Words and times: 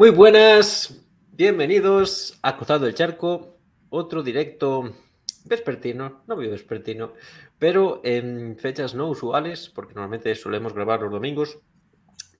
Muy 0.00 0.08
buenas, 0.08 0.98
bienvenidos 1.30 2.38
a 2.40 2.56
Cruzado 2.56 2.86
el 2.86 2.94
Charco, 2.94 3.58
otro 3.90 4.22
directo 4.22 4.94
vespertino, 5.44 6.22
no 6.26 6.36
veo 6.36 6.50
vespertino, 6.50 7.12
pero 7.58 8.00
en 8.02 8.56
fechas 8.56 8.94
no 8.94 9.10
usuales, 9.10 9.68
porque 9.68 9.92
normalmente 9.92 10.34
solemos 10.36 10.72
grabar 10.72 11.02
los 11.02 11.12
domingos, 11.12 11.58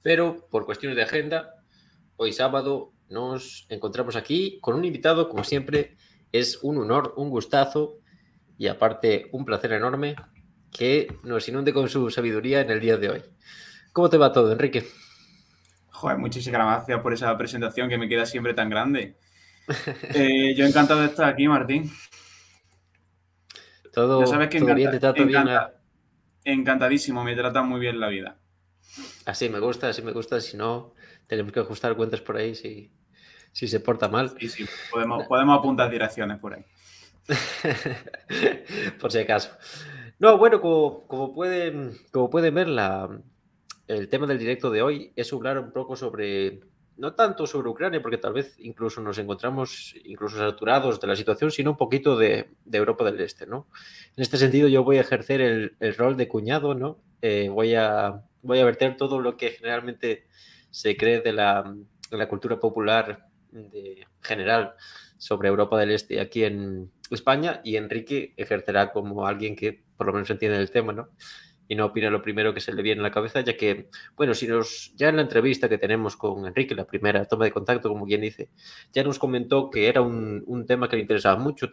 pero 0.01 0.49
por 0.51 0.65
cuestiones 0.65 0.97
de 0.97 1.03
agenda, 1.03 1.57
hoy 2.17 2.33
sábado 2.33 2.95
nos 3.11 3.67
encontramos 3.69 4.17
aquí 4.17 4.59
con 4.63 4.75
un 4.75 4.87
invitado, 4.87 5.29
como 5.29 5.45
siempre, 5.45 5.99
es 6.33 6.61
un 6.63 6.79
honor, 6.79 7.13
un 7.19 7.29
gustazo 7.29 7.99
y 8.57 8.69
aparte 8.69 9.29
un 9.33 9.45
placer 9.45 9.75
enorme 9.75 10.17
que 10.73 11.15
nos 11.25 11.47
inunde 11.47 11.75
con 11.75 11.91
su 11.91 12.09
sabiduría 12.09 12.63
en 12.63 12.71
el 12.71 12.81
día 12.81 12.97
de 12.97 13.11
hoy. 13.11 13.23
¿Cómo 13.93 14.09
te 14.09 14.17
va 14.17 14.33
todo, 14.33 14.51
Enrique? 14.51 14.87
Joder, 16.01 16.17
muchísimas 16.17 16.65
gracias 16.65 17.01
por 17.03 17.13
esa 17.13 17.37
presentación 17.37 17.91
que 17.91 17.99
me 17.99 18.09
queda 18.09 18.25
siempre 18.25 18.55
tan 18.55 18.71
grande. 18.71 19.17
Eh, 20.15 20.55
yo 20.57 20.67
encantado 20.67 21.01
de 21.01 21.07
estar 21.07 21.29
aquí, 21.29 21.47
Martín. 21.47 21.93
Todo, 23.93 24.27
sabes 24.27 24.49
que 24.49 24.59
bien, 24.75 24.91
te 24.91 24.99
trato 24.99 25.25
bien. 25.25 25.47
Encantadísimo, 26.43 27.23
me 27.23 27.37
trata 27.37 27.63
muy 27.63 27.79
bien 27.79 28.01
la 28.01 28.09
vida. 28.09 28.39
Así 29.27 29.49
me 29.49 29.61
gusta, 29.61 29.91
así 29.91 30.03
me 30.03 30.11
gusta. 30.13 30.41
Si 30.41 30.57
no, 30.57 30.95
tenemos 31.29 31.53
que 31.53 31.61
ajustar 31.61 31.95
cuentas 31.95 32.21
por 32.21 32.39
ahí 32.39 32.55
si, 32.57 32.91
si 33.53 33.69
se 33.69 33.79
porta 33.79 34.09
mal. 34.09 34.35
Sí, 34.41 34.49
sí, 34.49 34.67
podemos, 34.91 35.27
podemos 35.27 35.59
apuntar 35.59 35.89
direcciones 35.91 36.39
por 36.39 36.55
ahí. 36.55 36.65
por 39.01 39.13
si 39.13 39.19
acaso. 39.19 39.51
No, 40.19 40.39
bueno, 40.39 40.61
como, 40.61 41.07
como, 41.07 41.33
pueden, 41.33 41.97
como 42.11 42.29
pueden 42.29 42.55
ver, 42.55 42.69
la, 42.69 43.09
el 43.91 44.09
tema 44.09 44.27
del 44.27 44.39
directo 44.39 44.71
de 44.71 44.83
hoy 44.83 45.13
es 45.17 45.33
hablar 45.33 45.59
un 45.59 45.73
poco 45.73 45.97
sobre, 45.97 46.61
no 46.97 47.15
tanto 47.15 47.47
sobre 47.47 47.69
Ucrania, 47.69 48.01
porque 48.01 48.19
tal 48.19 48.33
vez 48.33 48.55
incluso 48.61 49.01
nos 49.01 49.19
encontramos 49.19 49.95
incluso 50.05 50.39
saturados 50.39 51.01
de 51.01 51.09
la 51.09 51.17
situación, 51.17 51.51
sino 51.51 51.73
un 51.73 51.77
poquito 51.77 52.17
de, 52.17 52.51
Europa 52.71 53.05
del 53.05 53.21
Este, 53.21 53.47
¿no? 53.47 53.67
En 54.17 54.23
este 54.23 54.37
sentido 54.37 54.69
yo 54.69 54.85
voy 54.85 54.99
a 54.99 55.01
ejercer 55.01 55.41
el, 55.41 55.95
rol 55.97 56.17
de 56.17 56.29
cuñado, 56.29 56.75
¿no? 56.75 56.99
Eh, 57.21 57.49
voy, 57.51 57.75
a, 57.75 58.23
voy 58.43 58.61
a 58.61 58.65
verter 58.65 58.97
todo 58.97 59.19
lo 59.19 59.37
que 59.37 59.51
generalmente 59.51 60.27
se 60.71 60.97
cree 60.97 61.21
de 61.21 61.33
la, 61.33 61.75
cultura 62.29 62.61
popular 62.61 63.27
de, 63.51 64.07
general 64.23 64.75
sobre 65.19 65.49
Europa 65.49 65.79
del 65.79 65.91
Este 65.91 66.21
aquí 66.21 66.45
en 66.45 66.93
España 67.11 67.61
y 67.65 67.75
Enrique 67.75 68.35
ejercerá 68.37 68.93
como 68.93 69.27
alguien 69.27 69.57
que 69.57 69.83
por 69.97 70.07
lo 70.07 70.13
menos 70.13 70.31
entiende 70.31 70.59
el 70.59 70.71
tema, 70.71 70.93
¿no? 70.93 71.09
Y 71.71 71.77
no 71.77 71.87
opina 71.87 72.11
lo 72.11 72.21
primero 72.21 72.53
que 72.53 72.61
se 72.61 72.73
le 72.73 72.83
viene 72.83 73.01
a 73.01 73.05
la 73.05 73.13
cabeza, 73.13 73.43
ya 73.43 73.57
que, 73.57 73.89
bueno, 74.17 74.35
si 74.35 74.49
nos, 74.49 74.93
ya 74.97 75.09
en 75.09 75.17
la 75.17 75.23
entrevista 75.23 75.69
que 75.69 75.79
tenemos 75.79 76.17
con 76.17 76.45
Enrique, 76.45 76.75
la 76.75 76.85
primera 76.85 77.25
toma 77.27 77.45
de 77.45 77.53
contacto, 77.53 77.89
como 77.89 78.07
quien 78.07 78.23
dice, 78.23 78.51
ya 78.93 79.05
nos 79.05 79.21
comentó 79.21 79.71
que 79.71 79.87
era 79.87 80.01
un, 80.01 80.65
tema 80.67 80.89
que 80.89 80.97
le 80.97 81.03
interesaba 81.03 81.41
mucho, 81.41 81.71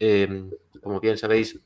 em, 0.00 0.50
como 0.82 0.98
bien 0.98 1.16
sabéis, 1.16 1.60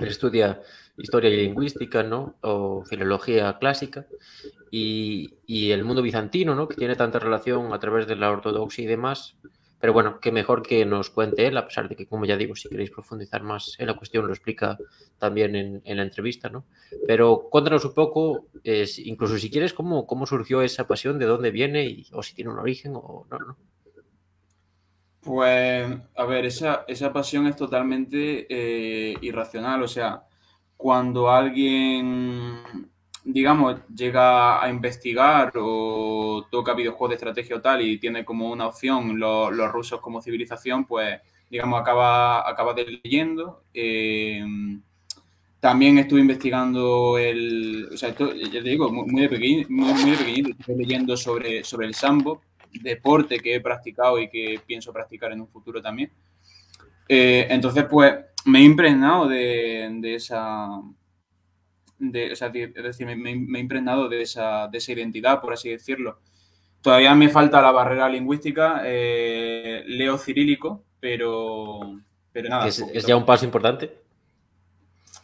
él 0.00 0.08
estudia 0.08 0.60
historia 0.96 1.30
y 1.30 1.36
lingüística, 1.36 2.02
¿no? 2.02 2.36
O 2.40 2.84
filología 2.84 3.58
clásica 3.60 4.06
y, 4.72 5.34
y, 5.46 5.70
el 5.70 5.84
mundo 5.84 6.02
bizantino, 6.02 6.56
¿no? 6.56 6.66
Que 6.66 6.74
tiene 6.74 6.96
tanta 6.96 7.20
relación 7.20 7.72
a 7.72 7.78
través 7.78 8.08
de 8.08 8.16
la 8.16 8.32
ortodoxia 8.32 8.82
y 8.82 8.88
demás, 8.88 9.36
pero 9.84 9.92
bueno, 9.92 10.18
qué 10.18 10.32
mejor 10.32 10.62
que 10.62 10.86
nos 10.86 11.10
cuente 11.10 11.46
él, 11.46 11.58
a 11.58 11.66
pesar 11.66 11.90
de 11.90 11.94
que, 11.94 12.06
como 12.06 12.24
ya 12.24 12.38
digo, 12.38 12.56
si 12.56 12.70
queréis 12.70 12.90
profundizar 12.90 13.42
más 13.42 13.76
en 13.78 13.86
la 13.86 13.92
cuestión, 13.92 14.26
lo 14.26 14.32
explica 14.32 14.78
también 15.18 15.54
en, 15.84 15.96
la 15.98 16.02
entrevista, 16.02 16.48
¿no? 16.48 16.64
Pero 17.06 17.50
cuéntanos 17.50 17.84
un 17.84 17.92
poco, 17.92 18.46
incluso 18.64 19.36
si 19.36 19.50
quieres, 19.50 19.74
cómo, 19.74 20.06
cómo 20.06 20.24
surgió 20.24 20.62
esa 20.62 20.86
pasión, 20.86 21.18
de 21.18 21.26
dónde 21.26 21.50
viene, 21.50 21.84
y, 21.84 22.06
o 22.14 22.22
si 22.22 22.34
tiene 22.34 22.50
un 22.50 22.60
origen 22.60 22.92
o 22.94 23.26
no, 23.30 23.38
¿no? 23.38 23.58
Pues, 25.20 25.94
a 26.16 26.24
ver, 26.24 26.46
esa, 26.46 26.86
esa 26.88 27.12
pasión 27.12 27.46
es 27.46 27.56
totalmente 27.56 28.46
eh, 28.48 29.14
irracional. 29.20 29.82
O 29.82 29.88
sea, 29.88 30.24
cuando 30.78 31.28
alguien 31.28 32.88
digamos, 33.24 33.80
llega 33.94 34.62
a 34.62 34.68
investigar 34.68 35.52
o 35.56 36.46
toca 36.50 36.74
videojuegos 36.74 37.10
de 37.10 37.14
estrategia 37.14 37.56
o 37.56 37.60
tal 37.60 37.80
y 37.80 37.98
tiene 37.98 38.24
como 38.24 38.50
una 38.50 38.66
opción 38.66 39.18
los, 39.18 39.72
rusos 39.72 40.00
como 40.00 40.20
civilización, 40.20 40.84
pues, 40.84 41.20
digamos, 41.50 41.80
acaba, 41.80 42.48
acaba 42.48 42.74
de 42.74 43.00
leyendo. 43.02 43.62
Eh, 43.72 44.44
también 45.58 45.96
estuve 45.98 46.20
investigando 46.20 47.16
el, 47.16 47.88
o 47.94 47.96
sea, 47.96 48.10
esto, 48.10 48.34
ya 48.34 48.62
te 48.62 48.68
digo, 48.68 48.92
muy, 48.92 49.26
de, 49.26 49.66
muy, 49.70 50.10
de 50.10 50.16
pequeñito, 50.18 50.50
estuve 50.50 50.76
leyendo 50.76 51.16
sobre, 51.16 51.64
sobre 51.64 51.86
el 51.86 51.94
sambo, 51.94 52.42
deporte 52.82 53.40
que 53.40 53.54
he 53.54 53.60
practicado 53.62 54.20
y 54.20 54.28
que 54.28 54.60
pienso 54.66 54.92
practicar 54.92 55.32
en 55.32 55.40
un 55.40 55.48
futuro 55.48 55.80
también. 55.80 56.10
Eh, 57.08 57.46
entonces, 57.48 57.86
pues, 57.90 58.14
me 58.44 58.58
he 58.58 58.62
impregnado 58.62 59.26
de, 59.26 59.88
de 60.00 60.14
esa 60.16 60.82
es 62.12 62.40
decir, 62.40 63.06
me, 63.16 63.30
he 63.30 63.60
impregnado 63.60 64.08
de 64.08 64.22
esa, 64.22 64.68
de 64.68 64.78
esa, 64.78 64.92
identidad, 64.92 65.40
por 65.40 65.52
así 65.52 65.70
decirlo. 65.70 66.18
Todavía 66.80 67.14
me 67.14 67.28
falta 67.28 67.62
la 67.62 67.70
barrera 67.70 68.08
lingüística, 68.08 68.82
eh, 68.84 69.84
leo 69.86 70.18
cirílico, 70.18 70.84
pero, 71.00 72.00
pero 72.32 72.48
nada. 72.48 72.66
¿Es, 72.66 73.06
ya 73.06 73.16
un 73.16 73.24
paso 73.24 73.44
importante? 73.44 73.98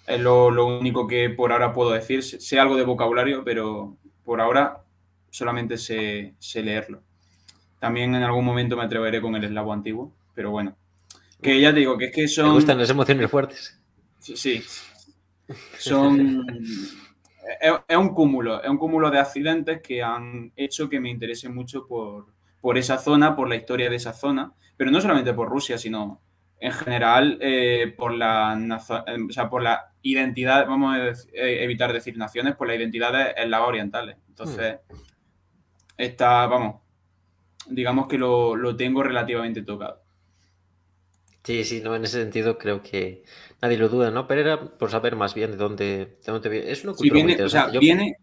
Es 0.06 0.20
lo, 0.20 0.46
único 0.66 1.06
que 1.06 1.30
por 1.30 1.52
ahora 1.52 1.72
puedo 1.72 1.90
decir. 1.90 2.22
Sé 2.22 2.58
algo 2.58 2.76
de 2.76 2.84
vocabulario, 2.84 3.44
pero 3.44 3.96
por 4.24 4.40
ahora 4.40 4.82
solamente 5.30 5.76
sé, 5.76 6.34
leerlo. 6.54 7.02
También 7.78 8.14
en 8.14 8.22
algún 8.22 8.44
momento 8.44 8.76
me 8.76 8.84
atreveré 8.84 9.20
con 9.20 9.36
el 9.36 9.44
eslavo 9.44 9.72
antiguo, 9.72 10.12
pero 10.34 10.50
bueno. 10.50 10.76
Que 11.42 11.60
ya 11.60 11.72
te 11.72 11.80
digo, 11.80 11.96
que 11.96 12.06
es 12.06 12.12
que 12.12 12.28
son... 12.28 12.48
Me 12.48 12.52
gustan 12.52 12.78
las 12.78 12.90
emociones 12.90 13.30
fuertes. 13.30 13.78
sí, 14.18 14.62
son. 15.78 16.46
es, 17.88 17.96
un 17.96 18.10
cúmulo, 18.10 18.62
es 18.62 18.68
un 18.68 18.78
cúmulo 18.78 19.10
de 19.10 19.18
accidentes 19.18 19.80
que 19.82 20.02
han 20.02 20.52
hecho 20.56 20.88
que 20.88 21.00
me 21.00 21.10
interese 21.10 21.48
mucho 21.48 21.86
por, 21.86 22.26
por 22.60 22.78
esa 22.78 22.98
zona, 22.98 23.34
por 23.34 23.48
la 23.48 23.56
historia 23.56 23.90
de 23.90 23.96
esa 23.96 24.12
zona, 24.12 24.52
pero 24.76 24.90
no 24.90 25.00
solamente 25.00 25.34
por 25.34 25.48
Rusia, 25.48 25.78
sino 25.78 26.20
en 26.60 26.72
general 26.72 27.38
eh, 27.40 27.94
por, 27.96 28.12
la, 28.12 28.58
por 29.50 29.62
la 29.62 29.92
identidad, 30.02 30.66
vamos 30.66 30.94
a 30.94 31.08
eh, 31.08 31.64
evitar 31.64 31.92
decir 31.92 32.16
naciones, 32.18 32.54
por 32.54 32.66
la 32.66 32.74
identidad 32.74 33.38
eslava 33.38 33.66
orientales. 33.66 34.16
Entonces, 34.28 34.76
hmm. 34.88 34.94
está, 35.96 36.46
vamos, 36.46 36.82
digamos 37.66 38.06
que 38.08 38.18
lo, 38.18 38.56
lo 38.56 38.76
tengo 38.76 39.02
relativamente 39.02 39.62
tocado. 39.62 40.02
Sí, 41.42 41.64
sí, 41.64 41.80
no, 41.80 41.96
en 41.96 42.04
ese 42.04 42.20
sentido 42.20 42.58
creo 42.58 42.82
que 42.82 43.24
nadie 43.62 43.78
lo 43.78 43.88
duda, 43.88 44.10
¿no? 44.10 44.26
Pero 44.26 44.40
era 44.40 44.60
por 44.78 44.90
saber 44.90 45.16
más 45.16 45.34
bien 45.34 45.52
de 45.52 45.56
dónde, 45.56 45.86
de 46.24 46.32
dónde 46.32 46.48
viene. 46.48 46.70
Es 46.70 46.84
una 46.84 46.94
cultura 46.94 47.14
viene, 47.14 47.42
o 47.42 47.48
sea, 47.48 47.66
viene, 47.66 48.16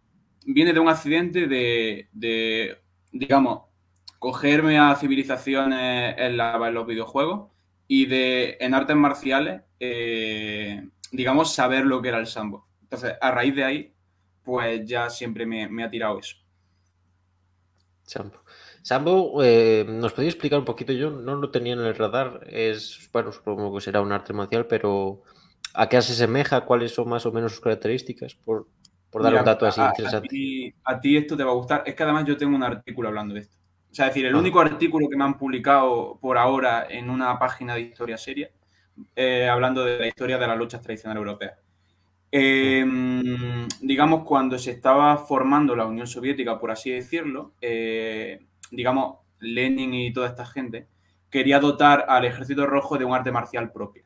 viene 0.45 0.73
de 0.73 0.79
un 0.79 0.89
accidente 0.89 1.47
de, 1.47 2.09
de, 2.11 2.77
digamos, 3.11 3.63
cogerme 4.19 4.79
a 4.79 4.95
civilizaciones 4.95 6.15
en, 6.17 6.37
la, 6.37 6.55
en, 6.67 6.73
los 6.73 6.87
videojuegos 6.87 7.51
y 7.87 8.05
de, 8.07 8.57
en 8.59 8.73
artes 8.73 8.95
marciales, 8.95 9.61
eh, 9.79 10.89
digamos, 11.11 11.53
saber 11.53 11.85
lo 11.85 12.01
que 12.01 12.09
era 12.09 12.19
el 12.19 12.27
sambo. 12.27 12.67
Entonces, 12.81 13.13
a 13.19 13.31
raíz 13.31 13.55
de 13.55 13.63
ahí, 13.63 13.93
pues 14.43 14.85
ya 14.85 15.09
siempre 15.09 15.45
me, 15.45 15.67
me 15.67 15.83
ha 15.83 15.89
tirado 15.89 16.19
eso. 16.19 16.37
Sambo. 18.03 18.41
Sambo, 18.81 19.43
eh, 19.43 19.85
¿nos 19.87 20.13
podéis 20.13 20.33
explicar 20.33 20.59
un 20.59 20.65
poquito? 20.65 20.93
Yo 20.93 21.09
no 21.09 21.35
lo 21.35 21.51
tenía 21.51 21.73
en 21.73 21.79
el 21.79 21.95
radar. 21.95 22.41
Es, 22.49 23.09
bueno, 23.11 23.31
supongo 23.31 23.75
que 23.75 23.81
será 23.81 24.01
un 24.01 24.11
arte 24.11 24.33
marcial, 24.33 24.65
pero 24.67 25.23
¿a 25.73 25.89
qué 25.89 26.01
se 26.01 26.13
asemeja? 26.13 26.61
¿Cuáles 26.61 26.93
son 26.93 27.09
más 27.09 27.25
o 27.25 27.31
menos 27.31 27.51
sus 27.51 27.61
características? 27.61 28.35
Por, 28.35 28.67
dar 29.21 29.33
un 29.33 29.45
dato 29.45 29.65
así 29.65 29.81
interesante. 29.81 30.73
A 30.83 30.99
ti, 30.99 31.17
esto 31.17 31.35
te 31.35 31.43
va 31.43 31.51
a 31.51 31.55
gustar. 31.55 31.83
Es 31.85 31.95
que 31.95 32.03
además 32.03 32.25
yo 32.25 32.37
tengo 32.37 32.55
un 32.55 32.63
artículo 32.63 33.09
hablando 33.09 33.33
de 33.33 33.41
esto. 33.41 33.55
O 33.91 33.95
sea, 33.95 34.07
es 34.07 34.13
decir, 34.13 34.25
el 34.25 34.35
ah. 34.35 34.39
único 34.39 34.59
artículo 34.59 35.09
que 35.09 35.17
me 35.17 35.23
han 35.23 35.37
publicado 35.37 36.17
por 36.21 36.37
ahora 36.37 36.87
en 36.89 37.09
una 37.09 37.37
página 37.39 37.75
de 37.75 37.81
historia 37.81 38.17
seria, 38.17 38.51
eh, 39.15 39.47
hablando 39.47 39.83
de 39.83 39.99
la 39.99 40.07
historia 40.07 40.37
de 40.37 40.47
las 40.47 40.57
luchas 40.57 40.81
tradicionales 40.81 41.21
europeas. 41.21 41.57
Em, 42.29 43.67
digamos, 43.81 44.23
cuando 44.23 44.59
se 44.59 44.71
estaba 44.71 45.17
formando 45.17 45.75
la 45.75 45.85
Unión 45.85 46.07
Soviética, 46.07 46.59
por 46.59 46.71
así 46.71 46.91
decirlo, 46.91 47.53
eh, 47.61 48.45
digamos, 48.71 49.17
Lenin 49.39 49.93
y 49.93 50.13
toda 50.13 50.27
esta 50.27 50.45
gente, 50.45 50.87
quería 51.29 51.59
dotar 51.59 52.05
al 52.07 52.25
ejército 52.25 52.65
rojo 52.65 52.97
de 52.97 53.05
un 53.05 53.13
arte 53.13 53.31
marcial 53.31 53.71
propio. 53.71 54.03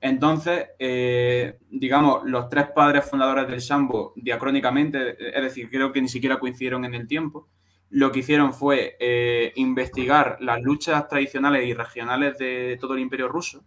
Entonces, 0.00 0.68
eh, 0.78 1.58
digamos, 1.70 2.22
los 2.24 2.48
tres 2.48 2.68
padres 2.74 3.04
fundadores 3.04 3.46
del 3.48 3.60
Sambo, 3.60 4.14
diacrónicamente, 4.16 5.16
es 5.36 5.42
decir, 5.42 5.68
creo 5.68 5.92
que 5.92 6.00
ni 6.00 6.08
siquiera 6.08 6.38
coincidieron 6.38 6.84
en 6.84 6.94
el 6.94 7.06
tiempo, 7.06 7.48
lo 7.90 8.10
que 8.12 8.20
hicieron 8.20 8.54
fue 8.54 8.96
eh, 9.00 9.52
investigar 9.56 10.38
las 10.40 10.62
luchas 10.62 11.06
tradicionales 11.08 11.66
y 11.66 11.74
regionales 11.74 12.38
de 12.38 12.78
todo 12.80 12.94
el 12.94 13.00
imperio 13.00 13.28
ruso 13.28 13.64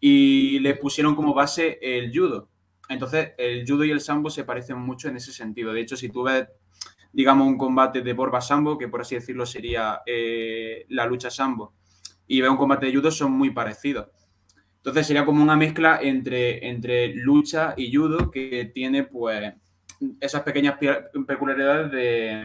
y 0.00 0.58
le 0.60 0.74
pusieron 0.74 1.14
como 1.14 1.34
base 1.34 1.78
el 1.82 2.10
judo. 2.10 2.48
Entonces, 2.88 3.32
el 3.38 3.64
judo 3.68 3.84
y 3.84 3.90
el 3.90 4.00
sambo 4.00 4.30
se 4.30 4.44
parecen 4.44 4.78
mucho 4.78 5.08
en 5.08 5.16
ese 5.16 5.32
sentido. 5.32 5.72
De 5.72 5.82
hecho, 5.82 5.96
si 5.96 6.08
tú 6.08 6.24
ves 6.24 6.48
digamos, 7.12 7.46
un 7.46 7.58
combate 7.58 8.02
de 8.02 8.12
Borba 8.12 8.40
Sambo, 8.40 8.78
que 8.78 8.88
por 8.88 9.00
así 9.00 9.14
decirlo 9.14 9.46
sería 9.46 10.00
eh, 10.06 10.86
la 10.88 11.06
lucha 11.06 11.30
Sambo, 11.30 11.74
y 12.26 12.40
veo 12.40 12.50
un 12.50 12.56
combate 12.56 12.86
de 12.86 12.94
judo, 12.94 13.10
son 13.10 13.32
muy 13.32 13.50
parecidos. 13.50 14.08
Entonces 14.76 15.06
sería 15.06 15.26
como 15.26 15.42
una 15.42 15.56
mezcla 15.56 15.98
entre, 16.00 16.66
entre 16.68 17.14
lucha 17.14 17.74
y 17.76 17.94
judo 17.94 18.30
que 18.30 18.70
tiene 18.72 19.04
pues 19.04 19.52
esas 20.20 20.42
pequeñas 20.42 20.78
peculiaridades 21.26 21.90
de... 21.90 22.44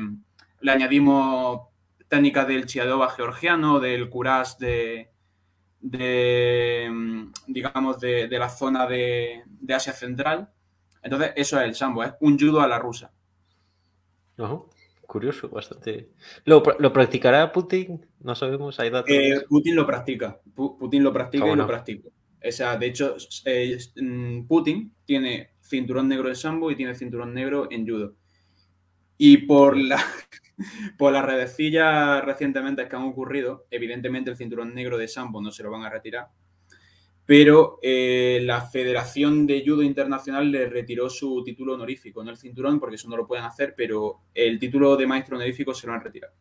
Le 0.59 0.71
añadimos 0.71 1.61
técnicas 2.07 2.47
del 2.47 2.65
chiadoba 2.65 3.09
georgiano, 3.09 3.79
del 3.79 4.09
kuras 4.09 4.57
de, 4.57 5.11
de 5.79 6.91
digamos, 7.47 7.99
de, 7.99 8.27
la 8.31 8.49
zona 8.49 8.87
de, 8.87 9.43
Asia 9.69 9.93
Central. 9.93 10.49
Entonces 11.01 11.33
eso 11.35 11.59
es 11.59 11.65
el 11.65 11.75
sambo, 11.75 12.03
es 12.03 12.13
un 12.19 12.39
judo 12.39 12.61
a 12.61 12.67
la 12.67 12.79
rusa. 12.79 13.11
Curioso, 15.05 15.49
bastante. 15.49 16.09
¿Lo, 16.45 16.63
practicará 16.63 17.51
Putin? 17.51 18.05
No 18.21 18.35
sabemos, 18.35 18.79
hay 18.79 18.89
datos. 18.89 19.11
Eh, 19.11 19.45
Putin 19.47 19.75
lo 19.75 19.85
practica. 19.85 20.39
Putin 20.55 21.03
lo 21.03 21.13
practica 21.13 21.47
y 21.47 21.55
lo 21.55 21.67
practica. 21.67 22.09
O 22.47 22.51
sea, 22.51 22.77
de 22.77 22.87
hecho, 22.87 23.15
eh, 23.45 23.77
mm, 23.95 24.43
Putin 24.47 24.93
tiene 25.05 25.51
cinturón 25.61 26.07
negro 26.07 26.29
de 26.29 26.35
sambo 26.35 26.69
y 26.69 26.75
tiene 26.75 26.95
cinturón 26.95 27.33
negro 27.33 27.67
en 27.71 27.87
judo. 27.87 28.15
Y 29.17 29.37
por 29.37 29.77
la, 29.77 29.97
por 30.97 31.13
las 31.13 31.25
redecillas 31.25 32.23
recientemente 32.23 32.87
que 32.87 32.95
han 32.95 33.03
ocurrido, 33.03 33.65
evidentemente 33.71 34.31
el 34.31 34.37
cinturón 34.37 34.73
negro 34.73 34.97
de 34.97 35.07
sambo 35.07 35.41
no 35.41 35.51
se 35.51 35.63
lo 35.63 35.71
van 35.71 35.83
a 35.83 35.89
retirar, 35.89 36.29
pero 37.25 37.79
eh, 37.81 38.39
la 38.43 38.61
Federación 38.61 39.47
de 39.47 39.63
Judo 39.65 39.81
Internacional 39.81 40.51
le 40.51 40.67
retiró 40.67 41.09
su 41.09 41.43
título 41.43 41.73
honorífico, 41.73 42.23
no 42.23 42.29
el 42.31 42.37
cinturón, 42.37 42.79
porque 42.79 42.95
eso 42.95 43.09
no 43.09 43.17
lo 43.17 43.25
pueden 43.25 43.45
hacer, 43.45 43.73
pero 43.75 44.21
el 44.33 44.59
título 44.59 44.95
de 44.95 45.07
maestro 45.07 45.35
honorífico 45.35 45.73
se 45.73 45.87
lo 45.87 45.93
han 45.93 46.01
retirado. 46.01 46.33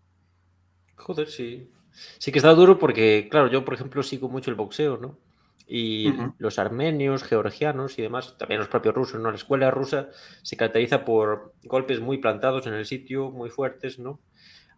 Joder, 0.97 1.29
sí. 1.29 1.71
Sí 2.19 2.33
que 2.33 2.39
está 2.39 2.53
duro 2.55 2.79
porque, 2.79 3.29
claro, 3.31 3.49
yo, 3.51 3.65
por 3.65 3.75
ejemplo, 3.75 4.03
sigo 4.03 4.29
mucho 4.29 4.51
el 4.51 4.57
boxeo, 4.57 4.99
¿no? 4.99 5.19
Y 5.67 6.13
los 6.37 6.59
armenios, 6.59 7.23
georgianos 7.23 7.99
y 7.99 8.03
demás, 8.03 8.37
también 8.37 8.59
los 8.59 8.69
propios 8.69 8.95
rusos, 8.95 9.21
¿no? 9.21 9.31
La 9.31 9.37
escuela 9.37 9.71
rusa 9.71 10.11
se 10.43 10.57
caracteriza 10.59 11.07
por 11.07 11.55
golpes 11.65 12.01
muy 12.01 12.19
plantados 12.19 12.67
en 12.67 12.75
el 12.75 12.85
sitio, 12.85 13.31
muy 13.31 13.49
fuertes, 13.49 13.99
¿no? 13.99 14.21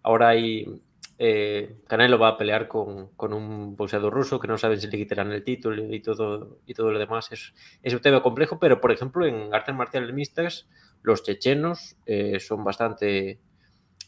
Ahora 0.02 0.28
hay. 0.28 0.82
Eh, 1.18 1.76
Canelo 1.86 2.18
va 2.18 2.28
a 2.28 2.36
pelear 2.36 2.68
con, 2.68 3.10
un 3.18 3.76
boxeador 3.76 4.12
ruso 4.12 4.38
que 4.38 4.48
no 4.48 4.58
saben 4.58 4.80
si 4.80 4.86
le 4.88 4.98
quitarán 4.98 5.32
el 5.32 5.42
título 5.42 5.94
y 5.94 6.00
todo, 6.00 6.58
y 6.66 6.74
todo 6.74 6.90
lo 6.90 6.98
demás. 6.98 7.32
Es, 7.32 7.54
es 7.82 7.94
un 7.94 8.00
tema 8.00 8.22
complejo, 8.22 8.58
pero 8.58 8.80
por 8.80 8.92
ejemplo, 8.92 9.26
en 9.26 9.54
artes 9.54 9.74
marciales 9.74 10.12
mixtas, 10.12 10.68
los 11.02 11.22
chechenos 11.22 11.96
eh, 12.04 12.38
son 12.40 12.64
bastante, 12.64 13.40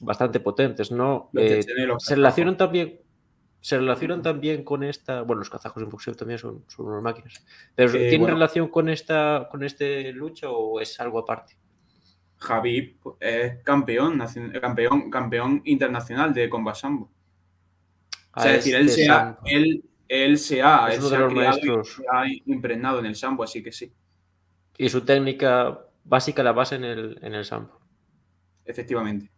bastante 0.00 0.40
potentes, 0.40 0.90
¿no? 0.90 1.30
Eh, 1.34 1.62
se 1.98 2.14
relacionan 2.14 2.56
también 2.56 3.00
se 3.60 3.76
relacionan 3.76 4.22
también 4.22 4.62
con 4.64 4.82
esta. 4.84 5.22
Bueno, 5.22 5.40
los 5.40 5.50
kazajos 5.50 5.82
en 5.82 5.88
boxeo 5.88 6.14
también 6.14 6.38
son, 6.38 6.64
son 6.68 6.86
unas 6.86 7.02
máquinas. 7.02 7.44
Pero 7.74 7.92
eh, 7.94 8.08
¿tienen 8.08 8.28
relación 8.28 8.68
con 8.68 8.88
esta 8.88 9.48
con 9.50 9.64
este 9.64 10.12
lucha 10.12 10.48
o 10.50 10.80
es 10.80 10.98
algo 11.00 11.18
aparte? 11.18 11.56
Javi 12.38 12.96
es 13.20 13.62
campeón, 13.62 14.22
campeón, 14.60 15.10
campeón 15.10 15.62
internacional 15.64 16.32
de 16.32 16.48
combat 16.48 16.76
sambo. 16.76 17.10
es 18.36 18.44
decir, 18.44 18.76
él 18.76 18.88
se, 18.88 19.08
ha, 19.08 19.38
él, 20.08 20.38
se 20.38 20.62
ha, 20.62 20.88
impregnado 22.46 23.00
en 23.00 23.06
el 23.06 23.16
sambo, 23.16 23.42
así 23.42 23.62
que 23.62 23.72
sí. 23.72 23.92
Y 24.76 24.88
su 24.88 25.04
técnica 25.04 25.80
básica 26.04 26.42
la 26.42 26.52
basa 26.52 26.76
en 26.76 26.84
el, 26.84 27.18
en 27.22 27.34
el 27.34 27.44
sambo. 27.44 27.80
Efectivamente. 28.64 29.30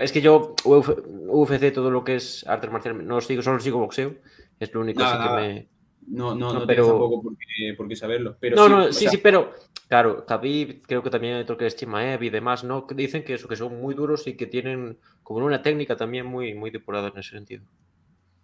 Es 0.00 0.12
que 0.12 0.20
yo, 0.20 0.54
UFC, 0.64 1.72
todo 1.72 1.90
lo 1.90 2.04
que 2.04 2.16
es 2.16 2.46
artes 2.46 2.70
marciales, 2.70 3.02
no 3.02 3.20
sigo, 3.20 3.42
solo 3.42 3.58
sigo 3.58 3.80
boxeo. 3.80 4.14
Es 4.60 4.72
lo 4.72 4.80
único 4.80 5.02
que 5.02 5.28
me. 5.36 5.68
No, 6.10 6.34
no, 6.34 6.52
no, 6.52 6.66
pero... 6.66 6.86
tampoco 6.86 7.22
por 7.76 7.88
qué, 7.88 7.96
saberlo. 7.96 8.36
Pero 8.40 8.56
no, 8.56 8.68
no, 8.68 8.92
sí, 8.92 9.08
sí, 9.08 9.18
pero 9.18 9.52
claro, 9.88 10.24
Khabib, 10.26 10.82
creo 10.82 11.02
que 11.02 11.10
también 11.10 11.34
hay 11.34 11.42
otro 11.42 11.56
que 11.56 11.66
es 11.66 11.76
Chimaev 11.76 12.22
y 12.22 12.30
demás, 12.30 12.64
¿no? 12.64 12.86
Dicen 12.94 13.24
que, 13.24 13.34
eso, 13.34 13.48
que 13.48 13.56
son 13.56 13.80
muy 13.80 13.94
duros 13.94 14.26
y 14.26 14.36
que 14.36 14.46
tienen 14.46 14.98
como 15.22 15.44
una 15.44 15.62
técnica 15.62 15.96
también 15.96 16.26
muy, 16.26 16.54
muy 16.54 16.70
depurada 16.70 17.08
en 17.08 17.18
ese 17.18 17.30
sentido. 17.30 17.64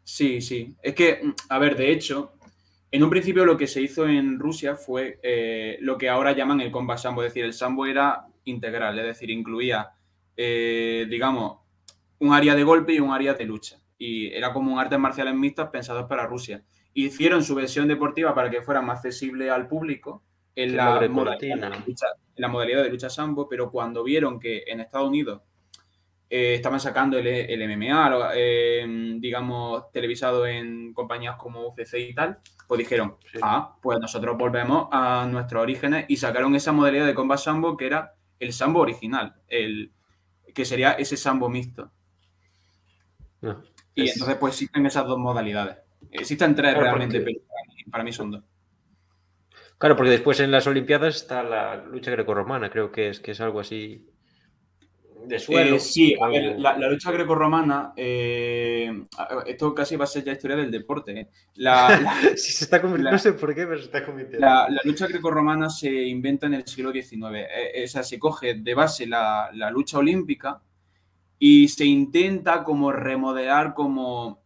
Sí, 0.02 0.40
sí. 0.40 0.76
Es 0.82 0.94
que, 0.94 1.22
a 1.48 1.58
ver, 1.58 1.76
de 1.76 1.90
hecho, 1.90 2.34
en 2.90 3.02
un 3.02 3.10
principio 3.10 3.46
lo 3.46 3.56
que 3.56 3.66
se 3.66 3.80
hizo 3.80 4.06
en 4.06 4.38
Rusia 4.38 4.76
fue 4.76 5.18
eh, 5.22 5.78
lo 5.80 5.96
que 5.96 6.08
ahora 6.08 6.32
llaman 6.32 6.60
el 6.60 6.70
combat 6.70 6.98
sambo, 6.98 7.22
es 7.22 7.30
decir, 7.30 7.44
el 7.44 7.54
sambo 7.54 7.86
era 7.86 8.26
integral, 8.44 8.98
es 8.98 9.06
decir, 9.06 9.30
incluía 9.30 9.90
eh, 10.36 11.06
digamos, 11.08 11.58
un 12.18 12.32
área 12.32 12.54
de 12.54 12.64
golpe 12.64 12.94
y 12.94 13.00
un 13.00 13.12
área 13.12 13.34
de 13.34 13.44
lucha. 13.44 13.80
Y 13.98 14.28
era 14.28 14.52
como 14.52 14.72
un 14.72 14.78
artes 14.78 14.98
marciales 14.98 15.34
mixtas 15.34 15.70
pensados 15.70 16.06
para 16.08 16.26
Rusia. 16.26 16.62
Hicieron 16.94 17.42
su 17.42 17.54
versión 17.54 17.88
deportiva 17.88 18.34
para 18.34 18.50
que 18.50 18.62
fuera 18.62 18.80
más 18.80 18.98
accesible 18.98 19.50
al 19.50 19.66
público 19.68 20.22
en 20.54 20.76
la, 20.76 21.00
modalidad 21.08 21.70
de 21.70 21.80
lucha, 21.86 22.06
en 22.36 22.42
la 22.42 22.48
modalidad 22.48 22.82
de 22.84 22.90
lucha 22.90 23.10
sambo, 23.10 23.48
pero 23.48 23.70
cuando 23.70 24.04
vieron 24.04 24.38
que 24.38 24.64
en 24.66 24.80
Estados 24.80 25.08
Unidos 25.08 25.42
eh, 26.30 26.54
estaban 26.54 26.80
sacando 26.80 27.18
el, 27.18 27.26
el 27.26 27.76
MMA, 27.76 28.32
eh, 28.34 29.16
digamos, 29.18 29.90
televisado 29.92 30.46
en 30.46 30.94
compañías 30.94 31.36
como 31.36 31.68
UFC 31.68 31.94
y 31.94 32.14
tal, 32.14 32.38
pues 32.66 32.78
dijeron, 32.78 33.16
ah, 33.42 33.76
pues 33.82 33.98
nosotros 34.00 34.36
volvemos 34.38 34.88
a 34.90 35.26
nuestros 35.30 35.62
orígenes 35.62 36.06
y 36.08 36.16
sacaron 36.16 36.54
esa 36.54 36.72
modalidad 36.72 37.06
de 37.06 37.14
combat 37.14 37.38
sambo 37.38 37.76
que 37.76 37.86
era 37.86 38.14
el 38.40 38.52
sambo 38.52 38.80
original, 38.80 39.34
el, 39.48 39.92
que 40.54 40.64
sería 40.64 40.92
ese 40.92 41.16
sambo 41.16 41.48
mixto. 41.48 41.90
y 43.94 44.08
entonces 44.08 44.36
pues 44.36 44.54
existen 44.54 44.86
esas 44.86 45.06
dos 45.06 45.18
modalidades. 45.18 45.83
Existen 46.14 46.54
tres 46.54 46.76
realmente, 46.76 47.20
pero 47.20 47.40
para 47.90 48.04
mí, 48.04 48.12
son 48.12 48.30
dos. 48.30 48.44
Claro, 49.78 49.96
porque 49.96 50.10
después 50.10 50.40
en 50.40 50.50
las 50.50 50.66
Olimpiadas 50.66 51.16
está 51.16 51.42
la 51.42 51.76
lucha 51.84 52.10
grecorromana, 52.10 52.70
creo 52.70 52.90
que 52.90 53.08
es, 53.08 53.20
que 53.20 53.32
es 53.32 53.40
algo 53.40 53.60
así 53.60 54.06
de 55.26 55.38
suelo. 55.38 55.76
Eh, 55.76 55.80
sí, 55.80 56.14
a 56.20 56.28
ver, 56.28 56.58
la, 56.58 56.76
lucha 56.88 57.10
grecorromana, 57.10 57.92
eh, 57.96 59.04
esto 59.46 59.74
casi 59.74 59.96
va 59.96 60.04
a 60.04 60.08
ser 60.08 60.24
ya 60.24 60.32
historia 60.32 60.56
del 60.56 60.70
deporte. 60.70 61.20
¿eh? 61.20 61.28
La, 61.54 61.88
se 62.36 62.64
está 62.64 62.80
no 62.80 63.18
sé 63.18 63.32
por 63.32 63.54
qué, 63.54 63.66
pero 63.66 63.78
se 63.78 63.86
está 63.86 64.04
convirtiendo. 64.04 64.46
La, 64.46 64.68
lucha 64.84 65.06
grecorromana 65.06 65.70
se 65.70 65.90
inventa 65.90 66.46
en 66.46 66.54
el 66.54 66.66
siglo 66.66 66.92
XIX. 66.92 67.14
o 67.84 67.86
sea, 67.88 68.02
se 68.02 68.18
coge 68.18 68.54
de 68.54 68.74
base 68.74 69.06
la, 69.06 69.50
lucha 69.72 69.98
olímpica 69.98 70.60
y 71.38 71.68
se 71.68 71.84
intenta 71.84 72.62
como 72.62 72.92
remodelar 72.92 73.74
como 73.74 74.43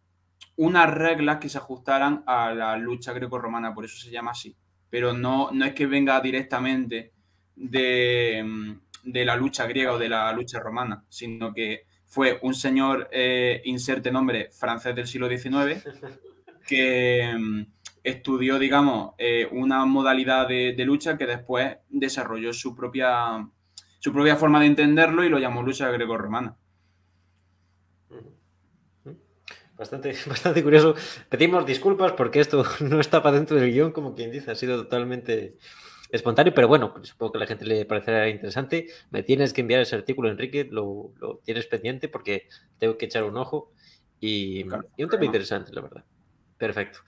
unas 0.59 0.89
reglas 0.93 1.37
que 1.37 1.49
se 1.49 1.57
ajustaran 1.57 2.23
a 2.25 2.53
la 2.53 2.77
lucha 2.77 3.13
grecorromana, 3.13 3.73
por 3.73 3.85
eso 3.85 3.97
se 3.97 4.11
llama 4.11 4.31
así. 4.31 4.55
Pero 4.89 5.13
no, 5.13 5.49
no 5.51 5.65
es 5.65 5.73
que 5.73 5.85
venga 5.85 6.19
directamente 6.21 7.13
de 7.55 8.43
mm, 8.45 8.71
de 9.03 9.25
la 9.25 9.35
lucha 9.35 9.65
griega 9.65 9.93
o 9.93 9.99
de 9.99 10.09
la 10.09 10.31
lucha 10.33 10.59
romana, 10.59 11.03
sino 11.09 11.53
que 11.53 11.85
fue 12.05 12.39
un 12.41 12.53
señor, 12.53 13.09
eh, 13.11 13.61
inserte 13.65 14.11
nombre, 14.11 14.49
francés 14.51 14.95
del 14.95 15.07
siglo 15.07 15.29
XIX, 15.29 15.83
que 16.67 17.33
mm, 17.37 17.61
estudió, 18.03 18.59
digamos, 18.59 19.13
eh, 19.17 19.47
una 19.51 19.85
modalidad 19.85 20.47
de, 20.47 20.73
lucha 20.85 21.17
que 21.17 21.25
después 21.25 21.77
desarrolló 21.89 22.53
su 22.53 22.75
propia, 22.75 23.47
su 23.99 24.13
propia 24.13 24.35
forma 24.35 24.59
de 24.59 24.67
entenderlo 24.67 25.23
y 25.23 25.29
lo 25.29 25.39
llamó 25.39 25.61
lucha 25.61 25.89
greco-romana. 25.89 26.55
Bastante, 29.79 30.13
bastante 30.27 30.61
curioso. 30.61 30.93
Pedimos 31.29 31.65
disculpas 31.65 32.11
porque 32.11 32.41
esto 32.41 32.65
no 32.81 32.99
estaba 32.99 33.31
dentro 33.31 33.57
del 33.57 33.71
guion, 33.71 33.93
como 33.93 34.13
quien 34.13 34.29
dice, 34.29 34.51
ha 34.51 34.55
sido 34.55 34.75
totalmente 34.75 35.55
espontáneo, 36.11 36.53
pero 36.53 36.67
bueno, 36.67 36.93
supongo 37.03 37.31
que 37.31 37.37
a 37.37 37.41
la 37.41 37.47
gente 37.47 37.65
le 37.65 37.85
parecerá 37.85 38.27
interesante. 38.27 38.87
Me 39.09 39.23
tienes 39.23 39.53
que 39.53 39.61
enviar 39.61 39.79
ese 39.79 39.95
artículo, 39.95 40.29
Enrique, 40.29 40.67
lo, 40.69 41.13
tienes 41.45 41.65
pendiente 41.67 42.09
porque 42.09 42.49
tengo 42.77 42.97
que 42.97 43.05
echar 43.05 43.23
un 43.23 43.37
ojo 43.37 43.71
y, 44.19 44.63
un 44.63 45.09
tema 45.09 45.23
interesante, 45.25 45.71
la 45.73 45.81
verdad. 45.81 46.03
Perfecto. 46.57 46.99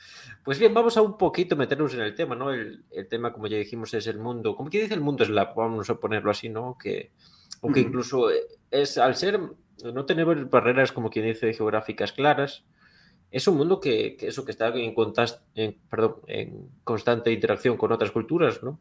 Pues 0.45 0.57
bien, 0.57 0.73
vamos 0.73 0.95
a 0.95 1.01
un 1.01 1.17
poquito 1.17 1.57
meternos 1.57 1.93
en 1.93 1.99
el 1.99 2.15
tema, 2.15 2.35
¿no? 2.35 2.53
El, 2.53 2.85
tema, 3.09 3.33
como 3.33 3.47
ya 3.47 3.57
dijimos, 3.57 3.93
es 3.93 4.07
el 4.07 4.17
mundo. 4.17 4.55
¿Cómo 4.55 4.69
que 4.69 4.79
dice 4.79 4.93
el 4.93 5.01
mundo? 5.01 5.25
Es 5.25 5.29
la, 5.29 5.51
vamos 5.53 5.89
a 5.89 5.95
ponerlo 5.99 6.31
así, 6.31 6.47
¿no? 6.47 6.77
Que, 6.81 7.11
aunque 7.61 7.81
incluso 7.81 8.29
es 8.69 8.97
al 8.97 9.17
ser, 9.17 9.41
no 9.83 10.05
tener 10.05 10.25
barreras, 10.45 10.91
como 10.91 11.09
quien 11.09 11.25
dice, 11.25 11.53
geográficas 11.53 12.13
claras, 12.13 12.63
es 13.31 13.47
un 13.47 13.57
mundo 13.57 13.79
que, 13.79 14.17
eso 14.19 14.43
que 14.45 14.51
está 14.51 14.73
en, 14.75 14.93
constante 16.83 17.31
interacción 17.31 17.77
con 17.77 17.91
otras 17.91 18.11
culturas, 18.11 18.61
¿no? 18.61 18.79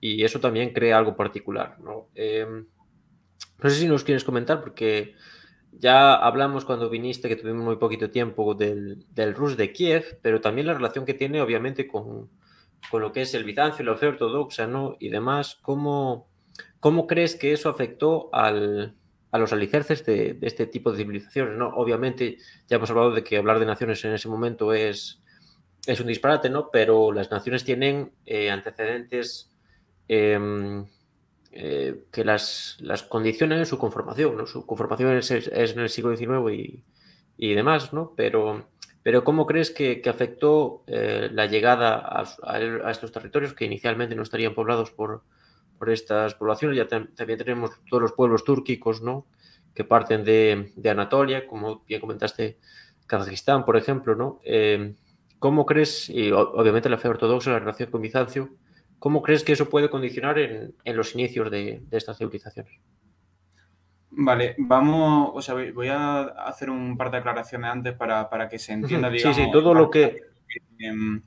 Y 0.00 0.24
eso 0.24 0.40
también 0.40 0.72
crea 0.72 0.98
algo 0.98 1.16
particular, 1.16 1.78
¿no? 1.80 2.08
Em, 2.14 2.66
no 3.62 3.70
sé 3.70 3.76
si 3.76 3.86
nos 3.86 4.02
quieres 4.02 4.24
comentar, 4.24 4.60
porque 4.60 5.14
ya 5.70 6.14
hablamos 6.14 6.64
cuando 6.64 6.90
viniste, 6.90 7.28
que 7.28 7.36
tuvimos 7.36 7.64
muy 7.64 7.76
poquito 7.76 8.10
tiempo, 8.10 8.54
del, 8.54 9.06
del 9.14 9.34
Rus 9.34 9.56
de 9.56 9.72
Kiev, 9.72 10.18
pero 10.20 10.40
también 10.40 10.66
la 10.66 10.74
relación 10.74 11.04
que 11.04 11.14
tiene, 11.14 11.40
obviamente, 11.40 11.86
con, 11.86 12.28
con 12.90 13.02
lo 13.02 13.12
que 13.12 13.22
es 13.22 13.34
el 13.34 13.44
Bizancio, 13.44 13.84
la 13.84 13.96
fe 13.96 14.08
ortodoxa, 14.08 14.66
¿no? 14.66 14.96
Y 14.98 15.10
demás, 15.10 15.58
¿cómo, 15.62 16.28
cómo 16.80 17.06
crees 17.06 17.36
que 17.36 17.52
eso 17.52 17.68
afectó 17.68 18.30
al, 18.32 18.96
a 19.32 19.38
los 19.38 19.52
alicerces 19.52 20.04
de, 20.04 20.38
este 20.42 20.66
tipo 20.66 20.92
de 20.92 20.98
civilizaciones. 20.98 21.56
¿no? 21.56 21.68
Obviamente, 21.68 22.38
ya 22.68 22.76
hemos 22.76 22.90
hablado 22.90 23.12
de 23.12 23.24
que 23.24 23.38
hablar 23.38 23.58
de 23.58 23.66
naciones 23.66 24.04
en 24.04 24.12
ese 24.12 24.28
momento 24.28 24.74
es, 24.74 25.20
es 25.86 26.00
un 26.00 26.06
disparate, 26.06 26.50
¿no? 26.50 26.70
pero 26.70 27.12
las 27.12 27.30
naciones 27.30 27.64
tienen 27.64 28.12
eh, 28.26 28.50
antecedentes 28.50 29.50
em, 30.06 30.84
eh, 31.50 32.04
que 32.12 32.24
las, 32.24 32.76
las, 32.80 33.02
condicionan 33.04 33.58
en 33.58 33.66
su 33.66 33.78
conformación. 33.78 34.36
¿no? 34.36 34.46
Su 34.46 34.66
conformación 34.66 35.16
es, 35.16 35.30
en 35.30 35.80
el 35.80 35.88
siglo 35.88 36.14
XIX 36.14 36.52
y, 36.52 36.84
y, 37.38 37.54
demás, 37.54 37.94
¿no? 37.94 38.12
pero, 38.14 38.68
pero 39.02 39.24
¿cómo 39.24 39.46
crees 39.46 39.70
que, 39.70 40.02
afectó 40.06 40.84
eh, 40.86 41.30
la 41.32 41.46
llegada 41.46 42.22
a, 42.44 42.90
estos 42.90 43.10
territorios 43.12 43.54
que 43.54 43.64
inicialmente 43.64 44.14
no 44.14 44.22
estarían 44.24 44.54
poblados 44.54 44.90
por 44.90 45.22
por 45.82 45.90
estas 45.90 46.36
poblaciones. 46.36 46.76
Ya 46.76 46.86
también 46.86 47.38
tenemos 47.40 47.72
todos 47.90 48.00
los 48.00 48.12
pueblos 48.12 48.44
túrquicos, 48.44 49.02
¿no? 49.02 49.26
Que 49.74 49.82
parten 49.82 50.22
de, 50.22 50.70
Anatolia, 50.88 51.44
como 51.44 51.82
bien 51.88 52.00
comentaste, 52.00 52.56
Kazajistán, 53.08 53.64
por 53.64 53.76
ejemplo, 53.76 54.14
¿no? 54.14 54.38
Eh, 54.44 54.94
¿Cómo 55.40 55.66
crees, 55.66 56.08
y 56.08 56.30
obviamente 56.30 56.88
la 56.88 56.98
fe 56.98 57.08
ortodoxa, 57.08 57.50
la 57.50 57.58
relación 57.58 57.90
con 57.90 58.00
Bizancio, 58.00 58.50
cómo 59.00 59.22
crees 59.22 59.42
que 59.42 59.54
eso 59.54 59.68
puede 59.68 59.90
condicionar 59.90 60.38
en, 60.38 60.72
los 60.84 61.16
inicios 61.16 61.50
de, 61.50 61.82
estas 61.90 62.16
civilizaciones? 62.16 62.78
Vale, 64.12 64.54
vamos, 64.58 65.32
o 65.34 65.42
sea, 65.42 65.56
voy 65.74 65.88
a 65.88 66.20
hacer 66.46 66.70
un 66.70 66.96
par 66.96 67.10
de 67.10 67.16
aclaraciones 67.16 67.68
antes 67.68 67.94
para, 67.94 68.48
que 68.48 68.60
se 68.60 68.74
entienda, 68.74 69.10
digamos. 69.10 69.36
Sí, 69.36 69.46
sí, 69.46 69.50
todo 69.50 69.74
lo 69.74 69.90
que... 69.90 70.20
Em, 70.78 71.22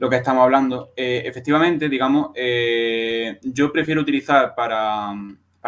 lo 0.00 0.08
que 0.08 0.16
estamos 0.16 0.42
hablando. 0.42 0.94
Eh, 0.96 1.22
efectivamente, 1.26 1.86
digamos, 1.90 2.30
eh, 2.34 3.38
yo 3.42 3.70
prefiero 3.70 4.00
utilizar 4.00 4.54
para, 4.54 5.12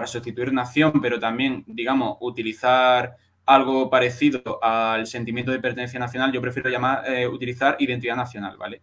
sustituir 0.07 0.55
nación, 0.55 1.03
pero 1.03 1.21
también, 1.21 1.63
digamos, 1.67 2.17
utilizar 2.19 3.15
algo 3.45 3.91
parecido 3.91 4.59
al 4.65 5.07
sentimiento 5.07 5.53
de 5.53 5.59
pertenencia 5.61 6.01
nacional, 6.01 6.33
yo 6.33 6.41
prefiero 6.41 6.71
llamar, 6.71 7.05
eh, 7.13 7.29
utilizar 7.29 7.77
identidad 7.79 8.17
nacional, 8.17 8.57
¿vale? 8.57 8.81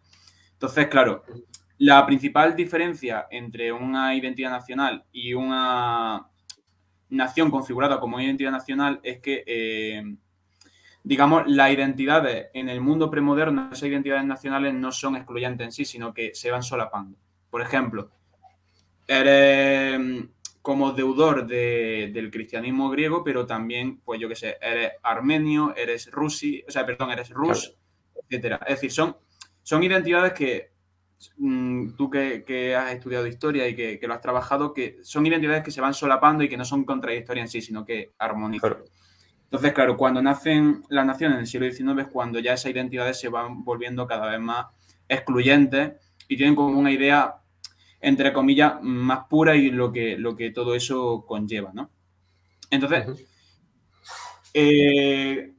Entonces, 0.51 0.87
claro, 0.87 1.23
la 1.79 2.05
principal 2.05 2.55
diferencia 2.55 3.25
entre 3.31 3.71
una 3.71 4.13
identidad 4.13 4.51
nacional 4.51 5.03
y 5.11 5.33
una 5.33 6.27
nación 7.09 7.49
configurada 7.49 7.99
como 7.99 8.21
identidad 8.21 8.51
nacional 8.51 8.99
es 9.01 9.19
que 9.19 10.15
digamos, 11.03 11.43
las 11.47 11.71
identidades 11.71 12.47
en 12.53 12.69
el 12.69 12.81
mundo 12.81 13.09
premoderno, 13.09 13.69
esas 13.71 13.89
identidades 13.89 14.25
nacionales 14.25 14.73
no 14.73 14.91
son 14.91 15.15
excluyentes 15.15 15.65
en 15.65 15.71
sí, 15.71 15.85
sino 15.85 16.13
que 16.13 16.35
se 16.35 16.51
van 16.51 16.63
solapando. 16.63 17.17
Por 17.49 17.61
ejemplo, 17.61 18.11
eres 19.07 19.99
mm, 19.99 20.19
como 20.61 20.91
deudor 20.91 21.47
del 21.47 22.29
cristianismo 22.31 22.89
griego, 22.89 23.23
pero 23.23 23.45
también, 23.45 24.01
pues 24.03 24.19
yo 24.19 24.27
qué 24.29 24.35
sé, 24.35 24.57
eres 24.61 24.91
armenio, 25.01 25.73
eres 25.75 26.11
rusi, 26.11 26.63
o 26.67 26.71
sea, 26.71 26.85
perdón, 26.85 27.11
eres 27.11 27.29
rus, 27.29 27.75
etcétera. 28.15 28.59
Es 28.67 28.75
decir, 28.75 28.91
son, 28.91 29.17
son 29.63 29.81
identidades 29.81 30.33
que 30.33 30.73
mm, 31.37 31.95
tú 31.95 32.09
que, 32.09 32.75
has 32.75 32.93
estudiado 32.93 33.25
historia 33.25 33.67
y 33.67 33.75
que, 33.75 33.99
lo 34.03 34.13
has 34.13 34.21
trabajado, 34.21 34.73
que 34.73 34.99
son 35.01 35.25
identidades 35.25 35.63
que 35.63 35.71
se 35.71 35.81
van 35.81 35.93
solapando 35.93 36.43
y 36.43 36.49
que 36.49 36.57
no 36.57 36.65
son 36.65 36.83
contradictorias 36.83 37.45
en 37.45 37.49
sí, 37.49 37.61
sino 37.61 37.85
que 37.85 38.11
armonizan. 38.19 38.77
Entonces, 39.49 39.73
claro, 39.73 39.97
cuando 39.97 40.21
nacen 40.21 40.83
las 40.89 41.07
naciones 41.07 41.35
en 41.35 41.41
el 41.41 41.47
siglo 41.47 41.71
XIX 41.71 42.01
es 42.01 42.13
cuando 42.13 42.37
ya 42.37 42.53
esas 42.53 42.71
identidades 42.71 43.19
se 43.19 43.29
van 43.29 43.63
volviendo 43.63 44.05
cada 44.05 44.29
vez 44.29 44.39
más 44.39 44.67
excluyentes 45.07 45.93
y 46.27 46.37
tienen 46.37 46.53
como 46.53 46.77
una 46.77 46.91
idea, 46.91 47.37
entre 47.99 48.31
comillas, 48.31 48.75
más 48.83 49.25
pura 49.27 49.55
y 49.55 49.71
lo 49.71 49.91
que, 49.91 50.19
lo 50.19 50.35
que 50.35 50.51
todo 50.51 50.75
eso 50.75 51.25
conlleva, 51.27 51.71
¿no? 51.73 51.89
Entonces, 52.69 53.27
eh, 54.53 55.53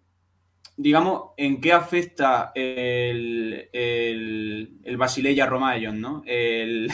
digamos, 0.77 1.33
¿en 1.37 1.61
qué 1.61 1.73
afecta 1.73 2.53
el, 2.55 3.71
el, 3.73 4.97
Basileia 4.97 5.47
Romaion, 5.47 6.01
¿no? 6.01 6.23
El, 6.27 6.93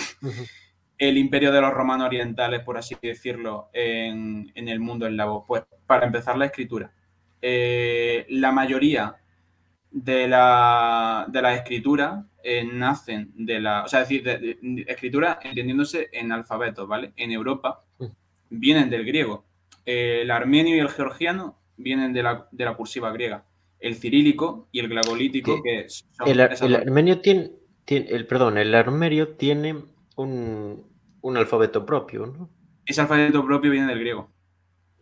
el 0.99 1.19
imperio 1.19 1.53
de 1.53 1.61
los 1.61 1.73
romanos 1.73 2.07
orientales, 2.07 2.61
por 2.61 2.79
así 2.79 2.97
decirlo, 3.01 3.69
en, 3.73 4.53
el 4.55 4.81
mundo 4.81 5.07
eslavo? 5.07 5.45
Pues 5.47 5.65
para 5.87 6.07
empezar 6.07 6.37
la 6.37 6.47
escritura. 6.47 6.91
Eh, 7.43 8.27
la 8.31 8.53
mayoría 8.53 9.17
de 9.91 10.27
la, 10.27 11.27
de 11.29 11.55
escritura 11.55 12.27
eh, 12.43 12.65
nacen 12.65 13.33
de 13.35 13.61
la, 13.61 13.85
o 13.85 13.89
sea, 13.89 14.01
decir, 14.01 14.23
de, 14.23 14.59
escritura 14.87 15.39
entendiéndose 15.43 16.09
en 16.13 16.33
alfabetos, 16.33 16.89
¿vale? 16.89 17.13
En 17.17 17.31
Europa 17.31 17.85
vienen 18.51 18.91
del 18.91 19.05
griego. 19.05 19.45
el 19.85 20.31
armenio 20.31 20.77
y 20.77 20.81
el 20.81 20.89
georgiano 20.89 21.59
vienen 21.77 22.13
de 22.13 22.23
la, 22.23 22.49
de 22.51 22.65
la 22.65 22.75
cursiva 22.75 23.13
griega. 23.13 23.45
El 23.79 23.97
cirílico 23.97 24.69
y 24.73 24.81
el 24.81 24.89
glagolítico, 24.89 25.63
que 25.63 25.89
son 25.89 26.27
el, 26.27 26.41
armenio 26.41 27.21
tiene, 27.21 27.51
tiene, 27.85 28.09
el, 28.09 28.27
perdón, 28.27 28.57
el 28.57 28.75
armenio 28.75 29.37
tiene 29.37 29.77
un, 30.17 31.37
alfabeto 31.37 31.85
propio, 31.85 32.27
¿no? 32.27 32.51
Ese 32.85 33.01
alfabeto 33.01 33.45
propio 33.45 33.71
viene 33.71 33.87
del 33.87 34.01
griego. 34.01 34.31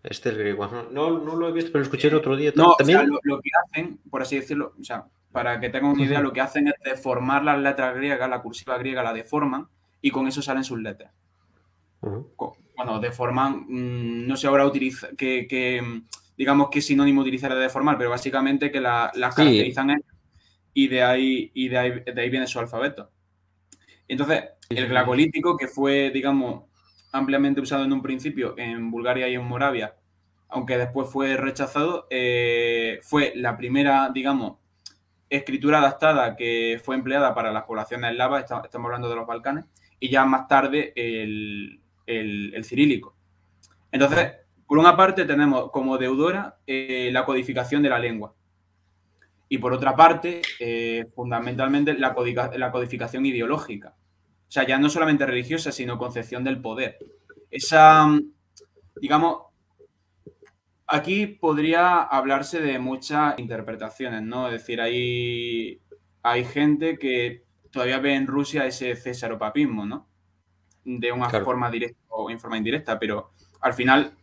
Este 0.02 0.30
es 0.30 0.36
griego. 0.36 0.66
No, 0.90 1.18
no 1.18 1.36
lo 1.36 1.48
he 1.48 1.52
visto, 1.52 1.70
pero 1.72 1.80
lo 1.80 1.84
escuché 1.84 2.08
el 2.08 2.14
otro 2.14 2.36
día. 2.36 2.52
No, 2.54 2.74
¿También? 2.76 3.08
lo, 3.22 3.40
que 3.40 3.50
hacen, 3.64 3.98
por 4.10 4.22
así 4.22 4.36
decirlo, 4.36 4.74
o 4.78 4.84
sea, 4.84 5.06
para 5.32 5.58
que 5.60 5.70
tengan 5.70 5.92
una 5.92 6.04
idea, 6.04 6.20
lo 6.20 6.32
que 6.32 6.40
hacen 6.40 6.68
es 6.68 6.74
deformar 6.84 7.44
las 7.44 7.58
letras 7.58 7.94
griegas, 7.96 8.28
la 8.28 8.42
cursiva 8.42 8.76
griega 8.78 9.02
la 9.02 9.12
deforman 9.12 9.68
y 10.00 10.10
con 10.10 10.26
eso 10.26 10.42
salen 10.42 10.64
sus 10.64 10.80
letras. 10.80 11.12
Bueno, 12.76 13.00
deforman, 13.00 13.64
mm, 13.66 14.26
no 14.26 14.36
sé 14.36 14.46
ahora 14.46 14.66
utiliza, 14.66 15.08
que, 15.16 16.02
digamos 16.36 16.68
qué 16.70 16.82
sinónimo 16.82 17.22
utilizar 17.22 17.54
de 17.54 17.60
deformar, 17.60 17.96
pero 17.96 18.10
básicamente 18.10 18.70
que 18.70 18.80
las 18.80 19.12
caracterizan 19.34 20.04
y 20.74 20.88
de 20.88 21.02
ahí, 21.02 21.50
y 21.54 21.68
de 21.68 21.78
ahí, 21.78 21.90
de 22.00 22.20
ahí 22.20 22.30
viene 22.30 22.46
su 22.46 22.58
alfabeto. 22.58 23.10
Entonces, 24.06 24.44
el 24.68 24.88
glagolítico, 24.88 25.56
que 25.56 25.68
fue, 25.68 26.10
digamos, 26.10 26.64
ampliamente 27.12 27.60
usado 27.60 27.84
en 27.84 27.92
un 27.92 28.02
principio 28.02 28.54
en 28.58 28.90
Bulgaria 28.90 29.28
y 29.28 29.34
en 29.34 29.44
Moravia, 29.44 29.94
aunque 30.48 30.78
después 30.78 31.08
fue 31.08 31.36
rechazado, 31.36 32.06
eh, 32.10 33.00
fue 33.02 33.32
la 33.36 33.56
primera, 33.56 34.10
digamos, 34.12 34.58
escritura 35.28 35.78
adaptada 35.78 36.36
que 36.36 36.80
fue 36.82 36.96
empleada 36.96 37.34
para 37.34 37.52
las 37.52 37.64
poblaciones 37.64 38.12
eslavas, 38.12 38.42
estamos 38.42 38.86
hablando 38.86 39.08
de 39.08 39.16
los 39.16 39.26
Balcanes, 39.26 39.64
y 39.98 40.10
ya 40.10 40.24
más 40.24 40.48
tarde 40.48 40.92
el, 40.96 41.80
cirílico. 42.64 43.16
Entonces, 43.90 44.32
por 44.66 44.78
una 44.78 44.96
parte 44.96 45.24
tenemos 45.24 45.70
como 45.70 45.98
deudora 45.98 46.58
eh, 46.66 47.10
la 47.12 47.24
codificación 47.24 47.82
de 47.82 47.88
la 47.88 47.98
lengua. 47.98 48.34
Y 49.48 49.58
por 49.58 49.72
otra 49.72 49.94
parte, 49.94 50.42
eh, 50.58 51.04
fundamentalmente, 51.14 51.94
la, 51.94 52.14
la 52.56 52.72
codificación 52.72 53.26
ideológica. 53.26 53.94
O 54.54 54.60
sea, 54.60 54.68
ya 54.68 54.78
no 54.78 54.88
solamente 54.88 55.26
religiosa, 55.26 55.72
sino 55.72 55.98
concepción 55.98 56.44
del 56.44 56.60
poder. 56.60 56.96
Esa, 57.50 58.06
digamos, 59.00 59.46
aquí 60.86 61.26
podría 61.26 62.02
hablarse 62.02 62.60
de 62.60 62.78
muchas 62.78 63.36
interpretaciones, 63.40 64.22
¿no? 64.22 64.46
Es 64.46 64.52
decir, 64.52 64.80
hay, 64.80 65.80
hay 66.22 66.44
gente 66.44 67.00
que 67.00 67.42
todavía 67.72 67.98
ve 67.98 68.14
en 68.14 68.28
Rusia 68.28 68.64
ese 68.64 68.94
césaropapismo, 68.94 69.86
¿no? 69.86 70.08
De 70.84 71.10
una 71.10 71.28
forma 71.30 71.68
directa 71.68 71.98
o 72.10 72.30
en 72.30 72.38
forma 72.38 72.56
indirecta, 72.56 72.96
pero 72.96 73.32
al 73.60 73.74
final 73.74 74.16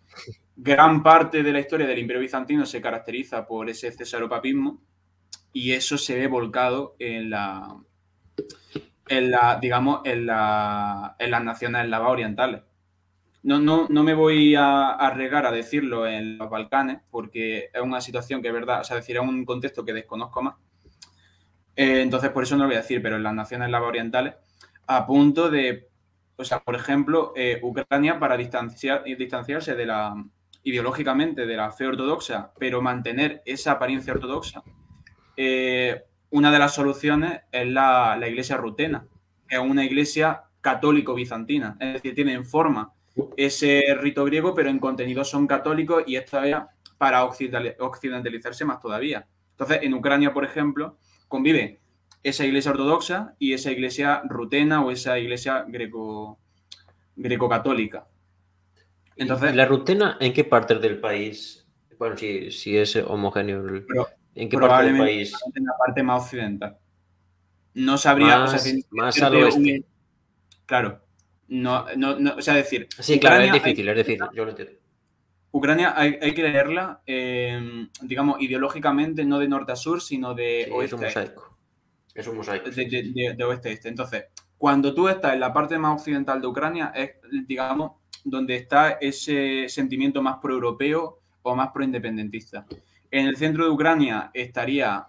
gran 0.55 1.03
parte 1.03 1.43
de 1.43 1.51
la 1.51 1.59
historia 1.59 1.85
del 1.85 1.99
Imperio 1.99 2.21
Bizantino 2.21 2.65
se 2.65 2.79
caracteriza 2.79 3.45
por 3.45 3.69
ese 3.69 3.91
césaropapismo 3.91 4.81
y 5.51 5.73
eso 5.73 5.97
se 5.97 6.15
ve 6.15 6.27
volcado 6.27 6.95
en 6.99 7.31
la, 7.31 7.75
en 9.11 9.29
la 9.29 9.57
digamos, 9.61 10.01
en, 10.05 10.25
la, 10.25 11.15
en 11.19 11.31
las 11.31 11.43
naciones 11.43 11.83
eslavas 11.83 12.09
orientales. 12.09 12.61
No, 13.43 13.59
no, 13.59 13.87
no 13.89 14.03
me 14.03 14.13
voy 14.13 14.55
a 14.55 14.91
arriesgar 14.91 15.45
a 15.45 15.51
decirlo 15.51 16.07
en 16.07 16.37
los 16.37 16.49
Balcanes, 16.49 16.99
porque 17.09 17.69
es 17.73 17.81
una 17.81 17.99
situación 17.99 18.41
que 18.41 18.47
es 18.47 18.53
verdad, 18.53 18.81
o 18.81 18.83
sea, 18.83 18.95
decir, 18.95 19.17
es 19.17 19.21
un 19.21 19.45
contexto 19.45 19.83
que 19.83 19.93
desconozco 19.93 20.41
más. 20.41 20.55
Eh, 21.75 22.01
entonces, 22.01 22.29
por 22.29 22.43
eso 22.43 22.55
no 22.55 22.63
lo 22.63 22.69
voy 22.69 22.75
a 22.75 22.81
decir, 22.81 23.01
pero 23.01 23.17
en 23.17 23.23
las 23.23 23.33
naciones 23.33 23.67
eslavas 23.67 23.89
orientales, 23.89 24.35
a 24.87 25.05
punto 25.05 25.49
de, 25.49 25.89
o 26.37 26.43
sea, 26.45 26.59
por 26.59 26.75
ejemplo, 26.75 27.33
eh, 27.35 27.59
Ucrania 27.63 28.19
para 28.19 28.37
distanciar, 28.37 29.03
distanciarse 29.03 29.75
de 29.75 29.85
la, 29.87 30.15
ideológicamente 30.63 31.45
de 31.45 31.57
la 31.57 31.71
fe 31.71 31.87
ortodoxa, 31.87 32.53
pero 32.57 32.81
mantener 32.81 33.41
esa 33.45 33.73
apariencia 33.73 34.13
ortodoxa, 34.13 34.63
eh, 35.35 36.03
una 36.31 36.51
de 36.51 36.59
las 36.59 36.73
soluciones 36.73 37.41
es 37.51 37.67
la, 37.67 38.17
iglesia 38.27 38.57
rutena, 38.57 39.05
que 39.47 39.55
es 39.55 39.61
una 39.61 39.85
iglesia 39.85 40.43
católico-bizantina, 40.61 41.77
es 41.79 41.93
decir, 41.93 42.15
tiene 42.15 42.33
en 42.33 42.45
forma 42.45 42.93
ese 43.35 43.83
rito 43.99 44.23
griego, 44.25 44.53
pero 44.53 44.69
en 44.69 44.79
contenido 44.79 45.23
son 45.23 45.45
católicos 45.45 46.03
y 46.07 46.15
esto 46.15 46.41
es 46.43 46.55
para 46.97 47.25
occidentalizarse 47.25 48.63
más 48.63 48.79
todavía. 48.79 49.27
Entonces, 49.51 49.79
en 49.81 49.93
Ucrania, 49.93 50.33
por 50.33 50.45
ejemplo, 50.45 50.97
convive 51.27 51.81
esa 52.23 52.45
iglesia 52.45 52.71
ortodoxa 52.71 53.35
y 53.37 53.53
esa 53.53 53.71
iglesia 53.71 54.21
rutena 54.25 54.83
o 54.85 54.91
esa 54.91 55.19
iglesia 55.19 55.65
greco, 55.67 56.39
greco-católica. 57.15 58.07
Entonces, 59.17 59.53
¿La 59.55 59.65
rutena 59.65 60.17
en 60.19 60.31
qué 60.31 60.43
parte 60.43 60.75
del 60.75 60.99
país? 60.99 61.67
Bueno, 61.97 62.15
si, 62.15 62.51
si 62.51 62.77
es 62.77 62.95
homogéneo. 62.95 63.63
¿En 64.35 64.49
qué 64.49 64.57
parte 64.57 64.85
del 64.87 64.97
país? 64.97 65.33
En 65.53 65.65
la 65.65 65.73
parte 65.77 66.03
más 66.03 66.23
occidental. 66.23 66.77
No 67.73 67.97
sabría. 67.97 68.39
Más, 68.91 69.21
al 69.21 69.35
oeste. 69.35 69.85
claro. 70.65 71.01
No, 71.47 71.85
no, 71.97 72.17
no, 72.17 72.35
o 72.37 72.41
sea, 72.41 72.53
decir. 72.53 72.87
Sí, 72.99 73.19
claro, 73.19 73.43
es 73.43 73.51
difícil, 73.51 73.87
es 73.89 73.95
decir, 73.95 74.19
yo 74.33 74.45
lo 74.45 74.51
entiendo. 74.51 74.73
Ucrania 75.51 75.93
hay, 75.97 76.33
que 76.33 76.43
leerla, 76.43 77.01
em, 77.05 77.89
digamos, 78.01 78.41
ideológicamente, 78.41 79.25
no 79.25 79.37
de 79.37 79.49
norte 79.49 79.73
a 79.73 79.75
sur, 79.75 80.01
sino 80.01 80.33
de 80.33 80.69
oeste. 80.71 80.85
Es 80.85 80.93
un 80.93 81.01
mosaico. 81.01 81.57
Es 82.15 82.27
un 82.27 82.37
mosaico. 82.37 82.69
De, 82.69 83.43
oeste 83.43 83.69
a 83.69 83.71
este. 83.73 83.89
Entonces, 83.89 84.25
cuando 84.57 84.93
tú 84.93 85.09
estás 85.09 85.33
en 85.33 85.41
la 85.41 85.51
parte 85.51 85.77
más 85.77 85.99
occidental 85.99 86.39
de 86.39 86.47
Ucrania, 86.47 86.93
es, 86.95 87.15
digamos, 87.45 87.93
donde 88.23 88.55
está 88.55 88.91
ese 88.91 89.67
sentimiento 89.67 90.21
más 90.21 90.37
pro-europeo 90.41 91.19
o 91.41 91.55
más 91.55 91.71
pro-independentista. 91.73 92.65
En 93.11 93.27
el 93.27 93.37
centro 93.37 93.65
de 93.65 93.71
Ucrania 93.71 94.31
estaría, 94.33 95.05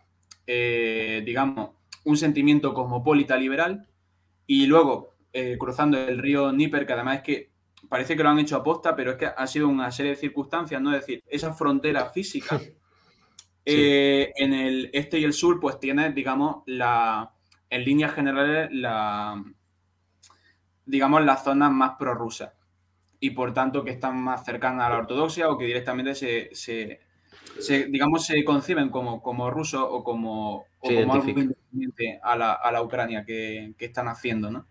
eh, 0.46 1.22
digamos, 1.24 1.70
un 2.04 2.16
sentimiento 2.16 2.74
cosmopolita 2.74 3.36
liberal 3.36 3.86
y 4.46 4.66
luego 4.66 5.14
eh, 5.32 5.56
cruzando 5.58 5.96
el 5.98 6.18
río 6.18 6.52
Níper, 6.52 6.84
que 6.84 6.92
además 6.92 7.18
es 7.18 7.22
que 7.22 7.52
parece 7.88 8.16
que 8.16 8.22
lo 8.22 8.28
han 8.28 8.38
hecho 8.38 8.56
a 8.56 8.62
posta, 8.62 8.94
pero 8.94 9.12
es 9.12 9.16
que 9.16 9.26
ha 9.26 9.46
sido 9.46 9.68
una 9.68 9.90
serie 9.90 10.12
de 10.12 10.16
circunstancias, 10.16 10.80
¿no? 10.80 10.92
Es 10.92 11.00
decir, 11.00 11.22
esa 11.26 11.54
frontera 11.54 12.06
física 12.06 12.60
eh, 13.64 14.32
en 14.36 14.52
el 14.52 14.90
este 14.92 15.18
y 15.18 15.24
el 15.24 15.32
sur, 15.32 15.60
pues 15.60 15.78
tiene, 15.78 16.12
digamos, 16.12 16.62
la, 16.66 17.32
en 17.70 17.84
líneas 17.84 18.12
generales, 18.12 18.68
la, 18.72 19.42
digamos, 20.84 21.24
las 21.24 21.44
zonas 21.44 21.70
más 21.70 21.92
prorrusas 21.98 22.52
y 23.20 23.30
por 23.30 23.54
tanto 23.54 23.84
que 23.84 23.92
están 23.92 24.20
más 24.20 24.44
cercanas 24.44 24.86
a 24.86 24.90
la 24.90 24.98
ortodoxia 24.98 25.48
o 25.48 25.56
que 25.56 25.66
directamente 25.66 26.14
se, 26.16 27.00
digamos, 27.88 28.26
se 28.26 28.42
conciben 28.44 28.88
como, 28.88 29.22
como 29.22 29.50
rusos 29.50 29.84
o 29.88 30.02
como, 30.02 30.64
algo 30.82 31.28
independiente 31.28 32.20
a 32.22 32.36
la, 32.36 32.52
a 32.52 32.72
la 32.72 32.82
Ucrania 32.82 33.24
que, 33.24 33.74
están 33.78 34.08
haciendo, 34.08 34.50
¿no? 34.50 34.66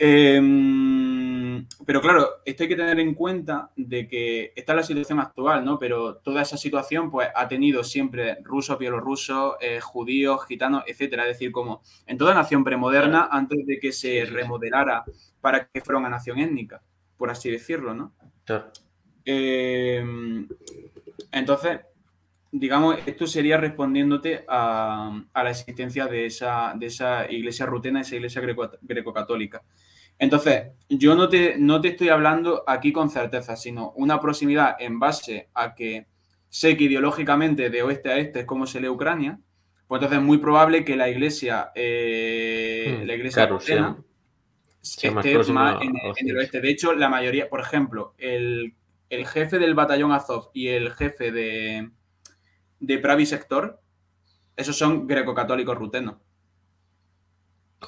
Em, 0.00 1.66
pero 1.84 2.00
claro, 2.00 2.28
esto 2.44 2.62
hay 2.62 2.68
que 2.68 2.76
tener 2.76 3.00
en 3.00 3.14
cuenta 3.14 3.72
de 3.74 4.06
que 4.06 4.52
esta 4.54 4.72
es 4.72 4.76
la 4.76 4.82
situación 4.84 5.18
actual, 5.18 5.64
¿no? 5.64 5.76
Pero 5.78 6.18
toda 6.18 6.42
esa 6.42 6.56
situación 6.56 7.10
pues 7.10 7.28
ha 7.34 7.48
tenido 7.48 7.82
siempre 7.82 8.38
rusos, 8.44 8.78
bielorrusos, 8.78 9.56
eh, 9.60 9.80
judíos, 9.80 10.46
gitanos, 10.46 10.84
etcétera. 10.86 11.24
Es 11.24 11.30
decir, 11.30 11.50
como 11.50 11.82
en 12.06 12.16
toda 12.16 12.32
nación 12.32 12.62
premoderna, 12.62 13.28
antes 13.30 13.66
de 13.66 13.80
que 13.80 13.90
se 13.90 14.24
remodelara 14.24 15.04
para 15.40 15.66
que 15.66 15.80
fuera 15.80 15.98
una 15.98 16.10
nación 16.10 16.38
étnica, 16.38 16.80
por 17.16 17.30
así 17.30 17.50
decirlo, 17.50 17.92
¿no? 17.92 18.12
Em, 19.24 20.46
entonces, 21.38 21.80
digamos, 22.50 22.96
esto 23.06 23.26
sería 23.26 23.56
respondiéndote 23.56 24.44
a, 24.48 25.22
la 25.34 25.50
existencia 25.50 26.06
de 26.06 26.26
esa, 26.26 26.74
de 26.76 26.86
esa 26.86 27.30
iglesia 27.30 27.66
rutena, 27.66 28.00
esa 28.00 28.16
iglesia 28.16 28.42
greco-católica. 28.82 29.62
Entonces, 30.18 30.72
yo 30.88 31.14
no 31.14 31.28
te, 31.28 31.56
no 31.58 31.80
te 31.80 31.88
estoy 31.88 32.08
hablando 32.08 32.64
aquí 32.66 32.92
con 32.92 33.08
certeza, 33.10 33.56
sino 33.56 33.92
una 33.92 34.20
proximidad 34.20 34.76
en 34.80 34.98
base 34.98 35.48
a 35.54 35.74
que 35.74 36.06
sé 36.48 36.76
que 36.76 36.84
ideológicamente 36.84 37.70
de 37.70 37.82
oeste 37.82 38.10
a 38.10 38.18
este 38.18 38.40
es 38.40 38.44
como 38.46 38.66
se 38.66 38.80
lee 38.80 38.88
Ucrania, 38.88 39.38
pues 39.86 40.00
entonces 40.00 40.18
es 40.18 40.24
muy 40.24 40.38
probable 40.38 40.84
que 40.84 40.96
la 40.96 41.08
iglesia, 41.08 41.70
eh, 41.74 42.98
hmm, 43.00 43.06
la 43.06 43.14
iglesia 43.14 43.46
rutena 43.46 43.96
esté 44.82 45.10
más 45.10 45.24
en, 45.82 46.28
el 46.28 46.36
oeste. 46.36 46.60
De 46.60 46.70
hecho, 46.70 46.94
la 46.94 47.08
mayoría, 47.08 47.48
por 47.48 47.60
ejemplo, 47.60 48.14
el, 48.18 48.74
el 49.10 49.26
jefe 49.26 49.58
del 49.58 49.74
batallón 49.74 50.12
Azov 50.12 50.50
y 50.52 50.68
el 50.68 50.92
jefe 50.92 51.32
de, 51.32 51.90
de 52.80 52.98
Pravi 52.98 53.26
Sector, 53.26 53.80
esos 54.56 54.76
son 54.76 55.06
greco-católicos 55.06 55.76
rutenos. 55.76 56.16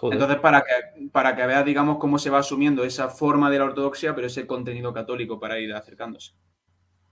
Entonces, 0.03 0.39
para 0.39 0.63
que, 0.63 1.09
para 1.11 1.35
que 1.35 1.47
veas, 1.47 1.65
digamos, 1.65 1.99
cómo 1.99 2.19
se 2.19 2.31
va 2.31 2.39
asumiendo 2.39 2.85
esa 2.85 3.09
forma 3.09 3.51
de 3.51 3.59
la 3.59 3.65
ortodoxia, 3.65 4.15
pero 4.15 4.29
ese 4.29 4.47
contenido 4.47 4.95
católico 4.95 5.41
para 5.41 5.59
ir 5.59 5.73
acercándose. 5.75 6.33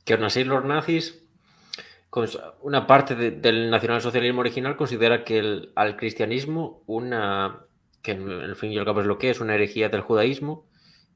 Que 0.04 0.14
aún 0.14 0.24
así 0.24 0.44
los 0.44 0.64
nazis, 0.64 1.26
una 2.62 2.86
parte 2.86 3.14
del 3.16 3.70
nacionalsocialismo 3.70 4.40
original 4.40 4.76
considera 4.76 5.24
que 5.24 5.38
el, 5.38 5.72
al 5.74 5.96
cristianismo, 5.96 6.82
una 6.86 7.64
que 8.00 8.12
en 8.12 8.30
el 8.30 8.54
fin 8.54 8.70
y 8.70 8.78
al 8.78 8.84
cabo 8.84 9.00
es 9.00 9.06
lo 9.06 9.18
que 9.18 9.30
es, 9.30 9.40
una 9.40 9.56
herejía 9.56 9.88
del 9.88 10.02
judaísmo, 10.02 10.67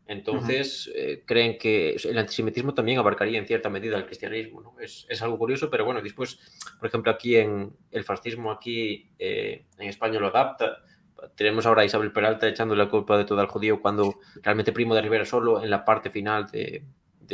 entonces, 0.07 0.91
eh, 0.95 1.23
creen 1.25 1.59
que 1.59 1.97
el 2.05 2.19
antisemitismo 2.19 2.75
también 2.75 2.99
abarcaría 2.99 3.39
en 3.39 3.47
cierta 3.47 3.71
medida 3.71 3.97
el 3.97 4.07
cristianismo. 4.07 4.61
¿no? 4.61 4.75
Es, 4.81 5.07
algo 5.23 5.39
curioso, 5.39 5.71
pero 5.71 5.85
bueno, 5.85 6.03
después, 6.03 6.39
por 6.79 6.89
ejemplo, 6.89 7.13
aquí 7.13 7.37
en 7.37 7.73
el 7.91 8.05
fascismo, 8.05 8.51
aquí 8.51 9.11
eh, 9.19 9.67
en 9.79 9.89
España 9.89 10.19
lo 10.19 10.29
adapta. 10.29 10.79
Tenemos 11.37 11.67
ahora 11.67 11.83
a 11.83 11.85
Isabel 11.85 12.13
Peralta 12.13 12.49
echándole 12.49 12.83
la 12.83 12.91
culpa 12.91 13.17
de 13.17 13.25
todo 13.25 13.41
al 13.41 13.47
judío 13.47 13.81
cuando 13.81 14.19
realmente 14.43 14.73
Primo 14.73 14.95
de 14.95 15.03
Rivera 15.03 15.25
solo 15.25 15.63
en 15.63 15.71
la 15.71 15.85
parte 15.85 16.11
final 16.11 16.47
de, 16.51 16.83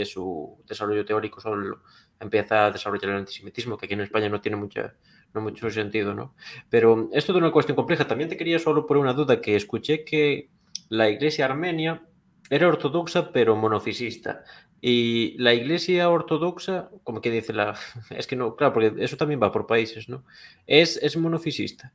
su 0.04 0.62
desarrollo 0.68 1.04
teórico 1.04 1.40
solo 1.40 1.80
empieza 2.20 2.66
a 2.66 2.70
desarrollar 2.70 3.10
el 3.10 3.16
antisemitismo, 3.16 3.76
que 3.76 3.86
aquí 3.86 3.94
en 3.94 4.02
España 4.02 4.28
no 4.28 4.40
tiene 4.40 4.56
mucha, 4.56 4.94
no 5.34 5.40
mucho 5.40 5.68
sentido, 5.70 6.14
¿no? 6.14 6.36
Pero 6.70 7.08
esto 7.12 7.32
es 7.32 7.38
una 7.38 7.50
cuestión 7.50 7.74
compleja. 7.74 8.06
También 8.06 8.30
te 8.30 8.36
quería 8.36 8.60
solo 8.60 8.86
por 8.86 8.96
una 8.96 9.12
duda 9.12 9.40
que 9.40 9.56
escuché 9.56 10.04
que 10.04 10.50
la 10.88 11.08
iglesia 11.08 11.46
armenia 11.46 12.07
era 12.50 12.68
ortodoxa, 12.68 13.32
pero 13.32 13.56
monofisista. 13.56 14.44
Y 14.80 15.36
la 15.38 15.54
iglesia 15.54 16.08
ortodoxa, 16.08 16.90
como 17.04 17.20
que 17.20 17.30
dice 17.30 17.52
la. 17.52 17.74
Es 18.10 18.26
que 18.26 18.36
no, 18.36 18.56
claro, 18.56 18.72
porque 18.72 18.94
eso 18.98 19.16
también 19.16 19.40
va 19.42 19.52
por 19.52 19.66
países, 19.66 20.08
¿no? 20.08 20.24
Es, 20.66 20.96
es 21.02 21.16
monofisista. 21.16 21.92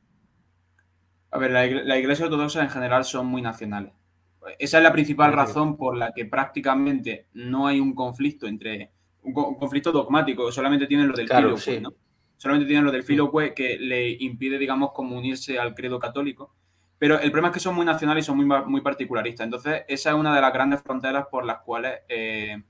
A 1.30 1.38
ver, 1.38 1.50
la, 1.50 1.98
iglesia 1.98 2.26
ortodoxa 2.26 2.62
en 2.62 2.70
general 2.70 3.04
son 3.04 3.26
muy 3.26 3.42
nacionales. 3.42 3.92
Esa 4.58 4.76
es 4.78 4.84
la 4.84 4.92
principal 4.92 5.32
razón 5.32 5.76
por 5.76 5.96
la 5.96 6.12
que 6.12 6.26
prácticamente 6.26 7.26
no 7.32 7.66
hay 7.66 7.80
un 7.80 7.94
conflicto 7.94 8.46
entre. 8.46 8.92
Un, 9.22 9.32
conflicto 9.32 9.90
dogmático, 9.90 10.52
solamente 10.52 10.86
tienen 10.86 11.08
lo 11.08 11.14
del 11.14 11.26
claro, 11.26 11.56
¿no? 11.80 11.94
Solamente 12.36 12.66
tienen 12.66 12.84
lo 12.84 12.92
del 12.92 13.04
filoque 13.04 13.54
que 13.54 13.78
le 13.78 14.10
impide, 14.10 14.58
digamos, 14.58 14.92
como 14.92 15.16
unirse 15.16 15.58
al 15.58 15.74
credo 15.74 15.98
católico 15.98 16.54
pero 17.04 17.20
el 17.20 17.30
problema 17.30 17.48
es 17.48 17.54
que 17.54 17.60
son 17.60 17.74
muy 17.74 17.84
nacionales 17.84 18.24
y 18.24 18.26
son 18.26 18.38
muy, 18.38 18.46
muy 18.64 18.80
particularistas. 18.80 19.44
Entonces, 19.44 19.82
esa 19.88 20.08
es 20.08 20.16
una 20.16 20.34
de 20.34 20.40
las 20.40 20.54
grandes 20.54 20.80
fronteras 20.80 21.26
por 21.30 21.44
las 21.44 21.58
cuales, 21.58 22.00
eh, 22.08 22.62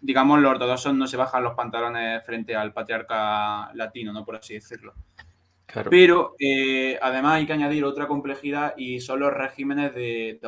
digamos, 0.00 0.38
los 0.38 0.52
ortodoxos 0.52 0.94
no 0.94 1.08
se 1.08 1.16
bajan 1.16 1.42
los 1.42 1.54
pantalones 1.54 2.24
frente 2.24 2.54
al 2.54 2.72
patriarca 2.72 3.72
latino, 3.74 4.12
¿no? 4.12 4.24
Por 4.24 4.36
así 4.36 4.54
decirlo. 4.54 4.94
Pero 5.90 6.36
eh, 6.38 6.96
además 7.02 7.34
hay 7.34 7.46
que 7.46 7.54
añadir 7.54 7.84
otra 7.84 8.06
complejidad 8.06 8.72
y 8.76 9.00
son 9.00 9.18
los 9.18 9.32
regímenes 9.32 9.92
de, 9.96 10.38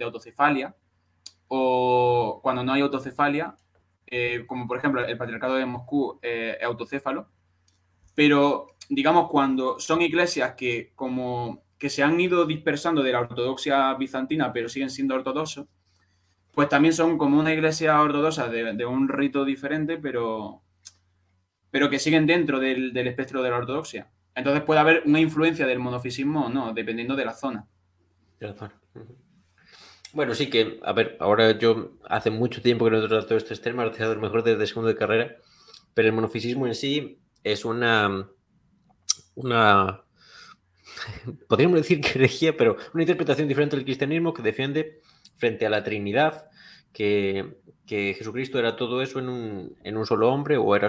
autocefalia 0.00 0.76
o 1.48 2.38
cuando 2.44 2.62
no 2.62 2.74
hay 2.74 2.82
autocefalia, 2.82 3.56
eh, 4.06 4.44
como 4.46 4.68
por 4.68 4.78
ejemplo 4.78 5.04
el 5.04 5.18
patriarcado 5.18 5.56
de 5.56 5.66
Moscú 5.66 6.20
es 6.22 6.62
autocéfalo, 6.62 7.26
pero 8.14 8.68
digamos 8.88 9.28
cuando 9.28 9.80
son 9.80 10.00
iglesias 10.00 10.54
que 10.54 10.92
como 10.94 11.64
que 11.78 11.90
se 11.90 12.02
han 12.02 12.20
ido 12.20 12.46
dispersando 12.46 13.02
de 13.02 13.12
la 13.12 13.20
ortodoxia 13.20 13.94
bizantina, 13.94 14.52
pero 14.52 14.68
siguen 14.68 14.90
siendo 14.90 15.14
ortodoxos, 15.14 15.66
pues 16.52 16.68
también 16.68 16.94
son 16.94 17.18
como 17.18 17.38
una 17.38 17.52
iglesia 17.52 18.00
ortodoxa 18.00 18.48
de, 18.48 18.86
un 18.86 19.08
rito 19.08 19.44
diferente, 19.44 19.98
pero, 19.98 20.62
pero 21.70 21.90
que 21.90 21.98
siguen 21.98 22.26
dentro 22.26 22.60
del, 22.60 22.96
espectro 22.96 23.42
de 23.42 23.50
la 23.50 23.56
ortodoxia. 23.56 24.10
Entonces 24.34 24.62
puede 24.62 24.80
haber 24.80 25.02
una 25.04 25.20
influencia 25.20 25.66
del 25.66 25.80
monofisismo 25.80 26.46
o 26.46 26.48
no, 26.48 26.72
dependiendo 26.72 27.16
de 27.16 27.24
la 27.24 27.34
zona. 27.34 27.66
Bueno, 30.12 30.34
sí 30.34 30.48
que, 30.48 30.78
a 30.84 30.92
ver, 30.92 31.16
ahora 31.18 31.58
yo 31.58 31.98
hace 32.08 32.30
mucho 32.30 32.62
tiempo 32.62 32.84
que 32.84 32.92
no 32.92 33.08
trato 33.08 33.36
estos 33.36 33.60
temas, 33.60 33.98
lo 33.98 34.20
mejor 34.20 34.44
desde 34.44 34.66
segundo 34.66 34.88
de 34.88 34.96
carrera, 34.96 35.36
pero 35.92 36.08
el 36.08 36.14
monofisismo 36.14 36.68
en 36.68 36.74
sí 36.76 37.18
es 37.42 37.64
una, 37.64 38.28
una 39.34 40.03
podríamos 41.48 41.78
decir 41.78 42.00
que 42.00 42.18
herejía, 42.18 42.56
pero 42.56 42.76
una 42.92 43.02
interpretación 43.02 43.48
diferente 43.48 43.76
del 43.76 43.84
cristianismo 43.84 44.32
que 44.32 44.42
defiende 44.42 45.00
frente 45.36 45.66
a 45.66 45.70
la 45.70 45.82
Trinidad, 45.82 46.48
que, 46.92 47.56
Jesucristo 47.86 48.58
era 48.58 48.76
todo 48.76 49.02
eso 49.02 49.18
en 49.18 49.28
un, 49.28 49.76
en 49.82 49.96
un 49.96 50.06
solo 50.06 50.32
hombre 50.32 50.56
o 50.56 50.74
era, 50.74 50.88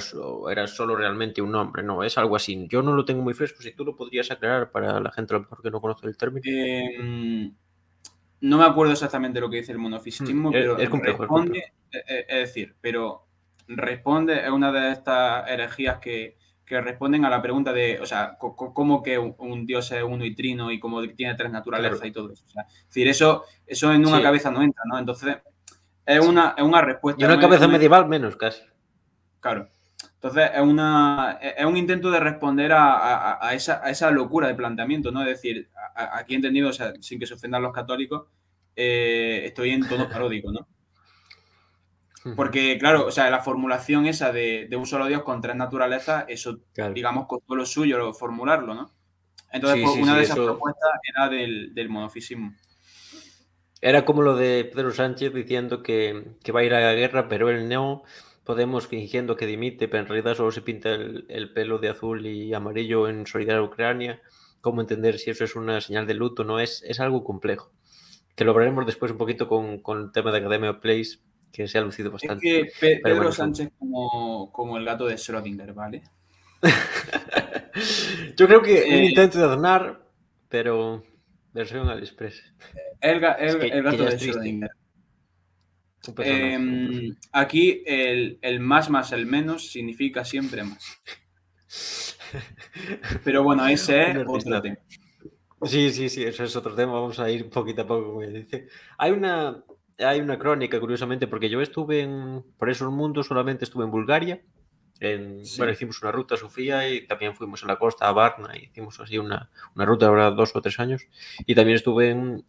era, 0.50 0.68
solo 0.68 0.96
realmente 0.96 1.42
un 1.42 1.54
hombre. 1.56 1.84
No, 1.84 2.04
es 2.04 2.18
algo 2.18 2.36
así. 2.36 2.68
Yo 2.70 2.82
no 2.82 2.94
lo 2.94 3.04
tengo 3.04 3.22
muy 3.22 3.34
fresco, 3.34 3.62
si 3.62 3.74
tú 3.74 3.84
lo 3.84 3.96
podrías 3.96 4.32
aclarar 4.32 4.72
para 4.72 5.00
la 5.00 5.12
gente 5.12 5.34
a 5.34 5.38
lo 5.38 5.44
mejor 5.44 5.62
que 5.62 5.72
no 5.72 5.82
conoce 5.82 6.08
el 6.08 6.16
término. 6.16 6.44
Em, 6.46 7.54
no 8.42 8.58
me 8.58 8.64
acuerdo 8.64 8.94
exactamente 8.94 9.40
lo 9.40 9.50
que 9.50 9.58
dice 9.58 9.72
el 9.72 9.78
monofisismo, 9.78 10.50
mm, 10.50 10.54
pero 10.54 10.78
es, 10.78 10.90
responde, 10.90 11.74
e, 11.92 11.98
e, 11.98 12.26
es 12.30 12.40
decir, 12.48 12.76
pero 12.80 13.26
responde, 13.68 14.46
es 14.46 14.50
una 14.50 14.72
de 14.72 14.92
estas 14.92 15.50
herejías 15.50 16.00
que, 16.00 16.38
que 16.66 16.82
responden 16.82 17.24
a 17.26 17.30
la 17.30 17.42
pregunta 17.42 17.72
de, 17.72 18.00
o 18.00 18.06
sea, 18.06 18.38
cómo 18.40 19.04
que 19.04 19.20
un, 19.20 19.66
dios 19.66 19.92
es 19.92 20.04
uno 20.04 20.26
y 20.26 20.34
trino 20.34 20.72
y 20.72 20.80
cómo 20.80 21.02
tiene 21.10 21.36
tres 21.36 21.52
naturalezas 21.52 22.04
y 22.04 22.12
todo 22.12 22.32
eso. 22.32 22.44
es 22.48 22.88
decir, 22.88 23.08
eso, 23.08 23.44
eso 23.68 23.94
en 23.94 24.06
una 24.06 24.22
cabeza 24.22 24.50
no 24.50 24.64
entra, 24.64 24.84
¿no? 24.86 24.98
Entonces, 24.98 25.38
Es 26.06 26.20
una, 26.20 26.56
es 26.58 26.64
una 26.64 26.82
respuesta. 26.82 27.22
Y 27.22 27.26
una 27.26 27.40
cabeza 27.40 27.68
medieval 27.68 28.08
menos, 28.08 28.36
casi. 28.36 28.62
Claro. 29.40 29.70
Entonces, 30.16 30.52
es, 30.56 30.62
una, 30.62 31.38
es 31.40 31.66
un 31.66 31.78
intento 31.78 32.10
de 32.10 32.20
responder 32.20 32.72
a, 32.72 33.38
a, 33.48 33.54
esa, 33.54 33.82
a, 33.84 33.92
esa, 33.92 34.10
locura 34.10 34.48
de 34.48 34.56
planteamiento, 34.56 35.12
¿no? 35.12 35.22
Es 35.22 35.28
decir, 35.28 35.70
aquí 35.96 36.34
he 36.34 36.38
entendido, 36.38 36.70
o 36.70 36.74
sea, 36.74 36.94
sin 37.00 37.20
que 37.20 37.28
se 37.28 37.36
ofendan 37.36 37.62
los 37.62 37.74
católicos, 37.74 38.28
eh, 38.76 39.44
estoy 39.46 39.70
en 39.70 39.88
tono 39.88 40.10
paródico, 40.10 40.52
¿no? 40.52 40.68
Porque, 42.36 42.78
claro, 42.80 43.06
o 43.06 43.12
sea, 43.12 43.30
la 43.30 43.44
formulación 43.44 44.08
esa 44.08 44.32
de, 44.32 44.68
de 44.68 44.76
un 44.76 44.88
solo 44.88 45.06
Dios 45.06 45.22
con 45.22 45.42
tres 45.42 45.56
naturalezas, 45.56 46.26
eso, 46.28 46.60
digamos, 46.94 47.28
costó 47.28 47.56
lo 47.56 47.66
suyo 47.68 48.14
formularlo, 48.14 48.74
¿no? 48.74 48.92
Entonces, 49.52 49.84
pues, 49.84 49.98
una 49.98 50.18
de 50.18 50.24
esas 50.24 50.36
propuestas 50.36 50.90
era 51.14 51.30
del, 51.30 51.74
del, 51.76 51.90
monofisismo. 51.90 52.54
Era 53.80 54.06
como 54.06 54.24
lo 54.24 54.36
de 54.36 54.66
Pedro 54.66 54.92
Sánchez 54.92 55.34
diciendo 55.34 55.84
que, 55.84 56.32
que, 56.44 56.52
va 56.52 56.62
a 56.62 56.64
ir 56.64 56.74
a 56.74 56.82
la 56.82 56.94
guerra, 56.94 57.28
pero 57.28 57.50
él 57.50 57.70
no. 57.70 58.04
Podemos 58.44 58.88
fingiendo 58.88 59.36
que 59.36 59.48
dimite, 59.48 59.88
pero 59.88 60.04
en 60.04 60.10
realidad 60.10 60.36
solo 60.36 60.52
se 60.52 60.62
pinta 60.62 60.92
el, 60.92 61.26
el 61.30 61.52
pelo 61.54 61.80
de 61.80 61.90
azul 61.90 62.26
y 62.26 62.54
amarillo 62.54 63.08
en 63.08 63.26
solidaridad 63.26 63.64
a 63.64 63.68
Ucrania. 63.68 64.22
¿Cómo 64.62 64.82
entender 64.82 65.20
si 65.20 65.30
eso 65.30 65.44
es 65.44 65.56
una 65.56 65.80
señal 65.80 66.06
de 66.06 66.16
luto? 66.16 66.44
No 66.44 66.60
es, 66.60 66.84
es 66.88 67.00
algo 67.00 67.24
complejo. 67.24 67.72
Que 68.36 68.44
lo 68.44 68.52
hablaremos 68.52 68.86
después 68.86 69.12
un 69.12 69.18
poquito 69.18 69.48
con, 69.48 69.80
con 69.80 70.02
el 70.02 70.12
tema 70.12 70.32
de 70.32 70.40
Academia 70.40 70.80
Place, 70.80 71.20
que 71.56 71.70
se 71.70 71.78
ha 71.78 71.82
lucido 71.82 72.12
bastante. 72.12 72.62
Es 72.62 72.78
que 72.78 73.00
Pedro 73.02 73.32
Sánchez 73.32 73.70
como, 73.80 74.52
como, 74.52 74.78
el 74.78 74.84
gato 74.84 75.06
de 75.06 75.16
Schrödinger, 75.16 75.74
¿vale? 75.74 76.04
Yo 78.36 78.46
creo 78.46 78.62
que 78.62 78.84
un 78.84 78.94
eh, 78.94 79.06
intento 79.06 79.40
de 79.40 79.46
donar, 79.46 80.06
pero 80.50 81.02
versión 81.54 81.88
AliExpress. 81.88 82.44
El, 83.00 83.24
el, 83.24 83.72
el 83.72 83.84
gato 83.84 84.04
de 84.04 84.20
Schrödinger. 84.20 84.70
Eh, 86.18 87.14
aquí 87.32 87.84
el, 87.86 88.38
el, 88.42 88.60
más 88.60 88.90
más 88.90 89.14
el 89.14 89.26
menos 89.26 89.72
significa 89.72 90.26
siempre 90.26 90.64
más. 90.64 91.02
Pero 93.24 93.44
bueno, 93.44 93.66
ese 93.66 94.12
es 94.12 94.18
otro 94.28 94.62
tema. 94.62 94.78
Sí, 95.64 95.90
sí, 95.90 96.10
sí, 96.10 96.24
eso 96.24 96.44
es 96.44 96.56
otro 96.56 96.76
tema. 96.76 96.94
Vamos 96.94 97.20
a 97.20 97.32
ir 97.32 97.50
poquito 97.50 97.82
a 97.82 97.88
poco, 97.88 98.14
como 98.14 98.22
dice. 98.22 98.68
Hay 99.00 99.12
una, 99.12 99.64
hay 100.00 100.20
una 100.20 100.38
crónica, 100.38 100.80
curiosamente, 100.80 101.28
porque 101.28 101.50
yo 101.50 101.62
estuve 101.62 102.02
en, 102.02 102.44
por 102.58 102.70
esos 102.70 102.92
mundos, 102.92 103.28
solamente 103.28 103.66
estuve 103.66 103.86
en 103.86 103.92
Bulgaria. 103.92 104.42
En, 105.00 105.42
Bueno, 105.58 105.74
hicimos 105.74 106.02
una 106.02 106.12
ruta 106.12 106.36
a 106.36 106.38
Sofía 106.38 106.90
y 106.90 107.06
también 107.06 107.36
fuimos 107.36 107.64
a 107.64 107.68
la 107.68 107.78
costa, 107.78 108.08
a 108.08 108.14
Varna, 108.14 108.58
y 108.58 108.66
hicimos 108.66 109.00
así 109.00 109.18
una, 109.18 109.50
una 109.76 109.86
ruta 109.86 110.08
ahora 110.08 110.32
dos 110.32 110.56
o 110.56 110.62
tres 110.62 110.80
años. 110.80 111.08
Y 111.46 111.56
también 111.56 111.76
estuve 111.76 112.10
en, 112.10 112.46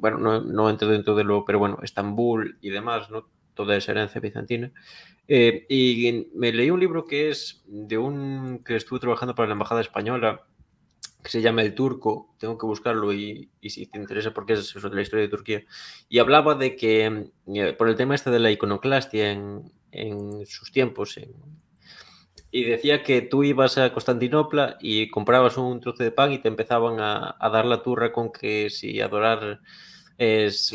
bueno, 0.00 0.18
no, 0.18 0.40
no 0.40 0.70
entro 0.70 0.88
dentro 0.88 1.14
de 1.14 1.24
lo, 1.24 1.44
pero 1.44 1.58
bueno, 1.58 1.78
Estambul 1.82 2.58
y 2.60 2.70
demás, 2.70 3.10
¿no? 3.10 3.28
Toda 3.54 3.76
esa 3.76 3.92
herencia 3.92 4.20
bizantina. 4.20 4.72
Eh, 5.28 5.66
y 5.68 6.28
me 6.34 6.52
leí 6.52 6.70
un 6.70 6.80
libro 6.80 7.06
que 7.06 7.30
es 7.30 7.62
de 7.66 7.98
un 7.98 8.62
que 8.64 8.76
estuve 8.76 9.00
trabajando 9.00 9.34
para 9.34 9.48
la 9.48 9.54
Embajada 9.54 9.80
Española 9.80 10.44
que 11.22 11.30
se 11.30 11.42
llama 11.42 11.62
El 11.62 11.74
Turco, 11.74 12.34
tengo 12.38 12.56
que 12.56 12.66
buscarlo 12.66 13.12
y, 13.12 13.50
si 13.62 13.86
te 13.86 13.98
interesa 13.98 14.32
porque 14.32 14.54
es 14.54 14.74
de 14.74 14.90
la 14.90 15.02
historia 15.02 15.24
de 15.24 15.30
Turquía, 15.30 15.64
y 16.08 16.18
hablaba 16.18 16.54
de 16.54 16.76
que 16.76 17.30
eh, 17.46 17.72
por 17.72 17.88
el 17.88 17.96
tema 17.96 18.14
este 18.14 18.30
de 18.30 18.38
la 18.38 18.50
iconoclastia 18.50 19.32
en, 19.32 19.72
en 19.90 20.46
sus 20.46 20.70
tiempos, 20.70 21.18
y 22.50 22.64
decía 22.64 23.02
que 23.02 23.22
tú 23.22 23.44
ibas 23.44 23.76
a 23.76 23.92
Constantinopla 23.92 24.78
y 24.80 25.10
comprabas 25.10 25.58
un 25.58 25.80
trozo 25.80 26.02
de 26.02 26.12
pan 26.12 26.32
y 26.32 26.38
te 26.38 26.48
empezaban 26.48 27.00
a, 27.00 27.36
a 27.38 27.50
dar 27.50 27.66
la 27.66 27.82
turra 27.82 28.12
con 28.12 28.32
que 28.32 28.70
si 28.70 29.00
adorar 29.00 29.60
es 30.18 30.74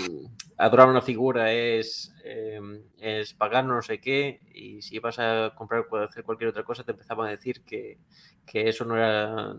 adorar 0.58 0.89
una 0.89 1.01
figura 1.01 1.51
es, 1.51 2.13
em, 2.23 2.84
es 2.99 3.34
pagar 3.34 3.65
no 3.65 3.82
sé 3.82 3.99
qué 3.99 4.39
y 4.54 4.82
si 4.82 4.95
ibas 4.97 5.17
a 5.17 5.54
comprar 5.56 5.86
o 5.89 5.97
hacer 5.97 6.23
cualquier 6.23 6.49
otra 6.49 6.63
cosa 6.63 6.84
te 6.84 6.91
empezaban 6.91 7.27
a 7.27 7.32
decir 7.32 7.63
que, 7.63 7.97
que 8.45 8.69
eso 8.69 8.86
no 8.86 8.95
era 8.95 9.56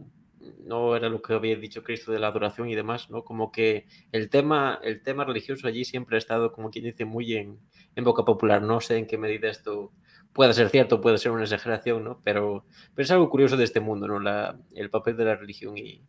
no 0.65 0.97
era 0.97 1.09
lo 1.09 1.23
que 1.23 1.35
había 1.35 1.57
dicho 1.57 1.83
Cristo 1.83 2.13
de 2.13 2.19
la 2.19 2.29
adoración 2.29 2.69
y 2.69 2.75
demás, 2.75 3.11
¿no? 3.11 3.25
Como 3.25 3.53
que 3.53 3.87
el 4.13 4.31
tema, 4.31 4.81
el 4.83 5.03
tema 5.03 5.25
religioso 5.25 5.67
allí 5.67 5.85
siempre 5.85 6.17
ha 6.17 6.19
estado, 6.19 6.53
como 6.53 6.71
quien 6.71 6.85
dice, 6.85 7.05
muy 7.05 7.35
en, 7.35 7.59
en 7.95 8.05
boca 8.05 8.25
popular. 8.25 8.63
No 8.63 8.81
sé 8.81 8.97
en 8.99 9.07
qué 9.07 9.19
medida 9.19 9.49
esto 9.51 9.93
puede 10.33 10.55
ser 10.55 10.69
cierto, 10.69 11.01
puede 11.01 11.19
ser 11.19 11.33
una 11.33 11.43
exageración, 11.43 12.05
¿no? 12.05 12.21
Pero, 12.25 12.67
pero 12.95 13.05
es 13.05 13.11
algo 13.11 13.29
curioso 13.31 13.57
de 13.57 13.65
este 13.65 13.81
mundo, 13.81 14.07
¿no? 14.07 14.19
La, 14.19 14.59
el 14.75 14.91
papel 14.91 15.17
de 15.17 15.25
la 15.25 15.37
religión 15.37 15.77
y, 15.77 16.03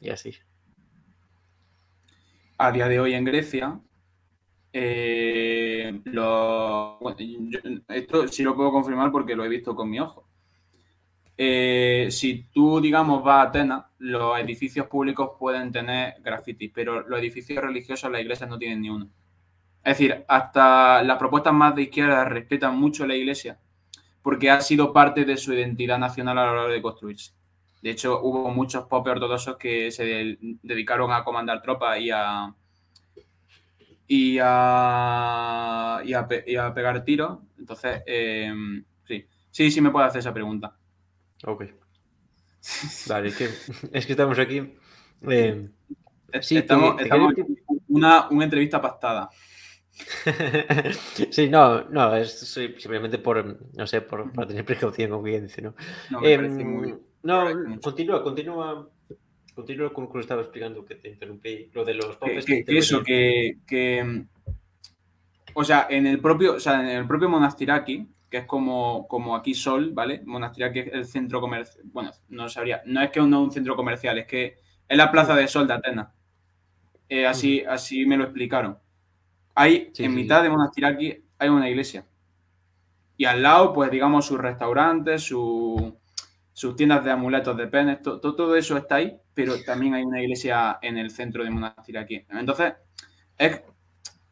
y 0.00 0.10
así. 0.10 0.34
A 2.58 2.72
día 2.72 2.88
de 2.88 3.00
hoy 3.00 3.14
en 3.14 3.24
Grecia, 3.24 3.80
eh, 4.72 6.00
lo, 6.04 6.98
esto 7.88 8.28
sí 8.28 8.42
lo 8.42 8.54
puedo 8.54 8.72
confirmar 8.72 9.12
porque 9.12 9.36
lo 9.36 9.44
he 9.44 9.48
visto 9.48 9.74
con 9.74 9.88
mi 9.88 10.00
ojo. 10.00 10.27
Eh, 11.40 12.08
si 12.10 12.48
tú, 12.52 12.80
digamos, 12.80 13.22
vas 13.22 13.46
a 13.46 13.48
Atenas, 13.48 13.84
los 13.98 14.38
edificios 14.40 14.88
públicos 14.88 15.30
pueden 15.38 15.70
tener 15.70 16.16
grafitis, 16.20 16.72
pero 16.74 17.06
los 17.08 17.20
edificios 17.20 17.62
religiosos, 17.62 18.10
las 18.10 18.20
iglesias 18.20 18.50
no 18.50 18.58
tienen 18.58 18.82
ni 18.82 18.90
uno. 18.90 19.08
Es 19.84 19.96
decir, 19.96 20.24
hasta 20.26 21.02
las 21.04 21.16
propuestas 21.16 21.54
más 21.54 21.76
de 21.76 21.82
izquierda 21.82 22.24
respetan 22.24 22.76
mucho 22.76 23.06
la 23.06 23.14
iglesia 23.14 23.58
porque 24.22 24.50
ha 24.50 24.60
sido 24.60 24.92
parte 24.92 25.24
de 25.24 25.36
su 25.36 25.54
identidad 25.54 25.98
nacional 25.98 26.36
a 26.38 26.44
la 26.46 26.52
hora 26.52 26.72
de 26.72 26.82
construirse. 26.82 27.32
De 27.80 27.90
hecho, 27.90 28.20
hubo 28.20 28.50
muchos 28.50 28.86
popes 28.86 29.12
ortodoxos 29.12 29.56
que 29.56 29.90
se 29.90 30.36
dedicaron 30.62 31.12
a 31.12 31.24
comandar 31.24 31.62
tropas 31.62 32.00
y 32.00 32.10
a, 32.10 32.52
y 34.06 34.38
a, 34.42 36.02
y 36.04 36.56
a, 36.56 36.74
pegar 36.74 37.04
tiros. 37.04 37.38
Entonces, 37.58 38.02
eh, 38.06 38.52
sí, 39.06 39.26
sí, 39.50 39.70
sí 39.70 39.80
me 39.80 39.90
puede 39.90 40.06
hacer 40.06 40.18
esa 40.18 40.34
pregunta. 40.34 40.76
Ok. 41.44 41.64
Vale, 43.08 43.28
es 43.28 43.36
que, 43.36 43.44
es 43.92 44.06
que 44.06 44.12
estamos 44.12 44.38
aquí. 44.38 44.74
Eh, 45.28 45.68
sí, 46.40 46.56
estamos, 46.56 47.00
una, 47.88 48.28
una 48.28 48.44
entrevista 48.44 48.80
pactada. 48.80 49.30
sí, 51.30 51.48
no, 51.48 51.84
no, 51.84 52.14
es 52.14 52.38
simplemente 52.38 53.18
por, 53.18 53.58
no 53.76 53.86
sé, 53.86 54.00
por, 54.00 54.30
tener 54.46 54.64
precaución, 54.64 55.10
como 55.10 55.22
bien 55.22 55.44
dice, 55.44 55.62
¿no? 55.62 55.74
No, 56.10 56.24
eh, 56.24 56.38
no 57.22 57.80
continúa, 57.80 58.22
continúa, 58.22 58.88
continúa 59.54 59.92
con 59.92 60.04
lo 60.04 60.12
que 60.12 60.20
estaba 60.20 60.42
explicando, 60.42 60.84
que 60.84 60.94
te 60.96 61.08
interrumpí, 61.08 61.70
lo 61.72 61.84
de 61.84 61.94
los 61.94 62.16
popes. 62.16 62.44
Que, 62.44 62.64
que, 62.64 62.78
eso, 62.78 63.02
que, 63.02 63.58
que, 63.66 64.24
o 65.54 65.64
sea, 65.64 65.88
en 65.90 66.06
el 66.06 66.20
propio, 66.20 66.54
o 66.54 66.60
sea, 66.60 66.80
en 66.80 66.98
el 66.98 67.06
propio 67.08 67.28
Monastiraki, 67.28 68.06
que 68.30 68.38
es 68.38 68.44
como, 68.46 69.06
como 69.08 69.34
aquí 69.34 69.54
Sol, 69.54 69.92
¿vale? 69.92 70.22
Monasterio 70.24 70.72
que 70.72 70.80
es 70.80 70.92
el 70.92 71.06
centro 71.06 71.40
comercial. 71.40 71.84
Bueno, 71.92 72.10
no 72.28 72.48
sabría. 72.48 72.82
No 72.86 73.00
es 73.02 73.10
que 73.10 73.20
no 73.20 73.42
un 73.42 73.50
centro 73.50 73.76
comercial, 73.76 74.18
es 74.18 74.26
que 74.26 74.58
es 74.88 74.96
la 74.96 75.10
plaza 75.10 75.34
de 75.34 75.48
Sol 75.48 75.66
de 75.66 75.74
Atenas. 75.74 76.08
Eh, 77.08 77.26
así, 77.26 77.64
así 77.64 78.04
me 78.04 78.16
lo 78.16 78.24
explicaron. 78.24 78.78
Hay, 79.54 79.92
en 79.96 80.14
mitad 80.14 80.42
de 80.42 80.50
Monastiraki 80.50 81.24
hay 81.38 81.48
una 81.48 81.68
iglesia. 81.68 82.06
Y 83.16 83.24
al 83.24 83.42
lado, 83.42 83.72
pues 83.72 83.90
digamos, 83.90 84.26
sus 84.26 84.38
restaurantes, 84.38 85.22
sus 85.22 86.76
tiendas 86.76 87.04
de 87.04 87.10
amuletos 87.10 87.56
de 87.56 87.66
penes, 87.66 88.02
todo 88.02 88.54
eso 88.54 88.76
está 88.76 88.96
ahí, 88.96 89.18
pero 89.34 89.60
también 89.64 89.94
hay 89.94 90.04
una 90.04 90.22
iglesia 90.22 90.78
en 90.82 90.98
el 90.98 91.10
centro 91.10 91.42
de 91.42 91.50
Monastiraki. 91.50 92.26
Entonces, 92.30 92.74
es, 93.36 93.62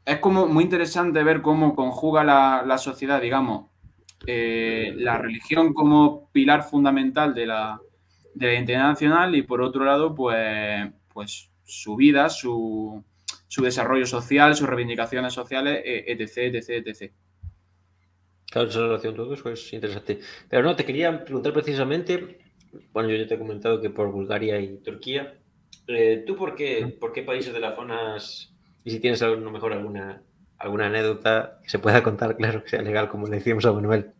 es 0.04 0.18
como 0.18 0.46
muy 0.46 0.64
interesante 0.64 1.22
ver 1.24 1.42
cómo 1.42 1.74
conjuga 1.74 2.22
la, 2.22 2.62
la 2.64 2.78
sociedad, 2.78 3.20
digamos, 3.20 3.70
eh, 4.26 4.94
la 4.96 5.18
religión 5.18 5.74
como 5.74 6.30
pilar 6.32 6.62
fundamental 6.62 7.34
de 7.34 7.46
la, 7.46 7.80
de 8.34 8.46
la 8.46 8.52
identidad 8.54 8.84
nacional 8.84 9.34
y 9.34 9.42
por 9.42 9.60
otro 9.60 9.84
lado, 9.84 10.14
pues, 10.14 10.90
pues 11.12 11.50
su 11.64 11.96
vida, 11.96 12.28
su, 12.28 13.04
su 13.48 13.62
desarrollo 13.62 14.06
social, 14.06 14.54
sus 14.54 14.68
reivindicaciones 14.68 15.32
sociales, 15.32 15.82
e, 15.84 16.04
etc, 16.08 16.54
etc, 16.54 16.86
etc. 16.86 17.12
Claro, 18.50 18.68
esa 18.68 18.80
relación 18.80 19.14
todo 19.16 19.34
eso 19.34 19.50
es 19.50 19.72
interesante. 19.72 20.20
Pero 20.48 20.62
no, 20.62 20.76
te 20.76 20.84
quería 20.84 21.24
preguntar 21.24 21.52
precisamente, 21.52 22.38
bueno, 22.92 23.10
yo 23.10 23.16
ya 23.16 23.26
te 23.26 23.34
he 23.34 23.38
comentado 23.38 23.80
que 23.80 23.90
por 23.90 24.10
Bulgaria 24.10 24.58
y 24.60 24.78
Turquía, 24.78 25.38
eh, 25.88 26.24
¿tú 26.26 26.36
por 26.36 26.54
qué, 26.54 26.96
por 27.00 27.12
qué 27.12 27.22
países 27.22 27.52
de 27.52 27.60
las 27.60 27.76
zonas, 27.76 28.54
y 28.84 28.90
si 28.90 29.00
tienes 29.00 29.22
a 29.22 29.28
lo 29.28 29.50
mejor 29.50 29.72
alguna 29.72 30.22
alguna 30.58 30.86
anécdota 30.86 31.58
que 31.62 31.68
se 31.68 31.78
pueda 31.78 32.02
contar, 32.02 32.36
claro, 32.36 32.62
que 32.62 32.70
sea 32.70 32.82
legal, 32.82 33.08
como 33.08 33.26
le 33.26 33.36
decíamos 33.36 33.64
a 33.66 33.72
Manuel. 33.72 34.12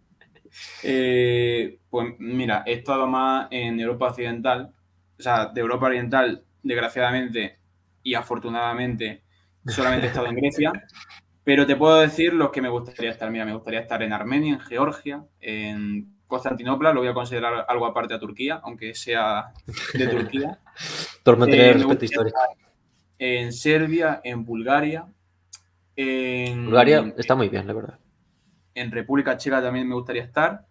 Eh, 0.83 1.79
pues 1.90 2.14
mira, 2.18 2.62
he 2.66 2.75
estado 2.75 3.07
más 3.07 3.49
en 3.51 3.79
Europa 3.81 4.09
Occidental, 4.09 4.72
o 5.18 5.22
sea, 5.22 5.46
de 5.46 5.61
Europa 5.61 5.87
Oriental, 5.87 6.44
desgraciadamente 6.62 7.59
y 8.03 8.14
afortunadamente, 8.14 9.22
solamente 9.66 10.07
he 10.07 10.09
estado 10.09 10.27
en 10.29 10.35
Grecia, 10.37 10.72
pero 11.44 11.66
te 11.66 11.77
puedo 11.77 12.01
decir 12.01 12.33
los 12.33 12.51
que 12.51 12.62
me 12.62 12.68
gustaría 12.68 13.11
estar. 13.11 13.31
Mira, 13.31 13.44
me 13.44 13.55
gustaría 13.55 13.81
estar 13.81 14.03
en 14.03 14.12
Armenia, 14.12 14.55
en 14.55 14.61
Georgia, 14.61 15.25
en 15.40 16.16
Constantinopla, 16.27 16.92
lo 16.92 17.01
voy 17.01 17.09
a 17.09 17.14
considerar 17.14 17.64
algo 17.68 17.87
aparte 17.87 18.14
a 18.14 18.18
Turquía, 18.18 18.61
aunque 18.62 18.94
sea 18.94 19.53
de 19.94 20.07
Turquía. 20.09 20.59
Tormentoría 21.22 21.68
eh, 21.68 21.72
respeto 21.75 22.05
histórico. 22.05 22.38
En 23.18 23.53
Serbia, 23.53 24.20
en 24.25 24.44
Bulgaria, 24.44 25.07
En, 25.97 26.67
Bulgaria 26.67 27.15
está 27.17 27.35
muy 27.35 27.49
bien, 27.49 27.67
la 27.67 27.73
verdad. 27.73 27.99
En 28.75 28.91
República 28.93 29.37
Checa 29.37 29.63
también 29.63 29.89
me 29.89 29.95
gustaría 29.95 30.23
estar. 30.23 30.67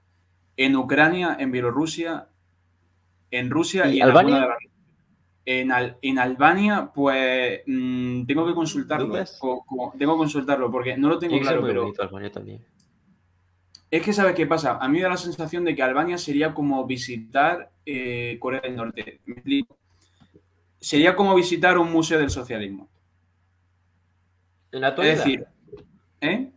En 0.57 0.75
Ucrania, 0.75 1.35
en 1.39 1.51
Bielorrusia, 1.51 2.29
en 3.31 3.49
Rusia 3.49 3.87
¿Y 3.89 3.95
y, 3.97 3.97
en 3.97 4.03
Albania? 4.03 4.35
alguna 4.35 4.41
de 4.41 4.47
las- 4.65 4.71
En, 5.47 5.71
Al- 5.71 5.97
en 6.01 6.17
Albania, 6.19 6.91
pues 6.93 7.61
mm, 7.67 8.25
tengo 8.25 8.45
que 8.47 8.53
consultarlo. 8.55 9.13
Tengo 9.13 10.13
que 10.13 10.17
consultarlo 10.17 10.71
porque 10.71 10.97
no 10.97 11.09
lo 11.09 11.19
tengo 11.19 11.39
claro, 11.39 11.61
muy 11.61 11.69
pero 11.69 11.81
bonito 11.83 12.01
Albania 12.03 12.31
también. 12.31 12.65
es 13.91 14.01
que 14.01 14.13
sabes 14.13 14.33
qué 14.35 14.47
pasa. 14.47 14.77
A 14.79 14.87
mí 14.87 14.97
me 14.97 15.03
da 15.03 15.09
la 15.09 15.17
sensación 15.17 15.63
de 15.65 15.75
que 15.75 15.83
Albania 15.83 16.17
sería 16.17 16.53
como 16.53 16.85
visitar 16.85 17.71
eh, 17.85 18.37
Corea 18.39 18.61
del 18.61 18.75
Norte. 18.75 19.19
Me 19.25 19.33
explico. 19.35 19.77
Sería 20.79 21.15
como 21.15 21.35
visitar 21.35 21.77
un 21.77 21.91
museo 21.91 22.19
del 22.19 22.29
socialismo. 22.29 22.89
En 24.75 24.81
la 24.81 24.89
Es 24.89 25.17
decir, 25.19 25.45
¿eh? 26.19 26.51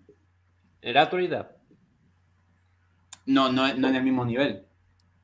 en 0.82 0.94
la 0.94 1.02
actualidad. 1.02 1.52
No, 3.26 3.52
no, 3.52 3.72
no 3.74 3.88
en 3.88 3.94
el 3.94 4.02
mismo 4.02 4.24
nivel. 4.24 4.64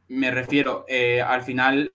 Me 0.08 0.30
refiero, 0.30 0.84
eh, 0.86 1.20
al 1.20 1.42
final, 1.42 1.90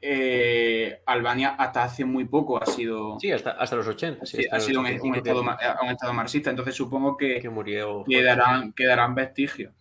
eh, 0.00 1.00
Albania 1.06 1.50
hasta 1.58 1.84
hace 1.84 2.04
muy 2.04 2.26
poco 2.26 2.62
ha 2.62 2.66
sido, 2.66 3.18
Sí, 3.18 3.30
hasta, 3.32 3.52
hasta 3.52 3.76
los 3.76 3.86
80. 3.86 4.26
Sí, 4.26 4.38
sí, 4.38 4.44
hasta 4.44 4.56
ha 4.56 4.60
sido 4.60 4.80
un, 4.80 4.86
85 4.86 5.06
un 5.06 5.12
que- 5.12 5.18
estado, 5.20 5.42
ma- 5.42 5.58
un 5.82 5.88
estado 5.88 6.12
marxista, 6.12 6.50
entonces 6.50 6.74
supongo 6.74 7.16
que 7.16 7.40
que 7.40 7.48
murió. 7.48 8.04
quedarán, 8.04 8.72
quedarán 8.74 9.14
vestigios. 9.14 9.72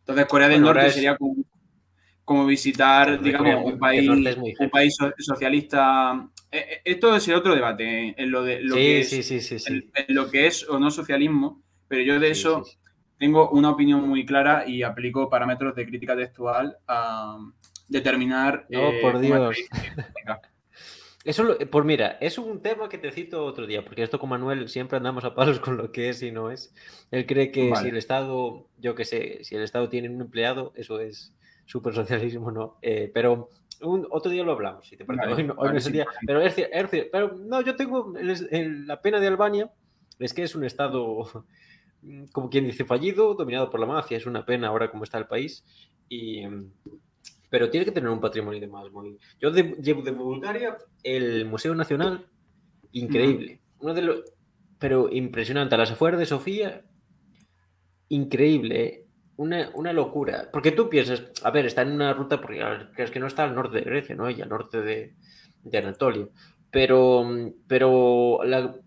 Entonces 0.00 0.26
Corea 0.26 0.48
del 0.48 0.60
Bueno, 0.60 0.74
Norte 0.74 0.88
es- 0.88 0.94
sería 0.94 1.16
como, 1.16 1.36
como 2.24 2.44
visitar, 2.44 3.22
digamos, 3.22 3.64
un 3.72 3.78
país, 3.78 4.10
muy 4.36 4.54
un 4.58 4.68
país 4.70 4.94
so- 4.94 5.14
socialista. 5.18 6.28
Eh, 6.52 6.58
eh, 6.58 6.80
Esto 6.84 7.14
es 7.14 7.26
el 7.28 7.34
otro 7.34 7.54
debate, 7.54 8.08
eh, 8.08 8.14
en 8.18 8.30
lo, 8.30 8.42
de, 8.42 8.60
lo 8.60 8.74
Sí, 8.74 8.80
que 8.80 9.00
es, 9.00 9.10
sí, 9.10 9.22
sí, 9.22 9.40
en- 9.66 9.90
en 9.94 10.14
lo 10.14 10.30
que 10.30 10.46
es 10.46 10.68
o 10.68 10.78
no 10.78 10.90
socialismo, 10.90 11.62
pero 11.88 12.02
yo 12.02 12.18
de 12.20 12.30
eso 12.30 12.64
tengo 13.18 13.50
una 13.50 13.70
opinión 13.70 14.08
muy 14.08 14.24
clara 14.24 14.66
y 14.66 14.82
aplico 14.82 15.28
parámetros 15.28 15.74
de 15.74 15.86
crítica 15.86 16.16
textual 16.16 16.76
a 16.88 17.38
determinar. 17.88 18.66
No, 18.70 18.80
eh, 18.80 19.00
por 19.00 19.20
Dios. 19.20 19.56
Eso, 21.24 21.44
lo- 21.44 21.58
pues 21.58 21.84
mira, 21.84 22.16
es 22.20 22.38
un 22.38 22.62
tema 22.62 22.88
que 22.88 22.96
te 22.98 23.10
cito 23.12 23.44
otro 23.44 23.66
día, 23.66 23.84
porque 23.84 24.02
esto 24.02 24.18
con 24.18 24.30
Manuel 24.30 24.68
siempre 24.68 24.96
andamos 24.96 25.24
a 25.24 25.34
palos 25.34 25.60
con 25.60 25.76
lo 25.76 25.92
que 25.92 26.08
es 26.08 26.22
y 26.22 26.30
no 26.32 26.50
es. 26.50 26.74
Él 27.10 27.26
cree 27.26 27.52
que 27.52 27.68
Vale. 27.68 27.82
si 27.82 27.88
el 27.88 27.96
Estado, 27.98 28.68
yo 28.78 28.94
qué 28.94 29.04
sé, 29.04 29.44
si 29.44 29.54
el 29.54 29.62
Estado 29.62 29.88
tiene 29.90 30.08
un 30.08 30.20
empleado, 30.20 30.72
eso 30.76 30.98
es 31.00 31.34
súper 31.66 31.94
socialismo, 31.94 32.50
¿no? 32.50 32.78
Eh, 32.82 33.10
pero 33.12 33.50
un- 33.82 34.06
otro 34.10 34.30
día 34.30 34.42
lo 34.44 34.52
hablamos, 34.52 34.86
si 34.86 34.96
te 34.96 35.04
parece. 35.04 35.26
Vale, 35.26 35.34
hoy 35.36 35.44
no, 35.48 35.52
hoy 35.54 35.58
vale, 35.58 35.72
no 35.72 35.78
es 35.78 35.86
el 35.86 35.92
sí, 35.92 35.96
día. 35.96 36.04
vale. 36.06 36.18
Pero 36.26 36.40
es, 36.42 36.56
cier- 36.56 36.68
es 36.72 36.90
cier- 36.90 37.08
pero 37.10 37.36
no, 37.36 37.60
yo 37.62 37.76
tengo 37.76 38.16
el- 38.18 38.48
el- 38.50 38.86
la 38.86 39.00
pena 39.02 39.20
de 39.20 39.26
Albania, 39.26 39.70
es 40.18 40.34
que 40.34 40.42
es 40.42 40.54
un 40.54 40.64
Estado, 40.64 41.26
mm, 42.02 42.24
como 42.32 42.50
quien 42.50 42.66
dice, 42.66 42.84
fallido, 42.84 43.34
dominado 43.34 43.70
por 43.70 43.80
la 43.80 43.86
mafia, 43.86 44.16
es 44.16 44.26
una 44.26 44.44
pena 44.46 44.68
ahora 44.68 44.90
como 44.90 45.04
está 45.04 45.18
el 45.18 45.26
país. 45.26 45.64
Y, 46.08 46.46
mm, 46.46 46.72
pero 47.50 47.68
tiene 47.70 47.84
que 47.84 47.92
tener 47.92 48.08
un 48.10 48.20
patrimonio 48.20 48.58
y 48.58 48.60
demás. 48.60 48.90
Muy... 48.92 49.18
Yo 49.40 49.50
de- 49.50 49.76
llevo 49.82 50.02
de 50.02 50.12
Bulgaria 50.12 50.76
el 51.02 51.46
Museo 51.46 51.74
Nacional, 51.74 52.26
increíble. 52.92 53.60
Uno 53.80 53.94
de 53.94 54.02
los, 54.02 54.22
pero 54.78 55.08
impresionante. 55.10 55.74
A 55.74 55.78
las 55.78 55.90
afueras 55.90 56.20
de 56.20 56.26
Sofía, 56.26 56.84
increíble. 58.08 59.06
Una, 59.40 59.70
una 59.72 59.94
locura. 59.94 60.50
Porque 60.52 60.70
tú 60.70 60.90
piensas, 60.90 61.22
a 61.42 61.50
ver, 61.50 61.64
está 61.64 61.80
en 61.80 61.92
una 61.92 62.12
ruta, 62.12 62.42
porque 62.42 62.62
es 62.98 63.10
que 63.10 63.20
no 63.20 63.26
está 63.26 63.44
al 63.44 63.54
norte 63.54 63.78
de 63.78 63.84
Grecia, 63.84 64.14
¿no? 64.14 64.28
Y 64.28 64.42
al 64.42 64.50
norte 64.50 64.82
de, 64.82 65.14
Anatolia. 65.78 66.26
Pero, 66.70 67.26
pero 67.66 68.40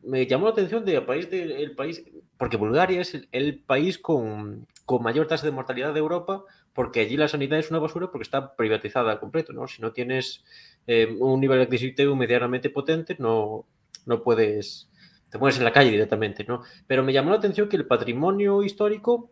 me 0.04 0.28
llamó 0.28 0.46
la 0.46 0.52
atención 0.52 0.86
de 0.86 1.02
país 1.02 1.32
de, 1.32 1.64
el 1.64 1.72
país, 1.72 2.04
porque 2.38 2.58
Bulgaria 2.58 3.02
es 3.02 3.20
el, 3.32 3.60
país 3.62 3.98
con, 3.98 4.68
con 4.86 5.02
mayor 5.02 5.26
tasa 5.26 5.48
de 5.48 5.52
mortalidad 5.52 5.92
de 5.92 6.00
Europa, 6.00 6.44
porque 6.74 7.00
allí 7.00 7.18
la 7.18 7.28
sanidad 7.28 7.58
es 7.58 7.72
una 7.72 7.80
basura 7.80 8.12
porque 8.12 8.24
está 8.24 8.56
privatizada 8.56 9.12
al 9.12 9.20
completo, 9.20 9.54
¿no? 9.54 9.68
Si 9.68 9.82
no 9.82 9.92
tienes 9.92 10.44
eh, 10.86 11.18
un 11.20 11.40
nivel 11.40 11.62
adquisitivo 11.62 12.16
medianamente 12.16 12.70
potente, 12.70 13.16
no, 13.18 13.66
no 14.06 14.22
puedes, 14.22 14.88
te 15.32 15.40
mueres 15.40 15.58
en 15.58 15.66
la 15.66 15.74
calle 15.74 15.90
directamente, 15.90 16.44
¿no? 16.44 16.62
Pero 16.86 17.02
me 17.02 17.12
llamó 17.12 17.32
la 17.32 17.38
atención 17.38 17.70
que 17.70 17.78
el 17.78 17.88
patrimonio 17.88 18.62
histórico 18.62 19.32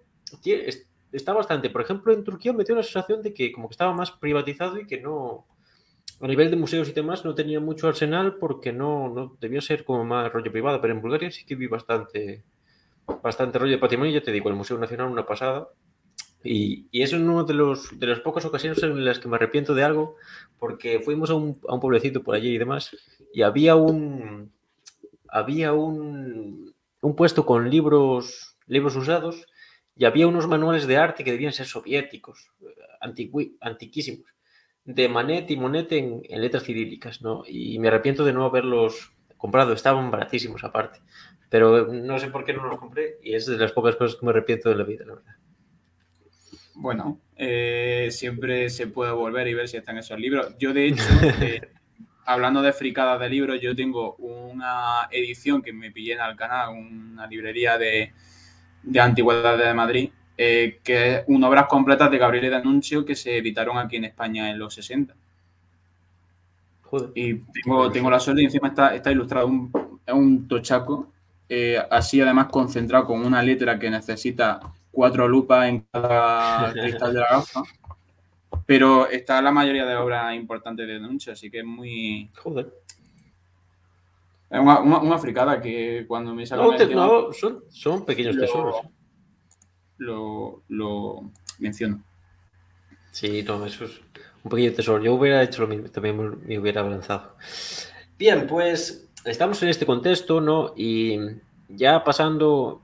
está 1.11 1.33
bastante. 1.33 1.69
Por 1.69 1.81
ejemplo, 1.81 2.13
en 2.13 2.23
Turquía 2.23 2.53
me 2.53 2.63
dio 2.63 2.75
la 2.75 2.83
sensación 2.83 3.21
de 3.21 3.33
que 3.33 3.51
como 3.51 3.67
que 3.67 3.73
estaba 3.73 3.93
más 3.93 4.11
privatizado 4.11 4.79
y 4.79 4.87
que 4.87 4.99
no, 4.99 5.45
a 6.19 6.27
nivel 6.27 6.49
de 6.49 6.57
museos 6.57 6.89
y 6.89 6.93
demás, 6.93 7.25
no 7.25 7.35
tenía 7.35 7.59
mucho 7.59 7.87
arsenal 7.87 8.35
porque 8.35 8.71
no, 8.71 9.09
no 9.09 9.37
debía 9.39 9.61
ser 9.61 9.83
como 9.83 10.05
más 10.05 10.31
rollo 10.31 10.51
privado, 10.51 10.79
pero 10.81 10.93
en 10.93 11.01
Bulgaria 11.01 11.31
sí 11.31 11.45
que 11.45 11.55
vi 11.55 11.67
bastante, 11.67 12.43
bastante 13.23 13.59
rollo 13.59 13.73
de 13.73 13.77
patrimonio. 13.77 14.13
Ya 14.13 14.23
te 14.23 14.31
digo, 14.31 14.49
el 14.49 14.55
Museo 14.55 14.77
Nacional 14.77 15.07
una 15.07 15.25
pasada. 15.25 15.69
Y, 16.43 16.87
y 16.91 17.03
eso 17.03 17.17
es 17.17 17.21
una 17.21 17.43
de, 17.43 17.53
de 17.97 18.07
las 18.07 18.19
pocas 18.21 18.45
ocasiones 18.45 18.81
en 18.81 19.05
las 19.05 19.19
que 19.19 19.27
me 19.27 19.35
arrepiento 19.35 19.75
de 19.75 19.83
algo, 19.83 20.15
porque 20.57 20.99
fuimos 20.99 21.29
a 21.29 21.35
un, 21.35 21.59
a 21.67 21.75
un 21.75 21.79
pueblecito 21.79 22.23
por 22.23 22.33
allí 22.33 22.55
y 22.55 22.57
demás, 22.57 22.95
y 23.31 23.43
había 23.43 23.75
un, 23.75 24.51
había 25.27 25.73
un, 25.73 26.73
un 27.01 27.15
puesto 27.15 27.45
con 27.45 27.69
libros, 27.69 28.57
libros 28.65 28.95
usados, 28.95 29.45
y 29.95 30.05
había 30.05 30.27
unos 30.27 30.47
manuales 30.47 30.87
de 30.87 30.97
arte 30.97 31.23
que 31.23 31.31
debían 31.31 31.53
ser 31.53 31.65
soviéticos, 31.67 32.51
eh, 32.61 32.65
antiqui- 33.01 33.57
antiquísimos, 33.61 34.29
de 34.83 35.09
Manet 35.09 35.49
y 35.51 35.57
Monet 35.57 35.91
en, 35.91 36.21
en 36.27 36.41
letras 36.41 36.63
cirílicas, 36.63 37.21
¿no? 37.21 37.43
Y 37.47 37.77
me 37.79 37.89
arrepiento 37.89 38.25
de 38.25 38.33
no 38.33 38.45
haberlos 38.45 39.13
comprado, 39.37 39.73
estaban 39.73 40.11
baratísimos 40.11 40.63
aparte, 40.63 40.99
pero 41.49 41.87
no 41.87 42.19
sé 42.19 42.27
por 42.29 42.45
qué 42.45 42.53
no 42.53 42.67
los 42.67 42.79
compré, 42.79 43.17
y 43.23 43.33
es 43.35 43.45
de 43.45 43.57
las 43.57 43.71
pocas 43.73 43.95
cosas 43.95 44.19
que 44.19 44.25
me 44.25 44.31
arrepiento 44.31 44.69
de 44.69 44.75
la 44.75 44.83
vida, 44.83 45.05
la 45.05 45.15
verdad. 45.15 45.35
Bueno, 46.75 47.19
eh, 47.35 48.07
siempre 48.11 48.69
se 48.69 48.87
puede 48.87 49.11
volver 49.11 49.47
y 49.47 49.53
ver 49.53 49.67
si 49.67 49.77
están 49.77 49.97
esos 49.97 50.19
libros. 50.19 50.55
Yo, 50.57 50.73
de 50.73 50.87
hecho, 50.87 51.03
eh, 51.41 51.61
hablando 52.25 52.61
de 52.61 52.73
fricadas 52.73 53.19
de 53.19 53.29
libros, 53.29 53.59
yo 53.61 53.75
tengo 53.75 54.15
una 54.15 55.07
edición 55.11 55.61
que 55.61 55.73
me 55.73 55.91
pillé 55.91 56.13
en 56.13 56.21
Alcalá, 56.21 56.69
una 56.69 57.27
librería 57.27 57.77
de, 57.77 58.13
de 58.83 58.99
antigüedades 58.99 59.67
de 59.67 59.73
Madrid, 59.73 60.09
eh, 60.37 60.79
que 60.83 61.15
es 61.15 61.23
una 61.27 61.47
obras 61.47 61.67
completas 61.67 62.09
de 62.09 62.17
Gabriel 62.17 62.51
D'Annunzio 62.51 63.05
que 63.05 63.15
se 63.15 63.37
editaron 63.37 63.77
aquí 63.77 63.97
en 63.97 64.05
España 64.05 64.49
en 64.49 64.59
los 64.59 64.73
60. 64.73 65.15
Joder. 66.83 67.11
Y 67.15 67.35
tengo, 67.63 67.91
tengo 67.91 68.09
la 68.09 68.19
suerte 68.19 68.41
y 68.41 68.45
encima 68.45 68.69
está, 68.69 68.95
está 68.95 69.11
ilustrado. 69.11 69.47
Un, 69.47 69.71
un 70.07 70.47
tochaco, 70.47 71.11
eh, 71.47 71.77
así 71.89 72.19
además 72.21 72.47
concentrado 72.47 73.05
con 73.05 73.25
una 73.25 73.41
letra 73.41 73.77
que 73.77 73.89
necesita 73.89 74.59
cuatro 74.91 75.27
lupas 75.27 75.69
en 75.69 75.85
cada 75.91 76.71
cristal 76.73 77.13
de 77.13 77.19
la 77.19 77.29
gafa. 77.29 77.63
Pero 78.65 79.09
está 79.09 79.41
la 79.41 79.51
mayoría 79.51 79.85
de 79.85 79.95
obras 79.95 80.35
importantes 80.35 80.85
de 80.85 80.93
D'Annunzio, 80.93 81.33
así 81.33 81.49
que 81.49 81.59
es 81.59 81.65
muy. 81.65 82.29
Joder. 82.35 82.67
Es 84.51 84.59
una, 84.59 84.79
una, 84.81 84.99
una 84.99 85.17
fricada 85.17 85.61
que 85.61 86.05
cuando 86.07 86.35
me 86.35 86.45
sacan 86.45 86.65
No, 86.65 86.71
el 86.73 86.77
te- 86.77 86.87
tema, 86.87 87.07
no, 87.07 87.31
son, 87.33 87.63
son 87.69 88.05
pequeños 88.05 88.35
lo- 88.35 88.41
tesoros. 88.41 88.75
lo, 89.97 90.61
lo 90.67 91.31
menciono. 91.59 92.03
Sí, 93.11 93.43
no, 93.43 93.65
eso 93.65 93.85
es 93.85 94.01
un 94.43 94.49
pequeño 94.51 94.73
tesoro. 94.73 95.03
Yo 95.03 95.13
hubiera 95.13 95.41
hecho 95.43 95.61
lo 95.61 95.67
mismo, 95.67 95.89
también 95.89 96.17
me- 96.17 96.35
me 96.35 96.59
hubiera 96.59 96.81
avanzado. 96.81 97.35
Bien, 98.17 98.45
pues 98.47 99.07
estamos 99.25 99.61
en 99.63 99.69
este 99.69 99.85
contexto, 99.85 100.41
¿no? 100.41 100.73
Y 100.75 101.17
ya 101.69 102.03
pasando, 102.03 102.81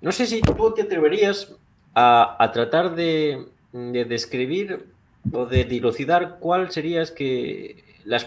no 0.00 0.12
sé 0.12 0.26
si 0.26 0.40
tú 0.40 0.74
te 0.74 0.82
atreverías 0.82 1.54
a, 1.94 2.36
a 2.42 2.52
tratar 2.52 2.94
de, 2.94 3.46
de 3.72 4.04
describir 4.04 4.86
o 5.32 5.46
de 5.46 5.64
dilucidar 5.64 6.38
cuál 6.40 6.70
serías 6.70 7.10
que 7.10 7.84
las 8.04 8.24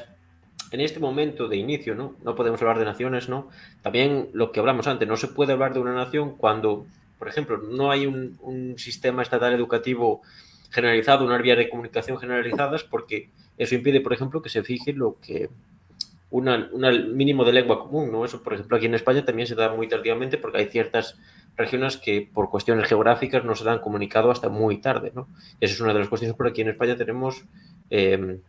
en 0.72 0.82
este 0.82 1.00
momento 1.00 1.48
de 1.48 1.58
inicio, 1.58 1.96
¿no? 1.96 2.16
No 2.24 2.36
podemos 2.36 2.62
hablar 2.62 2.80
de 2.80 2.86
naciones, 2.86 3.30
¿no? 3.30 3.50
También 3.82 4.30
lo 4.34 4.52
que 4.52 4.60
hablamos 4.60 4.88
antes, 4.88 5.08
no 5.08 5.18
se 5.18 5.28
puede 5.28 5.54
hablar 5.54 5.74
de 5.74 5.80
una 5.80 5.94
nación 5.94 6.36
cuando, 6.38 6.86
por 7.20 7.28
ejemplo, 7.28 7.58
no 7.58 7.92
hay 7.92 8.08
un, 8.08 8.38
un 8.42 8.78
sistema 8.80 9.22
estatal 9.22 9.54
educativo 9.54 10.22
generalizado, 10.70 11.26
unas 11.26 11.42
vías 11.42 11.58
de 11.58 11.70
comunicación 11.70 12.18
generalizadas, 12.18 12.84
porque 12.84 13.30
eso 13.58 13.76
impide, 13.76 14.00
por 14.00 14.14
ejemplo, 14.14 14.42
que 14.42 14.50
se 14.50 14.64
fije 14.64 14.94
lo 14.94 15.18
que 15.20 15.50
una, 16.30 16.70
una 16.72 16.92
mínimo 16.92 17.44
de 17.44 17.52
lengua 17.52 17.80
común, 17.82 18.12
¿no? 18.12 18.24
Eso, 18.24 18.42
por 18.42 18.54
ejemplo, 18.54 18.78
aquí 18.78 18.86
en 18.86 18.96
España 18.96 19.26
también 19.26 19.48
se 19.48 19.56
da 19.56 19.74
muy 19.74 19.90
tardíamente 19.90 20.38
porque 20.38 20.60
hay 20.60 20.66
ciertas 20.68 21.18
regiones 21.58 21.98
que 21.98 22.30
por 22.34 22.50
cuestiones 22.50 22.88
geográficas 22.88 23.44
no 23.44 23.54
se 23.56 23.66
dan 23.66 23.80
comunicado 23.80 24.32
hasta 24.32 24.48
muy 24.48 24.78
tarde, 24.78 25.12
¿no? 25.14 25.28
Esa 25.60 25.74
es 25.74 25.82
una 25.82 25.94
de 25.94 26.00
las 26.00 26.08
cuestiones 26.08 26.38
por 26.38 26.48
aquí 26.48 26.62
en 26.62 26.70
España 26.70 26.96
tenemos 26.96 27.44
eh, 27.90 28.40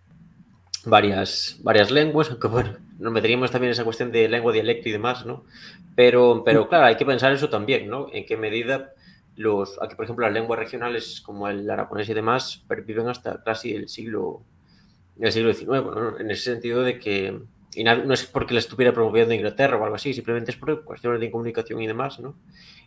varias, 0.85 1.59
varias 1.63 1.91
lenguas, 1.91 2.29
aunque 2.31 2.49
bueno, 2.49 2.77
nos 2.99 3.13
meteríamos 3.13 3.51
también 3.51 3.69
en 3.69 3.73
esa 3.73 3.85
cuestión 3.85 4.13
de 4.13 4.29
lengua, 4.29 4.53
dialecto 4.53 4.89
y 4.89 4.93
demás, 4.93 5.27
¿no? 5.27 5.45
Pero, 5.95 6.43
pero 6.45 6.69
claro, 6.69 6.87
hay 6.87 6.97
que 6.97 7.07
pensar 7.07 7.33
eso 7.33 7.49
también, 7.49 7.89
¿no? 7.89 8.07
En 8.13 8.27
qué 8.27 8.37
medida 8.37 8.93
los, 9.37 9.81
aquí 9.81 9.95
por 9.95 10.05
ejemplo 10.05 10.27
las 10.27 10.35
lenguas 10.35 10.59
regionales 10.59 11.23
como 11.23 11.49
el 11.49 11.69
aragonés 11.71 12.09
y 12.09 12.15
demás 12.15 12.63
perviven 12.69 13.09
hasta 13.09 13.43
casi 13.43 13.75
el 13.75 13.89
siglo, 13.89 14.43
el 15.19 15.33
siglo 15.33 15.53
XIX, 15.53 15.69
¿no? 15.69 16.19
En 16.19 16.31
ese 16.31 16.53
sentido 16.53 16.83
de 16.83 16.99
que 16.99 17.41
y 17.75 17.85
no 17.85 18.13
es 18.13 18.27
porque 18.27 18.53
la 18.53 18.61
estuviera 18.61 18.93
promoviendo 18.93 19.33
Inglaterra 19.33 19.79
o 19.79 19.85
algo 19.85 19.97
así, 19.97 20.13
simplemente 20.13 20.51
es 20.51 20.57
por 20.57 20.85
cuestiones 20.85 21.21
de 21.21 21.31
comunicación 21.31 21.81
y 21.81 21.87
demás, 21.87 22.21
¿no? 22.21 22.35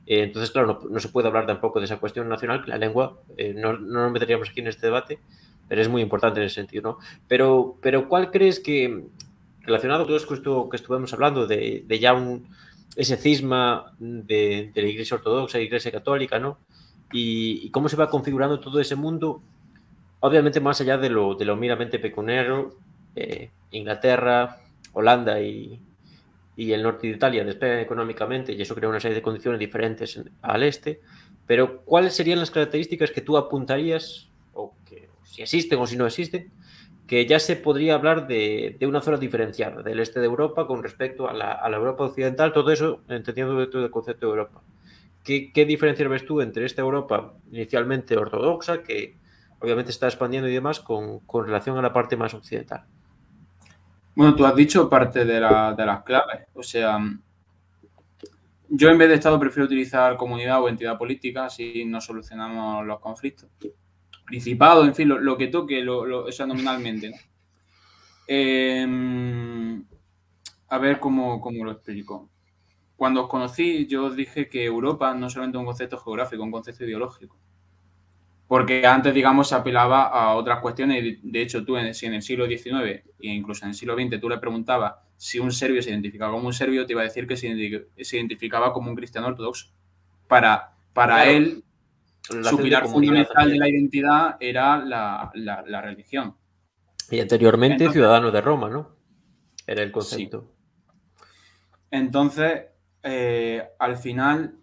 Eh, 0.05 0.23
entonces, 0.23 0.51
claro, 0.51 0.79
no, 0.87 0.99
se 0.99 1.09
puede 1.09 1.27
hablar 1.27 1.47
tampoco 1.47 1.79
de 1.79 1.85
esa 1.85 1.97
cuestión 1.97 2.29
nacional, 2.29 2.63
que 2.63 2.69
la 2.69 2.77
lengua, 2.77 3.17
eh, 3.37 3.53
no, 3.55 3.73
no, 3.73 4.03
nos 4.03 4.11
meteríamos 4.11 4.49
aquí 4.49 4.59
en 4.59 4.67
este 4.67 4.85
debate, 4.85 5.19
pero 5.67 5.81
es 5.81 5.89
muy 5.89 6.01
importante 6.01 6.39
en 6.39 6.45
ese 6.45 6.55
sentido, 6.55 6.83
¿no? 6.83 6.97
Pero, 7.27 7.77
pero 7.81 8.07
¿cuál 8.07 8.31
crees 8.31 8.59
que, 8.59 9.05
relacionado 9.61 10.05
con 10.05 10.07
todo 10.07 10.17
esto 10.17 10.69
que 10.69 10.77
estuvimos 10.77 11.13
hablando, 11.13 11.47
de, 11.47 11.83
de 11.85 11.99
ya 11.99 12.13
un, 12.13 12.47
ese 12.95 13.17
cisma 13.17 13.93
de, 13.99 14.71
la 14.73 14.81
Iglesia 14.81 15.17
Ortodoxa 15.17 15.59
Iglesia 15.59 15.91
Católica, 15.91 16.39
¿no? 16.39 16.59
Y, 17.11 17.69
cómo 17.71 17.89
se 17.89 17.95
va 17.95 18.09
configurando 18.09 18.59
todo 18.59 18.79
ese 18.79 18.95
mundo, 18.95 19.41
obviamente 20.19 20.59
más 20.59 20.81
allá 20.81 20.97
de 20.97 21.09
lo, 21.09 21.35
de 21.35 21.45
lo 21.45 21.55
meramente 21.55 21.99
pecunero, 21.99 22.77
eh, 23.15 23.51
Inglaterra, 23.71 24.57
Holanda 24.93 25.41
y, 25.41 25.79
y, 26.55 26.71
el 26.71 26.83
norte 26.83 27.07
de 27.07 27.13
Italia 27.13 27.43
despegan 27.43 27.79
económicamente 27.79 28.53
y 28.53 28.61
eso 28.61 28.75
crea 28.75 28.89
una 28.89 28.99
serie 28.99 29.15
de 29.15 29.21
condiciones 29.21 29.59
diferentes 29.59 30.19
al 30.41 30.63
este, 30.63 31.01
pero 31.45 31.81
¿cuáles 31.81 32.15
serían 32.15 32.39
las 32.39 32.51
características 32.51 33.11
que 33.11 33.21
tú 33.21 33.37
apuntarías, 33.37 34.29
o 34.53 34.73
que 34.85 35.04
si 35.35 35.41
existen 35.41 35.79
o 35.79 35.85
si 35.85 35.97
no 35.97 36.05
existen, 36.05 36.49
que 37.07 37.25
ya 37.25 37.39
se 37.39 37.57
podría 37.57 37.95
hablar 37.95 38.25
de, 38.25 38.77
una 38.81 39.01
zona 39.01 39.17
diferenciada 39.17 39.83
del 39.83 39.99
este 39.99 40.21
de 40.21 40.27
Europa 40.27 40.65
con 40.65 40.81
respecto 40.81 41.27
a 41.27 41.33
la, 41.33 41.59
Europa 41.75 42.05
occidental, 42.05 42.53
todo 42.53 42.71
eso 42.71 43.01
entendiendo 43.09 43.57
dentro 43.57 43.81
del 43.81 43.91
concepto 43.91 44.27
de 44.27 44.29
Europa? 44.31 44.61
¿Qué, 45.23 45.51
¿Qué 45.51 45.65
diferencias 45.65 46.07
ves 46.07 46.25
tú 46.25 46.39
entre 46.39 46.65
esta 46.65 46.81
Europa 46.81 47.33
inicialmente 47.51 48.15
ortodoxa, 48.15 48.81
que 48.81 49.17
obviamente 49.59 49.91
está 49.91 50.07
expandiendo 50.07 50.47
y 50.47 50.53
demás, 50.53 50.79
con, 50.79 51.19
con 51.21 51.45
relación 51.45 51.77
a 51.77 51.81
la 51.81 51.91
parte 51.91 52.15
más 52.15 52.33
occidental? 52.33 52.85
Bueno, 54.15 54.33
tú 54.33 54.45
has 54.45 54.55
dicho 54.55 54.89
parte 54.89 55.25
de, 55.25 55.39
la, 55.41 55.73
de 55.73 55.85
las 55.85 56.03
claves. 56.03 56.47
O 56.53 56.63
sea, 56.63 56.97
yo 58.69 58.89
en 58.89 58.97
vez 58.97 59.09
de 59.09 59.15
Estado 59.15 59.37
prefiero 59.37 59.65
utilizar 59.65 60.15
comunidad 60.15 60.61
o 60.61 60.69
entidad 60.69 60.97
política, 60.97 61.45
así 61.45 61.83
no 61.85 61.99
solucionamos 61.99 62.85
los 62.85 62.99
conflictos. 62.99 63.49
Principado, 64.25 64.83
en 64.85 64.95
fin, 64.95 65.09
lo, 65.09 65.19
lo 65.19 65.37
que 65.37 65.47
toque, 65.47 65.81
lo, 65.81 66.05
lo, 66.05 66.27
nominalmente. 66.47 67.09
¿no? 67.09 67.15
Eh, 68.27 69.81
a 70.67 70.77
ver 70.79 70.99
cómo, 70.99 71.39
cómo, 71.39 71.63
lo 71.63 71.71
explico. 71.71 72.29
Cuando 72.95 73.23
os 73.23 73.29
conocí, 73.29 73.85
yo 73.87 74.05
os 74.05 74.15
dije 74.15 74.49
que 74.49 74.65
Europa 74.65 75.13
no 75.13 75.29
solamente 75.29 75.57
es 75.57 75.59
un 75.59 75.65
concepto 75.65 75.97
geográfico, 75.97 76.43
un 76.43 76.51
concepto 76.51 76.85
ideológico 76.85 77.37
porque 78.47 78.85
antes, 78.85 79.13
digamos, 79.13 79.49
se 79.49 79.55
apelaba 79.55 80.03
a 80.03 80.35
otras 80.35 80.59
cuestiones. 80.59 81.17
De 81.23 81.41
hecho, 81.41 81.65
tú, 81.65 81.77
en, 81.77 81.93
si 81.93 82.05
en 82.05 82.13
el 82.13 82.21
siglo 82.21 82.45
XIX 82.45 83.03
e 83.19 83.27
incluso 83.27 83.65
en 83.65 83.69
el 83.69 83.75
siglo 83.75 83.95
XX, 83.95 84.19
tú 84.19 84.29
le 84.29 84.37
preguntabas 84.37 84.95
si 85.17 85.39
un 85.39 85.51
serbio 85.51 85.81
se 85.81 85.89
identificaba 85.89 86.33
como 86.33 86.47
un 86.47 86.53
serbio, 86.53 86.85
te 86.85 86.93
iba 86.93 87.01
a 87.01 87.05
decir 87.05 87.25
que 87.25 87.37
se, 87.37 87.47
identificaba 87.47 88.71
como 88.71 88.89
un 88.89 88.95
cristiano 88.95 89.27
ortodoxo. 89.27 89.71
Para, 90.27 90.75
para 90.93 91.15
claro, 91.15 91.31
él, 91.31 91.63
su 92.27 92.57
pilar 92.57 92.87
fundamental 92.87 93.49
de 93.49 93.57
la 93.57 93.69
identidad 93.69 94.37
era 94.39 94.77
la, 94.77 95.31
la, 95.35 95.63
la, 95.67 95.81
religión. 95.81 96.35
Y 97.09 97.19
anteriormente, 97.19 97.75
Entonces, 97.75 97.93
ciudadano 97.93 98.31
de 98.31 98.41
Roma, 98.41 98.69
¿no? 98.69 98.95
Era 99.67 99.83
el 99.83 99.91
concepto. 99.91 100.41
Sí. 100.41 101.25
Entonces, 101.91 102.63
eh, 103.03 103.63
al 103.79 103.97
final, 103.97 104.55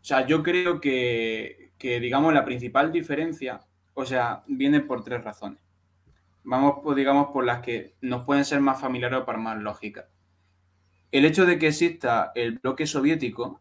o 0.00 0.04
sea, 0.04 0.26
yo 0.26 0.42
creo 0.42 0.80
que 0.80 1.68
que 1.78 2.00
digamos 2.00 2.34
la 2.34 2.44
principal 2.44 2.92
diferencia, 2.92 3.60
o 3.94 4.04
sea, 4.04 4.42
viene 4.46 4.80
por 4.80 5.04
tres 5.04 5.22
razones. 5.22 5.60
Vamos, 6.42 6.80
pues, 6.82 6.96
digamos, 6.96 7.28
por 7.28 7.44
las 7.44 7.60
que 7.60 7.94
nos 8.00 8.24
pueden 8.24 8.44
ser 8.44 8.60
más 8.60 8.80
familiares 8.80 9.20
o 9.20 9.24
para 9.24 9.38
más 9.38 9.58
lógicas. 9.58 10.06
El 11.10 11.24
hecho 11.24 11.46
de 11.46 11.58
que 11.58 11.68
exista 11.68 12.32
el 12.34 12.58
bloque 12.58 12.86
soviético, 12.86 13.60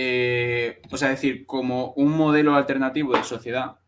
eh, 0.00 0.80
o 0.92 0.96
sea, 0.96 1.08
decir, 1.08 1.44
como 1.44 1.90
un 1.94 2.16
modelo 2.16 2.54
alternativo 2.54 3.16
de 3.16 3.24
sociedad, 3.24 3.80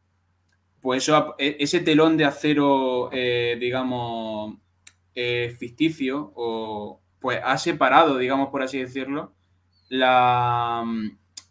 pues 0.81 1.09
e, 1.39 1.57
ese 1.61 1.79
telón 1.79 2.17
de 2.17 2.25
acero, 2.25 3.11
eh, 3.13 3.57
digamos, 3.61 4.57
eh, 5.15 5.55
ficticio, 5.57 6.33
o, 6.35 7.01
pues 7.21 7.39
ha 7.45 7.57
separado, 7.59 8.19
digamos, 8.19 8.49
por 8.49 8.61
así 8.61 8.79
decirlo, 8.79 9.35
la, 9.89 10.85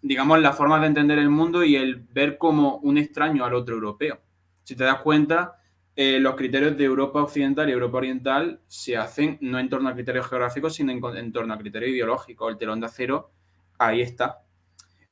digamos, 0.02 0.42
la 0.42 0.52
forma 0.52 0.78
de 0.82 0.88
entender 0.88 1.20
el 1.20 1.30
mundo 1.30 1.64
y 1.64 1.78
el 1.78 1.96
ver 1.96 2.38
como 2.38 2.80
un 2.80 2.98
extraño 2.98 3.46
al 3.46 3.54
otro 3.54 3.76
europeo. 3.76 4.20
Si 4.64 4.76
te 4.76 4.84
das 4.84 5.00
cuenta, 5.02 5.56
los 5.96 6.36
criterios 6.36 6.78
de 6.78 6.84
Europa 6.84 7.22
Occidental 7.24 7.70
y 7.70 7.74
Europa 7.74 7.98
Oriental 8.00 8.62
se 8.68 8.98
hacen 8.98 9.38
no 9.40 9.58
en 9.58 9.70
torno 9.70 9.88
a 9.88 9.94
criterios 9.94 10.28
geográficos, 10.28 10.76
sino 10.76 10.92
en 10.92 11.32
torno 11.32 11.54
a 11.54 11.58
criterios 11.58 11.92
ideológicos. 11.92 12.52
El 12.52 12.58
telón 12.58 12.82
de 12.82 12.88
acero, 12.88 13.32
ahí 13.78 14.02
está. 14.02 14.44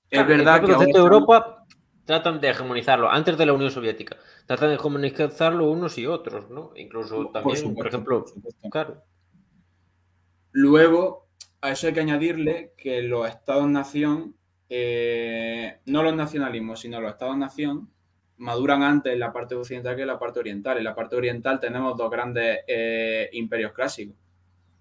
Es 0.10 0.28
verdad 0.28 0.64
que... 0.64 0.86
de 0.86 0.92
Europa 0.92 1.66
tratan 2.06 2.40
de 2.40 2.50
hegemonizarlo, 2.50 3.10
antes 3.10 3.38
de 3.38 3.46
la 3.46 3.54
Unión 3.54 3.70
Soviética, 3.70 4.16
tratan 4.46 4.70
de 4.70 4.76
hegemonizarlo 4.76 5.70
unos 5.70 5.98
y 5.98 6.06
otros, 6.06 6.50
¿no? 6.50 6.72
Incluso 6.76 7.28
también, 7.28 7.44
por, 7.44 7.58
supuesto, 7.58 7.76
por 7.76 7.88
ejemplo, 7.88 8.26
por 8.42 8.72
claro. 8.72 9.04
Luego, 10.54 11.28
a 11.62 11.72
eso 11.72 11.88
hay 11.88 11.94
que 11.94 12.00
añadirle 12.00 12.74
que 12.78 13.02
los 13.02 13.28
estados-nación 13.28 14.36
eh, 14.70 15.80
no 15.86 16.04
los 16.04 16.16
nacionalismos, 16.16 16.80
sino 16.80 17.00
los 17.02 17.12
estados-nación, 17.12 17.90
maduran 18.38 18.84
antes 18.84 19.14
en 19.14 19.20
la 19.20 19.34
parte 19.34 19.56
occidental 19.56 19.96
que 19.96 20.02
en 20.02 20.08
la 20.08 20.20
parte 20.20 20.40
oriental. 20.40 20.78
En 20.78 20.84
la 20.84 20.96
parte 20.96 21.16
oriental 21.16 21.60
tenemos 21.60 21.98
dos 21.98 22.10
grandes 22.10 22.60
eh, 22.68 23.30
imperios 23.34 23.74
clásicos, 23.74 24.16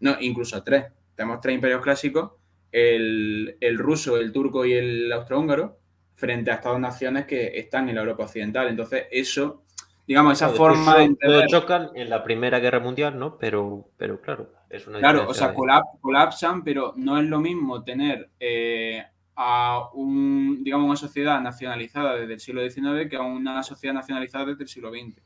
no, 0.00 0.16
incluso 0.20 0.62
tres. 0.62 0.86
Tenemos 1.14 1.40
tres 1.40 1.54
imperios 1.54 1.82
clásicos, 1.82 2.32
el, 2.72 3.56
el 3.60 3.78
ruso, 3.78 4.16
el 4.16 4.32
turco 4.32 4.64
y 4.64 4.72
el 4.72 5.12
austrohúngaro, 5.12 5.78
frente 6.14 6.50
a 6.50 6.54
estados-naciones 6.54 7.26
que 7.26 7.58
están 7.58 7.88
en 7.88 7.96
la 7.96 8.02
Europa 8.02 8.24
occidental. 8.24 8.68
Entonces, 8.68 9.04
eso, 9.10 9.64
digamos, 10.06 10.34
esa 10.34 10.48
forma 10.48 10.96
de 10.96 11.04
entender... 11.04 11.46
chocan 11.48 11.90
en 11.94 12.10
la 12.10 12.22
Primera 12.22 12.58
Guerra 12.58 12.80
Mundial, 12.80 13.18
¿no? 13.18 13.38
Pero, 13.38 13.88
pero 13.96 14.20
claro, 14.20 14.52
es 14.70 14.86
una 14.86 14.98
Claro, 14.98 15.28
o 15.28 15.34
sea, 15.34 15.52
colap 15.54 15.84
colapsan, 16.00 16.64
pero 16.64 16.94
no 16.96 17.18
es 17.18 17.24
lo 17.24 17.40
mismo 17.40 17.82
tener... 17.84 18.30
Eh, 18.40 19.02
a 19.36 19.90
un, 19.92 20.64
digamos, 20.64 20.86
una 20.86 20.96
sociedad 20.96 21.40
nacionalizada 21.42 22.16
desde 22.16 22.32
el 22.32 22.40
siglo 22.40 22.62
XIX 22.68 23.08
que 23.08 23.16
a 23.16 23.22
una 23.22 23.62
sociedad 23.62 23.94
nacionalizada 23.94 24.46
desde 24.46 24.62
el 24.62 24.68
siglo 24.68 24.90
XX. 24.90 25.20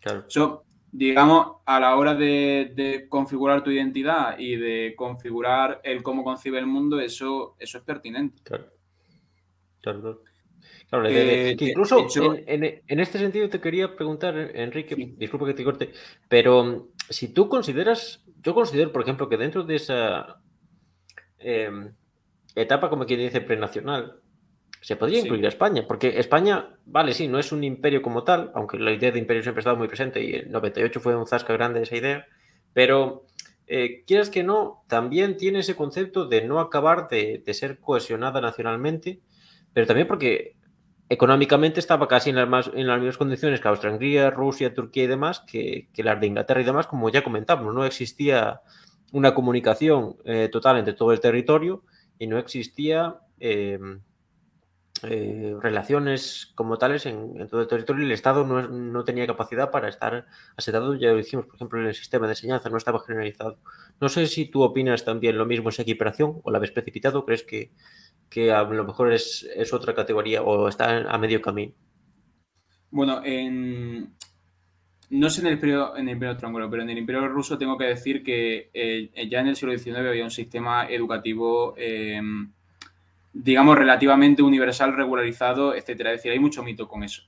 Claro. 0.00 0.24
So, 0.26 0.64
digamos, 0.92 1.56
a 1.64 1.80
la 1.80 1.96
hora 1.96 2.14
de, 2.14 2.72
de, 2.76 3.08
configurar 3.08 3.64
tu 3.64 3.70
identidad 3.70 4.38
y 4.38 4.56
de 4.56 4.94
configurar 4.94 5.80
el 5.82 6.02
cómo 6.02 6.22
concibe 6.22 6.58
el 6.58 6.66
mundo, 6.66 7.00
eso, 7.00 7.56
eso 7.58 7.78
es 7.78 7.84
pertinente. 7.84 8.42
Claro. 8.44 8.66
Claro, 9.80 10.00
claro. 10.88 11.08
Eh, 11.08 11.56
que 11.58 11.70
incluso 11.70 12.06
en, 12.46 12.62
en, 12.64 12.82
en, 12.86 13.00
este 13.00 13.18
sentido 13.18 13.48
te 13.48 13.60
quería 13.60 13.96
preguntar, 13.96 14.36
Enrique, 14.36 14.94
sí. 14.94 15.14
disculpa 15.16 15.46
que 15.46 15.54
te 15.54 15.64
corte, 15.64 15.90
pero 16.28 16.90
si 17.08 17.32
tú 17.32 17.48
consideras, 17.48 18.22
yo 18.42 18.54
considero, 18.54 18.92
por 18.92 19.02
ejemplo, 19.02 19.28
que 19.28 19.38
dentro 19.38 19.64
de 19.64 19.76
esa... 19.76 20.40
Eh, 21.38 21.90
etapa, 22.54 22.90
como 22.90 23.06
quien 23.06 23.20
dice, 23.20 23.40
prenacional, 23.40 24.20
se 24.82 24.96
podría 24.96 25.20
incluir 25.20 25.44
a 25.46 25.48
España, 25.48 25.86
porque 25.86 26.18
España, 26.18 26.76
vale, 26.84 27.14
sí, 27.14 27.28
no 27.28 27.38
es 27.38 27.52
un 27.52 27.62
imperio 27.62 28.02
como 28.02 28.24
tal, 28.24 28.50
aunque 28.54 28.78
la 28.78 28.92
idea 28.92 29.12
de 29.12 29.18
imperio 29.20 29.42
siempre 29.42 29.60
ha 29.60 29.62
estado 29.62 29.76
muy 29.76 29.86
presente 29.86 30.22
y 30.22 30.34
el 30.34 30.50
98 30.50 31.00
fue 31.00 31.16
un 31.16 31.26
zasca 31.26 31.52
grande 31.52 31.82
esa 31.82 31.96
idea, 31.96 32.26
pero 32.72 33.24
eh, 33.68 34.02
quieras 34.06 34.28
que 34.28 34.42
no, 34.42 34.82
también 34.88 35.36
tiene 35.36 35.60
ese 35.60 35.76
concepto 35.76 36.26
de 36.26 36.42
no 36.42 36.58
acabar 36.58 37.08
de, 37.08 37.42
de, 37.46 37.54
ser 37.54 37.78
cohesionada 37.78 38.40
nacionalmente, 38.40 39.20
pero 39.72 39.86
también 39.86 40.08
porque 40.08 40.56
económicamente 41.08 41.78
estaba 41.78 42.08
casi 42.08 42.30
en 42.30 42.36
las, 42.36 42.48
más, 42.48 42.70
en 42.74 42.88
las 42.88 42.98
mismas 42.98 43.18
condiciones 43.18 43.60
que 43.60 43.68
Austria-Hungría, 43.68 44.30
Rusia, 44.30 44.74
Turquía 44.74 45.04
y 45.04 45.06
demás, 45.06 45.44
que, 45.46 45.88
que 45.92 46.02
las 46.02 46.20
de 46.20 46.26
Inglaterra 46.26 46.60
y 46.60 46.64
demás, 46.64 46.88
como 46.88 47.08
ya 47.08 47.22
comentamos, 47.22 47.72
no 47.72 47.84
existía 47.84 48.62
una 49.12 49.32
comunicación 49.32 50.16
eh, 50.24 50.48
total 50.50 50.78
entre 50.78 50.94
todo 50.94 51.12
el 51.12 51.20
territorio, 51.20 51.84
y 52.18 52.26
no 52.26 52.38
existía 52.38 53.16
eh, 53.40 53.78
eh, 55.04 55.56
relaciones 55.60 56.52
como 56.54 56.78
tales 56.78 57.06
en, 57.06 57.40
en, 57.40 57.48
todo 57.48 57.60
el 57.60 57.66
territorio 57.66 58.02
y 58.02 58.06
el 58.06 58.12
Estado 58.12 58.46
no, 58.46 58.68
no, 58.68 59.04
tenía 59.04 59.26
capacidad 59.26 59.70
para 59.70 59.88
estar 59.88 60.26
asentado, 60.56 60.94
ya 60.94 61.12
lo 61.12 61.18
hicimos, 61.18 61.46
por 61.46 61.56
ejemplo, 61.56 61.80
en 61.80 61.86
el 61.86 61.94
sistema 61.94 62.26
de 62.26 62.32
enseñanza, 62.32 62.70
no 62.70 62.76
estaba 62.76 63.00
generalizado. 63.00 63.58
No 64.00 64.08
sé 64.08 64.26
si 64.26 64.46
tú 64.46 64.62
opinas 64.62 65.04
también 65.04 65.38
lo 65.38 65.46
mismo 65.46 65.68
esa 65.68 65.82
equiparación 65.82 66.40
o 66.42 66.50
la 66.50 66.58
ves 66.58 66.70
precipitado, 66.70 67.24
crees 67.24 67.42
que, 67.42 67.70
que 68.28 68.52
a 68.52 68.62
lo 68.62 68.84
mejor 68.84 69.12
es, 69.12 69.48
es 69.56 69.72
otra 69.72 69.94
categoría 69.94 70.42
o 70.42 70.68
está 70.68 71.10
a 71.10 71.18
medio 71.18 71.42
camino. 71.42 71.72
Bueno, 72.90 73.22
en, 73.24 74.14
no 75.12 75.28
sé 75.28 75.42
en 75.42 75.46
el 75.48 75.52
imperio, 75.54 75.94
en 75.96 76.08
el 76.08 76.14
imperio 76.14 76.36
triángulo, 76.36 76.70
pero 76.70 76.82
en 76.82 76.90
el 76.90 76.98
imperio 76.98 77.28
ruso 77.28 77.58
tengo 77.58 77.76
que 77.76 77.84
decir 77.84 78.22
que 78.22 78.70
eh, 78.72 79.28
ya 79.30 79.40
en 79.40 79.48
el 79.48 79.56
siglo 79.56 79.76
XIX 79.76 79.98
había 79.98 80.24
un 80.24 80.30
sistema 80.30 80.86
educativo, 80.88 81.74
eh, 81.76 82.20
digamos, 83.32 83.78
relativamente 83.78 84.42
universal, 84.42 84.94
regularizado, 84.94 85.74
etcétera. 85.74 86.10
Es 86.10 86.18
decir, 86.18 86.32
hay 86.32 86.38
mucho 86.38 86.62
mito 86.62 86.86
con 86.88 87.02
eso. 87.02 87.22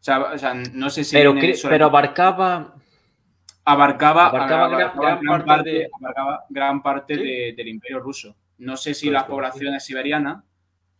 O 0.00 0.02
sea, 0.02 0.20
o 0.20 0.38
sea 0.38 0.54
no 0.54 0.90
sé 0.90 1.04
si... 1.04 1.14
Pero, 1.14 1.34
pero 1.68 1.86
abarcaba... 1.86 2.74
abarcaba, 3.64 4.30
gran, 6.48 6.82
parte, 6.82 7.16
del 7.56 7.68
imperio 7.68 8.00
ruso. 8.00 8.36
No 8.58 8.76
sé 8.76 8.94
si 8.94 9.10
las 9.10 9.24
poblaciones 9.24 9.84
siberianas, 9.84 10.42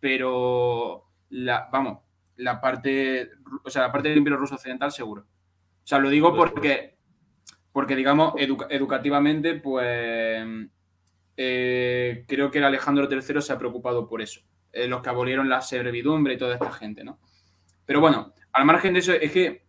pero 0.00 1.06
la, 1.30 1.68
vamos, 1.72 1.98
la 2.36 2.60
parte, 2.60 3.30
o 3.64 3.70
sea, 3.70 3.82
la 3.82 3.92
parte 3.92 4.08
del 4.08 4.18
imperio 4.18 4.38
ruso 4.38 4.56
occidental 4.56 4.92
seguro. 4.92 5.22
O 5.22 5.86
sea, 5.86 5.98
lo 5.98 6.10
digo 6.10 6.34
porque, 6.34 6.96
porque 7.72 7.96
digamos, 7.96 8.34
educativamente, 8.36 9.54
pues 9.54 10.46
eh, 11.36 12.24
creo 12.28 12.50
que 12.50 12.58
el 12.58 12.64
Alejandro 12.64 13.08
III 13.10 13.40
se 13.40 13.52
ha 13.52 13.58
preocupado 13.58 14.06
por 14.06 14.22
eso. 14.22 14.40
Eh, 14.72 14.86
los 14.86 15.02
que 15.02 15.10
abolieron 15.10 15.48
la 15.48 15.60
servidumbre 15.60 16.34
y 16.34 16.38
toda 16.38 16.54
esta 16.54 16.72
gente, 16.72 17.04
¿no? 17.04 17.18
Pero 17.84 18.00
bueno, 18.00 18.32
al 18.52 18.64
margen 18.64 18.94
de 18.94 19.00
eso, 19.00 19.12
es 19.12 19.30
que 19.32 19.64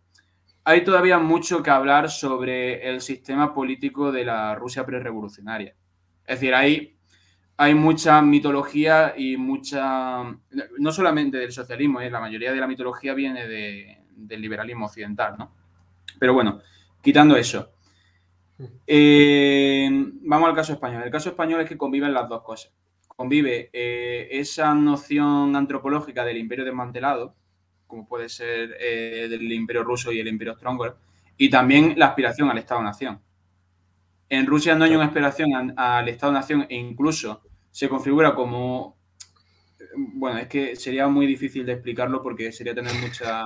hay 0.64 0.82
todavía 0.82 1.18
mucho 1.18 1.62
que 1.62 1.70
hablar 1.70 2.10
sobre 2.10 2.88
el 2.88 3.00
sistema 3.02 3.52
político 3.52 4.10
de 4.10 4.24
la 4.24 4.54
Rusia 4.54 4.86
prerevolucionaria. 4.86 5.74
Es 6.26 6.40
decir, 6.40 6.54
hay, 6.54 6.96
hay 7.58 7.74
mucha 7.74 8.22
mitología 8.22 9.12
y 9.14 9.36
mucha, 9.36 10.22
no 10.78 10.92
solamente 10.92 11.36
del 11.36 11.52
socialismo, 11.52 12.00
¿eh? 12.00 12.10
la 12.10 12.20
mayoría 12.20 12.50
de 12.50 12.60
la 12.60 12.66
mitología 12.66 13.12
viene 13.12 13.46
del 13.46 14.40
liberalismo 14.40 14.86
occidental, 14.86 15.34
¿no? 15.38 15.54
Pero 16.18 16.32
bueno, 16.32 16.60
quitando 17.02 17.36
eso. 17.36 17.73
Eh, 18.86 19.88
vamos 20.22 20.48
al 20.48 20.54
caso 20.54 20.72
español. 20.72 21.02
El 21.02 21.10
caso 21.10 21.30
español 21.30 21.60
es 21.60 21.68
que 21.68 21.76
conviven 21.78 22.14
las 22.14 22.28
dos 22.28 22.42
cosas. 22.42 22.72
Convive 23.08 23.70
eh, 23.72 24.28
esa 24.32 24.74
noción 24.74 25.54
antropológica 25.54 26.24
del 26.24 26.38
imperio 26.38 26.64
desmantelado, 26.64 27.34
como 27.86 28.08
puede 28.08 28.28
ser 28.28 28.76
eh, 28.80 29.28
del 29.28 29.50
Imperio 29.52 29.84
Ruso 29.84 30.10
y 30.10 30.18
el 30.18 30.28
Imperio 30.28 30.56
Stronger, 30.56 30.94
y 31.36 31.48
también 31.48 31.94
la 31.96 32.06
aspiración 32.06 32.50
al 32.50 32.58
Estado-Nación. 32.58 33.20
En 34.28 34.46
Rusia 34.46 34.74
no 34.74 34.84
hay 34.84 34.94
una 34.96 35.06
aspiración 35.06 35.74
al 35.76 36.08
Estado-Nación 36.08 36.66
e 36.68 36.76
incluso 36.76 37.42
se 37.70 37.88
configura 37.88 38.34
como... 38.34 38.96
Bueno, 39.96 40.38
es 40.38 40.48
que 40.48 40.74
sería 40.74 41.06
muy 41.06 41.26
difícil 41.26 41.64
de 41.66 41.74
explicarlo 41.74 42.22
porque 42.22 42.50
sería 42.50 42.74
tener 42.74 42.94
mucha... 43.00 43.44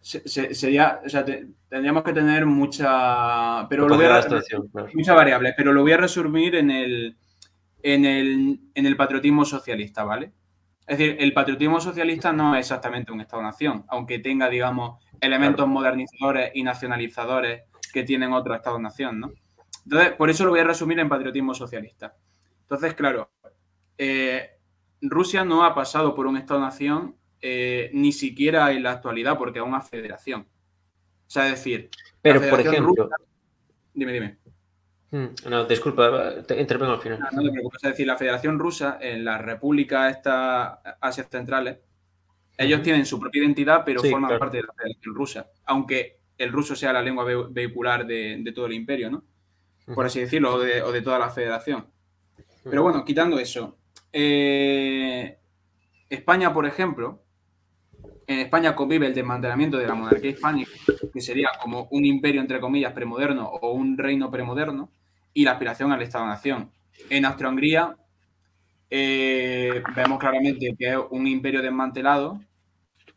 sería, 0.00 1.00
o 1.04 1.08
sea, 1.08 1.24
tendríamos 1.24 2.02
que 2.02 2.12
tener 2.12 2.46
mucha, 2.46 3.68
pero 3.68 3.86
lo 3.88 3.96
voy 3.96 4.06
a, 4.06 4.26
mucha 4.94 5.14
variable, 5.14 5.52
pero 5.56 5.72
lo 5.72 5.82
voy 5.82 5.92
a 5.92 5.98
resumir 5.98 6.54
en 6.54 6.70
el, 6.70 7.16
en 7.82 8.04
el, 8.04 8.60
en 8.74 8.86
el 8.86 8.96
patriotismo 8.96 9.44
socialista, 9.44 10.04
¿vale? 10.04 10.32
Es 10.86 10.98
decir, 10.98 11.16
el 11.20 11.32
patriotismo 11.32 11.80
socialista 11.80 12.32
no 12.32 12.54
es 12.54 12.60
exactamente 12.60 13.12
un 13.12 13.20
Estado-nación, 13.20 13.84
aunque 13.88 14.18
tenga, 14.18 14.48
digamos, 14.48 15.04
elementos 15.20 15.68
modernizadores 15.68 16.50
y 16.54 16.62
nacionalizadores 16.62 17.62
que 17.92 18.02
tienen 18.02 18.32
otro 18.32 18.54
Estado-nación, 18.54 19.20
¿no? 19.20 19.32
Entonces, 19.84 20.12
por 20.12 20.30
eso 20.30 20.44
lo 20.44 20.50
voy 20.50 20.60
a 20.60 20.64
resumir 20.64 20.98
en 20.98 21.08
patriotismo 21.08 21.54
socialista. 21.54 22.16
Entonces, 22.62 22.94
claro, 22.94 23.30
eh, 23.98 24.58
Rusia 25.00 25.44
no 25.44 25.64
ha 25.64 25.74
pasado 25.74 26.14
por 26.14 26.26
un 26.26 26.36
Estado-nación 26.36 27.16
eh, 27.42 27.90
ni 27.92 28.12
siquiera 28.12 28.70
en 28.72 28.82
la 28.82 28.92
actualidad, 28.92 29.38
porque 29.38 29.58
es 29.58 29.64
una 29.64 29.80
federación. 29.80 30.42
O 30.42 31.30
sea, 31.30 31.46
es 31.46 31.52
decir... 31.52 31.90
Pero, 32.20 32.40
por 32.48 32.60
ejemplo... 32.60 33.08
Dime, 33.94 34.12
dime. 34.12 34.38
Hmm, 35.10 35.26
no, 35.48 35.64
disculpa, 35.64 36.42
te 36.46 36.60
intervengo 36.60 36.92
al 36.92 37.00
final. 37.00 37.18
No, 37.32 37.42
te 37.42 37.50
preocupes, 37.50 37.82
es 37.82 37.90
decir, 37.90 38.06
la 38.06 38.16
Federación 38.16 38.58
Rusa, 38.58 38.98
en 39.00 39.24
la 39.24 39.38
República 39.38 40.08
esta 40.08 40.80
Asia 41.00 41.24
Centrales, 41.24 41.78
ellos 42.56 42.82
tienen 42.82 43.04
su 43.06 43.18
propia 43.18 43.42
identidad, 43.42 43.82
pero 43.84 44.02
forman 44.02 44.38
parte 44.38 44.58
de 44.58 44.64
la 44.64 44.72
Federación 44.72 45.14
Rusa, 45.14 45.50
aunque 45.64 46.20
el 46.38 46.52
ruso 46.52 46.76
sea 46.76 46.92
la 46.92 47.02
lengua 47.02 47.24
vehicular 47.50 48.06
de, 48.06 48.52
todo 48.54 48.66
el 48.66 48.72
imperio, 48.72 49.10
¿no? 49.10 49.24
Por 49.94 50.06
así 50.06 50.20
decirlo, 50.20 50.54
o 50.54 50.58
de, 50.58 51.02
toda 51.02 51.18
la 51.18 51.30
federación. 51.30 51.86
Pero 52.62 52.82
bueno, 52.82 53.04
quitando 53.04 53.38
eso, 53.38 53.78
eh, 54.12 55.38
España, 56.08 56.54
por 56.54 56.66
ejemplo, 56.66 57.22
en 58.30 58.38
España 58.38 58.76
convive 58.76 59.08
el 59.08 59.14
desmantelamiento 59.14 59.76
de 59.76 59.88
la 59.88 59.94
monarquía 59.94 60.30
hispánica, 60.30 60.70
que 61.12 61.20
sería 61.20 61.48
como 61.60 61.88
un 61.90 62.04
imperio, 62.04 62.40
entre 62.40 62.60
comillas, 62.60 62.92
premoderno 62.92 63.48
o 63.48 63.72
un 63.72 63.98
reino 63.98 64.30
premoderno, 64.30 64.88
y 65.34 65.42
la 65.42 65.52
aspiración 65.52 65.90
al 65.90 66.00
Estado-Nación. 66.00 66.70
En 67.08 67.24
Austria-Hungría 67.24 67.96
eh, 68.88 69.82
vemos 69.96 70.20
claramente 70.20 70.76
que 70.78 70.90
es 70.90 70.96
un 71.10 71.26
imperio 71.26 71.60
desmantelado 71.60 72.40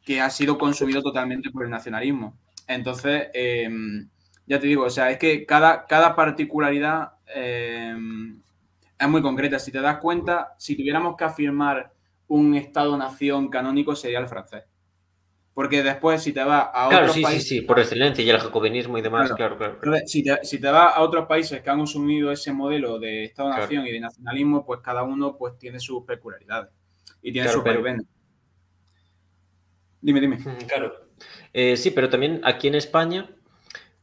que 0.03 0.19
ha 0.19 0.31
sido 0.31 0.57
consumido 0.57 1.03
totalmente 1.03 1.51
por 1.51 1.63
el 1.63 1.69
nacionalismo. 1.69 2.35
Entonces, 2.67 3.27
em, 3.35 4.09
ya 4.47 4.59
te 4.59 4.65
digo, 4.65 4.85
o 4.85 4.89
sea, 4.89 5.11
es 5.11 5.19
que 5.19 5.45
cada, 5.45 5.85
cada 5.85 6.15
particularidad 6.15 7.13
em, 7.35 8.41
es 8.97 9.07
muy 9.07 9.21
concreta. 9.21 9.59
Si 9.59 9.71
te 9.71 9.79
das 9.79 9.99
cuenta, 9.99 10.55
si 10.57 10.75
tuviéramos 10.75 11.15
que 11.15 11.23
afirmar 11.23 11.93
un 12.27 12.55
Estado-nación 12.55 13.49
canónico, 13.49 13.95
sería 13.95 14.17
el 14.17 14.27
francés. 14.27 14.63
Porque 15.53 15.83
después, 15.83 16.21
si 16.21 16.33
te 16.33 16.43
vas 16.43 16.69
a 16.73 16.87
otros 16.87 17.19
países. 17.19 17.47
Sí, 17.47 17.59
sí, 17.59 17.61
por 17.61 17.79
excelencia, 17.79 18.23
y 18.23 18.29
el 18.29 18.39
jacobinismo 18.39 18.97
y 18.97 19.01
demás, 19.01 19.31
claro, 19.33 19.57
claro. 19.57 19.79
Si, 20.07 20.23
te, 20.23 20.43
si, 20.43 20.59
te, 20.59 20.67
vas 20.67 20.97
a 20.97 21.01
otros 21.01 21.27
países 21.27 21.61
que 21.61 21.69
han 21.69 21.81
asumido 21.81 22.31
ese 22.31 22.51
modelo 22.51 22.97
de 22.97 23.25
Estado-Nación 23.25 23.85
y 23.85 23.91
de 23.91 23.99
nacionalismo, 23.99 24.65
pues 24.65 24.79
cada 24.81 25.03
uno 25.03 25.37
pues 25.37 25.57
tiene 25.59 25.79
sus 25.79 26.03
peculiaridades 26.05 26.71
y 27.21 27.31
tiene 27.31 27.49
sus 27.49 27.63
pero... 27.63 27.83
Dime, 30.01 30.19
dime. 30.19 30.37
Claro. 30.67 31.07
Eh, 31.53 31.77
sí, 31.77 31.91
pero 31.91 32.09
también 32.09 32.41
aquí 32.43 32.67
en 32.67 32.75
España 32.75 33.29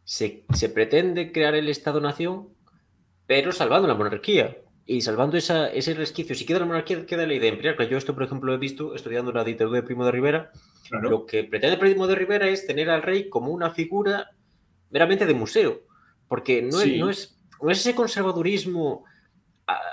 se, 0.04 0.44
se 0.54 0.68
pretende 0.68 1.32
crear 1.32 1.54
el 1.56 1.68
Estado-Nación, 1.68 2.48
pero 3.26 3.50
salvando 3.50 3.88
la 3.88 3.94
monarquía 3.94 4.56
y 4.86 5.00
salvando 5.02 5.36
esa, 5.36 5.68
ese 5.68 5.94
resquicio. 5.94 6.34
Si 6.34 6.46
queda 6.46 6.60
la 6.60 6.66
monarquía, 6.66 7.04
queda 7.06 7.26
la 7.26 7.34
idea 7.34 7.50
imperial. 7.50 7.76
Yo 7.88 7.98
esto, 7.98 8.14
por 8.14 8.22
ejemplo, 8.22 8.54
he 8.54 8.58
visto 8.58 8.94
estudiando 8.94 9.32
la 9.32 9.44
dictadura 9.44 9.80
de 9.80 9.86
Primo 9.86 10.04
de 10.04 10.12
Rivera 10.12 10.52
lo 10.90 11.26
que 11.26 11.44
pretende 11.44 11.76
Primo 11.76 12.06
de 12.06 12.14
Rivera 12.14 12.48
es 12.48 12.66
tener 12.66 12.90
al 12.90 13.02
rey 13.02 13.28
como 13.28 13.52
una 13.52 13.70
figura 13.70 14.30
meramente 14.90 15.26
de 15.26 15.34
museo, 15.34 15.82
porque 16.28 16.62
no, 16.62 16.80
es, 16.80 16.98
no, 16.98 17.10
es, 17.10 17.38
ese 17.78 17.94
conservadurismo 17.94 19.04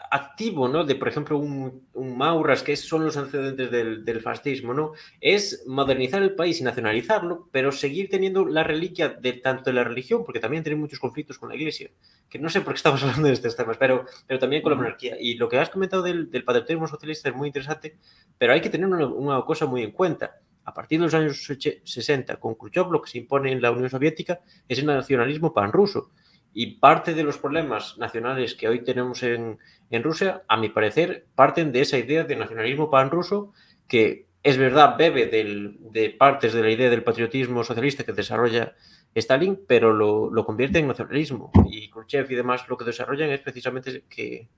activo, 0.09 0.67
¿no? 0.67 0.83
De, 0.83 0.95
por 0.95 1.07
ejemplo, 1.07 1.37
un, 1.37 1.87
un 1.93 2.17
Mauras, 2.17 2.63
que 2.63 2.75
son 2.75 3.05
los 3.05 3.17
antecedentes 3.17 3.69
del, 3.71 4.21
fascismo, 4.21 4.73
¿no? 4.73 4.93
Es 5.21 5.63
modernizar 5.67 6.21
el 6.21 6.35
país 6.35 6.59
y 6.59 6.63
nacionalizarlo, 6.63 7.49
pero 7.51 7.71
seguir 7.71 8.09
teniendo 8.09 8.45
la 8.45 8.63
reliquia 8.63 9.09
de 9.09 9.33
tanto 9.33 9.69
de 9.69 9.73
la 9.73 9.83
religión, 9.83 10.23
porque 10.25 10.39
también 10.39 10.63
tiene 10.63 10.79
muchos 10.79 10.99
conflictos 10.99 11.37
con 11.37 11.49
la 11.49 11.55
iglesia, 11.55 11.91
que 12.29 12.39
no 12.39 12.49
sé 12.49 12.61
por 12.61 12.73
qué 12.73 12.77
estamos 12.77 13.03
hablando 13.03 13.27
de 13.27 13.33
estos 13.33 13.55
temas, 13.55 13.77
pero, 13.77 14.05
pero 14.25 14.39
también 14.39 14.61
con 14.61 14.71
la 14.71 14.77
monarquía. 14.77 15.17
Y 15.19 15.35
lo 15.35 15.49
que 15.49 15.59
has 15.59 15.69
comentado 15.69 16.01
del, 16.01 16.31
del 16.31 16.43
patriotismo 16.43 16.87
socialista 16.87 17.29
es 17.29 17.35
muy 17.35 17.47
interesante, 17.47 17.97
pero 18.37 18.53
hay 18.53 18.61
que 18.61 18.69
tener 18.69 18.87
una, 18.87 19.05
una 19.05 19.41
cosa 19.43 19.65
muy 19.65 19.83
en 19.83 19.91
cuenta 19.91 20.39
a 20.67 20.73
partir 20.73 20.99
de 20.99 21.05
los 21.05 21.13
años 21.13 21.47
60, 21.47 22.35
con 22.41 22.55
Khrushchev, 22.55 22.91
lo 22.91 23.01
que 23.01 23.09
se 23.09 23.19
impone 23.19 23.53
en 23.53 23.61
la 23.61 23.71
Unión 23.71 23.89
Soviética 23.89 24.41
es 24.67 24.77
el 24.79 24.85
nacionalismo 24.85 25.53
panruso. 25.53 26.11
Y 26.53 26.75
parte 26.75 27.13
de 27.13 27.23
los 27.23 27.37
problemas 27.37 27.97
nacionales 27.97 28.53
que 28.53 28.67
hoy 28.67 28.83
tenemos 28.83 29.23
en, 29.23 29.59
Rusia, 30.03 30.43
a 30.49 30.57
mi 30.57 30.67
parecer, 30.67 31.25
parten 31.35 31.71
de 31.71 31.81
esa 31.81 31.97
idea 31.97 32.25
de 32.25 32.35
nacionalismo 32.35 32.91
panruso 32.91 33.53
que 33.87 34.27
es 34.43 34.57
verdad, 34.57 34.97
bebe 34.97 35.27
de 35.27 36.09
partes 36.19 36.51
de 36.51 36.61
la 36.61 36.69
idea 36.69 36.89
del 36.89 37.03
patriotismo 37.03 37.63
socialista 37.63 38.03
que 38.03 38.11
desarrolla 38.11 38.75
Stalin, 39.15 39.61
pero 39.67 39.93
lo, 39.93 40.45
convierte 40.45 40.79
en 40.79 40.87
nacionalismo. 40.87 41.49
Y 41.69 41.89
Khrushchev 41.89 42.29
y 42.29 42.35
demás 42.35 42.67
lo 42.67 42.75
que 42.75 42.83
desarrollan 42.83 43.29
es 43.29 43.39
precisamente 43.39 44.03
que, 44.09 44.49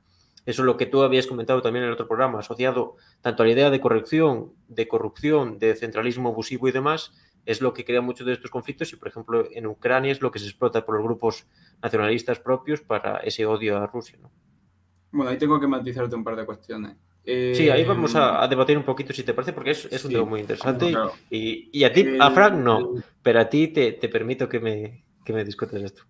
eso 0.50 0.64
es 0.64 0.66
lo 0.66 0.78
que 0.78 0.88
tú 0.88 1.04
habías 1.04 1.28
comentado 1.28 1.62
también 1.62 1.84
en 1.84 1.89
el 1.89 1.93
otro 1.93 2.08
programa, 2.08 2.39
asociado 2.39 2.95
tanto 3.22 3.43
a 3.43 3.45
la 3.45 3.52
idea 3.52 3.70
de 3.70 3.80
corrección, 3.80 4.54
de 4.68 4.88
corrupción, 4.88 5.60
de 5.60 5.76
centralismo 5.76 6.30
abusivo 6.30 6.68
y 6.68 6.72
demás, 6.72 7.14
es 7.45 7.62
lo 7.62 7.74
que 7.74 7.86
crea 7.86 8.02
muchos 8.02 8.26
de 8.26 8.34
estos 8.34 8.50
conflictos 8.50 8.91
y, 8.91 8.95
por 8.95 9.10
ejemplo, 9.10 9.47
en 9.52 9.68
Ucrania 9.68 10.12
es 10.12 10.22
lo 10.22 10.32
que 10.32 10.39
se 10.39 10.45
explota 10.45 10.86
por 10.86 10.95
los 10.95 11.04
grupos 11.04 11.45
nacionalistas 11.84 12.39
propios 12.39 12.82
para 12.82 13.18
ese 13.18 13.45
odio 13.45 13.78
a 13.78 13.86
Rusia. 13.86 14.18
¿no? 14.22 14.32
Bueno, 15.12 15.30
ahí 15.30 15.38
tengo 15.38 15.60
que 15.60 15.68
matizarte 15.68 16.16
un 16.16 16.24
par 16.24 16.36
de 16.36 16.45
cuestiones. 16.45 16.97
Sí, 17.26 17.70
ahí 17.70 17.86
vamos 17.86 18.16
a, 18.16 18.47
debatir 18.47 18.76
un 18.76 18.84
poquito, 18.84 19.14
si 19.14 19.22
te 19.22 19.36
parece, 19.36 19.54
porque 19.54 19.72
es, 19.72 20.04
un 20.04 20.12
tema 20.12 20.26
muy 20.26 20.39
interesante. 20.39 20.95
Y, 21.30 21.84
a 21.84 21.93
ti, 21.93 22.18
a 22.20 22.32
Frank, 22.32 22.56
no, 22.56 22.95
pero 23.22 23.39
a 23.39 23.47
ti 23.47 23.68
te, 23.68 23.93
permito 24.10 24.50
que 24.50 24.60
me, 24.60 25.06
que 25.24 25.32
me 25.32 25.45
discutas 25.45 25.80
esto. 25.80 26.04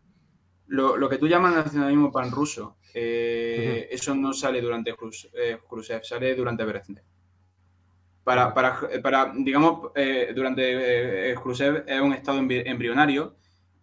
Lo, 0.68 1.10
que 1.10 1.18
tú 1.18 1.28
llamas 1.28 1.54
nacionalismo 1.56 2.12
panruso, 2.12 2.78
eh, 2.94 3.88
eso 3.92 4.16
no 4.16 4.34
sale 4.34 4.62
durante 4.62 4.92
eh, 4.92 5.58
Khrushchev, 5.68 6.04
sale 6.04 6.36
durante 6.36 6.64
Brezhnev. 6.64 7.04
Para, 8.24 8.54
para, 8.54 9.34
digamos, 9.36 9.92
eh, 9.96 10.32
durante 10.36 11.34
Khrushchev 11.36 11.84
es 11.88 12.02
un 12.02 12.14
estado 12.14 12.38
embrionario. 12.38 13.36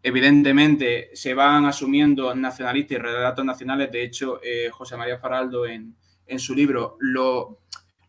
Evidentemente 0.03 1.11
se 1.15 1.35
van 1.35 1.65
asumiendo 1.65 2.33
nacionalistas 2.35 2.99
y 2.99 3.01
relatos 3.01 3.45
nacionales. 3.45 3.91
De 3.91 4.05
hecho, 4.05 4.41
José 4.71 4.97
María 4.97 5.19
Faraldo 5.19 5.67
en, 5.67 5.97
en 6.27 6.39
su 6.39 6.55
libro 6.55 6.97
lo, 7.01 7.59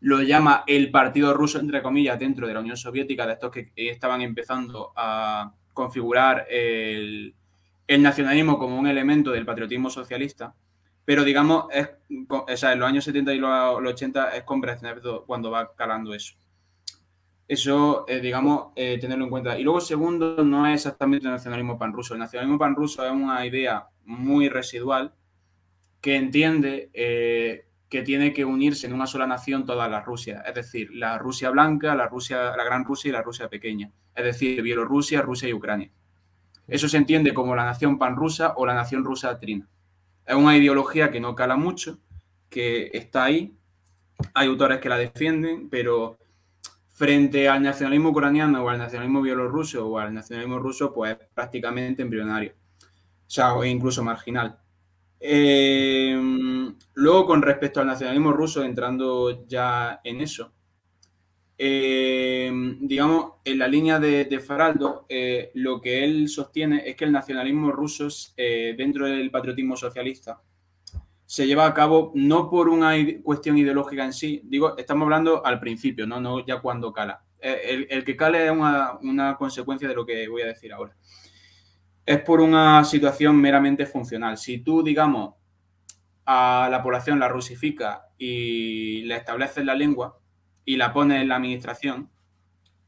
lo 0.01 0.21
llama 0.21 0.63
el 0.67 0.91
partido 0.91 1.33
ruso, 1.33 1.59
entre 1.59 1.81
comillas, 1.81 2.19
dentro 2.19 2.47
de 2.47 2.53
la 2.53 2.59
Unión 2.59 2.77
Soviética, 2.77 3.25
de 3.25 3.33
estos 3.33 3.49
que 3.49 3.71
estaban 3.75 4.21
empezando 4.21 4.93
a 4.95 5.53
configurar 5.73 6.45
el, 6.51 7.33
el 7.87 8.03
nacionalismo 8.03 8.59
como 8.59 8.77
un 8.77 8.87
elemento 8.87 9.31
del 9.31 9.45
patriotismo 9.45 9.89
socialista, 9.89 10.53
pero 11.07 11.23
digamos, 11.23 11.67
es, 11.71 11.89
en 12.09 12.79
los 12.79 12.89
años 12.89 13.05
70 13.05 13.33
y 13.33 13.39
los 13.39 13.79
80 13.81 14.35
es 14.35 14.43
comprensible 14.43 15.01
cuando 15.25 15.49
va 15.49 15.73
calando 15.73 16.13
eso. 16.13 16.35
Eso, 17.47 18.03
eh, 18.09 18.19
digamos, 18.19 18.73
eh, 18.75 18.97
tenerlo 18.99 19.23
en 19.23 19.29
cuenta. 19.29 19.57
Y 19.57 19.63
luego, 19.63 19.79
segundo, 19.79 20.43
no 20.43 20.67
es 20.67 20.73
exactamente 20.73 21.25
el 21.25 21.31
nacionalismo 21.31 21.79
panruso. 21.79 22.13
El 22.13 22.19
nacionalismo 22.19 22.59
panruso 22.59 23.05
es 23.05 23.11
una 23.13 23.45
idea 23.45 23.87
muy 24.03 24.49
residual 24.49 25.13
que 26.01 26.17
entiende 26.17 26.89
eh, 26.93 27.67
que 27.87 28.01
tiene 28.01 28.33
que 28.33 28.43
unirse 28.43 28.85
en 28.87 28.91
una 28.91 29.07
sola 29.07 29.27
nación 29.27 29.65
toda 29.65 29.87
la 29.87 30.01
Rusia, 30.01 30.43
es 30.45 30.55
decir, 30.55 30.89
la 30.91 31.17
Rusia 31.17 31.51
blanca, 31.51 31.95
la 31.95 32.09
Rusia, 32.09 32.53
la 32.57 32.65
gran 32.65 32.83
Rusia 32.83 33.07
y 33.07 33.11
la 33.13 33.21
Rusia 33.21 33.47
pequeña, 33.47 33.93
es 34.13 34.25
decir, 34.25 34.61
Bielorrusia, 34.61 35.21
Rusia 35.21 35.47
y 35.47 35.53
Ucrania. 35.53 35.89
Eso 36.67 36.89
se 36.89 36.97
entiende 36.97 37.33
como 37.33 37.55
la 37.55 37.63
nación 37.63 37.97
panrusa 37.97 38.55
o 38.57 38.65
la 38.65 38.73
nación 38.73 39.05
rusa 39.05 39.39
trina. 39.39 39.69
Es 40.27 40.35
una 40.35 40.57
ideología 40.57 41.09
que 41.09 41.21
no 41.21 41.35
cala 41.35 41.55
mucho, 41.55 41.99
que 42.49 42.91
está 42.93 43.23
ahí. 43.23 43.57
Hay 44.33 44.47
autores 44.47 44.79
que 44.79 44.89
la 44.89 44.97
defienden, 44.97 45.69
pero 45.69 46.19
frente 46.89 47.47
al 47.47 47.61
nacionalismo 47.61 48.09
ucraniano 48.09 48.63
o 48.63 48.69
al 48.69 48.77
nacionalismo 48.77 49.21
bielorruso 49.21 49.87
o 49.87 49.99
al 49.99 50.13
nacionalismo 50.13 50.59
ruso, 50.59 50.93
pues 50.93 51.15
prácticamente 51.33 52.01
embrionario. 52.01 52.53
O 52.81 53.29
sea, 53.29 53.53
o 53.53 53.63
incluso 53.63 54.03
marginal. 54.03 54.59
Eh, 55.19 56.19
luego, 56.93 57.25
con 57.25 57.41
respecto 57.41 57.79
al 57.79 57.87
nacionalismo 57.87 58.33
ruso, 58.33 58.63
entrando 58.63 59.45
ya 59.47 60.01
en 60.03 60.21
eso, 60.21 60.53
eh, 61.57 62.51
digamos, 62.79 63.33
en 63.43 63.59
la 63.59 63.67
línea 63.67 63.99
de, 63.99 64.39
Faraldo, 64.39 65.05
eh, 65.09 65.51
lo 65.55 65.81
que 65.81 66.03
él 66.03 66.29
sostiene 66.29 66.83
es 66.85 66.95
que 66.95 67.05
el 67.05 67.11
nacionalismo 67.11 67.71
ruso 67.71 68.07
dentro 68.37 69.07
del 69.07 69.31
patriotismo 69.31 69.75
socialista 69.75 70.41
se 71.25 71.45
lleva 71.45 71.65
a 71.65 71.73
cabo 71.73 72.11
no 72.15 72.49
por 72.49 72.69
una 72.69 72.93
cuestión 73.23 73.57
ideológica 73.57 74.05
en 74.05 74.13
sí, 74.13 74.41
digo, 74.45 74.77
estamos 74.77 75.05
hablando 75.05 75.45
al 75.45 75.59
principio, 75.59 76.07
no, 76.07 76.21
no 76.21 76.45
ya 76.45 76.61
cuando 76.61 76.93
cala. 76.93 77.23
El, 77.39 78.03
que 78.03 78.15
cale 78.15 78.45
es 78.45 78.51
una, 78.51 78.97
una 79.01 79.35
consecuencia 79.35 79.87
de 79.87 79.93
lo 79.93 80.05
que 80.05 80.27
voy 80.27 80.41
a 80.41 80.47
decir 80.47 80.73
ahora 80.73 80.95
es 82.07 82.21
por 82.21 82.39
una 82.39 82.85
situación 82.85 83.35
meramente 83.35 83.85
funcional. 83.85 84.37
Si 84.37 84.59
tú, 84.59 84.81
digamos, 84.81 85.35
a 86.25 86.69
la 86.71 86.81
población 86.81 87.19
la 87.19 87.27
rusifica 87.27 88.07
y 88.17 89.01
le 89.03 89.17
estableces 89.17 89.65
la 89.65 89.75
lengua 89.75 90.17
y 90.67 90.75
la 90.75 90.91
pones 90.91 91.21
en 91.21 91.29
la 91.29 91.37
administración, 91.37 92.09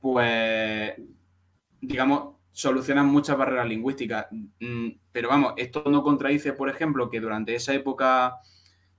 pues, 0.02 0.96
digamos, 1.80 2.36
solucionan 2.52 3.06
muchas 3.06 3.38
barreras 3.38 3.68
lingüísticas. 3.68 4.28
Mm, 4.60 4.90
pero 5.14 5.30
vamos, 5.30 5.54
esto 5.56 5.86
no 5.88 6.04
contradice, 6.04 6.52
por 6.52 6.70
ejemplo, 6.70 7.10
que 7.10 7.22
durante 7.22 7.56
esa 7.56 7.74
época 7.74 8.36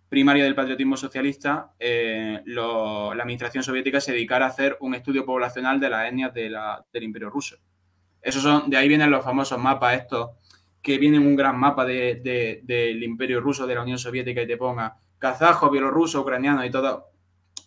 primaria 0.08 0.44
del 0.44 0.54
patriotismo 0.54 0.96
socialista, 0.96 1.74
eh, 1.78 2.40
la 2.46 3.12
administración 3.12 3.62
soviética 3.62 4.00
se 4.00 4.12
dedicara 4.12 4.46
a 4.46 4.48
hacer 4.48 4.78
un 4.80 4.94
estudio 4.94 5.26
poblacional 5.26 5.78
de 5.78 5.90
las 5.90 6.08
etnias 6.08 6.32
del 6.32 7.02
imperio 7.02 7.28
ruso. 7.28 7.58
Esos 8.22 8.42
son, 8.42 8.70
de 8.70 8.78
ahí 8.78 8.88
vienen 8.88 9.10
los 9.10 9.22
famosos 9.22 9.58
mapas 9.58 10.00
estos, 10.00 10.30
que 10.80 10.96
vienen 10.96 11.26
un 11.26 11.36
gran 11.36 11.58
mapa 11.58 11.84
del 11.84 13.02
imperio 13.02 13.42
ruso, 13.42 13.66
de 13.66 13.74
la 13.74 13.82
Unión 13.82 13.98
Soviética 13.98 14.40
y 14.40 14.46
te 14.46 14.56
ponga 14.56 14.96
kazajo, 15.18 15.68
bielorruso, 15.68 16.22
ucraniano 16.22 16.64
y 16.64 16.70
todo, 16.70 17.10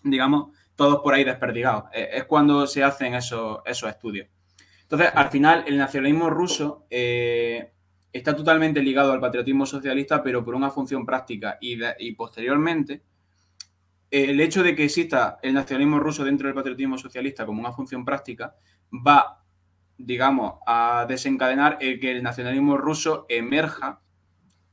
digamos, 0.03 0.57
todos 0.75 1.01
por 1.01 1.13
ahí 1.13 1.23
desperdigados. 1.23 1.85
E, 1.93 2.09
es 2.13 2.25
cuando 2.25 2.67
se 2.67 2.83
hacen 2.83 3.13
esos, 3.13 3.59
esos 3.65 3.89
estudios. 3.89 4.27
Entonces, 4.81 5.09
al 5.13 5.29
final, 5.29 5.63
el 5.67 5.77
nacionalismo 5.77 6.29
ruso 6.29 6.85
eh, 6.89 7.71
está 8.11 8.35
totalmente 8.35 8.81
ligado 8.81 9.11
al 9.11 9.19
patriotismo 9.19 9.65
socialista, 9.65 10.21
pero 10.21 10.43
por 10.43 10.55
una 10.55 10.69
función 10.69 11.05
práctica. 11.05 11.57
Y, 11.61 11.79
y 11.99 12.11
posteriormente, 12.13 13.01
el 14.11 14.39
hecho 14.39 14.61
de 14.61 14.75
que 14.75 14.85
exista 14.85 15.39
el 15.41 15.53
nacionalismo 15.53 15.99
ruso 15.99 16.23
dentro 16.23 16.47
del 16.47 16.55
patriotismo 16.55 16.97
socialista 16.97 17.45
como 17.45 17.59
una 17.59 17.71
función 17.71 18.05
práctica 18.05 18.55
va 18.91 19.43
digamos, 19.97 20.55
a 20.65 21.05
desencadenar 21.07 21.77
el 21.81 21.99
que 21.99 22.11
el 22.11 22.23
nacionalismo 22.23 22.77
ruso 22.77 23.25
emerja 23.29 24.01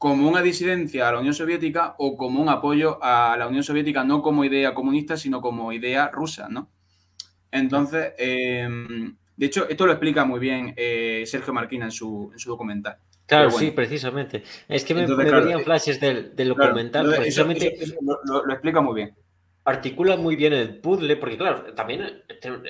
como 0.00 0.26
una 0.26 0.40
disidencia 0.40 1.06
a 1.06 1.12
la 1.12 1.18
Unión 1.18 1.34
Soviética 1.34 1.94
o 1.98 2.16
como 2.16 2.40
un 2.40 2.48
apoyo 2.48 2.98
a 3.02 3.36
la 3.38 3.46
Unión 3.46 3.62
Soviética, 3.62 4.02
no 4.02 4.22
como 4.22 4.46
idea 4.46 4.72
comunista, 4.72 5.14
sino 5.18 5.42
como 5.42 5.74
idea 5.74 6.08
rusa, 6.08 6.48
¿no? 6.48 6.70
Entonces, 7.50 8.14
em, 8.16 9.14
de 9.36 9.44
hecho, 9.46 9.68
esto 9.68 9.84
lo 9.84 9.92
explica 9.92 10.24
muy 10.24 10.40
bien 10.40 10.72
eh, 10.74 11.24
Sergio 11.26 11.52
Marquina 11.52 11.84
en 11.84 11.90
su, 11.90 12.32
documental. 12.46 12.96
Claro, 13.26 13.50
sí, 13.50 13.72
precisamente. 13.72 14.42
Es 14.66 14.84
que 14.84 14.94
me, 14.94 15.06
venían 15.06 15.60
flashes 15.60 16.00
del, 16.00 16.34
documental. 16.34 17.06
precisamente... 17.16 17.76
lo 18.00 18.50
explica 18.54 18.80
muy 18.80 18.94
bien 18.94 19.14
articula 19.64 20.16
muy 20.16 20.36
bien 20.36 20.52
el 20.52 20.78
puzzle, 20.80 21.16
porque 21.16 21.36
claro, 21.36 21.74
también 21.74 22.22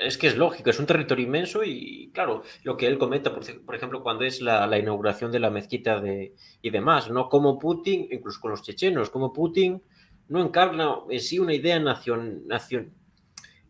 es 0.02 0.18
que 0.18 0.26
es 0.26 0.36
lógico, 0.36 0.70
es 0.70 0.78
un 0.78 0.86
territorio 0.86 1.24
inmenso 1.24 1.62
y 1.64 2.10
claro, 2.12 2.42
lo 2.64 2.76
que 2.76 2.86
él 2.86 2.98
comenta, 2.98 3.32
por, 3.32 3.74
ejemplo, 3.74 4.02
cuando 4.02 4.24
es 4.24 4.40
la, 4.40 4.78
inauguración 4.78 5.30
de 5.30 5.38
la 5.38 5.50
mezquita 5.50 6.02
y 6.60 6.70
demás, 6.70 7.10
¿no? 7.10 7.28
Como 7.28 7.58
Putin, 7.58 8.08
incluso 8.10 8.40
con 8.40 8.50
los 8.50 8.62
chechenos, 8.62 9.10
como 9.10 9.32
Putin 9.32 9.82
no 10.28 10.40
encarna 10.40 10.96
en 11.08 11.20
sí 11.20 11.38
una 11.38 11.54
idea 11.54 11.78
nación, 11.78 12.46
nación. 12.46 12.92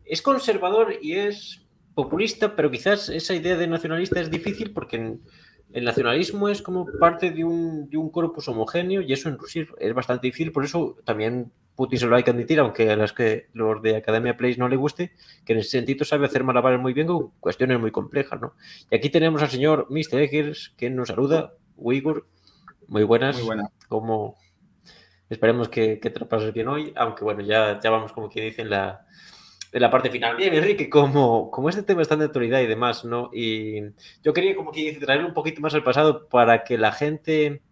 Es 0.04 0.22
conservador 0.22 0.96
y 1.00 1.14
es 1.14 1.66
populista, 1.94 2.56
pero 2.56 2.70
quizás 2.70 3.08
esa 3.08 3.34
idea 3.34 3.56
de 3.56 3.66
nacionalista 3.66 4.20
es 4.20 4.30
difícil 4.30 4.72
porque 4.72 5.18
el 5.72 5.84
nacionalismo 5.84 6.48
es 6.48 6.62
como 6.62 6.86
parte 6.98 7.30
de 7.30 7.44
un, 7.44 7.88
de 7.88 7.96
un 7.96 8.10
corpus 8.10 8.48
homogéneo 8.48 9.02
y 9.02 9.12
eso 9.12 9.28
en 9.28 9.38
Rusia 9.38 9.66
es 9.78 9.94
bastante 9.94 10.26
difícil, 10.26 10.52
por 10.52 10.64
eso 10.64 10.96
también 11.04 11.52
Putin 11.80 11.98
se 11.98 12.06
lo 12.06 12.14
hay 12.14 12.22
que 12.22 12.30
admitir, 12.30 12.60
aunque 12.60 12.90
a 12.90 12.96
las 12.96 13.14
que 13.14 13.48
los 13.54 13.80
de 13.80 13.96
Academia 13.96 14.36
Place 14.36 14.58
no 14.58 14.68
le 14.68 14.76
guste, 14.76 15.12
que 15.46 15.54
en 15.54 15.60
ese 15.60 15.70
sentido 15.70 16.04
sabe 16.04 16.26
hacer 16.26 16.44
malabares 16.44 16.78
muy 16.78 16.92
bien 16.92 17.06
con 17.06 17.30
cuestiones 17.40 17.80
muy 17.80 17.90
complejas, 17.90 18.38
¿no? 18.38 18.52
Y 18.90 18.96
aquí 18.96 19.08
tenemos 19.08 19.40
al 19.40 19.48
señor 19.48 19.86
Mr. 19.88 20.20
Eggers, 20.20 20.74
que 20.76 20.90
nos 20.90 21.08
saluda, 21.08 21.54
Uyghur, 21.76 22.26
muy 22.86 23.02
buenas. 23.04 23.36
Muy 23.36 23.46
buenas. 23.46 23.70
Como 23.88 24.36
esperemos 25.30 25.70
que, 25.70 25.98
que 26.00 26.10
te 26.10 26.20
lo 26.20 26.28
pases 26.28 26.52
bien 26.52 26.68
hoy, 26.68 26.92
aunque 26.96 27.24
bueno, 27.24 27.40
ya, 27.40 27.80
ya 27.80 27.88
vamos 27.88 28.12
como 28.12 28.28
que 28.28 28.42
dicen 28.42 28.68
la, 28.68 29.06
en 29.72 29.80
la 29.80 29.90
parte 29.90 30.10
final. 30.10 30.36
Bien, 30.36 30.52
Enrique, 30.52 30.90
como, 30.90 31.50
como 31.50 31.70
este 31.70 31.82
tema 31.82 32.02
está 32.02 32.14
de 32.14 32.26
actualidad 32.26 32.60
y 32.60 32.66
demás, 32.66 33.06
¿no? 33.06 33.30
Y 33.32 33.80
yo 34.22 34.34
quería 34.34 34.54
como 34.54 34.70
que 34.70 34.92
traer 35.00 35.24
un 35.24 35.32
poquito 35.32 35.62
más 35.62 35.72
al 35.72 35.82
pasado 35.82 36.28
para 36.28 36.62
que 36.62 36.76
la 36.76 36.92
gente 36.92 37.62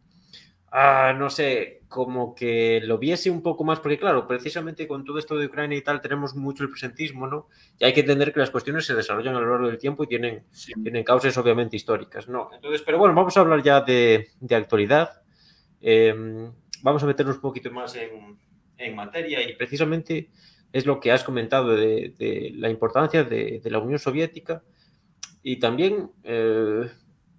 ah, 0.72 1.14
no 1.16 1.30
sé, 1.30 1.77
como 1.88 2.34
que 2.34 2.80
lo 2.84 2.98
viese 2.98 3.30
un 3.30 3.42
poco 3.42 3.64
más, 3.64 3.80
porque 3.80 3.98
claro, 3.98 4.26
precisamente 4.26 4.86
con 4.86 5.04
todo 5.04 5.18
esto 5.18 5.36
de 5.36 5.46
Ucrania 5.46 5.78
y 5.78 5.82
tal 5.82 6.02
tenemos 6.02 6.34
mucho 6.34 6.62
el 6.62 6.70
presentismo, 6.70 7.26
¿no? 7.26 7.48
Y 7.78 7.84
hay 7.84 7.94
que 7.94 8.00
entender 8.00 8.32
que 8.32 8.40
las 8.40 8.50
cuestiones 8.50 8.84
se 8.84 8.94
desarrollan 8.94 9.34
a 9.34 9.40
lo 9.40 9.50
largo 9.50 9.68
del 9.68 9.78
tiempo 9.78 10.04
y 10.04 10.06
tienen, 10.06 10.44
tienen 10.82 11.02
causas 11.02 11.36
obviamente 11.38 11.76
históricas, 11.76 12.28
¿no? 12.28 12.50
Entonces, 12.54 12.82
pero 12.82 12.98
bueno, 12.98 13.14
vamos 13.14 13.36
a 13.36 13.40
hablar 13.40 13.62
ya 13.62 13.80
de, 13.80 14.28
de 14.38 14.54
actualidad. 14.54 15.22
Em, 15.80 16.52
vamos 16.82 17.02
a 17.02 17.06
meternos 17.06 17.36
un 17.36 17.42
poquito 17.42 17.70
más 17.70 17.96
en, 17.96 18.38
en, 18.76 18.94
materia 18.94 19.48
y 19.48 19.56
precisamente 19.56 20.28
es 20.72 20.84
lo 20.84 21.00
que 21.00 21.10
has 21.10 21.24
comentado 21.24 21.74
de, 21.74 22.14
de 22.18 22.52
la 22.54 22.68
importancia 22.68 23.24
de, 23.24 23.60
de, 23.62 23.70
la 23.70 23.78
Unión 23.78 23.98
Soviética 23.98 24.62
y 25.42 25.56
también 25.56 26.10
eh, 26.24 26.90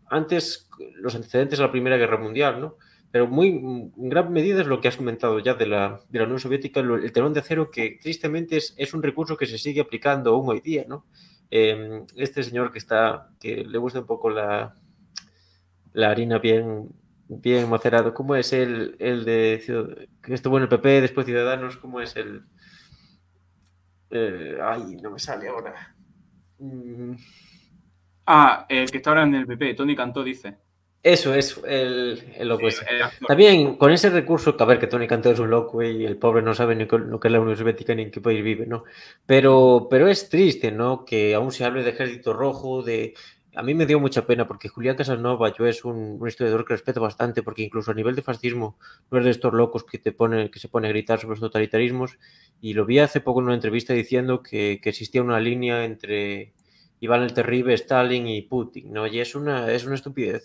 antes 0.08 0.68
los 0.95 1.14
antecedentes 1.14 1.60
a 1.60 1.64
la 1.64 1.72
Primera 1.72 1.97
Guerra 1.97 2.18
Mundial, 2.18 2.60
¿no? 2.60 2.78
Pero 3.12 3.28
muy 3.28 3.49
en 3.49 4.10
gran 4.10 4.32
medida 4.32 4.62
es 4.62 4.68
lo 4.68 4.82
que 4.82 4.88
has 4.88 4.97
comentado 4.97 5.39
ya 5.39 5.55
de 5.55 5.66
la, 5.66 5.99
de 6.10 6.20
la 6.20 6.26
Unión 6.26 6.39
Soviética, 6.39 6.80
el 6.82 7.12
telón 7.12 7.34
de 7.34 7.39
acero 7.39 7.72
que 7.72 7.97
tristemente 8.01 8.57
es, 8.57 8.76
es, 8.78 8.93
un 8.93 9.01
recurso 9.01 9.36
que 9.36 9.47
se 9.47 9.57
sigue 9.57 9.82
aplicando 9.82 10.32
aún 10.32 10.49
hoy 10.49 10.62
día, 10.62 10.86
¿no? 10.88 11.05
Em, 11.49 12.05
este 12.16 12.43
señor 12.43 12.72
que 12.72 12.78
está, 12.78 13.30
que 13.39 13.64
le 13.66 13.78
gusta 13.80 14.01
un 14.01 14.05
poco 14.05 14.30
la, 14.30 14.76
la 15.93 16.12
harina 16.12 16.38
bien, 16.38 16.89
bien 17.28 17.70
macerado, 17.70 18.14
¿cómo 18.14 18.36
es 18.36 18.53
el, 18.53 18.95
el 18.99 19.26
de 19.26 20.07
que 20.22 20.34
estuvo 20.34 20.57
en 20.57 20.64
el 20.64 20.70
PP, 20.70 21.01
después 21.01 21.26
Ciudadanos, 21.26 21.78
cómo 21.78 22.01
es 22.01 22.16
el... 22.16 22.43
Eh, 24.12 24.57
ay, 24.62 24.97
no 25.01 25.12
me 25.12 25.20
sale 25.20 25.47
ahora. 25.47 25.95
Mm. 26.60 27.14
Ah, 28.26 28.66
el 28.70 28.91
que 28.91 28.97
está 28.97 29.12
ahora 29.12 29.24
en 29.24 29.34
el 29.34 29.47
PP, 29.47 29.74
Tony 29.74 29.95
Cantó 29.95 30.24
dice. 30.24 30.57
Eso 31.02 31.34
es 31.34 31.58
el, 31.66 32.22
el 32.36 32.47
loco 32.50 32.68
También 33.26 33.78
con 33.78 33.91
ese 33.91 34.10
recurso, 34.10 34.58
que 34.58 34.64
a 34.64 34.66
ver, 34.66 34.80
que 34.80 34.88
Tony 34.88 35.08
Cantó 35.08 35.32
es 35.32 35.39
un 35.39 35.50
loco 35.50 35.82
y 35.82 36.06
el 36.06 36.18
pobre 36.18 36.41
no 36.41 36.54
sabe 36.54 36.76
ni 36.76 36.86
lo 36.86 37.20
que 37.20 37.28
es 37.30 37.32
la 37.32 37.39
Unión 37.39 37.56
Soviética 37.56 37.95
ni 37.95 38.04
en 38.04 38.12
qué 38.12 38.20
país 38.20 38.43
vive, 38.43 38.66
¿no? 38.66 38.84
Pero, 39.26 39.88
pero 39.89 40.10
es 40.10 40.28
triste, 40.28 40.72
¿no? 40.72 41.06
Que 41.06 41.34
aún 41.36 41.54
se 41.54 41.64
hable 41.64 41.84
de 41.84 41.91
ejército 41.91 42.34
rojo, 42.34 42.84
de... 42.84 43.14
A 43.56 43.64
mí 43.64 43.74
me 43.74 43.86
dio 43.86 44.00
mucha 44.00 44.26
pena 44.28 44.45
porque 44.45 44.68
Julián 44.68 44.95
Casanova, 44.95 45.54
yo 45.58 45.66
es 45.66 45.86
un, 45.86 46.18
un 46.20 46.28
historiador 46.28 46.66
que 46.66 46.74
respeto 46.74 47.02
bastante 47.02 47.43
porque 47.43 47.64
incluso 47.64 47.91
a 47.91 47.95
nivel 47.95 48.16
de 48.16 48.22
fascismo 48.22 48.78
no 49.10 49.20
es 49.20 49.26
de 49.26 49.32
estos 49.32 49.54
locos 49.54 49.86
que, 49.86 50.00
te 50.00 50.12
pone, 50.12 50.52
que 50.52 50.60
se 50.60 50.68
pone 50.68 50.88
a 50.88 50.91
gritar 50.91 51.20
sobre 51.20 51.32
los 51.32 51.39
totalitarismos 51.39 52.20
y 52.62 52.74
lo 52.74 52.86
vi 52.86 53.00
hace 53.00 53.22
poco 53.22 53.39
en 53.39 53.45
una 53.45 53.56
entrevista 53.56 53.93
diciendo 53.93 54.43
que, 54.43 54.80
que 54.82 54.89
existía 54.89 55.24
una 55.24 55.39
línea 55.39 55.84
entre 55.84 56.54
Iván 57.02 57.24
el 57.24 57.34
Terrible, 57.34 57.74
Stalin 57.74 58.28
y 58.28 58.41
Putin, 58.41 58.91
¿no? 58.91 59.08
Y 59.08 59.20
es 59.20 59.36
una, 59.36 59.72
es 59.72 59.86
una 59.86 59.95
estupidez. 59.95 60.43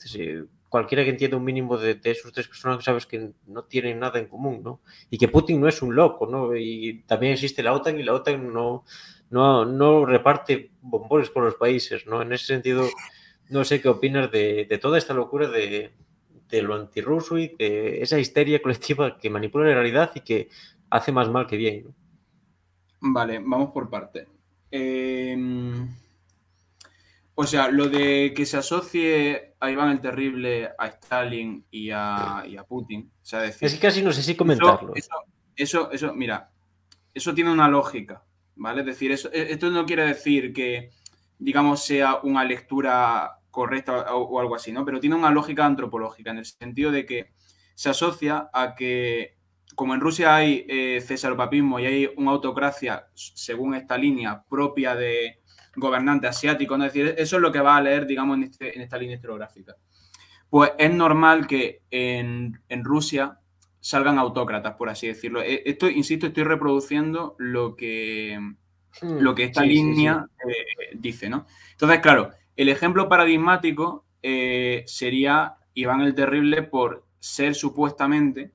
cualquiera 0.69 1.05
que 1.05 1.11
entienda 1.11 1.37
un 1.37 1.45
mínimo 1.45 1.77
de, 1.77 1.99
esos 2.05 2.33
tres 2.33 2.49
personajes 2.49 2.85
sabes 2.85 3.07
que 3.07 3.33
no 3.47 3.65
tienen 3.65 3.99
nada 3.99 4.19
en 4.19 4.27
común, 4.27 4.63
¿no? 4.63 4.81
Y 5.11 5.19
que 5.19 5.29
Putin 5.29 5.61
no 5.61 5.69
es 5.69 5.83
un 5.83 5.95
loco, 5.95 6.27
¿no? 6.27 6.55
Y 6.57 7.03
también 7.07 7.33
existe 7.33 7.63
la 7.63 7.73
OTAN 7.73 7.99
y 7.99 8.03
la 8.03 8.15
OTAN 8.15 8.53
no, 8.53 8.85
no, 9.31 9.65
no 9.65 10.07
reparte 10.07 10.71
bombones 10.81 11.31
por 11.31 11.45
los 11.45 11.57
países, 11.57 12.07
¿no? 12.07 12.23
En 12.23 12.33
ese 12.33 12.47
sentido, 12.47 12.89
no 13.51 13.65
sé 13.65 13.81
qué 13.81 13.89
opinas 13.89 14.31
de, 14.31 14.67
de 14.69 14.79
toda 14.79 14.99
esta 14.99 15.15
locura 15.15 15.49
de, 15.49 15.93
de 16.49 16.63
lo 16.63 16.75
antirruso 16.75 17.39
y 17.39 17.49
de 17.49 18.03
esa 18.03 18.19
histeria 18.19 18.63
colectiva 18.63 19.19
que 19.19 19.31
manipula 19.31 19.67
la 19.67 19.75
realidad 19.75 20.13
y 20.15 20.21
que 20.21 20.49
hace 20.91 21.13
más 21.13 21.29
mal 21.29 21.47
que 21.47 21.57
bien. 21.57 21.95
Vale, 23.01 23.39
vamos 23.39 23.71
por 23.73 23.91
parte. 23.91 24.29
Em, 24.71 25.89
o 27.37 27.45
sea, 27.45 27.69
lo 27.69 27.89
de 27.89 28.33
que 28.35 28.47
se 28.47 28.57
asocie 28.57 29.55
a 29.59 29.71
Iván 29.71 29.91
el 29.91 30.01
Terrible, 30.01 30.71
a 30.79 30.87
Stalin 30.87 31.67
y 31.71 31.91
a, 31.91 32.45
Putin. 32.69 33.11
O 33.21 33.25
sea, 33.25 33.41
decir, 33.41 33.67
es 33.67 33.75
que 33.75 33.81
casi 33.81 34.03
no 34.03 34.13
sé 34.13 34.23
si 34.23 34.37
comentarlo. 34.37 34.95
Eso, 35.57 35.91
eso, 35.91 36.15
mira, 36.15 36.51
eso 37.13 37.35
tiene 37.35 37.53
una 37.53 37.69
lógica, 37.69 38.25
¿vale? 38.57 38.81
Es 38.81 38.87
decir, 38.87 39.13
eso, 39.13 39.31
e, 39.33 39.53
esto 39.53 39.71
no 39.71 39.87
quiere 39.87 40.05
decir 40.05 40.53
que, 40.53 40.91
digamos, 41.39 41.85
sea 41.85 42.21
una 42.23 42.45
lectura 42.45 43.39
correcta 43.51 44.15
o, 44.15 44.41
algo 44.41 44.55
así, 44.55 44.73
¿no? 44.73 44.85
Pero 44.85 45.01
tiene 45.01 45.17
una 45.17 45.31
lógica 45.31 45.65
antropológica, 45.65 46.31
en 46.31 46.39
el 46.39 46.45
sentido 46.45 46.91
de 46.91 47.07
que 47.07 47.33
se 47.75 47.91
asocia 47.91 48.49
a 48.53 48.75
que 48.75 49.37
como 49.75 49.95
en 49.95 50.01
Rusia 50.01 50.37
hay 50.37 50.67
eh, 50.69 51.01
cesaropapismo 51.01 51.81
y 51.81 51.87
hay 51.87 52.11
una 52.17 52.31
autocracia, 52.31 53.09
según 53.15 53.75
esta 53.75 53.99
línea, 53.99 54.45
propia 54.49 54.95
de 54.95 55.41
gobernante 55.77 56.27
asiático, 56.27 56.77
¿no? 56.77 56.85
es 56.85 56.93
decir, 56.93 57.15
eso 57.19 57.37
es 57.37 57.43
lo 57.43 57.53
que 57.53 57.61
va 57.61 57.77
a 57.77 57.83
leer, 57.83 58.07
digamos, 58.07 58.37
en, 58.37 58.45
este, 58.45 58.81
esta 58.81 58.99
línea 58.99 59.17
historiográfica. 59.17 59.77
Pues 60.49 60.73
es 60.79 60.93
normal 60.93 61.47
que 61.47 61.83
en, 61.91 62.61
Rusia 62.83 63.39
salgan 63.81 64.19
autócratas, 64.19 64.75
por 64.77 64.89
así 64.89 65.09
decirlo. 65.09 65.43
E, 65.43 65.63
esto, 65.67 65.89
insisto, 65.89 66.27
estoy 66.27 66.45
reproduciendo 66.45 67.35
lo 67.39 67.77
que, 67.77 68.39
hmm, 69.03 69.19
lo 69.19 69.35
que 69.35 69.45
esta 69.45 69.63
línea 69.63 70.27
eh, 70.47 70.97
dice, 70.97 71.29
¿no? 71.29 71.47
Entonces, 71.73 72.01
claro, 72.01 72.31
el 72.57 72.69
ejemplo 72.69 73.09
paradigmático 73.09 74.07
eh, 74.23 74.85
sería 74.87 75.57
Iván 75.75 76.01
el 76.01 76.15
Terrible 76.15 76.63
por 76.63 77.05
ser 77.19 77.55
supuestamente 77.55 78.54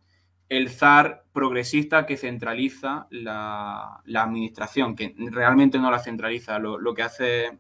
el 0.50 0.70
zar 0.70 1.26
progresista 1.32 2.08
que 2.08 2.18
centraliza 2.18 3.08
la, 3.12 4.02
administración, 4.16 4.96
que 4.96 5.16
realmente 5.32 5.78
no 5.78 5.92
la 5.92 6.00
centraliza. 6.00 6.58
Lo, 6.58 6.94
que 6.94 7.04
hace 7.04 7.60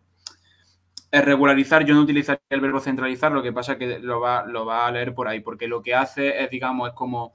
es 1.11 1.25
regularizar. 1.25 1.85
Yo 1.85 1.93
no 1.93 2.01
utilizaría 2.01 2.41
el 2.49 2.61
verbo 2.61 2.79
centralizar, 2.79 3.31
lo 3.31 3.43
que 3.43 3.53
pasa 3.53 3.73
es 3.73 3.77
que 3.77 3.99
lo 3.99 4.19
va, 4.19 4.87
a 4.87 4.91
leer 4.91 5.13
por 5.13 5.27
ahí, 5.27 5.39
porque 5.39 5.67
lo 5.67 5.83
que 5.83 5.93
hace 5.93 6.43
es, 6.43 6.49
digamos, 6.49 6.89
es 6.89 6.95
como 6.95 7.33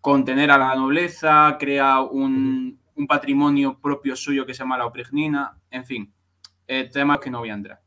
contener 0.00 0.50
a 0.50 0.58
la 0.58 0.74
nobleza, 0.74 1.56
crea 1.60 2.00
un, 2.00 2.80
patrimonio 3.08 3.80
propio 3.80 4.14
suyo 4.14 4.46
que 4.46 4.54
se 4.54 4.60
llama 4.60 4.78
la 4.78 4.86
oprignina, 4.86 5.58
en 5.70 5.84
fin, 5.84 6.14
temas 6.92 7.18
que 7.18 7.30
no 7.30 7.40
voy 7.40 7.50
a 7.50 7.54
entrar. 7.54 7.80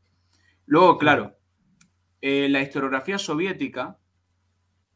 Luego, 0.66 0.98
claro, 0.98 1.36
eh, 2.20 2.48
la 2.50 2.60
historiografía 2.60 3.18
soviética 3.18 3.98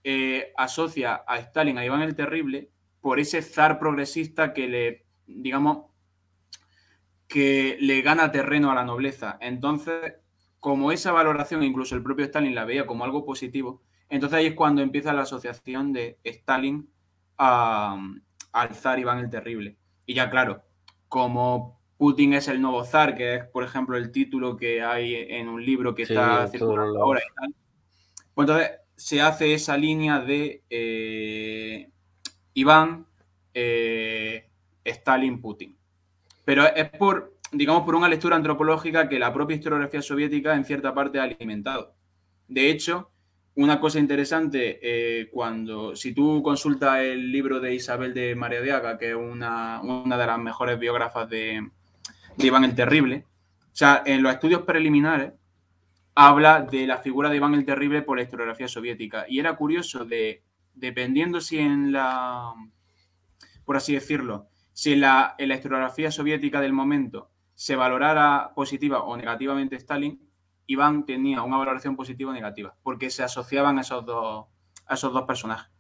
eh, 0.05 0.53
asocia 0.57 1.23
a 1.27 1.39
Stalin, 1.39 1.79
a 1.79 1.85
Iván 1.85 2.03
el 2.03 2.17
Terrible, 2.17 2.71
por 3.01 3.21
ese 3.21 3.43
zar 3.43 3.79
progresista 3.79 4.53
que 4.53 4.69
le, 4.69 5.07
digamos, 5.27 5.87
que 7.27 7.77
le 7.81 8.03
gana 8.03 8.33
terreno 8.33 8.71
a 8.71 8.75
la 8.75 8.85
nobleza. 8.85 9.39
Entonces, 9.41 10.15
como 10.59 10.93
esa 10.93 11.13
valoración, 11.13 11.63
incluso 11.63 11.95
el 11.95 12.03
propio 12.03 12.25
Stalin 12.25 12.55
la 12.55 12.65
veía 12.65 12.87
como 12.87 13.05
algo 13.05 13.25
positivo, 13.25 13.83
entonces 14.09 14.39
ahí 14.39 14.47
es 14.47 14.55
cuando 14.55 14.83
empieza 14.83 15.13
la 15.13 15.23
asociación 15.23 15.93
de 15.93 16.19
Stalin 16.25 16.91
al 17.37 18.75
zar 18.75 18.99
Iván 18.99 19.19
el 19.19 19.31
Terrible. 19.31 19.77
Y 20.05 20.15
ya 20.15 20.29
claro, 20.29 20.63
como 21.09 21.81
Putin 21.97 22.35
es 22.35 22.49
el 22.49 22.61
nuevo 22.61 22.85
zar, 22.85 23.15
que 23.15 23.37
es, 23.37 23.45
por 23.45 23.63
ejemplo, 23.63 23.97
el 23.97 24.11
título 24.11 24.57
que 24.57 24.83
hay 24.83 25.15
en 25.15 25.49
un 25.49 25.65
libro 25.65 25.95
que 25.95 26.03
está 26.03 26.49
circulando 26.49 27.03
ahora 27.03 27.21
y 27.21 27.35
tal, 27.35 27.55
pues 28.35 28.49
entonces 28.49 28.80
se 29.01 29.23
hace 29.23 29.55
esa 29.55 29.79
línea 29.79 30.21
de 30.21 30.63
eh, 30.69 31.89
Iván, 32.53 33.07
eh, 33.55 34.47
Stalin, 34.85 35.41
Putin. 35.41 35.75
Pero 36.45 36.67
es 36.67 36.91
por, 36.91 37.35
digamos, 37.51 37.85
por 37.85 37.95
una 37.95 38.11
lectura 38.11 38.37
antropológica 38.37 39.09
que 39.09 39.19
la 39.19 39.33
propia 39.33 39.57
historiografía 39.57 40.03
soviética 40.03 40.55
en 40.55 40.67
cierta 40.67 40.93
parte 40.93 41.19
ha 41.19 41.23
alimentado. 41.23 41.95
De 42.47 42.69
hecho, 42.69 43.11
una 43.55 43.81
cosa 43.81 43.99
interesante, 43.99 44.79
eh, 44.83 45.31
cuando, 45.31 45.97
si 45.97 46.13
tú 46.13 46.43
consultas 46.43 46.99
el 46.99 47.33
libro 47.33 47.59
de 47.59 47.75
Isabel 47.75 48.13
de 48.13 48.35
María 48.35 48.99
que 48.99 49.11
es 49.11 49.17
una, 49.17 49.81
de 49.83 50.27
las 50.27 50.39
mejores 50.39 50.79
biógrafas 50.79 51.29
de, 51.31 51.67
de 52.37 52.47
Iván 52.47 52.65
el 52.65 52.75
Terrible, 52.75 53.25
o 53.65 53.77
sea, 53.77 54.03
en 54.05 54.23
los 54.23 54.33
estudios 54.35 54.63
preliminares, 54.63 55.33
habla 56.15 56.63
de 56.63 56.87
la 56.87 56.99
figura 56.99 57.31
de 57.31 57.37
Iván 57.37 57.55
el 57.55 57.65
Terrible 57.65 58.03
por 58.03 58.17
la 58.17 58.25
historiografía 58.25 58.69
soviética. 58.69 59.27
Y 59.29 59.39
era 59.39 59.57
curioso 59.57 60.05
de, 60.05 60.43
dependiendo 60.75 61.41
si 61.41 61.59
en 61.59 61.93
la, 61.93 62.53
por 63.65 63.77
así 63.77 63.95
decirlo, 63.95 64.49
si 64.73 64.93
en 64.93 65.01
la, 65.03 65.35
en 65.39 65.49
la 65.49 65.55
historiografía 65.55 66.11
soviética 66.11 66.61
del 66.61 66.73
momento 66.73 67.31
se 67.55 67.77
valorara 67.77 68.53
positiva 68.55 69.03
o 69.03 69.17
negativamente 69.17 69.77
Stalin, 69.77 70.21
Iván 70.67 71.05
tenía 71.05 71.43
una 71.43 71.59
valoración 71.59 71.97
positiva 71.97 72.31
o 72.31 72.35
negativa, 72.35 72.77
porque 72.83 73.11
se 73.11 73.23
asociaban 73.23 73.79
a 73.79 73.81
esos 73.81 74.07
dos, 74.07 74.47
esos 74.89 75.13
dos 75.13 75.25
personajes. 75.25 75.71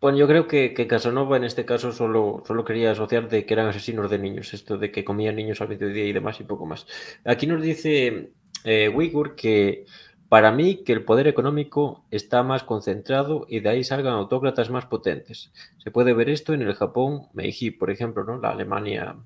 Bueno, 0.00 0.18
yo 0.18 0.26
creo 0.26 0.46
que, 0.46 0.74
que, 0.74 0.86
Casanova 0.86 1.36
en 1.36 1.44
este 1.44 1.64
caso 1.64 1.90
solo, 1.90 2.42
solo 2.46 2.64
quería 2.64 2.92
asociar 2.92 3.28
de 3.28 3.46
que 3.46 3.54
eran 3.54 3.68
asesinos 3.68 4.10
de 4.10 4.18
niños, 4.18 4.52
esto 4.52 4.76
de 4.76 4.92
que 4.92 5.04
comían 5.04 5.34
niños 5.34 5.60
al 5.60 5.68
mediodía 5.68 6.04
y 6.04 6.12
demás 6.12 6.40
y 6.40 6.44
poco 6.44 6.66
más. 6.66 6.86
Aquí 7.24 7.46
nos 7.46 7.62
dice 7.62 8.32
eh, 8.64 8.88
Uyghur 8.88 9.36
que 9.36 9.84
para 10.28 10.50
mí 10.50 10.82
que 10.82 10.92
el 10.92 11.04
poder 11.04 11.28
económico 11.28 12.04
está 12.10 12.42
más 12.42 12.64
concentrado 12.64 13.46
y 13.48 13.60
de 13.60 13.68
ahí 13.68 13.84
salgan 13.84 14.14
autócratas 14.14 14.70
más 14.70 14.86
potentes. 14.86 15.52
Se 15.78 15.90
puede 15.90 16.12
ver 16.12 16.28
esto 16.28 16.54
en 16.54 16.62
el 16.62 16.74
Japón, 16.74 17.28
Meiji, 17.34 17.70
por 17.70 17.90
ejemplo, 17.90 18.24
¿no? 18.24 18.38
La 18.38 18.50
Alemania 18.50 19.16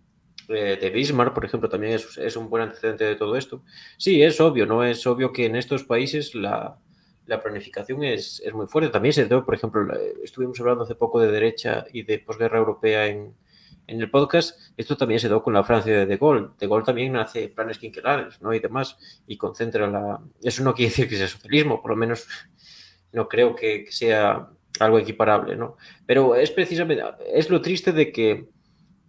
eh, 0.48 0.76
de 0.80 0.90
Bismarck, 0.90 1.32
por 1.34 1.44
ejemplo, 1.44 1.68
también 1.68 1.94
es, 1.94 2.36
un 2.36 2.50
buen 2.50 2.64
antecedente 2.64 3.04
de 3.04 3.16
todo 3.16 3.36
esto. 3.36 3.62
Sí, 3.96 4.22
es 4.22 4.40
obvio, 4.40 4.66
¿no? 4.66 4.84
Es 4.84 5.06
obvio 5.06 5.32
que 5.32 5.46
en 5.46 5.56
estos 5.56 5.84
países 5.84 6.34
la, 6.34 6.78
planificación 7.42 8.02
es, 8.02 8.42
es, 8.44 8.52
muy 8.52 8.66
fuerte. 8.66 8.90
También 8.90 9.12
se 9.12 9.26
debe, 9.26 9.42
por 9.42 9.54
ejemplo, 9.54 9.86
estuvimos 10.22 10.58
hablando 10.60 10.84
hace 10.84 10.94
poco 10.94 11.20
de 11.20 11.30
derecha 11.30 11.86
y 11.92 12.02
de 12.02 12.18
posguerra 12.18 12.58
europea 12.58 13.06
en, 13.06 13.34
en 13.88 14.00
el 14.00 14.10
podcast, 14.10 14.60
esto 14.76 14.96
también 14.96 15.18
se 15.18 15.28
dio 15.28 15.42
con 15.42 15.54
la 15.54 15.64
Francia 15.64 15.92
de 15.92 16.06
De 16.06 16.18
Gaulle. 16.18 16.48
De 16.58 16.68
Gaulle 16.68 16.84
también 16.84 17.16
hace 17.16 17.48
planes 17.48 17.78
quinquenales, 17.78 18.40
¿no? 18.42 18.52
Y 18.52 18.60
demás, 18.60 18.98
y 19.26 19.36
concentra 19.38 19.86
la... 19.88 20.20
Eso 20.42 20.62
no 20.62 20.74
quiere 20.74 20.90
decir 20.90 21.08
que 21.08 21.16
sea 21.16 21.26
socialismo, 21.26 21.80
por 21.80 21.92
lo 21.92 21.96
menos 21.96 22.28
no 23.12 23.28
creo 23.28 23.56
que, 23.56 23.86
sea 23.90 24.46
algo 24.78 24.98
equiparable, 24.98 25.56
¿no? 25.56 25.76
Pero 26.06 26.36
es 26.36 26.50
precisamente, 26.50 27.02
es 27.32 27.48
lo 27.48 27.62
triste 27.62 27.92
de 27.92 28.12
que 28.12 28.30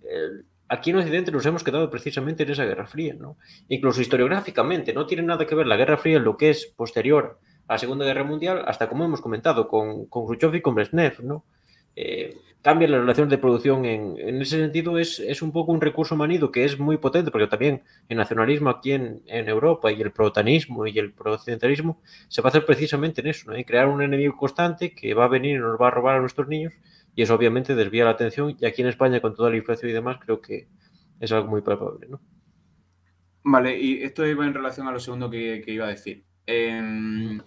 eh, 0.04 0.44
aquí 0.70 0.92
en 0.92 0.98
Occidente 0.98 1.32
nos 1.34 1.46
hemos 1.46 1.64
quedado 1.64 1.90
precisamente 1.90 2.44
en 2.44 2.52
esa 2.52 2.64
Guerra 2.64 2.88
Fría, 2.88 3.16
¿no? 3.20 3.38
Incluso 3.68 4.00
historiográficamente, 4.00 4.94
no 4.94 5.06
tiene 5.06 5.24
nada 5.24 5.46
que 5.46 5.56
ver 5.56 5.68
la 5.68 5.76
Guerra 5.76 5.98
Fría 5.98 6.18
en 6.18 6.24
lo 6.24 6.38
que 6.38 6.52
es 6.52 6.68
posterior 6.68 7.38
a 7.68 7.74
la 7.74 7.80
Segunda 7.80 8.06
Guerra 8.06 8.24
Mundial, 8.24 8.64
hasta 8.66 8.88
como 8.88 9.04
hemos 9.04 9.20
comentado, 9.20 9.68
con, 9.68 10.06
con 10.06 10.26
Khrushchev 10.26 10.56
y 10.56 10.62
con 10.62 10.74
Brezhnev, 10.74 11.22
¿no? 11.22 11.44
Eh, 12.02 12.38
cambia 12.62 12.88
la 12.88 13.00
relación 13.00 13.28
de 13.28 13.38
producción. 13.38 13.84
En, 13.84 14.42
ese 14.42 14.58
sentido, 14.58 14.98
es, 14.98 15.42
un 15.42 15.52
poco 15.52 15.74
un 15.74 15.82
recurso 15.82 16.16
manido 16.16 16.50
que 16.50 16.64
es 16.64 16.80
muy 16.80 16.98
potente, 16.98 17.30
porque 17.30 17.48
también 17.48 17.84
el 18.08 18.18
nacionalismo 18.18 18.70
aquí 18.70 18.94
en, 18.94 19.22
Europa 19.28 19.92
y 19.92 20.02
el 20.02 20.12
protanismo 20.12 20.88
y 20.88 20.98
el 20.98 21.12
prooccidentalismo 21.12 22.02
se 22.30 22.42
va 22.42 22.48
a 22.48 22.52
hacer 22.52 22.66
precisamente 22.66 23.20
en 23.20 23.28
eso, 23.28 23.52
en 23.54 23.64
crear 23.64 23.90
un 23.90 24.02
enemigo 24.02 24.38
constante 24.38 24.96
que 24.96 25.14
va 25.14 25.26
a 25.26 25.28
venir 25.28 25.58
y 25.58 25.60
nos 25.60 25.80
va 25.80 25.90
a 25.90 25.92
robar 25.92 26.16
a 26.16 26.22
nuestros 26.22 26.48
niños, 26.48 26.74
y 27.16 27.22
eso 27.22 27.36
obviamente 27.36 27.76
desvía 27.76 28.06
la 28.06 28.12
atención. 28.12 28.56
Y 28.58 28.66
aquí 28.66 28.82
en 28.82 28.88
España, 28.88 29.20
con 29.20 29.36
toda 29.36 29.50
la 29.50 29.58
inflación 29.58 29.92
y 29.92 29.94
demás, 29.94 30.20
creo 30.24 30.40
que 30.40 30.68
es 31.20 31.32
algo 31.34 31.50
muy 31.50 31.62
probable. 31.62 32.08
¿no? 32.08 32.22
Vale, 33.44 33.78
y 33.78 34.04
esto 34.04 34.26
iba 34.26 34.46
en 34.46 34.54
relación 34.54 34.88
a 34.88 34.92
lo 34.94 35.00
segundo 35.00 35.30
que, 35.30 35.64
iba 35.68 35.86
a 35.86 35.90
decir. 35.90 36.24
Em, 36.46 37.42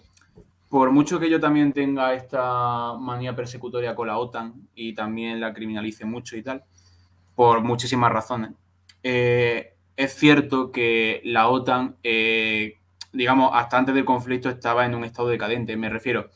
por 0.73 0.89
mucho 0.89 1.19
que 1.19 1.29
yo 1.29 1.39
también 1.39 1.71
tenga 1.71 2.15
esta 2.15 2.95
manía 2.95 3.35
persecutoria 3.35 3.93
con 3.93 4.07
la 4.07 4.17
OTAN 4.17 4.69
y 4.73 4.95
también 4.95 5.39
la 5.39 5.53
criminalice 5.53 6.03
mucho 6.03 6.35
y 6.35 6.41
tal, 6.41 6.63
por 7.35 7.61
muchísimas 7.61 8.11
razones, 8.11 8.53
eh, 9.03 9.75
es 9.95 10.15
cierto 10.15 10.71
que 10.71 11.21
la 11.25 11.49
OTAN, 11.49 11.97
eh, 12.01 12.79
digamos, 13.11 13.51
hasta 13.53 13.77
antes 13.77 13.93
del 13.93 14.03
conflicto 14.03 14.49
estaba 14.49 14.83
en 14.83 14.95
un 14.95 15.03
estado 15.03 15.27
decadente. 15.27 15.77
Me 15.77 15.89
refiero, 15.89 16.31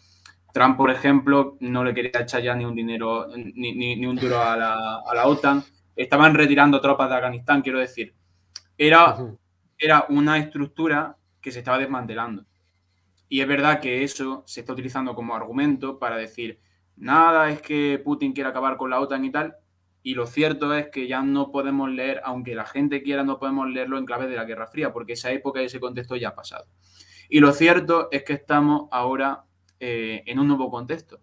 Trump, 0.54 0.78
por 0.78 0.92
ejemplo, 0.92 1.58
no 1.60 1.84
le 1.84 1.96
quería 1.96 2.22
echar 2.22 2.44
ya 2.44 2.54
ni 2.54 2.64
un 2.64 2.76
dinero, 2.76 3.26
ni, 3.36 4.06
un 4.06 4.18
duro 4.18 4.40
a 4.40 4.56
la, 4.56 5.26
OTAN. 5.26 5.64
Estaban 5.96 6.36
retirando 6.36 6.80
tropas 6.80 7.10
de 7.10 7.16
Afganistán, 7.16 7.64
quiero 7.64 7.80
decir. 7.80 8.14
Era 8.78 9.18
era 9.80 10.06
una 10.10 10.38
estructura 10.38 11.18
que 11.42 11.52
se 11.52 11.58
estaba 11.58 11.80
desmantelando. 11.80 12.46
Y 13.30 13.42
es 13.42 13.48
verdad 13.48 13.80
que 13.80 14.04
eso 14.04 14.44
se 14.46 14.62
está 14.62 14.74
utilizando 14.74 15.16
como 15.16 15.36
argumento 15.36 16.00
para 16.00 16.18
decir, 16.18 16.60
nada, 16.96 17.50
es 17.50 17.62
que 17.62 18.02
Putin 18.04 18.34
quiere 18.34 18.50
acabar 18.50 18.78
con 18.78 18.90
la 18.90 19.00
OTAN 19.00 19.26
y 19.26 19.32
tal. 19.32 19.56
Y 20.02 20.14
lo 20.14 20.26
cierto 20.26 20.74
es 20.74 20.88
que 20.88 21.08
ya 21.08 21.22
no 21.22 21.52
podemos 21.52 21.90
leer, 21.90 22.22
aunque 22.24 22.56
la 22.56 22.66
gente 22.66 23.04
quiera, 23.04 23.24
no 23.24 23.40
podemos 23.40 23.70
leerlo 23.70 23.98
en 23.98 24.06
clave 24.06 24.28
de 24.28 24.38
la 24.38 24.46
Guerra 24.46 24.68
Fría, 24.68 24.94
porque 24.94 25.14
esa 25.14 25.32
época 25.32 25.62
y 25.62 25.66
ese 25.66 25.80
contexto 25.82 26.16
ya 26.16 26.30
ha 26.30 26.36
pasado. 26.36 26.66
Y 27.30 27.42
lo 27.42 27.52
cierto 27.52 28.08
es 28.12 28.24
que 28.24 28.34
estamos 28.34 28.88
ahora 28.92 29.44
eh, 29.80 30.24
en 30.26 30.40
un 30.40 30.48
nuevo 30.48 30.72
contexto. 30.72 31.20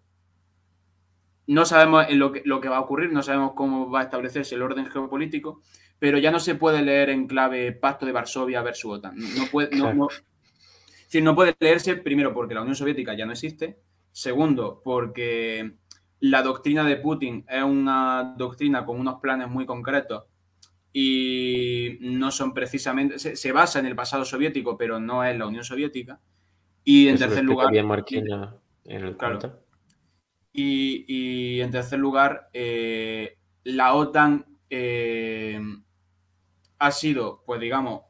No 1.47 1.65
sabemos 1.65 2.05
lo 2.11 2.31
que, 2.31 2.41
lo 2.45 2.61
que 2.61 2.69
va 2.69 2.77
a 2.77 2.81
ocurrir, 2.81 3.11
no 3.11 3.23
sabemos 3.23 3.53
cómo 3.55 3.89
va 3.89 4.01
a 4.01 4.03
establecerse 4.03 4.55
el 4.55 4.61
orden 4.61 4.85
geopolítico, 4.85 5.61
pero 5.99 6.17
ya 6.17 6.31
no 6.31 6.39
se 6.39 6.55
puede 6.55 6.81
leer 6.81 7.09
en 7.09 7.27
clave 7.27 7.71
Pacto 7.71 8.05
de 8.05 8.11
Varsovia 8.11 8.61
versus 8.61 8.99
OTAN. 8.99 9.15
No, 9.15 9.45
puede, 9.51 9.69
puede 11.35 11.55
leerse, 11.59 11.95
primero, 11.95 12.33
porque 12.33 12.53
la 12.53 12.61
Unión 12.61 12.75
Soviética 12.75 13.15
ya 13.15 13.25
no 13.25 13.31
existe, 13.31 13.79
segundo, 14.11 14.81
porque 14.83 15.75
la 16.19 16.41
doctrina 16.41 16.83
de 16.83 16.97
Putin 16.97 17.45
es 17.47 17.63
una 17.63 18.35
doctrina 18.37 18.85
con 18.85 18.99
unos 18.99 19.19
planes 19.19 19.49
muy 19.49 19.65
concretos 19.65 20.23
y 20.97 21.97
no 21.99 22.31
son 22.31 22.53
precisamente, 22.53 23.19
se, 23.19 23.51
basa 23.51 23.79
en 23.79 23.85
el 23.85 23.97
pasado 23.97 24.23
soviético, 24.23 24.77
pero 24.77 24.97
no 24.97 25.25
es 25.25 25.37
la 25.37 25.45
Unión 25.45 25.65
Soviética. 25.65 26.21
Y 26.85 27.09
en 27.09 27.17
tercer 27.17 27.43
lugar... 27.43 27.67
y, 30.53 31.59
en 31.59 31.71
tercer 31.71 31.99
lugar, 31.99 32.49
eh, 32.53 33.37
la 33.65 33.93
OTAN 33.93 34.45
eh, 34.69 35.59
ha 36.79 36.91
sido, 36.91 37.43
pues 37.45 37.59
digamos, 37.59 38.03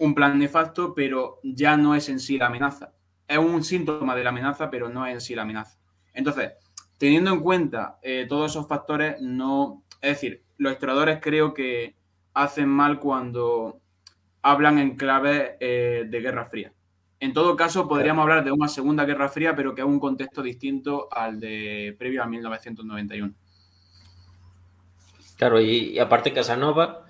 un 0.00 0.14
plan 0.14 0.38
nefasto, 0.38 0.94
pero 0.94 1.40
ya 1.42 1.76
no 1.76 1.94
es 1.94 2.08
en 2.08 2.18
sí 2.18 2.38
la 2.38 2.46
amenaza. 2.46 2.92
Es 3.28 3.38
un 3.38 3.62
síntoma 3.62 4.16
de 4.16 4.24
la 4.24 4.30
amenaza, 4.30 4.70
pero 4.70 4.88
no 4.88 5.06
es 5.06 5.12
en 5.14 5.20
sí 5.20 5.34
la 5.34 5.42
amenaza. 5.42 5.78
Entonces, 6.12 6.52
teniendo 6.98 7.30
en 7.30 7.40
cuenta 7.40 7.98
eh, 8.02 8.26
todos 8.28 8.50
esos 8.50 8.66
factores, 8.66 9.20
no. 9.20 9.84
Es 10.00 10.12
decir, 10.12 10.42
los 10.56 10.72
historiadores 10.72 11.20
creo 11.20 11.52
que 11.52 11.94
hacen 12.32 12.68
mal 12.68 12.98
cuando 12.98 13.80
hablan 14.42 14.78
en 14.78 14.96
clave 14.96 15.58
eh, 15.60 16.06
de 16.08 16.20
Guerra 16.20 16.46
Fría. 16.46 16.72
En 17.20 17.34
todo 17.34 17.54
caso, 17.54 17.86
podríamos 17.86 18.22
hablar 18.22 18.42
de 18.42 18.52
una 18.52 18.68
Segunda 18.68 19.04
Guerra 19.04 19.28
Fría, 19.28 19.54
pero 19.54 19.74
que 19.74 19.82
es 19.82 19.86
un 19.86 20.00
contexto 20.00 20.42
distinto 20.42 21.08
al 21.10 21.38
de 21.38 21.94
previo 21.98 22.22
a 22.22 22.26
1991. 22.26 23.34
Claro, 25.36 25.60
y 25.60 25.98
aparte 25.98 26.32
Casanova 26.32 27.04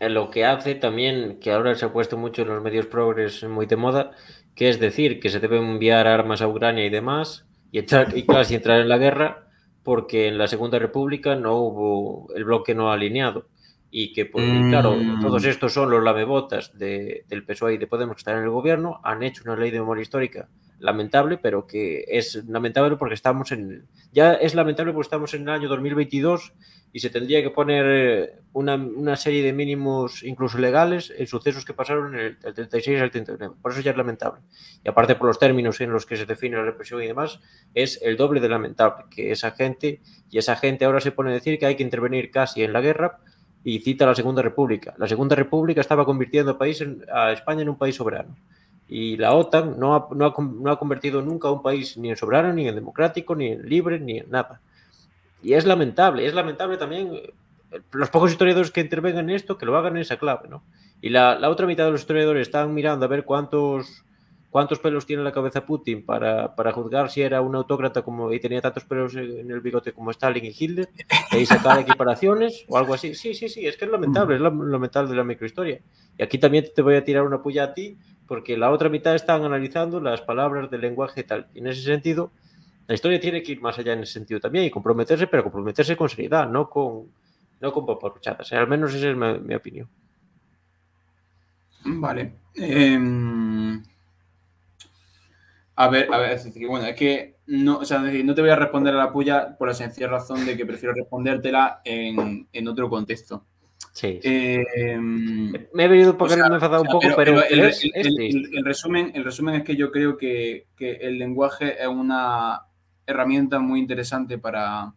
lo 0.00 0.30
que 0.30 0.44
hace 0.44 0.74
también, 0.74 1.38
que 1.40 1.52
ahora 1.52 1.74
se 1.74 1.84
ha 1.84 1.92
puesto 1.92 2.16
mucho 2.16 2.42
en 2.42 2.48
los 2.48 2.62
medios 2.62 2.86
progres 2.86 3.42
muy 3.44 3.66
de 3.66 3.76
moda, 3.76 4.12
que 4.54 4.68
es 4.68 4.78
decir, 4.80 5.20
que 5.20 5.30
se 5.30 5.40
deben 5.40 5.64
enviar 5.64 6.06
armas 6.06 6.42
a 6.42 6.48
Ucrania 6.48 6.84
y 6.84 6.90
demás, 6.90 7.46
y, 7.72 7.80
y 7.80 8.26
casi 8.26 8.54
entrar 8.54 8.80
en 8.80 8.88
la 8.88 8.98
guerra, 8.98 9.48
porque 9.82 10.28
en 10.28 10.38
la 10.38 10.48
Segunda 10.48 10.78
República 10.78 11.36
no 11.36 11.56
hubo 11.56 12.34
el 12.34 12.44
bloque 12.44 12.74
no 12.74 12.90
alineado. 12.90 13.46
Y 13.90 14.12
que, 14.12 14.26
pues, 14.26 14.44
claro, 14.68 14.96
mm. 14.96 15.20
todos 15.22 15.44
estos 15.44 15.72
son 15.72 15.90
los 15.90 16.02
lamebotas 16.02 16.76
de, 16.76 17.24
del 17.28 17.44
PSOE 17.44 17.74
y 17.74 17.78
de 17.78 17.86
Podemos 17.86 18.16
que 18.16 18.20
están 18.20 18.38
en 18.38 18.44
el 18.44 18.50
gobierno, 18.50 19.00
han 19.04 19.22
hecho 19.22 19.42
una 19.44 19.56
ley 19.56 19.70
de 19.70 19.78
memoria 19.78 20.02
histórica 20.02 20.48
lamentable, 20.78 21.38
pero 21.38 21.66
que 21.66 22.04
es 22.08 22.44
lamentable 22.46 22.96
porque 22.96 23.14
estamos 23.14 23.52
en... 23.52 23.86
Ya 24.12 24.34
es 24.34 24.54
lamentable 24.54 24.92
porque 24.92 25.06
estamos 25.06 25.34
en 25.34 25.42
el 25.42 25.48
año 25.50 25.68
2022 25.68 26.52
y 26.92 27.00
se 27.00 27.10
tendría 27.10 27.42
que 27.42 27.50
poner 27.50 27.84
eh, 27.86 28.34
una, 28.52 29.16
serie 29.16 29.42
de 29.42 29.52
mínimos, 29.52 30.22
incluso 30.22 30.56
legales, 30.58 31.12
en 31.16 31.26
sucesos 31.26 31.64
que 31.64 31.74
pasaron 31.74 32.14
en 32.14 32.20
el, 32.20 32.38
36 32.38 33.00
al 33.02 33.10
39. 33.10 33.56
Por 33.60 33.72
eso 33.72 33.80
ya 33.82 33.90
es 33.90 33.96
lamentable. 33.96 34.40
Y 34.82 34.88
aparte 34.88 35.14
por 35.14 35.26
los 35.26 35.38
términos 35.38 35.80
en 35.80 35.90
los 35.90 36.06
que 36.06 36.16
se 36.16 36.24
define 36.24 36.56
la 36.56 36.64
represión 36.64 37.02
y 37.02 37.06
demás, 37.06 37.40
es 37.74 38.00
el 38.02 38.16
doble 38.16 38.40
de 38.40 38.48
lamentable 38.48 39.04
que 39.10 39.30
esa 39.30 39.50
gente, 39.50 40.00
y 40.30 40.38
esa 40.38 40.56
gente 40.56 40.84
ahora 40.84 41.00
se 41.00 41.12
pone 41.12 41.30
a 41.30 41.34
decir 41.34 41.58
que 41.58 41.66
hay 41.66 41.76
que 41.76 41.82
intervenir 41.82 42.30
casi 42.30 42.62
en 42.62 42.72
la 42.72 42.80
guerra 42.80 43.18
y 43.62 43.80
cita 43.80 44.06
la 44.06 44.14
Segunda 44.14 44.42
República. 44.42 44.94
La 44.96 45.08
Segunda 45.08 45.34
República 45.36 45.80
estaba 45.80 46.04
convirtiendo 46.04 46.52
a, 46.52 46.58
país 46.58 46.82
a 47.12 47.32
España 47.32 47.62
en 47.62 47.68
un 47.68 47.76
país 47.76 47.96
soberano. 47.96 48.36
Y 48.88 49.16
la 49.16 49.34
OTAN 49.34 49.78
no 49.78 49.94
ha, 49.94 50.08
no, 50.14 50.26
ha, 50.26 50.34
no 50.38 50.70
ha 50.70 50.78
convertido 50.78 51.22
nunca 51.22 51.48
a 51.48 51.52
un 51.52 51.62
país 51.62 51.96
ni 51.96 52.10
en 52.10 52.16
soberano, 52.16 52.52
ni 52.52 52.68
en 52.68 52.74
democrático, 52.74 53.34
ni 53.34 53.48
en 53.48 53.68
libre, 53.68 53.98
ni 53.98 54.18
en 54.18 54.30
nada. 54.30 54.60
Y 55.42 55.54
es 55.54 55.66
lamentable, 55.66 56.26
es 56.26 56.34
lamentable 56.34 56.76
también 56.76 57.14
eh, 57.14 57.32
los 57.92 58.10
pocos 58.10 58.30
historiadores 58.30 58.70
que 58.70 58.80
intervengan 58.80 59.28
en 59.30 59.36
esto, 59.36 59.58
que 59.58 59.66
lo 59.66 59.76
hagan 59.76 59.96
en 59.96 60.02
esa 60.02 60.16
clave, 60.16 60.48
¿no? 60.48 60.62
Y 61.00 61.10
la, 61.10 61.38
la 61.38 61.50
otra 61.50 61.66
mitad 61.66 61.84
de 61.84 61.90
los 61.90 62.00
historiadores 62.00 62.48
están 62.48 62.72
mirando 62.72 63.04
a 63.04 63.08
ver 63.08 63.24
cuántos, 63.24 64.04
cuántos 64.50 64.78
pelos 64.78 65.04
tiene 65.04 65.22
la 65.22 65.32
cabeza 65.32 65.66
Putin 65.66 66.04
para, 66.04 66.54
para, 66.54 66.72
juzgar 66.72 67.10
si 67.10 67.20
era 67.20 67.42
un 67.42 67.54
autócrata 67.54 68.00
como, 68.00 68.32
y 68.32 68.40
tenía 68.40 68.62
tantos 68.62 68.84
pelos 68.84 69.14
en 69.14 69.50
el 69.50 69.60
bigote 69.60 69.92
como 69.92 70.10
Stalin 70.10 70.46
y 70.46 70.54
Hitler, 70.58 70.88
y 71.32 71.44
sacar 71.44 71.78
equiparaciones 71.80 72.64
o 72.68 72.78
algo 72.78 72.94
así. 72.94 73.14
Sí, 73.14 73.34
sí, 73.34 73.48
sí, 73.48 73.66
es 73.66 73.76
que 73.76 73.84
es 73.84 73.90
lamentable, 73.90 74.36
es 74.36 74.40
lamentable 74.40 75.10
de 75.10 75.16
la 75.16 75.24
microhistoria. 75.24 75.80
Y 76.16 76.22
aquí 76.22 76.38
también 76.38 76.64
te 76.74 76.80
voy 76.80 76.94
a 76.94 77.04
tirar 77.04 77.24
una 77.24 77.42
puya 77.42 77.64
a 77.64 77.74
ti, 77.74 77.98
porque 78.26 78.56
la 78.56 78.70
otra 78.70 78.88
mitad 78.88 79.14
están 79.14 79.44
analizando 79.44 80.00
las 80.00 80.20
palabras 80.22 80.70
del 80.70 80.80
lenguaje 80.80 81.20
y 81.20 81.24
tal. 81.24 81.46
Y 81.54 81.60
en 81.60 81.68
ese 81.68 81.82
sentido, 81.82 82.32
la 82.86 82.94
historia 82.94 83.20
tiene 83.20 83.42
que 83.42 83.52
ir 83.52 83.60
más 83.60 83.78
allá 83.78 83.92
en 83.92 84.00
ese 84.00 84.14
sentido 84.14 84.40
también 84.40 84.64
y 84.64 84.70
comprometerse, 84.70 85.26
pero 85.26 85.42
comprometerse 85.42 85.96
con 85.96 86.08
seriedad, 86.08 86.48
no 86.48 86.68
con, 86.68 87.12
no 87.60 87.72
con 87.72 87.86
paparruchadas. 87.86 88.52
Al 88.52 88.68
menos 88.68 88.94
esa 88.94 89.10
es 89.10 89.16
mi, 89.16 89.54
opinión. 89.54 89.88
Vale. 91.84 92.34
Em, 92.54 93.82
a 95.76 95.88
ver, 95.88 96.12
a 96.12 96.18
ver, 96.18 96.32
es 96.32 96.54
bueno, 96.68 96.86
es 96.86 96.96
que 96.96 97.36
no, 97.46 97.78
o 97.78 97.84
sea, 97.84 97.98
no 97.98 98.34
te 98.34 98.40
voy 98.40 98.50
a 98.50 98.56
responder 98.56 98.94
a 98.94 98.98
la 98.98 99.12
puya 99.12 99.56
por 99.56 99.68
la 99.68 99.74
sencilla 99.74 100.08
razón 100.08 100.44
de 100.44 100.56
que 100.56 100.66
prefiero 100.66 100.94
respondértela 100.94 101.80
en, 101.84 102.48
en 102.52 102.68
otro 102.68 102.88
contexto. 102.88 103.44
Sí. 103.96 104.20
Em, 104.22 105.50
me 105.72 105.84
he 105.84 105.88
venido 105.88 106.18
porque 106.18 106.36
me 106.36 106.42
he 106.42 106.46
enfadado 106.46 106.82
un 106.82 106.88
poco, 106.88 107.08
pero, 107.16 107.42
el, 107.42 107.72
el, 107.94 108.62
resumen, 108.62 109.10
el 109.14 109.24
resumen 109.24 109.54
es 109.54 109.64
que 109.64 109.74
yo 109.74 109.90
creo 109.90 110.18
que, 110.18 110.66
que 110.76 110.96
el 110.96 111.18
lenguaje 111.18 111.82
es 111.82 111.88
una 111.88 112.60
herramienta 113.06 113.58
muy 113.58 113.80
interesante 113.80 114.36
para 114.36 114.92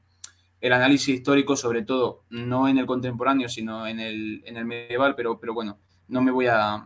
el 0.59 0.73
análisis 0.73 1.15
histórico, 1.15 1.55
sobre 1.55 1.83
todo 1.83 2.23
no 2.29 2.67
en 2.67 2.77
el 2.77 2.85
contemporáneo, 2.85 3.47
sino 3.47 3.87
en 3.87 4.01
el, 4.01 4.43
en 4.45 4.57
el 4.57 4.65
medieval, 4.65 5.15
pero, 5.15 5.39
pero 5.39 5.53
bueno, 5.53 5.79
no 6.09 6.21
me 6.21 6.31
voy 6.31 6.47
a, 6.47 6.85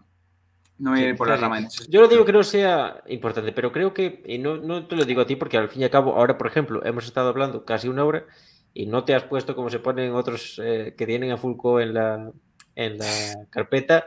no 0.78 0.92
me 0.92 1.04
voy 1.04 1.14
por 1.16 1.30
la 1.30 1.38
rama. 1.38 1.68
Yo 1.90 2.00
no 2.00 2.08
digo 2.08 2.26
que 2.26 2.32
no 2.32 2.44
sea 2.44 3.02
importante, 3.08 3.54
pero 3.54 3.72
creo 3.72 3.92
que, 3.92 4.22
y 4.28 4.38
no, 4.38 4.58
no, 4.58 4.86
te 4.86 4.96
lo 4.96 5.04
digo 5.04 5.22
a 5.22 5.26
ti 5.26 5.36
porque 5.36 5.58
al 5.58 5.68
fin 5.68 5.82
y 5.82 5.86
al 5.86 5.90
cabo, 5.90 6.14
ahora 6.14 6.38
por 6.38 6.46
ejemplo, 6.46 6.86
hemos 6.86 7.06
estado 7.06 7.30
hablando 7.30 7.66
casi 7.66 7.88
una 7.88 8.06
hora 8.06 8.28
y 8.74 8.86
no 8.86 9.04
te 9.04 9.14
has 9.16 9.24
puesto 9.24 9.56
como 9.56 9.70
se 9.70 9.80
ponen 9.80 10.14
otros 10.14 10.60
eh, 10.64 10.96
que 10.98 11.06
tienen 11.06 11.32
a 11.32 11.38
Fulco 11.38 11.80
en 11.80 11.94
la, 11.94 12.32
en 12.76 12.98
la 12.98 13.46
carpeta 13.50 14.06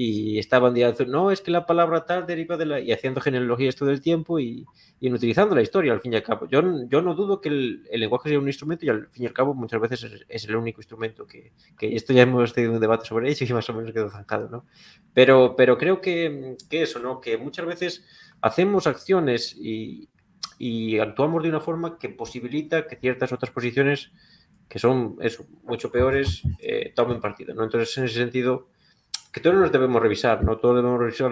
y 0.00 0.38
estaban 0.38 0.74
diciendo, 0.74 1.06
no, 1.06 1.30
es 1.32 1.40
que 1.40 1.50
la 1.50 1.66
palabra 1.66 2.04
tal 2.04 2.24
deriva 2.24 2.56
de 2.56 2.66
la... 2.66 2.78
y 2.78 2.92
haciendo 2.92 3.20
genealogías 3.20 3.74
todo 3.74 3.90
el 3.90 4.00
tiempo 4.00 4.38
y, 4.38 4.64
y 5.00 5.12
utilizando 5.12 5.56
la 5.56 5.62
historia 5.62 5.92
al 5.92 6.00
fin 6.00 6.12
y 6.12 6.16
al 6.16 6.22
cabo. 6.22 6.46
Yo, 6.48 6.62
yo 6.88 7.02
no 7.02 7.14
dudo 7.14 7.40
que 7.40 7.48
el, 7.48 7.84
el, 7.90 8.00
lenguaje 8.00 8.28
sea 8.28 8.38
un 8.38 8.46
instrumento 8.46 8.86
y 8.86 8.90
al 8.90 9.08
fin 9.08 9.24
y 9.24 9.26
al 9.26 9.32
cabo 9.32 9.54
muchas 9.54 9.80
veces 9.80 10.04
es, 10.04 10.26
es 10.28 10.44
el 10.44 10.54
único 10.54 10.80
instrumento 10.80 11.26
que, 11.26 11.52
que, 11.76 11.96
esto 11.96 12.12
ya 12.12 12.22
hemos 12.22 12.52
tenido 12.52 12.74
un 12.74 12.80
debate 12.80 13.06
sobre 13.06 13.28
ello 13.28 13.46
y 13.48 13.52
más 13.52 13.68
o 13.70 13.74
menos 13.74 13.92
quedó 13.92 14.08
zanjado, 14.08 14.48
¿no? 14.48 14.66
Pero, 15.14 15.56
pero 15.56 15.76
creo 15.78 16.00
que, 16.00 16.56
que 16.70 16.82
eso, 16.82 17.00
¿no? 17.00 17.20
Que 17.20 17.36
muchas 17.36 17.66
veces 17.66 18.04
hacemos 18.40 18.86
acciones 18.86 19.56
y, 19.58 20.08
y 20.58 20.98
actuamos 20.98 21.42
de 21.42 21.48
una 21.48 21.60
forma 21.60 21.98
que 21.98 22.08
posibilita 22.08 22.86
que 22.86 22.96
ciertas 22.96 23.32
otras 23.32 23.50
posiciones 23.50 24.10
que 24.68 24.78
son 24.78 25.16
eso, 25.20 25.46
mucho 25.64 25.90
peores 25.90 26.42
eh, 26.60 26.92
tomen 26.94 27.20
partido, 27.20 27.54
¿no? 27.54 27.64
Entonces, 27.64 27.96
en 27.98 28.04
ese 28.04 28.18
sentido 28.18 28.68
que 29.32 29.40
todos 29.40 29.56
nos 29.56 29.72
debemos 29.72 30.00
revisar, 30.00 30.42
¿no? 30.42 30.56
Todos 30.56 30.76
debemos 30.76 30.98
revisar 31.00 31.30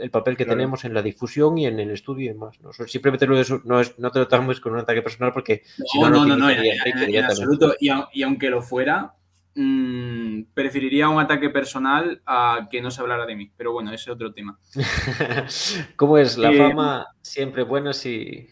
el 0.00 0.10
papel 0.10 0.36
que 0.36 0.44
tenemos 0.44 0.84
en 0.84 0.94
la 0.94 1.02
difusión 1.02 1.56
y 1.56 1.66
en 1.66 1.78
el 1.78 1.90
estudio 1.90 2.26
y 2.26 2.34
demás, 2.34 2.60
¿no? 2.60 2.72
Simplemente 2.72 3.26
no, 3.26 3.38
es, 3.38 3.64
no, 3.64 3.80
es, 3.80 3.98
no 3.98 4.10
te 4.10 4.18
lo 4.18 4.28
tomamos 4.28 4.60
con 4.60 4.72
un 4.72 4.80
ataque 4.80 5.02
personal 5.02 5.32
porque... 5.32 5.62
No, 6.00 6.10
no, 6.10 6.26
no, 6.26 6.36
no, 6.36 6.50
en, 6.50 7.24
absoluto. 7.24 7.74
Y, 7.80 7.90
y, 8.12 8.22
aunque 8.22 8.50
lo 8.50 8.60
fuera, 8.60 9.14
mmm, 9.54 10.42
preferiría 10.52 11.08
un 11.08 11.20
ataque 11.20 11.50
personal 11.50 12.20
a 12.26 12.68
que 12.70 12.82
no 12.82 12.90
se 12.90 13.00
hablara 13.00 13.24
de 13.24 13.36
mí. 13.36 13.52
Pero 13.56 13.72
bueno, 13.72 13.92
ese 13.92 14.10
es 14.10 14.14
otro 14.14 14.32
tema. 14.32 14.58
¿Cómo 15.96 16.18
es? 16.18 16.38
La 16.38 16.50
eh, 16.50 16.58
fama 16.58 17.06
siempre 17.22 17.62
buena 17.62 17.92
si 17.92 18.48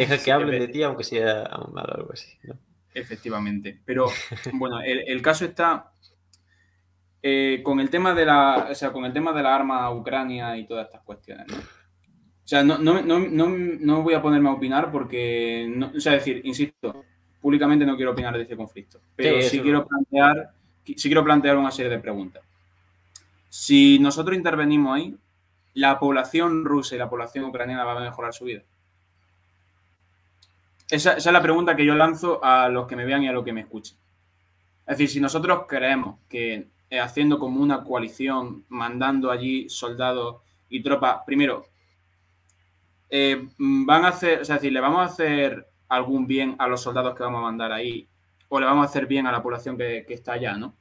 deja 0.00 0.22
que 0.22 0.32
hablen 0.32 0.60
de 0.60 0.68
ti, 0.68 0.82
aunque 0.82 1.04
sea 1.04 1.48
malo 1.72 1.92
o 1.92 1.96
algo 1.96 2.12
así, 2.12 2.38
¿no? 2.44 2.58
Efectivamente. 2.94 3.80
Pero 3.84 4.06
bueno, 4.54 4.80
el, 4.80 5.04
el 5.06 5.22
caso 5.22 5.44
está 5.44 5.92
eh, 7.22 7.60
con 7.62 7.80
el 7.80 7.90
tema 7.90 8.14
de 8.14 8.24
la, 8.24 8.68
o 8.70 8.74
sea, 8.74 8.92
con 8.92 9.04
el 9.04 9.12
tema 9.12 9.32
de 9.32 9.42
la 9.42 9.54
arma 9.54 9.92
Ucrania 9.92 10.56
y 10.56 10.66
todas 10.66 10.86
estas 10.86 11.02
cuestiones, 11.02 11.46
¿no? 11.48 11.56
O 11.56 12.48
sea, 12.50 12.64
no, 12.64 12.78
no, 12.78 13.00
no, 13.02 13.48
no 13.48 14.02
voy 14.02 14.14
a 14.14 14.22
ponerme 14.22 14.48
a 14.48 14.54
opinar 14.54 14.90
porque, 14.90 15.72
o 15.94 16.00
sea, 16.00 16.14
decir, 16.14 16.40
insisto, 16.44 17.04
públicamente 17.40 17.86
no 17.86 17.94
quiero 17.94 18.10
opinar 18.10 18.34
de 18.34 18.42
este 18.42 18.56
conflicto, 18.56 19.00
pero 19.14 19.40
sí, 19.40 19.60
quiero 19.60 19.86
plantear, 19.86 20.50
sí 20.84 21.08
quiero 21.08 21.22
plantear 21.22 21.56
una 21.58 21.70
serie 21.70 21.92
de 21.92 22.00
preguntas. 22.00 22.42
Si 23.48 24.00
nosotros 24.00 24.36
intervenimos 24.36 24.96
ahí, 24.96 25.16
la 25.74 26.00
población 26.00 26.64
rusa 26.64 26.96
y 26.96 26.98
la 26.98 27.08
población 27.08 27.44
ucraniana 27.44 27.84
va 27.84 27.96
a 27.96 28.00
mejorar 28.00 28.34
su 28.34 28.46
vida. 28.46 28.62
Esa, 30.90 31.12
esa, 31.12 31.30
es 31.30 31.32
la 31.32 31.42
pregunta 31.42 31.76
que 31.76 31.84
yo 31.84 31.94
lanzo 31.94 32.42
a 32.42 32.68
los 32.68 32.86
que 32.86 32.96
me 32.96 33.04
vean 33.04 33.22
y 33.22 33.28
a 33.28 33.32
los 33.32 33.44
que 33.44 33.52
me 33.52 33.60
escuchen. 33.60 33.96
Es 34.86 34.98
decir, 34.98 35.08
si 35.08 35.20
nosotros 35.20 35.66
creemos 35.68 36.18
que 36.28 36.68
eh, 36.90 36.98
haciendo 36.98 37.38
como 37.38 37.62
una 37.62 37.84
coalición, 37.84 38.64
mandando 38.68 39.30
allí 39.30 39.68
soldados 39.68 40.42
y 40.68 40.82
tropas, 40.82 41.20
primero, 41.24 41.64
eh, 43.08 43.48
van 43.58 44.04
a 44.04 44.08
hacer, 44.08 44.40
o 44.40 44.44
sea, 44.44 44.56
es 44.56 44.62
decir, 44.62 44.72
le 44.72 44.80
vamos 44.80 45.00
a 45.00 45.04
hacer 45.04 45.68
algún 45.88 46.26
bien 46.26 46.56
a 46.58 46.66
los 46.66 46.82
soldados 46.82 47.14
que 47.14 47.22
vamos 47.22 47.38
a 47.38 47.44
mandar 47.44 47.70
ahí, 47.70 48.08
o 48.48 48.58
le 48.58 48.66
vamos 48.66 48.84
a 48.84 48.88
hacer 48.88 49.06
bien 49.06 49.28
a 49.28 49.32
la 49.32 49.40
población 49.40 49.78
que, 49.78 50.04
está 50.08 50.32
allá, 50.32 50.56
¿no? 50.56 50.74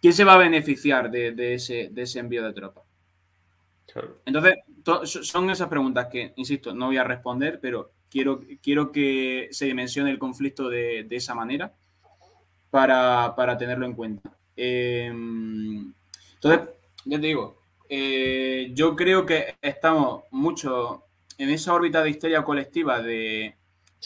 ¿Quién 0.00 0.12
se 0.12 0.24
va 0.24 0.34
a 0.34 0.38
beneficiar 0.38 1.08
de, 1.08 1.54
ese, 1.54 1.90
de 1.92 2.02
ese 2.02 2.18
envío 2.18 2.44
de 2.44 2.52
tropas? 2.52 2.84
Entonces, 4.24 4.54
son 5.04 5.50
esas 5.50 5.68
preguntas 5.68 6.08
que, 6.08 6.32
insisto, 6.34 6.74
no 6.74 6.86
voy 6.86 6.96
a 6.96 7.04
responder, 7.04 7.60
pero 7.60 7.92
quiero, 8.10 8.40
quiero 8.62 8.92
que 8.92 9.48
se 9.52 9.66
dimensione 9.66 10.10
el 10.10 10.18
conflicto 10.18 10.68
de, 10.68 11.06
esa 11.10 11.34
manera 11.34 11.74
para, 12.70 13.56
tenerlo 13.58 13.86
en 13.86 13.94
cuenta. 13.94 14.30
Em, 14.56 15.92
entonces, 16.34 16.68
ya 17.04 17.20
te 17.20 17.26
digo, 17.26 17.58
eh, 17.88 18.70
yo 18.74 18.94
creo 18.94 19.24
que 19.24 19.56
estamos 19.62 20.24
mucho 20.30 21.04
en 21.38 21.50
esa 21.50 21.72
órbita 21.72 22.02
de 22.02 22.10
histeria 22.10 22.44
colectiva 22.44 23.00
de 23.00 23.56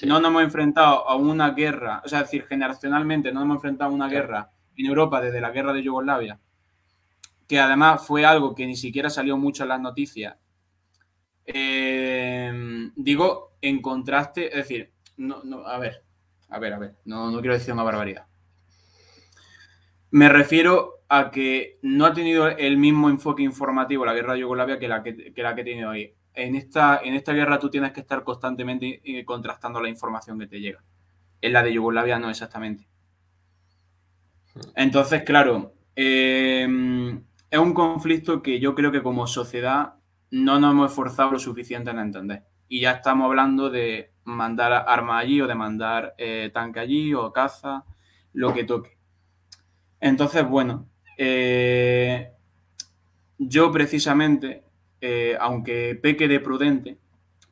no 0.03 0.21
nos 0.21 0.31
hemos 0.31 0.43
enfrentado 0.43 1.09
a 1.09 1.15
una 1.17 1.51
guerra, 1.51 2.03
o 2.05 2.09
sea, 2.09 2.21
es 2.21 2.27
decir, 2.27 2.47
generacionalmente 2.47 3.31
no 3.31 3.41
nos 3.41 3.45
hemos 3.45 3.57
enfrentado 3.57 3.91
a 3.91 3.95
una 3.95 4.09
guerra 4.09 4.51
en 4.77 4.87
Europa 4.87 5.21
desde 5.21 5.41
la 5.41 5.51
guerra 5.51 5.73
de 5.73 5.83
Yugoslavia, 5.83 6.39
que 7.47 7.61
además 7.61 8.05
fue 8.07 8.25
algo 8.25 8.55
que 8.55 8.67
ni 8.67 8.77
siquiera 8.77 9.09
salió 9.09 9.37
mucho 9.37 9.63
en 9.63 9.69
las 9.69 9.81
noticias. 9.81 10.37
Eh, 11.47 12.91
digo, 12.97 13.54
en 13.69 13.81
contraste, 13.81 14.49
es 14.49 14.57
decir, 14.57 14.93
no, 15.17 15.43
no, 15.45 15.67
a 15.67 15.79
ver, 15.79 16.03
a 16.49 16.59
ver, 16.59 16.73
a 16.75 16.79
ver, 16.79 16.95
no, 17.05 17.31
no 17.31 17.41
quiero 17.41 17.55
decir 17.55 17.73
una 17.73 17.83
barbaridad. 17.83 18.27
Me 20.11 20.29
refiero 20.29 21.05
a 21.09 21.31
que 21.31 21.79
no 21.83 22.07
ha 22.07 22.13
tenido 22.13 22.49
el 22.49 22.77
mismo 22.77 23.09
enfoque 23.09 23.43
informativo 23.43 24.05
la 24.05 24.15
guerra 24.15 24.35
de 24.35 24.41
Yugoslavia 24.41 24.79
que 24.79 24.89
la 24.89 25.03
que, 25.03 25.33
que 25.33 25.43
la 25.43 25.55
que 25.55 25.65
tiene 25.65 25.87
hoy. 25.87 26.15
En 26.35 26.57
esta, 26.57 27.01
en 27.03 27.15
esta 27.15 27.33
guerra 27.33 27.59
tú 27.59 27.71
tienes 27.71 27.93
que 27.93 28.01
estar 28.01 28.23
constantemente 28.23 29.01
eh, 29.05 29.25
contrastando 29.25 29.81
la 29.81 29.89
información 29.89 30.39
que 30.39 30.47
te 30.47 30.61
llega. 30.61 30.83
En 31.41 31.53
la 31.53 31.63
de 31.63 31.73
Yugoslavia 31.73 32.19
no 32.19 32.31
exactamente. 32.31 32.87
Entonces, 34.77 35.23
claro, 35.23 35.75
eh, 35.97 36.67
es 37.51 37.59
un 37.59 37.73
conflicto 37.73 38.43
que 38.43 38.61
yo 38.61 38.75
creo 38.75 38.93
que 38.93 39.03
como 39.03 39.27
sociedad 39.27 39.95
no 40.31 40.59
nos 40.59 40.73
hemos 40.73 40.91
esforzado 40.91 41.33
lo 41.33 41.39
suficiente 41.39 41.91
en 41.91 41.99
entender. 41.99 42.45
Y 42.75 42.81
ya 42.81 42.91
estamos 42.91 43.27
hablando 43.27 43.71
de 43.71 44.11
mandar 44.25 44.73
armas 44.73 45.23
allí 45.23 45.41
o 45.41 45.47
de 45.47 45.55
mandar 45.55 46.17
eh, 46.19 46.51
tanque 46.53 46.81
allí 46.81 47.15
o 47.15 47.33
caza, 47.33 47.85
lo 48.33 48.53
que 48.53 48.65
toque. 48.65 48.99
Entonces, 50.01 50.45
bueno, 50.45 50.89
eh, 51.17 52.33
yo 53.39 53.71
precisamente, 53.71 54.65
eh, 55.01 55.37
aunque 55.39 55.95
peque 56.03 56.27
de 56.27 56.41
prudente, 56.41 56.99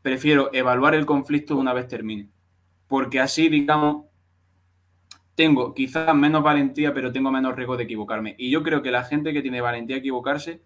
prefiero 0.03 0.51
evaluar 0.53 0.97
el 0.97 1.07
conflicto 1.07 1.57
una 1.57 1.73
vez 1.73 1.87
termine. 1.87 2.29
Porque 2.89 3.21
así, 3.21 3.49
digamos, 3.49 4.07
tengo 5.37 5.73
quizás 5.73 6.13
menos 6.17 6.43
valentía, 6.43 6.93
pero 6.93 7.13
tengo 7.13 7.31
menos 7.31 7.55
riesgo 7.55 7.77
de 7.77 7.85
equivocarme. 7.85 8.35
Y 8.39 8.51
yo 8.51 8.65
creo 8.65 8.83
que 8.83 8.91
la 8.91 9.05
gente 9.05 9.33
que 9.33 9.43
tiene 9.43 9.61
valentía 9.61 9.95
de 9.95 10.01
equivocarse 10.01 10.63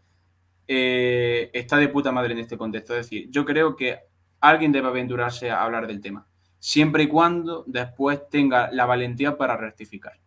está 0.66 1.76
de 1.76 1.88
puta 1.88 2.10
madre 2.10 2.32
en 2.32 2.38
este 2.38 2.56
contexto. 2.56 2.94
Es 2.96 3.04
decir, 3.04 3.28
yo 3.30 3.44
creo 3.44 3.76
que 3.76 4.15
alguien 4.40 4.72
debe 4.72 4.88
aventurarse 4.88 5.50
a 5.50 5.62
hablar 5.62 5.86
del 5.86 6.00
tema, 6.00 6.26
siempre 6.58 7.04
y 7.04 7.08
cuando 7.08 7.64
después 7.66 8.28
tenga 8.30 8.70
la 8.72 8.86
valentía 8.86 9.36
para 9.36 9.56
rectificar. 9.56 10.18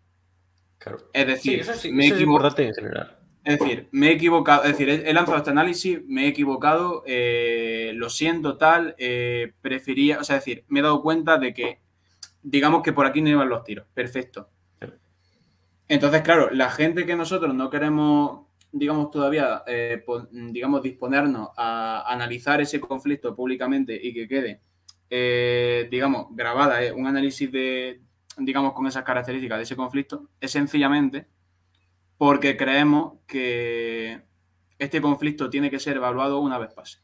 Es 1.13 1.27
decir, 1.27 1.65
me 1.91 2.05
he 2.05 2.07
Es 3.43 3.59
decir, 3.59 3.87
me 3.91 4.09
he 4.09 4.11
equivocado, 4.11 4.63
es 4.63 4.71
decir, 4.71 4.89
he 4.89 5.13
lanzado 5.13 5.37
este 5.37 5.49
análisis, 5.49 5.99
me 6.05 6.25
he 6.25 6.27
equivocado, 6.27 7.03
eh, 7.05 7.91
lo 7.95 8.09
siento, 8.09 8.57
tal, 8.57 8.95
eh, 8.97 9.53
prefería, 9.61 10.19
o 10.19 10.23
sea, 10.23 10.37
es 10.37 10.45
decir, 10.45 10.65
me 10.67 10.79
he 10.79 10.83
dado 10.83 11.01
cuenta 11.01 11.37
de 11.37 11.53
que, 11.53 11.79
digamos 12.43 12.83
que 12.83 12.93
por 12.93 13.05
aquí 13.05 13.21
no 13.21 13.29
iban 13.29 13.49
los 13.49 13.63
tiros, 13.63 13.85
perfecto. 13.93 14.49
Entonces, 15.87 16.21
claro, 16.21 16.51
la 16.51 16.69
gente 16.69 17.05
que 17.05 17.15
nosotros 17.15 17.53
no 17.55 17.69
queremos, 17.69 18.45
digamos, 18.71 19.11
todavía, 19.11 19.63
eh, 19.67 20.03
digamos, 20.31 20.83
disponernos 20.83 21.49
a 21.57 22.03
analizar 22.11 22.61
ese 22.61 22.79
conflicto 22.79 23.35
públicamente 23.35 23.99
y 24.01 24.13
que 24.13 24.27
quede, 24.27 24.61
digamos, 25.89 26.27
grabada, 26.31 26.93
un 26.93 27.07
análisis 27.07 27.51
de, 27.51 28.01
digamos, 28.37 28.73
con 28.73 28.87
esas 28.87 29.03
características 29.03 29.57
de 29.57 29.63
ese 29.63 29.75
conflicto 29.75 30.29
es 30.39 30.51
sencillamente 30.51 31.27
porque 32.17 32.57
creemos 32.57 33.13
que 33.25 34.23
este 34.77 35.01
conflicto 35.01 35.49
tiene 35.49 35.69
que 35.69 35.79
ser 35.79 35.97
evaluado 35.97 36.39
una 36.39 36.57
vez 36.57 36.73
pase. 36.73 36.99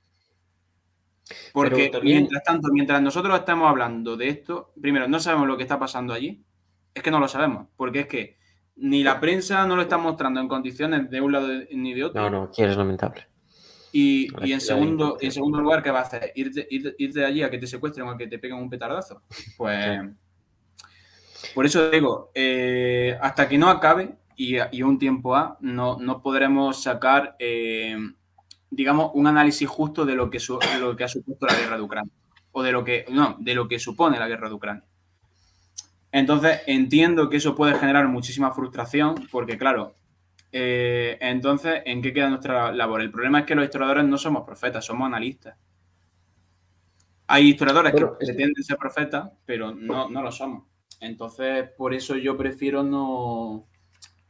Porque 1.54 1.92
mientras 2.04 2.44
tanto, 2.44 2.70
mientras 2.72 3.02
nosotros 3.02 3.40
estamos 3.40 3.70
hablando 3.70 4.16
de 4.16 4.30
esto, 4.30 4.74
primero, 4.80 5.08
no 5.08 5.20
sabemos 5.20 5.48
lo 5.48 5.58
que 5.58 5.64
está 5.64 5.80
pasando 5.80 6.14
allí, 6.14 6.44
es 6.94 7.02
que 7.02 7.12
no 7.12 7.20
lo 7.20 7.28
sabemos, 7.28 7.68
porque 7.76 8.02
es 8.02 8.08
que 8.08 8.38
ni 8.78 9.04
la 9.04 9.20
prensa 9.20 9.66
no 9.66 9.76
lo 9.76 9.82
está 9.82 9.98
mostrando 9.98 10.40
en 10.40 10.48
condiciones 10.48 11.10
de 11.10 11.22
un 11.22 11.32
lado 11.32 11.48
ni 11.72 11.94
de 11.94 12.04
otro. 12.04 12.22
No, 12.22 12.30
no, 12.30 12.52
que 12.52 12.66
es 12.66 12.76
lamentable. 12.76 13.28
Y, 13.92 14.28
en, 14.52 14.60
segundo, 14.60 15.18
en 15.22 15.32
segundo 15.32 15.62
lugar, 15.62 15.82
¿qué 15.82 15.90
va 15.90 16.00
a 16.00 16.04
hacer? 16.04 16.34
¿Irte, 16.36 16.68
de 16.70 17.26
allí 17.26 17.44
a 17.44 17.50
que 17.50 17.58
te 17.58 17.66
secuestren 17.66 18.06
o 18.06 18.12
a 18.12 18.18
que 18.18 18.28
te 18.28 18.40
peguen 18.40 18.58
un 18.58 18.70
petardazo? 18.70 19.22
Pues... 19.58 20.02
Por 21.54 21.66
eso 21.66 21.90
digo, 21.90 22.32
eh, 22.34 23.18
hasta 23.22 23.48
que 23.48 23.58
no 23.58 23.70
acabe 23.70 24.18
y, 24.36 24.82
un 24.82 25.00
tiempo 25.00 25.36
A, 25.36 25.58
no, 25.62 25.98
no 25.98 26.22
podremos 26.22 26.84
sacar, 26.84 27.36
eh, 27.40 27.98
digamos, 28.70 29.12
un 29.14 29.28
análisis 29.28 29.70
justo 29.70 30.06
de 30.06 30.16
lo, 30.16 30.30
que 30.30 30.40
lo 30.80 30.96
que 30.96 31.04
ha 31.04 31.08
supuesto 31.08 31.46
la 31.46 31.56
guerra 31.56 31.78
de 31.78 31.84
Ucrania. 31.84 32.12
O 32.52 32.64
de 32.64 32.72
lo 32.72 32.84
que, 32.84 33.06
no, 33.12 33.38
de 33.40 33.54
lo 33.54 33.68
que 33.68 33.80
supone 33.80 34.20
la 34.20 34.28
guerra 34.28 34.50
de 34.50 34.56
Ucrania. 34.56 34.84
Entonces, 36.12 36.62
entiendo 36.68 37.30
que 37.30 37.38
eso 37.38 37.56
puede 37.56 37.76
generar 37.76 38.08
muchísima 38.08 38.52
frustración, 38.52 39.16
porque 39.32 39.58
claro, 39.58 39.96
eh, 40.52 41.18
entonces, 41.20 41.82
¿en 41.86 42.02
qué 42.02 42.14
queda 42.14 42.30
nuestra 42.30 42.72
labor? 42.72 43.02
El 43.02 43.12
problema 43.12 43.40
es 43.40 43.46
que 43.46 43.56
los 43.56 43.66
historiadores 43.66 44.06
no 44.06 44.18
somos 44.18 44.46
profetas, 44.46 44.86
somos 44.86 45.06
analistas. 45.06 45.58
Hay 47.28 47.50
historiadores 47.50 47.94
que 47.94 48.06
pretenden 48.06 48.64
ser 48.64 48.78
profetas, 48.78 49.32
pero 49.46 49.74
no, 49.74 50.10
no 50.10 50.22
lo 50.22 50.32
somos. 50.32 50.64
Entonces, 51.02 51.70
por 51.78 51.94
eso 51.94 52.16
yo 52.16 52.38
prefiero 52.38 52.84
no, 52.84 53.68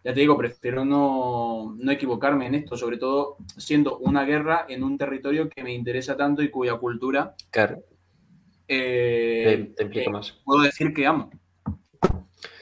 ya 0.06 0.14
te 0.14 0.20
digo, 0.20 0.38
prefiero 0.38 0.86
no, 0.86 1.76
equivocarme 1.90 2.46
en 2.46 2.54
esto, 2.54 2.78
sobre 2.78 2.98
todo 2.98 3.38
siendo 3.58 3.98
una 3.98 4.24
guerra 4.24 4.68
en 4.70 4.84
un 4.84 5.00
territorio 5.00 5.50
que 5.50 5.64
me 5.64 5.74
interesa 5.74 6.16
tanto 6.16 6.44
y 6.44 6.52
cuya 6.52 6.76
cultura 6.76 7.34
claro. 7.50 7.84
Eh, 8.68 9.74
te, 9.76 9.84
implica 9.84 10.10
eh, 10.10 10.14
más. 10.14 10.32
Puedo 10.46 10.62
decir 10.62 10.94
que 10.94 11.08
amo. 11.08 11.32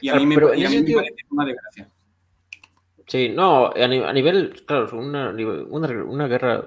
Y 0.04 0.10
a 0.10 0.16
mí 0.16 0.26
me, 0.26 0.36
parece 0.36 0.84
una 1.30 1.46
desgracia. 1.46 1.88
Sí, 3.06 3.30
no, 3.30 3.72
a 3.74 4.12
nivel, 4.12 4.62
claro, 4.66 4.98
una, 4.98 5.30
una 5.30 6.28
guerra 6.28 6.62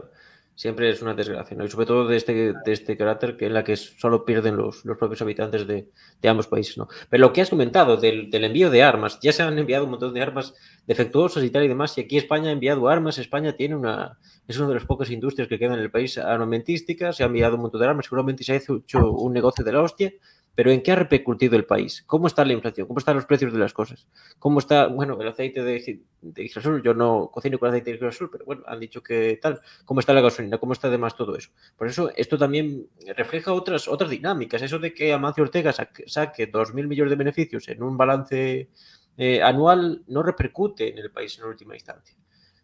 siempre 0.56 0.90
es 0.90 1.04
una 1.04 1.14
desgracia, 1.14 1.56
¿no? 1.56 1.64
Y 1.64 1.70
sobre 1.70 1.86
todo 1.86 2.08
de 2.08 2.18
este, 2.18 2.34
de 2.34 2.74
este 2.74 2.98
carácter 2.98 3.38
que 3.38 3.46
en 3.46 3.54
la 3.54 3.64
que 3.64 3.76
solo 3.76 4.26
pierden 4.26 4.58
los, 4.58 4.84
los 4.86 4.98
propios 4.98 5.22
habitantes 5.22 5.68
de, 5.68 5.88
de, 6.20 6.30
ambos 6.30 6.48
países, 6.48 6.80
¿no? 6.80 6.88
Pero 7.12 7.22
lo 7.22 7.32
que 7.32 7.42
has 7.42 7.52
comentado 7.52 7.96
del, 7.96 8.32
del, 8.32 8.46
envío 8.46 8.72
de 8.72 8.82
armas, 8.82 9.20
ya 9.22 9.32
se 9.32 9.44
han 9.44 9.60
enviado 9.60 9.86
un 9.86 9.92
montón 9.92 10.16
de 10.16 10.22
armas 10.24 10.56
defectuosas 10.88 11.44
y 11.44 11.52
tal 11.52 11.64
y 11.64 11.68
demás, 11.68 11.96
y 12.00 12.02
aquí 12.02 12.18
España 12.18 12.50
ha 12.50 12.54
enviado 12.54 12.90
armas, 12.90 13.20
España 13.20 13.56
tiene 13.56 13.76
una, 13.76 14.18
es 14.48 14.58
una 14.58 14.70
de 14.70 14.74
las 14.74 14.86
pocas 14.86 15.12
industrias 15.12 15.48
que 15.48 15.60
quedan 15.60 15.78
en 15.78 15.82
el 15.82 15.92
país 15.92 16.18
armamentística, 16.18 17.14
se 17.14 17.22
ha 17.22 17.28
enviado 17.28 17.54
un 17.54 17.62
montón 17.62 17.80
de 17.80 17.88
armas, 17.88 18.06
seguramente 18.06 18.44
se 18.44 18.54
ha 18.54 18.56
hecho 18.56 19.12
un 19.12 19.34
negocio 19.34 19.64
de 19.64 19.72
la 19.72 19.84
hostia, 19.84 20.12
pero 20.58 20.72
¿en 20.72 20.82
qué 20.82 20.92
ha 20.92 20.96
repercutido 20.96 21.56
el 21.56 21.66
país? 21.66 22.04
¿Cómo 22.08 22.26
está 22.26 22.44
la 22.44 22.52
inflación? 22.52 22.88
¿Cómo 22.88 22.98
están 22.98 23.16
los 23.16 23.28
precios 23.28 23.54
de 23.54 23.60
las 23.60 23.74
cosas? 23.74 24.08
¿Cómo 24.40 24.58
está, 24.58 24.88
bueno, 24.88 25.16
el 25.22 25.28
aceite 25.28 25.62
de, 25.62 26.02
de 26.20 26.48
girasol? 26.48 26.82
Yo 26.82 26.96
no 26.96 27.30
cocino 27.32 27.60
con 27.60 27.70
aceite 27.70 27.92
de 27.92 27.98
girasol, 28.00 28.32
pero 28.32 28.44
bueno, 28.44 28.64
han 28.66 28.80
dicho 28.80 29.04
que 29.04 29.38
tal. 29.40 29.62
¿Cómo 29.86 30.00
está 30.00 30.16
la 30.16 30.22
gasolina? 30.22 30.58
¿Cómo 30.58 30.74
está 30.74 30.88
además 30.88 31.16
todo 31.16 31.36
eso? 31.36 31.52
Por 31.78 31.86
eso, 31.86 32.10
esto 32.16 32.40
también 32.40 32.88
refleja 33.16 33.54
otras, 33.54 33.88
otras 33.88 34.10
dinámicas. 34.10 34.60
Eso 34.64 34.80
de 34.80 34.96
que 34.96 35.14
Amancio 35.14 35.44
Ortega 35.44 35.72
saque, 35.72 36.52
2.000 36.52 36.88
millones 36.88 37.12
de 37.12 37.18
beneficios 37.18 37.68
en 37.68 37.84
un 37.84 37.96
balance 37.96 38.72
eh, 39.16 39.44
anual 39.44 40.06
no 40.08 40.24
repercute 40.24 40.90
en 40.90 40.98
el 40.98 41.12
país 41.12 41.38
en 41.38 41.46
última 41.46 41.76
instancia. 41.76 42.18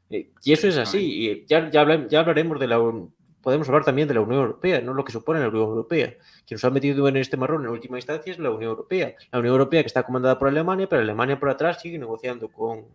Eh, 0.10 0.32
y 0.44 0.52
eso 0.52 0.68
es 0.68 0.78
así. 0.78 1.28
Y 1.30 1.46
ya, 1.46 1.70
ya, 1.70 1.82
hablaremos 1.82 2.60
de 2.60 2.68
la 2.68 2.80
podemos 3.44 3.68
hablar 3.68 3.84
también 3.84 4.08
de 4.08 4.14
la 4.14 4.22
Unión 4.22 4.42
Europea, 4.42 4.82
no 4.82 4.94
lo 4.94 5.04
que 5.04 5.12
supone 5.12 5.42
la 5.42 5.50
Unión 5.50 5.66
Europea. 5.66 6.16
Quien 6.48 6.56
nos 6.56 6.64
ha 6.64 6.70
metido 6.70 7.08
en 7.08 7.18
este 7.18 7.38
marrón 7.38 7.66
en 7.66 7.70
última 7.70 7.98
instancia 7.98 8.32
es 8.32 8.40
la 8.40 8.50
Unión 8.50 8.72
Europea. 8.72 9.14
La 9.32 9.40
Unión 9.40 9.52
Europea 9.52 9.84
que 9.84 9.88
está 9.88 10.04
comandada 10.04 10.40
por 10.40 10.48
Alemania, 10.48 10.88
pero 10.90 11.02
Alemania 11.02 11.40
por 11.40 11.50
atrás 11.50 11.82
sigue 11.82 12.00
negociando 12.00 12.48
con, 12.48 12.86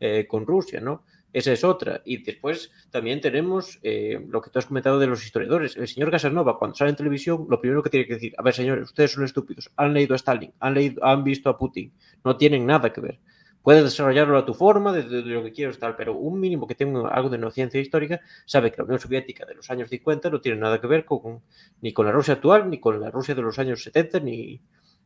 eh, 0.00 0.26
con 0.26 0.46
Rusia, 0.46 0.80
¿no? 0.80 1.04
Esa 1.32 1.52
es 1.52 1.62
otra. 1.62 2.02
Y 2.04 2.22
después 2.22 2.70
también 2.90 3.20
tenemos 3.20 3.78
eh, 3.82 4.18
lo 4.28 4.40
que 4.40 4.50
tú 4.50 4.58
has 4.58 4.66
comentado 4.66 4.98
de 4.98 5.06
los 5.06 5.24
historiadores. 5.24 5.76
El 5.76 5.88
señor 5.88 6.10
Casanova, 6.10 6.58
cuando 6.58 6.74
sale 6.74 6.90
en 6.90 6.96
televisión, 6.96 7.46
lo 7.48 7.60
primero 7.60 7.82
que 7.82 7.90
tiene 7.90 8.06
que 8.06 8.14
decir, 8.14 8.34
a 8.36 8.42
ver, 8.42 8.54
señores, 8.54 8.84
ustedes 8.84 9.12
son 9.12 9.24
estúpidos, 9.24 9.70
han 9.76 9.94
leído 9.94 10.14
a 10.14 10.16
Stalin, 10.16 10.52
han, 10.60 10.74
leído, 10.74 11.04
han 11.04 11.24
visto 11.24 11.48
a 11.48 11.58
Putin, 11.58 11.92
no 12.24 12.36
tienen 12.36 12.66
nada 12.66 12.92
que 12.92 13.00
ver. 13.00 13.18
Puedes 13.62 13.84
desarrollarlo 13.84 14.36
a 14.36 14.44
tu 14.44 14.54
forma, 14.54 14.92
de, 14.92 15.04
lo 15.22 15.44
que 15.44 15.52
quieras, 15.52 15.78
tal, 15.78 15.94
pero 15.94 16.14
un 16.14 16.40
mínimo 16.40 16.66
que 16.66 16.74
tenga 16.74 17.08
algo 17.08 17.30
de 17.30 17.38
no 17.38 17.50
ciencia 17.50 17.80
histórica 17.80 18.20
sabe 18.44 18.70
que 18.70 18.78
la 18.78 18.84
Unión 18.84 18.98
Soviética 18.98 19.46
de 19.46 19.54
los 19.54 19.70
años 19.70 19.88
50 19.88 20.30
no 20.30 20.40
tiene 20.40 20.58
nada 20.58 20.80
que 20.80 20.88
ver 20.88 21.04
con, 21.04 21.42
ni 21.80 21.92
con 21.92 22.06
la 22.06 22.12
Rusia 22.12 22.34
actual, 22.34 22.68
ni 22.68 22.80
con 22.80 23.00
la 23.00 23.10
Rusia 23.10 23.34
de 23.34 23.42
los 23.42 23.58
años 23.60 23.84
70, 23.84 24.20
ni, 24.20 24.60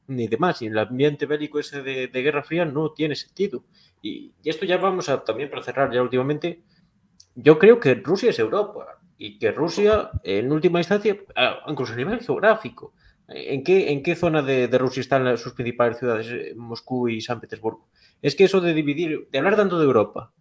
ni 0.08 0.28
demás. 0.28 0.62
Y 0.62 0.66
el 0.66 0.78
ambiente 0.78 1.26
bélico 1.26 1.58
ese 1.58 1.82
de, 1.82 2.08
Guerra 2.08 2.42
Fría 2.42 2.64
no 2.64 2.92
tiene 2.92 3.14
sentido. 3.14 3.64
Y, 4.02 4.32
esto 4.44 4.64
ya 4.64 4.78
vamos 4.78 5.08
a 5.08 5.22
también 5.24 5.50
para 5.50 5.62
cerrar 5.62 5.92
ya 5.92 6.02
últimamente. 6.02 6.62
Yo 7.34 7.58
creo 7.58 7.78
que 7.80 7.94
Rusia 7.94 8.30
es 8.30 8.38
Europa 8.38 8.98
y 9.18 9.38
que 9.38 9.52
Rusia, 9.52 10.10
en 10.22 10.50
última 10.52 10.80
instancia, 10.80 11.16
incluso 11.66 11.92
a 11.92 11.96
nivel 11.96 12.20
geográfico, 12.20 12.94
¿en 13.28 13.64
qué, 13.64 13.92
en 13.92 14.02
qué 14.02 14.14
zona 14.14 14.42
de, 14.42 14.66
Rusia 14.78 15.00
están 15.00 15.36
sus 15.38 15.52
principales 15.52 15.98
ciudades, 15.98 16.56
Moscú 16.56 17.08
y 17.08 17.20
San 17.20 17.40
Petersburgo? 17.40 17.88
Es 18.22 18.34
que 18.34 18.44
eso 18.44 18.60
de 18.60 18.74
dividir, 18.74 19.28
de 19.30 19.38
hablar 19.38 19.56
tanto 19.56 19.78
de 19.78 19.84
Europa, 19.84 20.32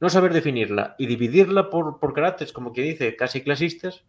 no 0.00 0.10
saber 0.10 0.32
definirla 0.32 0.94
y 0.98 1.06
dividirla 1.06 1.70
por, 1.70 1.98
por 1.98 2.12
caracteres, 2.12 2.52
como 2.52 2.72
que 2.72 2.82
dice, 2.82 3.16
casi 3.16 3.42
clasistas, 3.42 4.04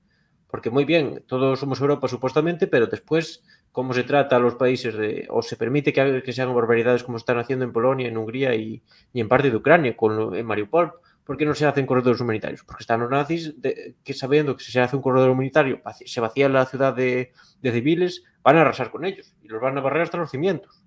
porque 0.50 0.70
muy 0.70 0.86
bien, 0.86 1.24
todos 1.28 1.60
somos 1.60 1.82
Europa 1.82 2.08
supuestamente, 2.08 2.68
pero 2.68 2.88
después 2.88 3.44
cómo 3.72 3.94
se 3.94 4.04
trata 4.04 4.38
a 4.38 4.40
los 4.40 4.56
países 4.56 4.96
de, 4.96 5.28
o 5.30 5.42
se 5.42 5.58
permite 5.58 5.92
que, 5.92 6.24
que 6.24 6.32
se 6.32 6.42
hagan 6.42 6.56
barbaridades 6.56 7.04
como 7.04 7.18
están 7.18 7.40
haciendo 7.40 7.66
en 7.66 7.74
Polonia, 7.74 8.08
en 8.08 8.18
Hungría 8.18 8.56
y, 8.56 8.82
en 9.14 9.28
parte 9.28 9.50
de 9.50 9.58
Ucrania, 9.58 9.98
con, 9.98 10.34
en 10.34 10.46
Mariupol. 10.46 10.94
¿Por 11.26 11.38
qué 11.38 11.46
no 11.46 11.56
se 11.56 11.66
hacen 11.66 11.86
corredores 11.86 12.22
humanitarios? 12.22 12.64
Porque 12.64 12.84
están 12.84 13.00
los 13.00 13.10
nazis 13.10 13.56
que 14.04 14.14
sabiendo 14.14 14.56
que 14.56 14.64
si 14.64 14.72
se 14.72 14.80
hace 14.80 14.96
un 14.96 15.02
corredor 15.02 15.32
humanitario 15.32 15.82
se 16.06 16.22
vacía 16.22 16.48
la 16.50 16.66
ciudad 16.66 16.94
de, 16.96 17.32
civiles, 17.64 18.24
van 18.44 18.58
a 18.58 18.62
arrasar 18.62 18.92
con 18.92 19.06
ellos 19.06 19.34
y 19.42 19.48
los 19.48 19.60
van 19.60 19.78
a 19.78 19.82
barrer 19.82 20.04
hasta 20.04 20.18
los 20.18 20.30
cimientos. 20.30 20.84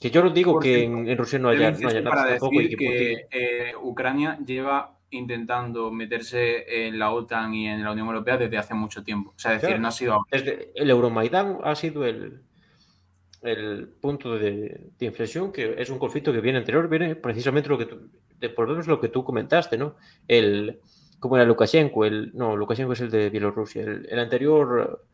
Que 0.00 0.10
yo 0.10 0.24
no 0.24 0.30
digo 0.30 0.58
que 0.58 0.84
en, 0.84 1.16
Rusia 1.18 1.38
no 1.38 1.50
haya, 1.50 1.72
nada. 1.72 2.02
Para 2.02 2.30
decir 2.30 2.76
que 2.78 3.26
eh, 3.30 3.72
Ucrania 3.82 4.38
lleva 4.44 4.96
intentando 5.10 5.90
meterse 5.90 6.86
en 6.86 6.98
la 6.98 7.12
OTAN 7.12 7.52
y 7.52 7.68
en 7.68 7.84
la 7.84 7.92
Unión 7.92 8.06
Europea 8.06 8.38
desde 8.38 8.56
hace 8.56 8.72
mucho 8.72 9.02
tiempo. 9.04 9.34
O 9.36 9.38
sea, 9.38 9.52
decir, 9.52 9.78
no 9.78 9.88
ha 9.88 9.90
sido 9.90 10.24
el 10.30 10.88
Euromaidán 10.88 11.58
ha 11.62 11.74
sido 11.74 12.06
el, 12.06 12.40
el 13.42 13.88
punto 13.88 14.38
de, 14.38 14.90
inflexión, 15.00 15.52
que 15.52 15.74
es 15.78 15.90
un 15.90 15.98
conflicto 15.98 16.32
que 16.32 16.40
viene 16.40 16.58
anterior, 16.58 16.88
viene 16.88 17.16
precisamente 17.16 17.68
lo 17.68 17.78
que 17.78 17.86
tú, 17.86 18.10
de, 18.40 18.52
lo 18.86 19.00
que 19.00 19.08
tú 19.08 19.22
comentaste, 19.24 19.76
¿no? 19.76 19.96
El, 20.26 20.80
como 21.18 21.36
era 21.36 21.44
Lukashenko, 21.44 22.04
el, 22.04 22.32
no, 22.34 22.56
Lukashenko 22.56 22.94
es 22.94 23.00
el 23.00 23.10
de 23.10 23.30
Bielorrusia, 23.30 23.82
el, 23.82 24.18
anterior, 24.18 25.04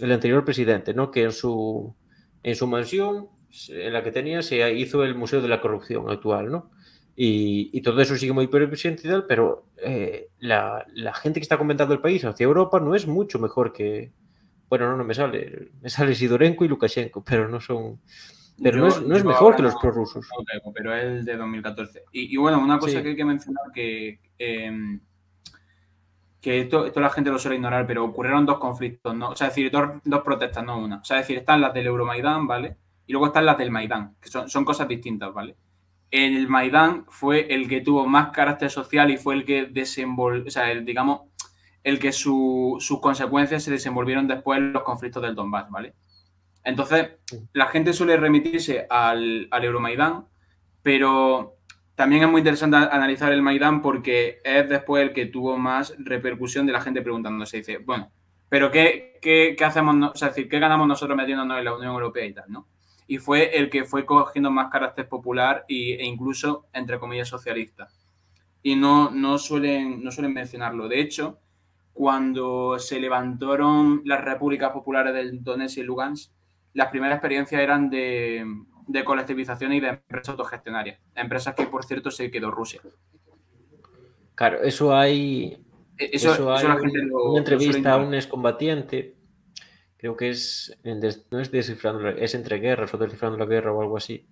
el 0.00 0.12
anterior 0.12 0.44
presidente, 0.44 0.94
¿no? 0.94 1.10
Que 1.10 1.24
en 1.24 1.32
su, 1.32 1.94
en 2.42 2.54
su 2.54 2.66
mansión, 2.66 3.28
en 3.68 3.92
la 3.92 4.04
que 4.04 4.12
tenía, 4.12 4.42
se 4.42 4.72
hizo 4.74 5.02
el 5.02 5.14
Museo 5.14 5.40
de 5.40 5.48
la 5.48 5.60
Corrupción 5.60 6.10
actual, 6.10 6.50
¿no? 6.50 6.70
Y, 7.18 7.80
todo 7.80 8.00
eso 8.02 8.14
sigue 8.16 8.34
muy 8.34 8.46
presente 8.46 9.08
y 9.08 9.10
tal, 9.10 9.24
pero 9.26 9.64
eh, 9.78 10.28
la, 10.38 10.84
gente 11.14 11.40
que 11.40 11.44
está 11.44 11.56
comentando 11.56 11.94
el 11.94 12.00
país 12.00 12.22
hacia 12.26 12.44
Europa 12.44 12.78
no 12.78 12.94
es 12.94 13.06
mucho 13.06 13.38
mejor 13.38 13.72
que. 13.72 14.12
Bueno, 14.68 14.90
no, 14.90 14.98
no 14.98 15.04
me 15.04 15.14
sale. 15.14 15.70
Me 15.80 15.88
sale 15.88 16.14
Sidorenko 16.14 16.64
y 16.64 16.68
Lukashenko, 16.68 17.24
pero 17.24 17.48
no 17.48 17.58
son. 17.58 18.00
Pero 18.62 18.78
no 18.78 19.16
es, 19.16 19.24
mejor 19.24 19.54
que 19.54 19.62
los 19.62 19.74
prorrusos. 19.76 20.26
pero 20.74 20.94
es 20.94 21.04
el 21.04 21.24
de 21.24 21.36
2014. 21.36 22.04
Y, 22.12 22.36
bueno, 22.36 22.58
una 22.58 22.78
cosa 22.78 23.02
que 23.02 23.10
hay 23.10 23.16
que 23.16 23.24
mencionar 23.24 23.64
que. 23.74 24.20
Em, 24.38 25.00
que 26.40 26.60
esto, 26.60 26.92
la 26.94 27.10
gente 27.10 27.30
lo 27.30 27.38
suele 27.40 27.56
ignorar, 27.56 27.86
pero 27.86 28.04
ocurrieron 28.04 28.46
dos 28.46 28.58
conflictos, 28.58 29.14
¿no? 29.16 29.30
O 29.30 29.36
sea, 29.36 29.48
es 29.48 29.54
decir, 29.54 29.70
dos, 29.70 30.00
dos 30.04 30.22
protestas, 30.22 30.64
no 30.64 30.78
una. 30.78 30.98
O 30.98 31.04
sea, 31.04 31.18
es 31.18 31.24
decir, 31.24 31.38
están 31.38 31.60
las 31.60 31.74
del 31.74 31.86
Euromaidán, 31.86 32.46
¿vale? 32.46 32.76
Y 33.04 33.12
luego 33.12 33.26
están 33.26 33.46
las 33.46 33.58
del 33.58 33.72
Maidán, 33.72 34.14
que 34.20 34.28
son, 34.28 34.48
son 34.48 34.64
cosas 34.64 34.86
distintas, 34.86 35.34
¿vale? 35.34 35.56
el 36.10 36.48
Maidán 36.48 37.04
fue 37.08 37.52
el 37.52 37.68
que 37.68 37.80
tuvo 37.80 38.06
más 38.06 38.30
carácter 38.30 38.70
social 38.70 39.10
y 39.10 39.16
fue 39.16 39.34
el 39.34 39.44
que 39.44 39.66
desenvolvió, 39.66 40.46
o 40.46 40.50
sea, 40.50 40.70
el, 40.70 40.84
digamos, 40.84 41.22
el 41.82 41.98
que 41.98 42.12
sus 42.12 43.00
consecuencias 43.00 43.62
se 43.62 43.70
desenvolvieron 43.70 44.26
después 44.26 44.58
en 44.58 44.72
los 44.72 44.82
conflictos 44.82 45.22
del 45.22 45.34
Donbass, 45.34 45.70
¿vale? 45.70 45.94
Entonces, 46.66 47.12
la 47.52 47.68
gente 47.68 47.94
suele 47.94 48.16
remitirse 48.16 48.86
al, 48.90 49.48
al 49.50 49.64
Euromaidán, 49.64 50.26
pero 50.82 51.56
también 51.94 52.24
es 52.24 52.28
muy 52.28 52.40
interesante 52.40 52.76
analizar 52.76 53.32
el 53.32 53.40
Maidán 53.40 53.80
porque 53.80 54.40
es 54.44 54.68
después 54.68 55.02
el 55.02 55.14
que 55.14 55.26
tuvo 55.26 55.56
más 55.56 55.94
repercusión 55.98 56.66
de 56.66 56.72
la 56.72 56.80
gente 56.80 57.00
preguntándose. 57.00 57.58
Dice, 57.58 57.78
bueno, 57.78 58.10
pero 58.48 58.70
¿qué, 58.70 59.18
qué, 59.22 59.54
qué 59.56 59.64
hacemos? 59.64 60.12
O 60.12 60.16
sea, 60.16 60.28
decir, 60.28 60.48
¿qué 60.48 60.58
ganamos 60.58 60.86
nosotros 60.86 61.16
metiéndonos 61.16 61.58
en 61.58 61.64
la 61.64 61.74
Unión 61.74 61.92
Europea 61.92 62.26
y 62.26 62.34
tal, 62.34 62.44
no? 62.48 62.66
y 63.06 63.18
fue 63.18 63.56
el 63.56 63.70
que 63.70 63.84
fue 63.84 64.04
cogiendo 64.04 64.50
más 64.50 64.70
carácter 64.70 65.08
popular 65.08 65.64
e 65.68 66.04
incluso, 66.04 66.66
entre 66.72 66.98
comillas, 66.98 67.28
socialista. 67.28 67.88
Y 68.62 68.74
no, 68.74 69.10
no, 69.10 69.38
suelen, 69.38 70.02
no 70.02 70.10
suelen 70.10 70.34
mencionarlo. 70.34 70.88
De 70.88 71.00
hecho, 71.00 71.38
cuando 71.92 72.78
se 72.78 72.98
levantaron 72.98 74.02
las 74.04 74.24
repúblicas 74.24 74.72
populares 74.72 75.14
del 75.14 75.42
Donetsk 75.42 75.78
y 75.78 75.82
Lugansk, 75.84 76.32
las 76.76 76.88
primeras 76.88 77.16
experiencias 77.16 77.60
eran 77.60 77.90
de, 77.90 78.44
de 78.86 79.04
colectivización 79.04 79.72
y 79.72 79.80
de 79.80 79.88
empresas 79.88 80.30
autogestionarias. 80.30 81.00
Empresas 81.14 81.54
que, 81.54 81.66
por 81.66 81.84
cierto, 81.84 82.10
se 82.10 82.30
quedó 82.30 82.50
Rusia. 82.50 82.80
Claro, 84.34 84.62
eso 84.62 84.94
hay. 84.94 85.58
E, 85.98 86.10
eso, 86.12 86.54
hay 86.54 86.66
una 86.66 87.38
entrevista 87.38 87.94
a 87.94 87.96
un 87.96 88.14
excombatiente 88.14 89.16
creo 89.96 90.16
que 90.16 90.30
es, 90.30 90.78
no 91.30 91.40
es 91.40 91.50
descifrando, 91.50 92.08
es 92.08 92.34
entre 92.34 92.58
guerras 92.58 92.92
o 92.94 92.98
descifrando 92.98 93.38
la 93.38 93.46
guerra 93.46 93.72
o 93.72 93.80
algo 93.80 93.96
así, 93.96 94.26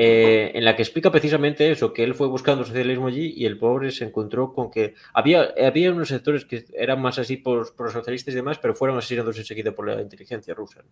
eh, 0.00 0.52
en 0.54 0.64
la 0.64 0.76
que 0.76 0.82
explica 0.82 1.10
precisamente 1.10 1.72
eso, 1.72 1.92
que 1.92 2.04
él 2.04 2.14
fue 2.14 2.28
buscando 2.28 2.64
socialismo 2.64 3.08
allí 3.08 3.34
y 3.36 3.46
el 3.46 3.58
pobre 3.58 3.90
se 3.90 4.04
encontró 4.04 4.52
con 4.52 4.70
que 4.70 4.94
había, 5.12 5.52
había 5.60 5.90
unos 5.90 6.06
sectores 6.06 6.44
que 6.44 6.66
eran 6.72 7.02
más 7.02 7.18
así 7.18 7.36
por, 7.36 7.74
por 7.74 7.90
socialistas 7.90 8.32
y 8.32 8.36
demás, 8.36 8.60
pero 8.60 8.76
fueron 8.76 8.96
asesinados 8.96 9.36
enseguida 9.36 9.72
por 9.72 9.88
la 9.88 10.00
inteligencia 10.00 10.54
rusa. 10.54 10.84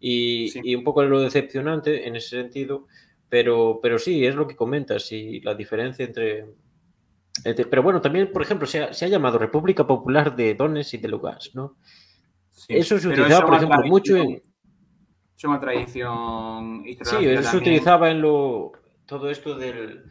Y, 0.00 0.50
y, 0.66 0.74
un 0.74 0.84
poco 0.84 1.04
lo 1.04 1.20
decepcionante 1.20 2.08
en 2.08 2.16
ese 2.16 2.30
sentido, 2.30 2.86
pero, 3.28 3.78
pero 3.82 3.98
sí, 3.98 4.24
es 4.24 4.34
lo 4.34 4.48
que 4.48 4.56
comentas 4.56 5.12
y 5.12 5.42
la 5.42 5.54
diferencia 5.54 6.06
entre... 6.06 6.46
pero 7.68 7.82
bueno, 7.82 8.00
también, 8.00 8.32
por 8.32 8.40
ejemplo, 8.40 8.66
se 8.66 8.84
ha, 8.84 8.94
se 8.94 9.04
ha, 9.04 9.08
llamado 9.08 9.38
República 9.38 9.86
Popular 9.86 10.34
de 10.34 10.54
Donetsk 10.54 10.94
y 10.94 10.96
de 10.96 11.08
Lugansk, 11.08 11.54
¿no? 11.54 11.76
eso 12.68 12.98
se 12.98 13.08
utilizaba, 13.08 13.44
por 13.44 13.56
ejemplo, 13.56 13.82
mucho 13.84 14.16
en. 14.16 14.42
Es 15.36 15.44
una 15.44 15.60
tradición 15.60 16.84
Sí, 17.02 17.26
eso 17.26 17.50
se 17.50 17.56
utilizaba 17.56 18.10
en 18.10 18.22
lo. 18.22 18.72
Todo 19.04 19.30
esto 19.30 19.54
del. 19.54 20.04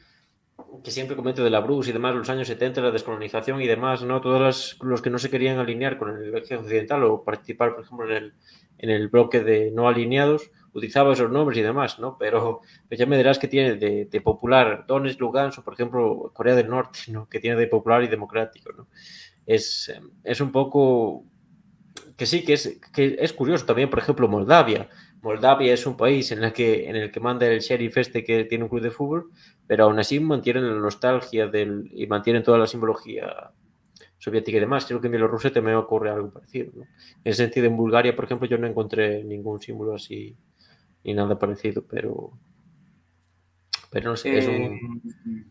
Que 0.84 0.91
siempre 0.91 1.15
comento 1.15 1.43
de 1.43 1.49
la 1.49 1.61
Bruce 1.61 1.89
y 1.89 1.93
demás, 1.93 2.15
los 2.15 2.30
años 2.30 2.47
70, 2.47 2.80
la 2.80 2.91
descolonización 2.91 3.61
y 3.61 3.67
demás, 3.67 4.03
¿no? 4.03 4.21
Todos 4.21 4.78
los 4.82 5.01
que 5.01 5.09
no 5.09 5.17
se 5.17 5.30
querían 5.30 5.57
alinear 5.57 5.97
con 5.97 6.15
el 6.15 6.34
eje 6.36 6.55
occidental 6.55 7.03
o 7.03 7.23
participar, 7.23 7.73
por 7.73 7.84
ejemplo, 7.84 8.05
en 8.09 8.15
el, 8.15 8.34
en 8.78 8.89
el 8.89 9.07
bloque 9.07 9.41
de 9.41 9.71
no 9.71 9.88
alineados, 9.88 10.51
utilizaba 10.73 11.13
esos 11.13 11.32
nombres 11.32 11.57
y 11.57 11.61
demás, 11.61 11.99
¿no? 11.99 12.17
Pero 12.17 12.61
pues 12.88 12.99
ya 12.99 13.05
me 13.05 13.17
dirás 13.17 13.39
que 13.39 13.47
tiene 13.47 13.76
de, 13.76 14.05
de, 14.05 14.21
popular 14.21 14.86
Donetsk, 14.88 15.19
Lugansk 15.19 15.59
o, 15.59 15.63
por 15.63 15.73
ejemplo, 15.73 16.32
Corea 16.34 16.55
del 16.55 16.69
Norte, 16.69 16.99
¿no? 17.07 17.28
Que 17.28 17.39
tiene 17.39 17.57
de 17.57 17.67
popular 17.67 18.03
y 18.03 18.07
democrático, 18.07 18.71
¿no? 18.73 18.88
Es, 19.45 19.91
es 20.23 20.41
un 20.41 20.51
poco 20.51 21.26
que 22.17 22.26
sí, 22.26 22.43
que 22.43 22.53
es, 22.53 22.80
que 22.93 23.17
es 23.19 23.34
curioso 23.34 23.65
también, 23.65 23.89
por 23.89 23.99
ejemplo, 23.99 24.28
Moldavia. 24.28 24.89
Moldavia 25.26 25.73
es 25.73 25.88
un 25.88 25.97
país 25.97 26.32
en 26.32 26.43
el 26.43 26.53
que, 26.53 26.88
en 26.88 26.95
el 26.95 27.11
que 27.11 27.19
manda 27.19 27.47
el 27.47 27.59
sheriff 27.59 27.97
este 27.97 28.23
que 28.23 28.45
tiene 28.45 28.65
un 28.65 28.69
club 28.69 28.84
de 28.84 28.91
fútbol, 28.91 29.32
pero 29.65 29.86
aún 29.86 29.97
así 29.97 30.19
mantienen 30.19 30.67
la 30.67 30.80
nostalgia 30.80 31.47
del, 31.47 31.89
y 31.91 32.05
mantienen 32.05 32.43
toda 32.43 32.59
la 32.59 32.67
simbología 32.67 33.49
soviética 34.19 34.57
y 34.57 34.59
demás. 34.59 34.86
Creo 34.86 35.01
que 35.01 35.07
en 35.07 35.13
Bielorrusia 35.13 35.51
también 35.51 35.78
ocurre 35.78 36.11
algo 36.11 36.30
parecido. 36.30 36.73
En 36.76 36.88
ese 37.23 37.41
sentido, 37.41 37.65
en 37.65 37.76
Bulgaria, 37.76 38.15
por 38.15 38.26
ejemplo, 38.26 38.47
yo 38.47 38.59
no 38.59 38.67
encontré 38.67 39.23
ningún 39.23 39.59
símbolo 39.59 39.95
así 39.95 40.38
ni 41.03 41.15
nada 41.15 41.39
parecido, 41.39 41.84
pero, 41.84 42.30
pero 43.89 44.11
no 44.11 44.15
sé, 44.15 44.38
es 44.38 44.47
un... 44.47 44.53
Eh, 44.53 45.45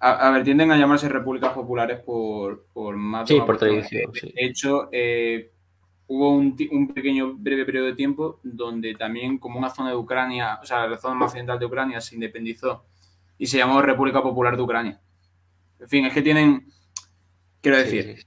a, 0.00 0.30
ver, 0.32 0.44
tienden 0.44 0.70
a 0.70 0.76
llamarse 0.76 1.08
repúblicas 1.08 1.54
populares 1.54 2.00
por, 2.00 2.66
por 2.74 2.94
más... 2.94 3.26
Sí, 3.26 3.40
por 3.40 3.56
tradición. 3.56 4.12
De, 4.12 4.32
hecho, 4.36 4.90
eh, 4.92 5.53
hubo 6.06 6.30
un, 6.30 6.56
pequeño 6.94 7.34
breve 7.34 7.64
periodo 7.64 7.86
de 7.86 7.94
tiempo 7.94 8.40
donde 8.42 8.94
también 8.94 9.38
como 9.38 9.58
una 9.58 9.70
zona 9.70 9.90
de 9.90 9.96
Ucrania, 9.96 10.58
o 10.62 10.66
sea, 10.66 10.86
la 10.86 10.98
zona 10.98 11.14
más 11.14 11.28
occidental 11.28 11.58
de 11.58 11.66
Ucrania 11.66 12.00
se 12.00 12.14
independizó 12.14 12.84
y 13.38 13.46
se 13.46 13.58
llamó 13.58 13.80
República 13.80 14.22
Popular 14.22 14.56
de 14.56 14.62
Ucrania. 14.62 15.00
En 15.80 15.88
fin, 15.88 16.04
es 16.04 16.12
que 16.12 16.22
tienen, 16.22 16.66
quiero 17.60 17.78
decir, 17.78 18.24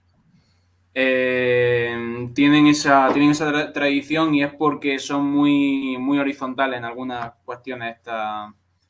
eh, 0.94 2.30
tienen, 2.34 2.68
esa, 2.68 3.10
tienen 3.14 3.32
esa 3.32 3.72
tradición 3.72 4.34
y 4.36 4.44
es 4.44 4.54
porque 4.54 5.00
son 5.00 5.26
muy, 5.26 5.98
muy 6.00 6.20
horizontales 6.20 6.80
en 6.80 6.86
algunas 6.86 7.34
cuestiones 7.46 7.98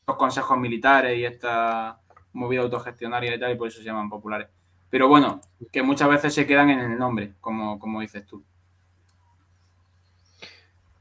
los 0.08 0.16
consejos 0.16 0.58
militares 0.58 1.18
y 1.18 1.26
esta 1.26 2.00
movida 2.32 2.62
autogestionaria 2.62 3.36
y 3.36 3.40
tal, 3.40 3.52
y 3.52 3.56
por 3.56 3.68
eso 3.68 3.80
se 3.80 3.84
llaman 3.84 4.10
populares. 4.10 4.48
Pero 4.90 5.10
bueno, 5.10 5.42
que 5.72 5.84
muchas 5.84 6.08
veces 6.10 6.34
se 6.34 6.48
quedan 6.48 6.70
en 6.70 6.80
el 6.80 6.98
nombre, 6.98 7.34
como, 7.42 7.78
como 7.78 8.00
dices 8.00 8.26
tú. 8.26 8.44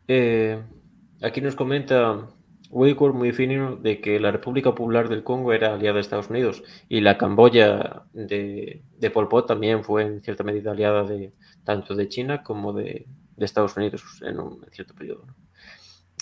Eh, 0.09 0.63
aquí 1.23 1.41
nos 1.41 1.57
comenta 1.57 2.29
Uyghur 2.71 3.13
muy 3.13 3.33
fino 3.33 3.77
de 3.77 4.01
que 4.01 4.21
la 4.21 4.31
República 4.33 4.71
Popular 4.75 5.09
del 5.09 5.23
Congo 5.25 5.53
era 5.53 5.75
aliada 5.75 5.95
de 5.95 6.01
Estados 6.01 6.31
Unidos 6.31 6.63
y 6.89 7.01
la 7.01 7.17
Camboya 7.19 8.03
de, 8.13 8.83
de 8.99 9.11
Pol 9.11 9.29
Pot 9.29 9.47
también 9.47 9.85
fue 9.85 10.03
en 10.03 10.23
cierta 10.23 10.45
medida 10.45 10.73
aliada 10.73 11.05
de 11.05 11.33
tanto 11.65 11.95
de 11.95 12.09
China 12.09 12.43
como 12.43 12.73
de, 12.73 13.07
de 13.37 13.45
Estados 13.45 13.77
Unidos 13.77 14.03
en 14.23 14.41
un 14.41 14.65
cierto 14.73 14.95
periodo. 14.95 15.25
¿no? 15.27 15.35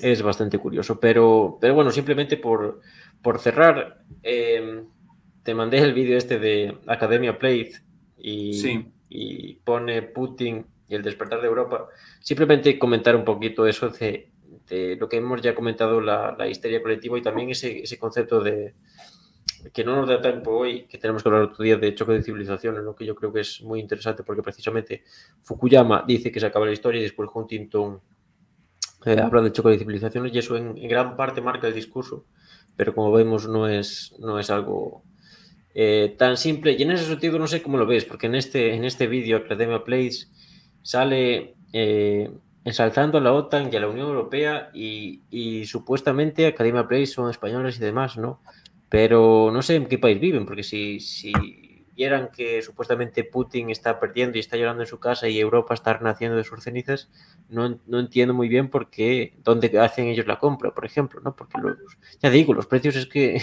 Es 0.02 0.22
bastante 0.22 0.58
curioso, 0.58 0.98
pero, 0.98 1.58
pero 1.60 1.74
bueno, 1.74 1.90
simplemente 1.90 2.36
por, 2.36 2.80
por 3.22 3.38
cerrar, 3.38 4.02
eh, 4.22 4.82
te 5.42 5.54
mandé 5.54 5.78
el 5.78 5.92
vídeo 5.94 6.16
este 6.18 6.38
de 6.38 6.76
Academia 6.86 7.38
Plate 7.38 7.72
y, 8.18 8.54
Sí. 8.54 8.86
y 9.08 9.54
pone 9.64 10.02
Putin 10.02 10.66
y 10.88 10.94
el 10.94 11.02
despertar 11.02 11.40
de 11.40 11.48
Europa. 11.48 11.88
Simplemente 12.20 12.78
comentar 12.78 13.16
un 13.16 13.24
poquito 13.24 13.66
eso 13.66 13.88
de, 13.88 14.30
de 14.68 14.96
lo 14.96 15.08
que 15.08 15.16
hemos 15.16 15.40
ya 15.42 15.54
comentado, 15.54 16.00
la, 16.00 16.34
la 16.38 16.48
histeria 16.48 16.82
colectiva 16.82 17.18
y 17.18 17.22
también 17.22 17.50
ese, 17.50 17.80
ese 17.80 17.98
concepto 17.98 18.40
de 18.40 18.74
que 19.72 19.84
no 19.84 19.96
nos 19.96 20.08
da 20.08 20.20
tiempo 20.20 20.50
hoy, 20.50 20.84
que 20.86 20.98
tenemos 20.98 21.22
que 21.22 21.28
hablar 21.28 21.44
otro 21.44 21.64
día 21.64 21.76
de 21.76 21.94
choque 21.94 22.12
de 22.12 22.22
civilizaciones, 22.22 22.82
lo 22.82 22.94
que 22.94 23.06
yo 23.06 23.14
creo 23.14 23.32
que 23.32 23.40
es 23.40 23.62
muy 23.62 23.80
interesante 23.80 24.22
porque 24.22 24.42
precisamente 24.42 25.04
Fukuyama 25.42 26.04
dice 26.06 26.30
que 26.30 26.40
se 26.40 26.46
acaba 26.46 26.66
la 26.66 26.72
historia 26.72 27.00
y 27.00 27.04
después 27.04 27.30
Huntington 27.32 28.00
eh, 29.06 29.18
habla 29.18 29.42
de 29.42 29.52
choque 29.52 29.70
de 29.70 29.78
civilizaciones 29.78 30.34
y 30.34 30.38
eso 30.38 30.56
en, 30.56 30.76
en 30.76 30.88
gran 30.88 31.16
parte 31.16 31.40
marca 31.40 31.66
el 31.66 31.74
discurso, 31.74 32.26
pero 32.76 32.94
como 32.94 33.10
vemos 33.12 33.48
no 33.48 33.66
es, 33.68 34.14
no 34.18 34.38
es 34.38 34.50
algo 34.50 35.02
eh, 35.74 36.14
tan 36.18 36.36
simple 36.36 36.72
y 36.72 36.82
en 36.82 36.90
ese 36.90 37.06
sentido 37.06 37.38
no 37.38 37.46
sé 37.46 37.62
cómo 37.62 37.78
lo 37.78 37.86
ves, 37.86 38.04
porque 38.04 38.26
en 38.26 38.34
este, 38.34 38.74
en 38.74 38.84
este 38.84 39.06
vídeo 39.06 39.38
Academia 39.38 39.82
Place 39.82 40.26
sale 40.84 41.56
eh, 41.72 42.30
ensalzando 42.62 43.18
a 43.18 43.20
la 43.20 43.32
OTAN 43.32 43.70
y 43.72 43.76
a 43.76 43.80
la 43.80 43.88
Unión 43.88 44.06
Europea 44.06 44.70
y, 44.72 45.22
y 45.30 45.66
supuestamente 45.66 46.46
Academia 46.46 46.86
Place 46.86 47.06
son 47.06 47.30
españoles 47.30 47.78
y 47.78 47.80
demás, 47.80 48.16
¿no? 48.16 48.40
Pero 48.88 49.50
no 49.52 49.62
sé 49.62 49.74
en 49.74 49.86
qué 49.86 49.98
país 49.98 50.20
viven, 50.20 50.46
porque 50.46 50.62
si, 50.62 51.00
si 51.00 51.32
vieran 51.96 52.30
que 52.30 52.62
supuestamente 52.62 53.24
Putin 53.24 53.70
está 53.70 53.98
perdiendo 53.98 54.36
y 54.36 54.40
está 54.40 54.56
llorando 54.56 54.82
en 54.82 54.88
su 54.88 55.00
casa 55.00 55.28
y 55.28 55.38
Europa 55.38 55.74
está 55.74 55.94
renaciendo 55.94 56.36
de 56.36 56.44
sus 56.44 56.62
cenizas, 56.62 57.08
no, 57.48 57.80
no 57.86 57.98
entiendo 57.98 58.34
muy 58.34 58.48
bien 58.48 58.68
por 58.68 58.90
qué, 58.90 59.34
dónde 59.42 59.76
hacen 59.78 60.06
ellos 60.06 60.26
la 60.26 60.38
compra, 60.38 60.74
por 60.74 60.84
ejemplo, 60.84 61.20
¿no? 61.20 61.34
Porque 61.34 61.58
los, 61.58 61.78
ya 62.20 62.30
digo, 62.30 62.52
los 62.54 62.66
precios 62.66 62.96
es 62.96 63.06
que 63.06 63.40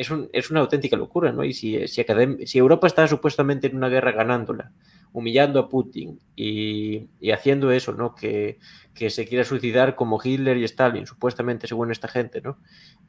es, 0.00 0.10
un, 0.10 0.30
es 0.32 0.50
una 0.50 0.60
auténtica 0.60 0.96
locura, 0.96 1.30
¿no? 1.30 1.44
Y 1.44 1.52
si, 1.52 1.86
si, 1.86 2.02
si 2.46 2.58
Europa 2.58 2.86
está 2.86 3.06
supuestamente 3.06 3.66
en 3.66 3.76
una 3.76 3.90
guerra 3.90 4.12
ganándola, 4.12 4.72
humillando 5.12 5.60
a 5.60 5.68
Putin 5.68 6.18
y, 6.34 7.10
y 7.20 7.32
haciendo 7.32 7.70
eso, 7.70 7.92
¿no? 7.92 8.14
Que, 8.14 8.58
que, 8.94 9.10
se 9.10 9.26
quiera 9.26 9.44
suicidar 9.44 9.96
como 9.96 10.18
Hitler 10.22 10.56
y 10.56 10.64
Stalin, 10.64 11.06
supuestamente, 11.06 11.66
según 11.66 11.92
esta 11.92 12.08
gente, 12.08 12.40
¿no? 12.40 12.56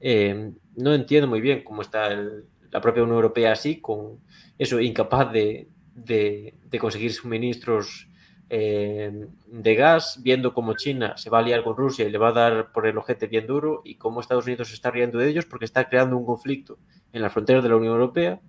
Eh, 0.01 0.51
no 0.75 0.93
entiendo 0.93 1.29
muy 1.29 1.39
bien 1.39 1.63
cómo 1.63 1.81
está 1.81 2.07
el, 2.07 2.43
la 2.71 2.81
propia 2.81 3.03
Unión 3.03 3.15
Europea 3.15 3.53
así, 3.53 3.79
con 3.79 4.19
eso, 4.59 4.81
incapaz 4.81 5.31
de, 5.31 5.69
de, 5.95 6.55
de 6.69 6.77
conseguir 6.77 7.13
suministros 7.13 8.09
eh, 8.53 9.27
de 9.47 9.75
gas, 9.75 10.19
viendo 10.21 10.53
cómo 10.53 10.73
China 10.73 11.15
se 11.15 11.29
va 11.29 11.39
a 11.39 11.41
liar 11.41 11.63
con 11.63 11.77
Rusia 11.77 12.05
y 12.05 12.11
le 12.11 12.17
va 12.17 12.27
a 12.27 12.33
dar 12.33 12.73
por 12.73 12.85
el 12.85 12.97
ojete 12.97 13.27
bien 13.27 13.47
duro, 13.47 13.81
y 13.85 13.95
cómo 13.95 14.19
Estados 14.19 14.45
Unidos 14.45 14.67
se 14.67 14.73
está 14.73 14.91
riendo 14.91 15.19
de 15.19 15.29
ellos 15.29 15.45
porque 15.45 15.63
está 15.63 15.87
creando 15.87 16.17
un 16.17 16.25
conflicto 16.25 16.77
en 17.13 17.21
las 17.21 17.31
fronteras 17.31 17.63
de 17.63 17.69
la 17.69 17.77
Unión 17.77 17.93
Europea 17.93 18.41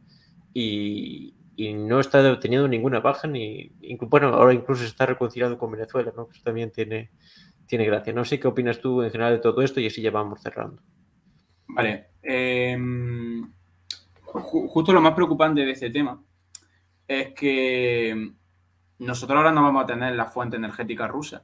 y, 0.52 1.34
y 1.54 1.74
no 1.74 2.00
está 2.00 2.40
teniendo 2.40 2.66
ninguna 2.66 2.98
baja, 2.98 3.28
ni 3.28 3.70
bueno, 4.00 4.30
ahora 4.30 4.52
incluso 4.52 4.82
se 4.82 4.88
está 4.88 5.06
reconciliando 5.06 5.56
con 5.56 5.70
Venezuela, 5.70 6.12
¿no? 6.16 6.28
Eso 6.32 6.42
también 6.42 6.72
tiene, 6.72 7.12
tiene 7.66 7.86
gracia. 7.86 8.12
No 8.12 8.24
sé 8.24 8.40
qué 8.40 8.48
opinas 8.48 8.80
tú 8.80 9.02
en 9.02 9.12
general 9.12 9.34
de 9.34 9.38
todo 9.38 9.62
esto 9.62 9.78
y 9.78 9.86
así 9.86 10.02
ya 10.02 10.10
vamos 10.10 10.42
cerrando. 10.42 10.82
Vale. 11.68 12.08
Ju 14.32 14.66
justo 14.66 14.92
lo 14.92 15.00
más 15.00 15.14
preocupante 15.14 15.60
de 15.60 15.70
este 15.70 15.90
tema 15.90 16.20
es 17.06 17.34
que 17.34 18.32
nosotros 19.02 19.36
ahora 19.36 19.52
no 19.52 19.62
vamos 19.62 19.84
a 19.84 19.86
tener 19.86 20.14
la 20.14 20.26
fuente 20.26 20.56
energética 20.56 21.06
rusa. 21.06 21.42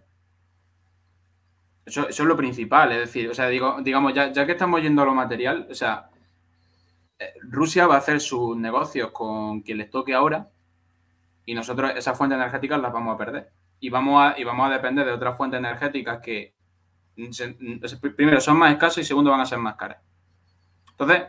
Eso, 1.84 2.09
es 2.09 2.18
lo 2.20 2.36
principal, 2.36 2.92
es 2.92 2.98
decir, 2.98 3.30
o 3.30 3.34
sea, 3.34 3.48
digo, 3.48 3.78
digamos, 3.82 4.12
ya, 4.12 4.30
ya, 4.30 4.44
que 4.44 4.52
estamos 4.52 4.82
yendo 4.82 5.02
a 5.02 5.06
lo 5.06 5.14
material, 5.14 5.66
o 5.70 5.74
sea, 5.74 6.11
eh, 7.18 7.32
Rusia 7.42 7.86
va 7.86 7.94
a 7.94 7.98
hacer 7.98 8.20
sus 8.20 8.56
negocios 8.56 9.11
con 9.11 9.62
quien 9.62 9.78
les 9.78 9.90
toque 9.90 10.14
ahora 10.14 10.50
y 11.46 11.54
nosotros 11.54 11.92
esas 11.96 12.16
fuentes 12.16 12.36
energéticas 12.36 12.80
las 12.80 12.92
vamos 12.92 13.14
a 13.14 13.18
perder. 13.18 13.50
Y 13.80 13.88
vamos 13.88 14.22
a, 14.22 14.38
y 14.38 14.44
vamos 14.44 14.68
a 14.68 14.72
depender 14.72 15.06
de 15.06 15.12
otras 15.12 15.36
fuentes 15.36 15.59
energéticas 15.59 16.20
que, 16.20 16.54
se, 17.30 17.56
primero, 18.14 18.40
son 18.40 18.59
más 18.59 18.72
escasas 18.72 18.98
y 18.98 19.04
segundo, 19.04 19.30
van 19.30 19.40
a 19.40 19.46
ser 19.46 19.59
más 19.59 19.76
caras. 19.76 20.02
Entonces, 20.90 21.22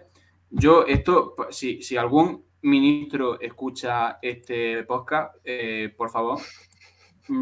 yo 0.49 0.85
esto, 0.85 1.35
si, 1.51 1.81
si 1.81 1.95
algún 1.95 2.48
ministro 2.61 3.39
escucha 3.39 4.19
este 4.21 4.83
podcast, 4.83 5.35
eh, 5.43 5.93
por 5.95 6.09
favor, 6.09 6.39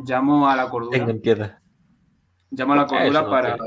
llamo 0.06 0.48
a 0.48 0.56
la 0.56 0.70
cordura. 0.70 1.06
Piedad. 1.22 1.60
Llamo 2.52 2.74
a 2.74 2.76
la 2.76 2.88
cordura 2.88 3.22
no 3.22 3.30
para, 3.30 3.58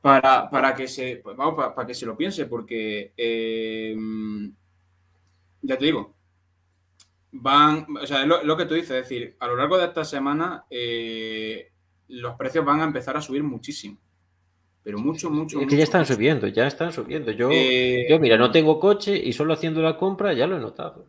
para, 0.00 0.50
para, 0.50 0.74
que 0.74 0.88
se, 0.88 1.20
pues 1.22 1.36
vamos, 1.36 1.54
para, 1.54 1.74
para, 1.74 1.86
que 1.86 1.94
se 1.94 2.06
lo 2.06 2.16
piense, 2.16 2.46
porque 2.46 3.12
eh, 3.16 3.96
ya 5.62 5.78
te 5.78 5.84
digo, 5.84 6.14
van, 7.32 7.86
o 8.00 8.06
sea, 8.06 8.22
es 8.22 8.26
lo, 8.26 8.42
lo, 8.42 8.56
que 8.56 8.66
tú 8.66 8.74
dices, 8.74 8.90
es 8.90 9.08
decir, 9.08 9.36
a 9.40 9.46
lo 9.46 9.56
largo 9.56 9.78
de 9.78 9.86
esta 9.86 10.04
semana 10.04 10.64
eh, 10.70 11.72
los 12.08 12.36
precios 12.36 12.64
van 12.64 12.80
a 12.80 12.84
empezar 12.84 13.16
a 13.16 13.20
subir 13.20 13.42
muchísimo 13.42 13.98
pero 14.84 14.98
mucho, 14.98 15.30
mucho. 15.30 15.60
Es 15.60 15.66
que 15.66 15.78
ya 15.78 15.84
están 15.84 16.02
mucho. 16.02 16.14
subiendo, 16.14 16.46
ya 16.46 16.66
están 16.66 16.92
subiendo. 16.92 17.32
Yo, 17.32 17.48
eh, 17.50 18.06
yo, 18.08 18.20
mira, 18.20 18.36
no 18.36 18.50
tengo 18.50 18.78
coche 18.78 19.16
y 19.16 19.32
solo 19.32 19.54
haciendo 19.54 19.80
la 19.80 19.96
compra 19.96 20.34
ya 20.34 20.46
lo 20.46 20.58
he 20.58 20.60
notado. 20.60 21.06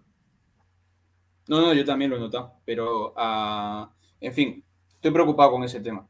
No, 1.49 1.59
no, 1.59 1.73
yo 1.73 1.83
también 1.83 2.09
lo 2.09 2.17
he 2.17 2.21
notado, 2.21 2.53
pero 2.63 3.13
uh, 3.13 3.87
en 4.21 4.33
fin, 4.33 4.63
estoy 4.93 5.11
preocupado 5.11 5.51
con 5.51 5.63
ese 5.65 5.81
tema. 5.81 6.07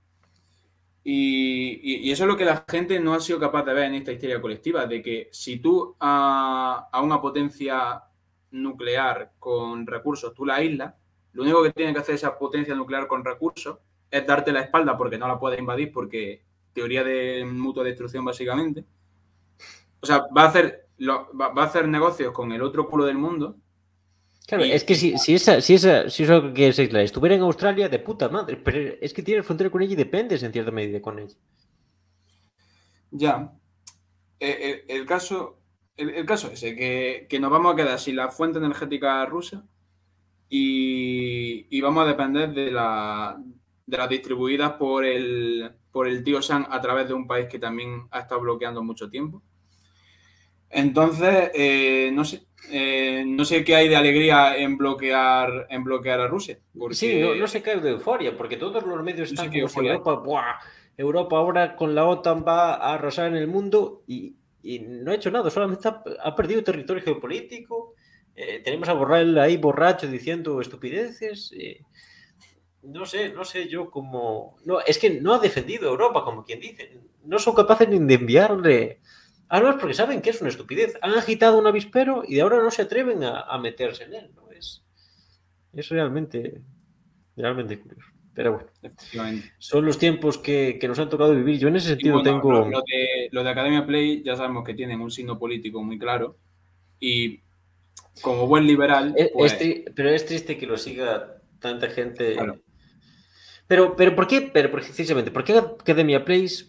Y, 1.04 1.80
y, 1.84 2.08
y, 2.08 2.12
eso 2.12 2.24
es 2.24 2.28
lo 2.28 2.38
que 2.38 2.46
la 2.46 2.64
gente 2.68 3.00
no 3.00 3.14
ha 3.14 3.20
sido 3.20 3.40
capaz 3.40 3.64
de 3.64 3.74
ver 3.74 3.86
en 3.86 3.96
esta 3.96 4.12
histeria 4.12 4.42
colectiva, 4.42 4.86
de 4.86 5.02
que 5.02 5.30
si 5.32 5.58
tú 5.58 5.96
a, 6.00 6.88
a 6.92 7.02
una 7.02 7.20
potencia 7.20 8.04
nuclear 8.52 9.34
con 9.40 9.86
recursos 9.86 10.34
tú 10.34 10.46
la 10.46 10.56
aíslas, 10.56 10.94
lo 11.34 11.44
único 11.44 11.64
que 11.64 11.74
tiene 11.74 11.94
que 11.94 12.00
hacer 12.00 12.16
esa 12.16 12.38
potencia 12.38 12.74
nuclear 12.76 13.08
con 13.08 13.26
recursos 13.26 13.78
es 14.10 14.26
darte 14.26 14.52
la 14.52 14.62
espalda 14.62 14.98
porque 14.98 15.18
no 15.18 15.28
la 15.28 15.40
puede 15.40 15.60
invadir 15.60 15.92
porque 15.92 16.44
teoría 16.76 17.04
de 17.04 17.46
mutua 17.46 17.86
destrucción, 17.86 18.24
básicamente. 18.26 18.84
O 20.02 20.06
sea, 20.06 20.26
va 20.38 20.44
a 20.44 20.48
hacer, 20.50 20.90
lo, 20.98 21.36
va, 21.36 21.50
va, 21.50 21.64
a 21.64 21.66
hacer 21.66 21.88
negocios 21.88 22.34
con 22.34 22.52
el 22.52 22.62
otro 22.62 22.88
culo 22.88 23.06
del 23.06 23.18
mundo. 23.18 23.56
Claro, 24.46 24.66
y... 24.66 24.72
es 24.74 24.84
que 24.84 24.94
si, 24.94 25.18
si, 25.18 25.34
esa, 25.34 25.62
si, 25.62 25.76
esa, 25.76 26.10
si 26.10 26.24
eso 26.24 26.54
que 26.54 26.68
es 26.68 26.78
isla 26.78 27.02
estuviera 27.02 27.36
en 27.36 27.42
Australia, 27.42 27.90
de 27.90 27.98
puta 27.98 28.28
madre, 28.30 28.58
pero 28.58 28.98
es 29.02 29.14
que 29.14 29.24
tienes 29.24 29.46
frontera 29.46 29.70
con 29.70 29.82
ella 29.82 29.94
y 29.94 29.96
dependes 29.96 30.44
en 30.44 30.52
cierta 30.52 30.70
medida 30.70 31.02
con 31.02 31.18
ella. 31.18 31.36
Ya. 33.10 33.52
El, 34.38 34.52
el, 34.62 34.84
el 34.90 35.06
caso, 35.06 35.58
el, 35.96 36.10
el, 36.10 36.26
caso 36.26 36.52
es 36.52 36.60
que, 36.60 37.26
que 37.30 37.40
nos 37.40 37.50
vamos 37.50 37.74
a 37.74 37.76
quedar 37.78 37.98
sin 37.98 38.18
la 38.18 38.28
fuente 38.28 38.60
energética 38.60 39.26
rusa 39.26 39.66
y, 40.50 41.68
y 41.70 41.82
vamos 41.82 42.04
a 42.04 42.10
depender 42.10 42.54
de, 42.54 42.70
la, 42.70 43.42
de 43.86 43.98
las 43.98 44.10
distribuidas 44.10 44.74
por 44.74 45.06
el, 45.06 45.72
por 45.96 46.10
el 46.10 46.26
tío 46.26 46.42
San 46.42 46.68
a 46.70 46.82
través 46.82 47.08
de 47.08 47.14
un 47.14 47.26
país 47.26 47.48
que 47.48 47.58
también 47.58 48.06
ha 48.12 48.20
estado 48.20 48.42
bloqueando 48.42 48.84
mucho 48.84 49.10
tiempo. 49.10 49.42
Entonces, 50.70 51.52
eh, 51.54 52.12
no 52.12 52.26
sé, 52.26 52.48
eh, 52.70 53.24
no 53.26 53.46
sé 53.46 53.64
qué 53.64 53.78
hay 53.78 53.88
de 53.88 53.96
alegría 53.96 54.58
en 54.58 54.76
bloquear, 54.76 55.68
en 55.70 55.86
bloquear 55.86 56.20
a 56.20 56.28
Rusia. 56.28 56.60
Porque... 56.78 56.96
Sí, 56.96 57.22
no, 57.22 57.34
no 57.34 57.48
se 57.48 57.62
cae 57.62 57.80
de 57.80 57.92
euforia, 57.92 58.36
porque 58.36 58.58
todos 58.58 58.86
los 58.86 59.02
medios 59.04 59.30
están 59.30 59.46
no 59.46 59.54
como 59.54 59.70
si 59.70 59.88
Europa, 59.88 60.16
¡buah! 60.16 60.56
Europa 60.98 61.38
ahora 61.38 61.76
con 61.78 61.96
la 61.96 62.04
OTAN 62.04 62.44
va 62.46 62.74
a 62.74 62.96
arrasar 62.96 63.30
en 63.30 63.38
el 63.38 63.48
mundo 63.48 64.04
y, 64.06 64.36
y 64.64 64.80
no 64.80 65.12
ha 65.12 65.16
hecho 65.16 65.32
nada, 65.32 65.50
solamente 65.50 65.88
ha, 65.88 66.04
ha 66.26 66.36
perdido 66.36 66.62
territorio 66.62 67.04
geopolítico. 67.04 67.94
Eh, 68.36 68.60
tenemos 68.66 68.90
a 68.90 68.94
Borrell 68.94 69.40
ahí 69.40 69.56
borracho 69.56 70.08
diciendo 70.08 70.60
estupideces. 70.60 71.54
Eh, 71.58 71.86
no 72.86 73.06
sé, 73.06 73.32
no 73.34 73.44
sé 73.46 73.68
yo 73.68 73.90
cómo. 73.90 74.58
No, 74.66 74.80
es 74.82 74.98
que 74.98 75.22
no 75.22 75.34
ha 75.34 75.40
defendido 75.40 75.90
Europa, 75.90 76.24
como 76.24 76.44
quien 76.44 76.60
dice. 76.60 77.00
No 77.24 77.40
son 77.40 77.56
capaces 77.56 77.90
ni 77.90 78.00
de 78.00 78.14
enviarle 78.14 79.00
armas 79.48 79.76
porque 79.80 79.94
saben 79.94 80.22
que 80.22 80.30
es 80.30 80.42
una 80.42 80.50
estupidez. 80.50 80.98
Han 81.02 81.14
agitado 81.14 81.58
un 81.58 81.68
avispero 81.68 82.24
y 82.28 82.36
de 82.36 82.42
ahora 82.42 82.62
no 82.62 82.72
se 82.72 82.84
atreven 82.84 83.24
a, 83.24 83.42
a 83.42 83.58
meterse 83.58 84.06
en 84.06 84.14
él. 84.14 84.32
¿no? 84.36 84.52
Es, 84.52 84.84
es 85.74 85.90
realmente, 85.90 86.62
realmente 87.36 87.80
curioso. 87.80 88.10
Pero 88.34 88.52
bueno, 88.52 89.42
son 89.60 89.86
los 89.86 89.98
tiempos 89.98 90.38
que, 90.38 90.78
que, 90.80 90.90
nos 90.90 91.00
han 91.00 91.10
tocado 91.10 91.34
vivir. 91.34 91.58
Yo 91.58 91.70
en 91.70 91.78
ese 91.78 91.90
sentido 91.90 92.16
bueno, 92.16 92.32
tengo. 92.32 92.52
Lo, 92.52 92.70
lo, 92.70 92.80
de, 92.82 93.30
lo, 93.32 93.44
de, 93.46 93.50
Academia 93.50 93.86
Play 93.86 94.24
ya 94.24 94.36
sabemos 94.36 94.66
que 94.66 94.74
tienen 94.74 95.00
un 95.00 95.10
signo 95.10 95.40
político 95.40 95.82
muy 95.82 95.98
claro. 95.98 96.38
Y 97.00 97.40
como 98.22 98.46
buen 98.46 98.68
liberal. 98.68 99.16
Pues 99.34 99.58
pero 99.96 100.10
es 100.10 100.26
triste 100.26 100.58
que 100.58 100.68
lo 100.68 100.78
siga 100.78 101.42
tanta 101.60 101.90
gente. 101.90 102.36
Pero, 103.68 103.96
pero 103.96 104.16
¿por 104.16 104.28
qué? 104.28 104.42
Pero 104.42 104.72
precisamente, 104.72 105.32
¿por 105.32 105.44
qué 105.44 105.58
Academia 105.58 106.24
Place 106.24 106.66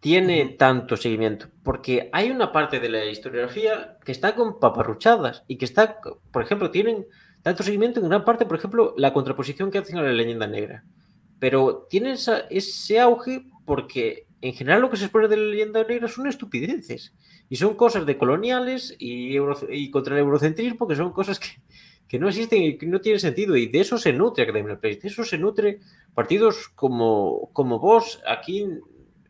tiene 0.00 0.46
tanto 0.58 0.96
seguimiento? 0.96 1.48
Porque 1.62 2.08
hay 2.12 2.30
una 2.30 2.52
parte 2.52 2.80
de 2.80 2.88
la 2.88 3.04
historiografía 3.04 3.98
que 4.04 4.12
está 4.12 4.34
con 4.34 4.58
paparruchadas 4.58 5.44
y 5.46 5.58
que 5.58 5.66
está, 5.66 6.00
por 6.30 6.42
ejemplo, 6.42 6.70
tienen 6.70 7.06
tanto 7.42 7.62
seguimiento 7.62 8.00
en 8.00 8.08
gran 8.08 8.24
parte, 8.24 8.46
por 8.46 8.56
ejemplo, 8.56 8.94
la 8.96 9.12
contraposición 9.12 9.70
que 9.70 9.78
hacen 9.78 9.98
a 9.98 10.02
la 10.02 10.12
leyenda 10.12 10.46
negra. 10.46 10.84
Pero 11.38 11.86
tiene 11.90 12.12
ese 12.12 13.00
auge 13.00 13.46
porque 13.66 14.26
en 14.40 14.54
general 14.54 14.80
lo 14.80 14.90
que 14.90 14.96
se 14.96 15.04
espera 15.04 15.28
de 15.28 15.36
la 15.36 15.44
leyenda 15.44 15.84
negra 15.84 16.08
son 16.08 16.26
estupideces. 16.26 17.14
Y 17.48 17.56
son 17.56 17.76
cosas 17.76 18.06
de 18.06 18.16
coloniales 18.16 18.96
y, 18.98 19.36
y 19.70 19.90
contra 19.90 20.14
el 20.14 20.20
eurocentrismo 20.20 20.88
que 20.88 20.96
son 20.96 21.12
cosas 21.12 21.38
que, 21.38 21.48
que 22.08 22.18
no 22.18 22.28
existen 22.28 22.62
y 22.62 22.78
que 22.78 22.86
no 22.86 23.00
tienen 23.00 23.20
sentido. 23.20 23.56
Y 23.56 23.66
de 23.66 23.80
eso 23.80 23.98
se 23.98 24.12
nutre 24.12 24.44
Academia 24.44 24.78
Place. 24.78 25.00
De 25.00 25.08
eso 25.08 25.24
se 25.24 25.38
nutre 25.38 25.80
partidos 26.16 26.68
como, 26.70 27.50
como 27.52 27.78
vos 27.78 28.22
aquí, 28.26 28.66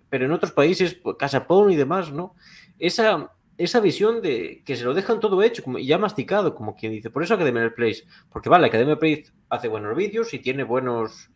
pero 0.09 0.25
en 0.25 0.31
otros 0.31 0.53
países, 0.53 0.95
pues, 0.95 1.17
Casapón 1.19 1.73
y 1.73 1.77
demás, 1.77 2.13
¿no? 2.13 2.37
Esa, 2.79 3.33
esa 3.59 3.81
visión 3.81 4.23
de 4.23 4.63
que 4.65 4.77
se 4.77 4.85
lo 4.85 4.95
dejan 4.95 5.19
todo 5.19 5.43
hecho 5.43 5.65
y 5.79 5.87
ya 5.87 5.99
masticado, 5.99 6.55
como 6.55 6.77
quien 6.77 6.93
dice. 6.93 7.11
Por 7.11 7.25
eso 7.25 7.35
Academia 7.35 7.75
Place. 7.75 8.05
Porque 8.31 8.49
vale, 8.49 8.69
Academia 8.69 9.01
Place 9.01 9.25
hace 9.49 9.67
buenos 9.67 9.97
vídeos 9.97 10.33
y 10.33 10.39
tiene 10.39 10.63
buenos, 10.63 11.31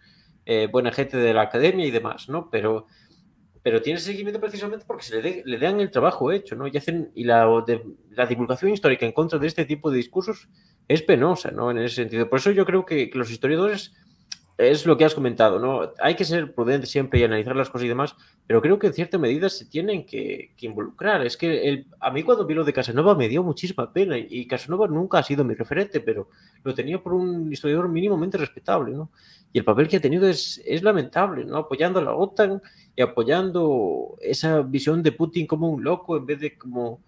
eh, 0.47 0.69
buena 0.71 0.93
gente 0.93 1.17
de 1.17 1.35
la 1.35 1.43
academia 1.43 1.85
y 1.85 1.91
demás, 1.91 2.29
¿no? 2.29 2.49
Pero 2.49 2.87
pero 3.63 3.83
tiene 3.83 4.01
seguimiento 4.01 4.41
precisamente 4.41 4.85
porque 4.87 5.05
se 5.05 5.21
le, 5.21 5.43
le, 5.45 5.59
dan 5.59 5.81
el 5.81 5.91
trabajo 5.91 6.33
hecho, 6.33 6.57
¿no? 6.57 6.67
Y, 6.67 6.77
hacen, 6.77 7.11
y 7.15 7.25
la, 7.25 7.47
la 8.11 8.27
divulgación 8.27 8.73
histórica 8.73 9.05
en 9.05 9.13
contra 9.13 9.39
de 9.39 9.47
este 9.47 9.67
tipo 9.67 9.91
de 9.91 9.99
discursos 9.99 10.49
es 10.89 11.03
penosa, 11.03 11.51
¿no? 11.51 11.71
En 11.71 11.79
ese 11.79 11.97
sentido. 11.97 12.31
Por 12.31 12.39
eso 12.39 12.53
yo 12.53 12.65
creo 12.65 12.87
que, 12.87 13.11
los 13.13 13.31
historiadores 13.31 13.93
es 14.61 14.85
lo 14.85 14.99
que 14.99 15.07
has 15.07 15.15
comentado, 15.15 15.59
¿no? 15.59 15.93
Hay 16.01 16.15
que 16.15 16.25
ser 16.27 16.55
prudente 16.55 16.87
siempre 16.87 17.19
y 17.19 17.25
analizar 17.25 17.57
las 17.57 17.71
cosas 17.71 17.87
y 17.87 17.89
demás, 17.89 18.15
pero 18.47 18.61
creo 18.61 18.79
que 18.79 18.89
en 18.89 18.93
cierta 18.93 19.17
medida 19.17 19.49
se 19.49 19.65
tienen 19.65 20.05
que, 20.05 20.53
involucrar. 20.61 21.25
Es 21.25 21.39
que 21.39 21.67
el, 21.67 21.87
a 21.99 22.11
mí 22.11 22.23
cuando 22.23 22.45
vi 22.45 22.53
lo 22.53 22.65
de 22.65 22.75
Casanova 22.75 23.15
me 23.15 23.29
dio 23.29 23.43
muchísima 23.43 23.91
pena 23.91 24.19
y, 24.19 24.47
Casanova 24.47 24.87
nunca 24.87 25.19
ha 25.19 25.23
sido 25.23 25.45
mi 25.45 25.55
referente, 25.55 26.01
pero 26.01 26.29
lo 26.63 26.75
tenía 26.75 27.03
por 27.03 27.15
un 27.15 27.51
historiador 27.51 27.89
mínimamente 27.89 28.37
respetable, 28.37 28.93
¿no? 28.93 29.11
Y 29.53 29.59
el 29.59 29.65
papel 29.65 29.89
que 29.89 29.97
ha 29.97 30.01
tenido 30.01 30.29
es, 30.29 30.61
es 30.67 30.83
lamentable, 30.83 31.45
¿no? 31.47 31.57
Apoyando 31.57 31.99
a 31.99 32.03
la 32.03 32.15
OTAN 32.15 32.61
y 32.95 33.01
apoyando 33.03 34.17
esa 34.21 34.61
visión 34.61 35.03
de 35.03 35.13
Putin 35.13 35.47
como 35.47 35.71
un 35.71 35.83
loco 35.83 36.19
en 36.19 36.27
vez 36.27 36.39
de 36.39 36.59
como 36.59 37.01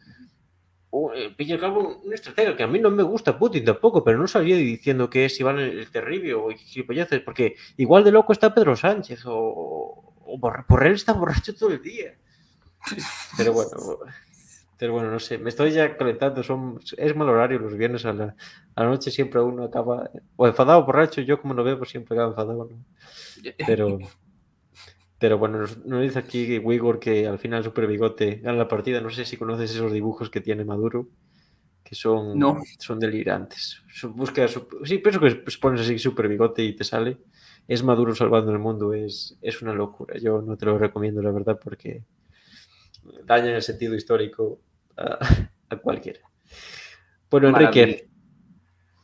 eh, 1.15 1.33
pilla 1.37 1.59
cabo 1.59 2.01
una 2.05 2.15
estrategia 2.15 2.57
que 2.57 2.63
a 2.63 2.67
mí 2.67 2.79
no 2.79 2.91
me 2.91 3.03
gusta 3.03 3.39
Putin 3.39 3.65
tampoco, 3.65 4.05
pero 4.05 4.19
no 4.19 4.29
salía 4.29 4.57
diciendo 4.57 5.09
que 5.09 5.25
es 5.25 5.41
Iván 5.41 5.59
el, 5.59 5.91
terrible 5.91 6.35
o 6.35 6.51
gilipolleces, 6.51 7.21
porque 7.21 7.57
igual 7.77 8.05
de 8.05 8.13
loco 8.13 8.33
está 8.33 8.55
Pedro 8.55 8.77
Sánchez 8.77 9.23
o, 9.27 10.15
o 10.25 10.41
por 10.41 10.87
él 10.87 10.95
está 10.95 11.13
borracho 11.13 11.55
todo 11.55 11.71
el 11.71 11.83
día. 11.83 12.15
Pero 13.37 13.53
bueno, 13.53 13.71
pero 14.83 14.95
bueno, 14.95 15.13
no 15.13 15.21
sé, 15.21 15.39
me 15.39 15.49
estoy 15.49 15.71
ya 15.71 15.97
calentando, 15.97 16.43
son, 16.43 16.81
es 16.97 17.15
mal 17.15 17.29
horario 17.29 17.61
los 17.61 17.77
viernes 17.77 18.05
a 18.05 18.13
la, 18.13 18.35
a 18.75 18.83
la 18.83 18.91
noche 18.91 19.13
siempre 19.13 19.41
uno 19.41 19.63
acaba 19.63 20.11
o 20.35 20.47
enfadado 20.49 20.85
borracho, 20.85 21.21
yo 21.21 21.41
como 21.41 21.55
no 21.55 21.63
veo, 21.63 21.79
pues 21.79 21.91
siempre 21.91 22.17
acabo 22.17 22.31
enfadado, 22.31 22.69
Pero, 23.65 24.01
pero 25.23 25.39
bueno, 25.39 25.59
nos, 25.59 26.01
dice 26.01 26.19
aquí 26.19 26.59
Wigor 26.59 26.99
que 26.99 27.29
al 27.29 27.39
final 27.39 27.63
Super 27.63 27.87
Bigote 27.87 28.41
gana 28.43 28.59
la 28.59 28.67
partida. 28.67 29.01
No 29.01 29.09
sé 29.09 29.25
si 29.25 29.37
conoces 29.37 29.71
esos 29.71 29.93
dibujos 29.93 30.31
que 30.31 30.41
tiene 30.41 30.65
Maduro, 30.65 31.11
que 31.85 31.95
son, 31.95 32.37
son 32.81 32.99
delirantes. 32.99 33.81
Busca, 34.17 34.49
sí, 34.49 34.99
pienso 34.99 35.21
que 35.21 35.31
pones 35.61 35.83
así 35.83 35.97
Super 36.01 36.27
Bigote 36.27 36.65
y 36.65 36.75
te 36.75 36.83
sale. 36.83 37.19
Es 37.69 37.85
Maduro 37.85 38.17
salvando 38.17 38.51
el 38.51 38.59
mundo, 38.59 38.95
es, 38.95 39.39
es 39.41 39.63
una 39.63 39.73
locura. 39.73 40.19
Yo 40.19 40.43
no 40.43 40.57
te 40.57 40.67
lo 40.67 40.77
recomiendo, 40.77 41.23
la 41.23 41.31
verdad, 41.31 41.57
porque 41.63 42.03
daña 43.25 43.55
el 43.55 43.63
sentido 43.63 43.95
histórico 43.95 44.59
a, 44.97 45.77
cualquiera. 45.77 46.19
Bueno, 47.31 47.51
Enrique, 47.51 48.09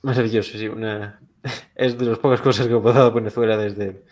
maravilloso, 0.03 0.59
sí, 0.59 0.67
una, 0.67 1.21
es 1.77 1.97
de 1.97 2.07
las 2.07 2.19
pocas 2.19 2.41
cosas 2.41 2.67
que 2.67 2.75
he 2.75 2.81
pasado 2.81 3.07
a 3.07 3.15
Venezuela 3.15 3.57
desde, 3.57 4.03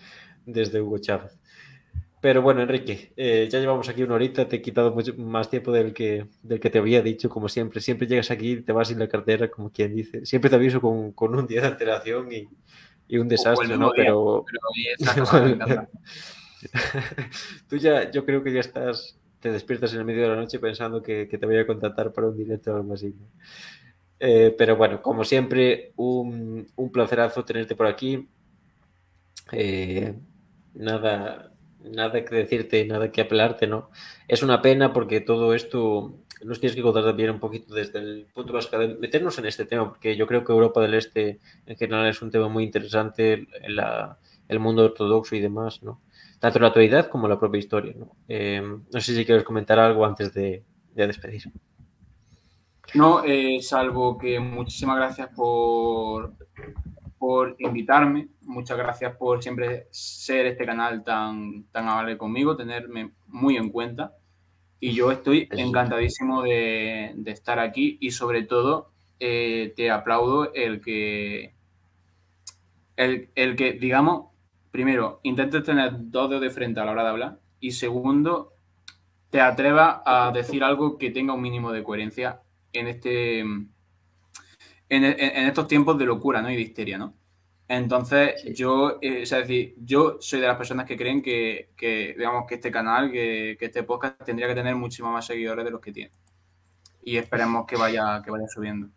desde 0.45 0.81
Hugo 0.81 0.99
Chávez. 0.99 1.37
Pero 2.27 2.43
bueno, 2.43 2.61
Enrique, 2.61 3.13
eh, 3.17 3.49
ya 3.49 3.61
llevamos 3.61 3.89
aquí 3.89 4.03
una 4.03 4.17
horita, 4.17 4.49
te 4.49 4.57
he 4.57 4.61
quitado 4.61 4.93
mucho 4.93 5.15
más 5.17 5.49
tiempo 5.49 5.71
del 5.71 5.95
que, 5.95 6.27
del 6.43 6.59
que 6.59 6.71
te 6.71 6.79
había 6.79 7.01
dicho, 7.01 7.29
como 7.29 7.49
siempre. 7.49 7.81
Siempre 7.81 8.09
llegas 8.09 8.33
aquí 8.33 8.63
te 8.63 8.73
vas 8.73 8.89
sin 8.89 8.99
la 8.99 9.07
cartera, 9.07 9.49
como 9.49 9.71
quien 9.71 9.95
dice. 9.95 10.27
Siempre 10.27 10.51
te 10.51 10.57
aviso 10.57 10.81
con, 10.81 11.13
con 11.13 11.37
un 11.37 11.47
día 11.47 11.61
de 11.61 11.69
alteración 11.69 12.33
y, 12.33 12.49
y 13.07 13.19
un 13.19 13.29
desastre, 13.29 13.79
¿no? 13.79 13.93
Pero, 13.95 14.45
tú 17.69 17.77
ya, 17.77 18.11
yo 18.11 18.27
creo 18.27 18.43
que 18.43 18.53
ya 18.53 18.59
estás, 18.59 19.17
te 19.39 19.53
despiertas 19.53 19.93
en 19.93 20.01
el 20.01 20.05
medio 20.05 20.23
de 20.23 20.31
la 20.31 20.35
noche 20.35 20.59
pensando 20.59 21.01
que, 21.01 21.29
que 21.29 21.39
te 21.39 21.47
voy 21.47 21.59
a 21.59 21.67
contratar 21.69 22.13
para 22.13 22.27
un 22.27 22.37
directo 22.37 22.73
o 22.73 22.77
algo 22.79 22.95
así. 22.95 23.15
Eh, 24.19 24.53
pero 24.59 24.75
bueno, 24.75 25.01
como 25.01 25.23
siempre, 25.23 25.93
un, 25.95 26.67
un 26.75 26.91
placerazo 26.91 27.45
tenerte 27.45 27.77
por 27.77 27.87
aquí. 27.87 28.27
Eh, 29.53 30.13
nada, 30.75 31.53
nada 31.91 32.25
que 32.25 32.35
decirte, 32.35 32.85
nada 32.85 33.11
que 33.11 33.21
apelarte, 33.21 33.67
¿no? 33.67 33.91
Es 34.29 34.43
una 34.43 34.63
pena 34.63 34.93
porque 34.93 35.21
todo 35.21 35.55
esto 35.55 36.15
nos 36.45 36.61
tienes 36.61 36.77
que 36.77 36.83
contar 36.83 37.05
también 37.05 37.31
un 37.31 37.41
poquito 37.41 37.75
desde 37.75 37.99
el 37.99 38.27
punto 38.33 38.53
más 38.53 38.71
de 38.71 38.97
meternos 38.97 39.39
en 39.39 39.47
este 39.47 39.65
tema, 39.65 39.89
porque 39.89 40.17
yo 40.17 40.27
creo 40.27 40.45
que 40.45 40.53
Europa 40.53 40.81
del 40.81 40.95
Este 40.95 41.41
en 41.67 41.77
general 41.77 42.07
es 42.09 42.21
un 42.23 42.31
tema 42.31 42.49
muy 42.49 42.65
interesante, 42.65 43.47
el 44.49 44.61
mundo 44.61 44.85
ortodoxo 44.85 45.35
y 45.37 45.41
demás, 45.41 45.83
¿no? 45.83 46.01
Tanto 46.39 46.59
la 46.59 46.69
actualidad 46.69 47.09
como 47.09 47.29
la 47.29 47.39
propia 47.39 47.59
historia, 47.59 47.95
¿no? 47.97 48.13
Eh, 48.29 48.61
no 48.61 49.01
sé 49.01 49.15
si 49.15 49.25
quieres 49.25 49.45
comentar 49.45 49.79
algo 49.79 50.05
antes 50.05 50.35
de, 50.35 50.63
despedir. 50.95 51.45
No, 52.95 53.25
eh, 53.25 53.59
salvo 53.63 54.17
que 54.17 54.39
muchísimas 54.39 54.97
gracias 54.97 55.29
por, 55.35 56.35
por 57.19 57.57
invitarme. 57.59 58.29
Muchas 58.43 58.77
gracias 58.79 59.17
por 59.17 59.43
siempre 59.43 59.87
ser 59.91 60.47
este 60.47 60.65
canal 60.67 61.03
tan, 61.05 61.65
tan 61.73 61.89
amable 61.89 62.17
conmigo, 62.17 62.57
tenerme 62.57 63.13
muy 63.27 63.57
en 63.57 63.71
cuenta. 63.71 64.15
Y 64.79 64.93
yo 64.93 65.11
estoy 65.11 65.49
encantadísimo 65.51 66.43
de, 66.43 67.15
estar 67.27 67.59
aquí 67.59 67.97
y 68.01 68.11
sobre 68.11 68.43
todo 68.43 68.91
eh, 69.19 69.73
te 69.77 69.91
aplaudo 69.91 70.53
el 70.53 70.81
que, 70.81 71.55
el, 72.97 73.31
el, 73.35 73.57
que, 73.57 73.73
digamos, 73.73 74.29
primero, 74.71 75.21
intentes 75.23 75.65
tener 75.65 75.93
dos 75.95 76.29
dedos 76.29 76.43
de 76.43 76.51
frente 76.51 76.81
a 76.81 76.85
la 76.85 76.93
hora 76.93 77.03
de 77.05 77.09
hablar 77.09 77.39
y 77.61 77.73
segundo, 77.73 78.53
te 79.31 79.41
atrevas 79.41 80.01
a 80.05 80.31
decir 80.33 80.63
algo 80.63 80.99
que 80.99 81.11
tenga 81.11 81.33
un 81.33 81.43
mínimo 81.43 81.73
de 81.73 81.83
coherencia 81.83 82.43
en 82.73 82.87
este 82.87 83.45
en, 84.89 85.05
estos 85.05 85.69
tiempos 85.69 85.99
de 85.99 86.07
locura 86.07 86.41
¿no? 86.43 86.51
y 86.51 86.57
de 86.57 86.63
histeria, 86.63 86.99
¿no? 86.99 87.15
Entonces, 87.69 88.45
yo, 88.55 88.99
eh, 89.03 89.23
es 89.23 89.31
decir, 89.31 89.75
yo 89.79 90.19
soy 90.21 90.41
de 90.41 90.47
las 90.47 90.57
personas 90.57 90.87
que 90.87 90.97
creen 90.97 91.21
que, 91.21 91.71
digamos, 92.17 92.45
que 92.47 92.55
este 92.57 92.71
canal, 92.71 93.11
que, 93.11 93.57
que, 93.59 93.67
este 93.67 93.83
podcast 93.83 94.23
tendría 94.25 94.47
que 94.47 94.55
tener 94.55 94.77
muchísimos 94.77 95.13
más 95.13 95.27
seguidores 95.27 95.65
de 95.65 95.71
los 95.73 95.81
que 95.81 95.93
tiene. 95.93 96.13
Y 97.03 97.17
esperemos 97.17 97.67
que 97.67 97.77
vaya, 97.77 98.23
que 98.23 98.31
vaya 98.31 98.47
subiendo. 98.47 98.89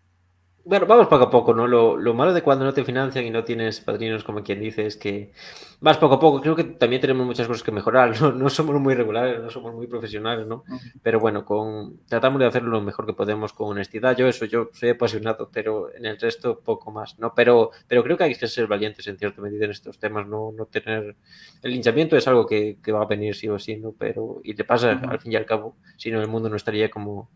Bueno, 0.65 0.85
vamos 0.85 1.07
poco 1.07 1.23
a 1.23 1.29
poco, 1.31 1.53
¿no? 1.53 1.67
Lo, 1.67 2.13
malo 2.13 2.33
de 2.33 2.43
cuando 2.43 2.65
no 2.65 2.73
te 2.73 2.83
financian 2.83 3.25
y 3.25 3.31
no 3.31 3.43
tienes 3.43 3.79
padrinos, 3.79 4.23
como 4.23 4.43
quien 4.43 4.59
dice, 4.59 4.85
es 4.85 4.97
que 4.97 5.31
vas 5.79 5.97
poco 5.97 6.15
a 6.15 6.19
poco. 6.19 6.41
Creo 6.41 6.55
que 6.55 6.63
también 6.65 7.01
tenemos 7.01 7.25
muchas 7.25 7.47
cosas 7.47 7.63
que 7.63 7.71
mejorar. 7.71 8.13
No, 8.21 8.49
somos 8.49 8.79
muy 8.79 8.93
regulares, 8.93 9.41
no 9.41 9.49
somos 9.49 9.73
muy 9.73 9.87
profesionales, 9.87 10.45
¿no? 10.45 10.63
Pero 11.01 11.19
bueno, 11.19 11.45
con, 11.45 11.99
tratamos 12.07 12.39
de 12.39 12.45
hacerlo 12.45 12.71
lo 12.71 12.81
mejor 12.81 13.05
que 13.05 13.13
podemos 13.13 13.53
con 13.53 13.69
honestidad. 13.69 14.15
Yo 14.17 14.27
eso, 14.27 14.45
yo 14.45 14.69
soy 14.73 14.89
apasionado, 14.89 15.49
pero 15.51 15.93
en 15.95 16.05
el 16.05 16.19
resto 16.19 16.59
poco 16.59 16.91
más, 16.91 17.17
¿no? 17.19 17.33
Pero, 17.33 17.71
pero 17.87 18.03
creo 18.03 18.17
que 18.17 18.25
hay 18.25 18.35
que 18.35 18.47
ser 18.47 18.67
valientes 18.67 19.07
en 19.07 19.17
cierta 19.17 19.41
medida 19.41 19.65
en 19.65 19.71
estos 19.71 19.97
temas, 19.97 20.27
no, 20.27 20.51
no 20.51 20.65
tener... 20.65 21.15
El 21.63 21.71
linchamiento 21.71 22.17
es 22.17 22.27
algo 22.27 22.45
que, 22.45 22.77
va 22.91 23.01
a 23.01 23.05
venir 23.05 23.33
sí 23.35 23.47
o 23.47 23.57
sí, 23.57 23.77
¿no? 23.77 23.93
Pero, 23.97 24.41
y 24.43 24.53
te 24.53 24.65
pasa 24.65 24.91
al 24.91 25.19
fin 25.19 25.31
y 25.31 25.35
al 25.35 25.45
cabo, 25.45 25.77
si 25.97 26.11
no 26.11 26.21
el 26.21 26.27
mundo 26.27 26.49
no 26.49 26.57
estaría 26.57 26.89
como 26.89 27.29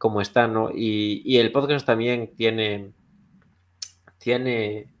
como 0.00 0.22
está, 0.22 0.48
¿no? 0.48 0.70
Y, 0.74 1.36
el 1.36 1.52
podcast 1.52 1.84
también 1.84 2.34
tiene, 2.34 2.94
tiene, 4.16 4.94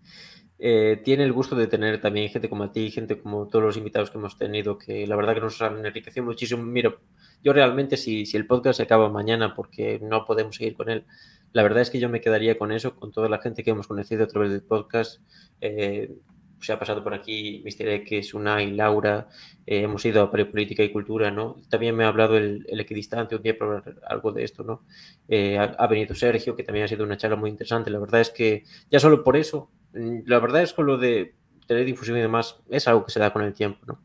eh, 0.58 1.00
tiene 1.02 1.24
el 1.24 1.32
gusto 1.32 1.56
de 1.56 1.66
tener 1.68 2.02
también 2.02 2.28
gente 2.28 2.50
como 2.50 2.64
a 2.64 2.72
ti, 2.72 2.90
gente 2.90 3.18
como 3.18 3.48
todos 3.48 3.64
los 3.64 3.76
invitados 3.78 4.10
que 4.10 4.18
hemos 4.18 4.36
tenido, 4.36 4.76
que 4.76 5.06
la 5.06 5.16
verdad 5.16 5.32
que 5.32 5.40
nos 5.40 5.62
han 5.62 5.86
enriquecido 5.86 6.26
muchísimo. 6.26 6.62
Mira, 6.62 6.94
yo 7.42 7.54
realmente 7.54 7.96
si, 7.96 8.26
si 8.26 8.36
el 8.36 8.46
podcast 8.46 8.76
se 8.76 8.82
acaba 8.82 9.08
mañana 9.08 9.54
porque 9.54 9.98
no 10.02 10.26
podemos 10.26 10.56
seguir 10.56 10.76
con 10.76 10.90
él, 10.90 11.06
la 11.54 11.62
verdad 11.62 11.80
es 11.80 11.88
que 11.88 11.98
yo 11.98 12.10
me 12.10 12.20
quedaría 12.20 12.58
con 12.58 12.70
eso, 12.70 12.94
con 12.94 13.10
toda 13.10 13.30
la 13.30 13.38
gente 13.38 13.64
que 13.64 13.70
hemos 13.70 13.86
conocido 13.86 14.24
a 14.24 14.28
través 14.28 14.50
del 14.50 14.62
podcast. 14.62 15.22
Eh, 15.62 16.14
se 16.60 16.72
ha 16.72 16.78
pasado 16.78 17.02
por 17.02 17.14
aquí 17.14 17.62
Mr. 17.64 17.88
X, 17.88 18.34
Unai, 18.34 18.70
Laura, 18.72 19.28
eh, 19.66 19.82
hemos 19.82 20.04
ido 20.04 20.22
a 20.22 20.30
Política 20.30 20.82
y 20.82 20.92
Cultura, 20.92 21.30
¿no? 21.30 21.56
También 21.68 21.96
me 21.96 22.04
ha 22.04 22.08
hablado 22.08 22.36
el, 22.36 22.66
el 22.68 22.80
equidistante 22.80 23.36
un 23.36 23.42
día 23.42 23.56
para 23.56 23.78
hablar 23.78 24.00
algo 24.06 24.32
de 24.32 24.44
esto, 24.44 24.62
¿no? 24.62 24.84
Eh, 25.28 25.58
ha, 25.58 25.86
venido 25.86 26.14
Sergio, 26.14 26.56
que 26.56 26.62
también 26.62 26.84
ha 26.84 26.88
sido 26.88 27.04
una 27.04 27.16
charla 27.16 27.36
muy 27.36 27.50
interesante. 27.50 27.90
La 27.90 27.98
verdad 27.98 28.20
es 28.20 28.30
que 28.30 28.64
ya 28.90 29.00
solo 29.00 29.24
por 29.24 29.36
eso, 29.36 29.70
mm, 29.94 30.20
la 30.26 30.38
verdad 30.38 30.62
es 30.62 30.72
que 30.72 30.82
lo 30.82 30.98
de 30.98 31.34
tener 31.66 31.84
difusión 31.84 32.18
y 32.18 32.20
demás 32.20 32.60
es 32.68 32.88
algo 32.88 33.04
que 33.04 33.12
se 33.12 33.20
da 33.20 33.32
con 33.32 33.42
el 33.42 33.54
tiempo, 33.54 33.86
¿no? 33.86 34.02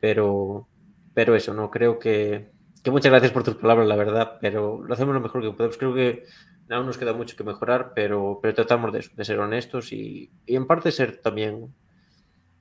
Pero, 0.00 0.68
pero 1.14 1.36
eso, 1.36 1.54
¿no? 1.54 1.70
Creo 1.70 1.98
que, 1.98 2.50
que 2.82 2.90
muchas 2.90 3.10
gracias 3.12 3.32
por 3.32 3.44
tus 3.44 3.56
palabras, 3.56 3.86
la 3.86 3.96
verdad, 3.96 4.38
pero 4.40 4.82
lo 4.82 4.94
hacemos 4.94 5.14
lo 5.14 5.20
mejor 5.20 5.42
que 5.42 5.50
podemos. 5.50 5.76
Creo 5.78 5.94
que 5.94 6.24
aún 6.70 6.86
nos 6.86 6.98
queda 6.98 7.12
mucho 7.12 7.36
que 7.36 7.44
mejorar, 7.44 7.92
pero, 7.94 8.38
pero 8.42 8.54
tratamos 8.54 8.92
de, 8.92 9.04
de 9.14 9.24
ser 9.24 9.38
honestos 9.38 9.92
y, 9.92 10.30
y, 10.46 10.56
en 10.56 10.66
parte 10.66 10.90
ser 10.90 11.18
también 11.20 11.74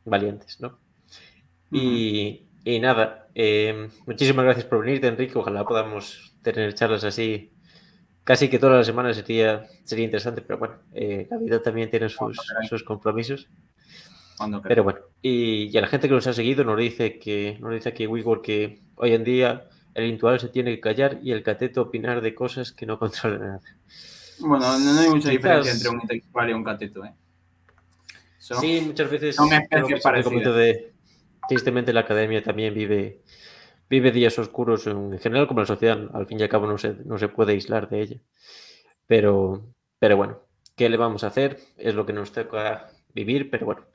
valientes, 0.05 0.59
¿no? 0.59 0.79
y, 1.71 2.47
y, 2.63 2.79
nada, 2.79 3.27
eh, 3.33 3.89
muchísimas 4.05 4.45
gracias 4.45 4.65
por 4.65 4.81
venirte, 4.81 5.07
Enrique. 5.07 5.37
Ojalá 5.37 5.65
podamos 5.65 6.35
tener 6.41 6.73
charlas 6.73 7.03
así 7.03 7.51
casi 8.23 8.49
que 8.49 8.59
todas 8.59 8.77
las 8.77 8.85
semanas 8.85 9.15
sería, 9.15 9.67
sería 9.83 10.05
interesante, 10.05 10.41
pero 10.41 10.59
bueno, 10.59 10.75
eh, 10.93 11.27
la 11.29 11.37
vida 11.37 11.61
también 11.61 11.89
tiene 11.89 12.09
sus, 12.09 12.37
sus 12.69 12.83
compromisos. 12.83 13.47
Pero 14.63 14.83
bueno, 14.83 14.99
y, 15.21 15.69
y, 15.71 15.77
a 15.77 15.81
la 15.81 15.87
gente 15.87 16.07
que 16.07 16.15
nos 16.15 16.25
ha 16.25 16.33
seguido 16.33 16.63
nos 16.63 16.79
dice 16.79 17.19
que 17.19 17.57
nos 17.59 17.73
dice 17.73 17.89
aquí 17.89 18.07
Wigor 18.07 18.41
que 18.41 18.81
hoy 18.95 19.13
en 19.13 19.23
día 19.23 19.67
el 19.93 20.05
intelectual 20.05 20.39
se 20.39 20.49
tiene 20.49 20.73
que 20.75 20.79
callar 20.79 21.19
y 21.21 21.31
el 21.31 21.43
cateto 21.43 21.81
opinar 21.81 22.21
de 22.21 22.33
cosas 22.33 22.71
que 22.71 22.85
no 22.85 22.97
controla 22.99 23.37
nada. 23.37 23.61
Bueno, 24.39 24.79
no 24.79 24.99
hay 24.99 25.09
mucha 25.09 25.29
diferencia 25.29 25.71
entre 25.71 25.89
un 25.89 26.01
intelectual 26.01 26.49
y 26.49 26.53
un 26.53 26.63
cateto, 26.63 27.05
¿eh? 27.05 27.13
Son, 28.41 28.59
sí, 28.59 28.81
muchas 28.83 29.11
veces. 29.11 29.35
Son 29.35 29.53
especies 29.53 30.03
de, 30.55 30.93
tristemente, 31.47 31.93
la 31.93 31.99
academia 31.99 32.41
también 32.41 32.73
vive, 32.73 33.21
vive 33.87 34.11
días 34.11 34.39
oscuros 34.39 34.87
en 34.87 35.19
general, 35.19 35.47
como 35.47 35.59
la 35.59 35.67
sociedad. 35.67 36.09
Al 36.11 36.25
fin 36.25 36.39
y 36.39 36.43
al 36.43 36.49
cabo, 36.49 36.65
no 36.65 36.79
se, 36.79 36.95
no 37.05 37.19
se 37.19 37.27
puede 37.27 37.53
aislar 37.53 37.87
de 37.87 38.01
ella. 38.01 38.17
Pero, 39.05 39.75
pero 39.99 40.17
bueno, 40.17 40.39
¿qué 40.75 40.89
le 40.89 40.97
vamos 40.97 41.23
a 41.23 41.27
hacer? 41.27 41.59
Es 41.77 41.93
lo 41.93 42.07
que 42.07 42.13
nos 42.13 42.31
toca 42.31 42.89
vivir, 43.13 43.51
pero 43.51 43.67
bueno, 43.67 43.85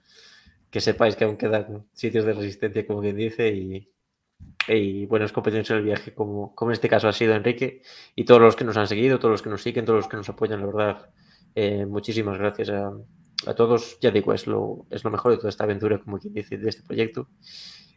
que 0.70 0.80
sepáis 0.80 1.16
que 1.16 1.24
aún 1.24 1.38
quedan 1.38 1.84
sitios 1.92 2.24
de 2.24 2.34
resistencia, 2.34 2.86
como 2.86 3.00
quien 3.00 3.16
dice, 3.16 3.48
y, 3.48 3.92
y 4.68 5.06
buenas 5.06 5.32
competencias 5.32 5.70
en 5.72 5.78
el 5.78 5.84
viaje, 5.86 6.14
como, 6.14 6.54
como 6.54 6.70
en 6.70 6.74
este 6.74 6.88
caso 6.88 7.08
ha 7.08 7.12
sido 7.12 7.34
Enrique, 7.34 7.82
y 8.14 8.24
todos 8.24 8.40
los 8.40 8.54
que 8.54 8.64
nos 8.64 8.76
han 8.76 8.86
seguido, 8.86 9.18
todos 9.18 9.32
los 9.32 9.42
que 9.42 9.50
nos 9.50 9.62
siguen, 9.62 9.84
todos 9.86 9.96
los 9.96 10.08
que 10.08 10.18
nos 10.18 10.28
apoyan, 10.28 10.60
la 10.60 10.66
verdad, 10.66 11.10
eh, 11.56 11.84
muchísimas 11.84 12.38
gracias 12.38 12.68
a, 12.68 12.92
a, 13.44 13.54
todos. 13.54 13.98
Ya 14.00 14.10
digo, 14.10 14.32
es 14.32 14.46
lo, 14.46 14.86
es 14.90 15.04
lo 15.04 15.10
mejor 15.10 15.32
de 15.32 15.38
toda 15.38 15.50
esta 15.50 15.64
aventura, 15.64 15.98
como 15.98 16.18
quien 16.18 16.32
dice, 16.32 16.56
de 16.56 16.68
este 16.68 16.82
proyecto. 16.82 17.28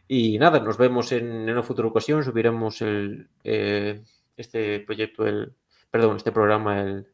Y 0.08 0.38
nada, 0.38 0.60
nos 0.60 0.76
vemos 0.76 1.12
en, 1.12 1.30
en 1.30 1.50
una 1.50 1.62
futura 1.62 1.88
ocasión, 1.88 2.24
subiremos 2.24 2.82
el, 2.82 3.28
eh, 3.44 4.02
este 4.36 4.80
proyecto, 4.80 5.26
el, 5.26 5.54
perdón, 5.90 6.16
este 6.16 6.32
programa 6.32 6.80
el, 6.80 7.06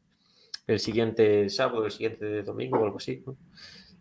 el 0.66 0.81
siguiente 0.81 1.48
sábado, 1.51 1.85
el 1.85 1.93
siguiente 1.93 2.43
domingo 2.43 2.78
o 2.78 2.85
algo 2.85 2.97
así. 2.97 3.23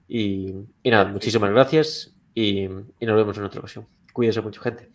Y, 0.08 0.54
y, 0.82 0.90
nada, 0.90 1.12
muchísimas 1.12 1.52
gracias 1.52 2.16
y, 2.34 2.64
y 2.64 3.06
nos 3.06 3.16
vemos 3.16 3.38
en 3.38 3.44
otra 3.44 3.60
ocasión. 3.60 3.88
Cuídense 4.14 4.42
mucho, 4.42 4.62
gente. 4.62 4.90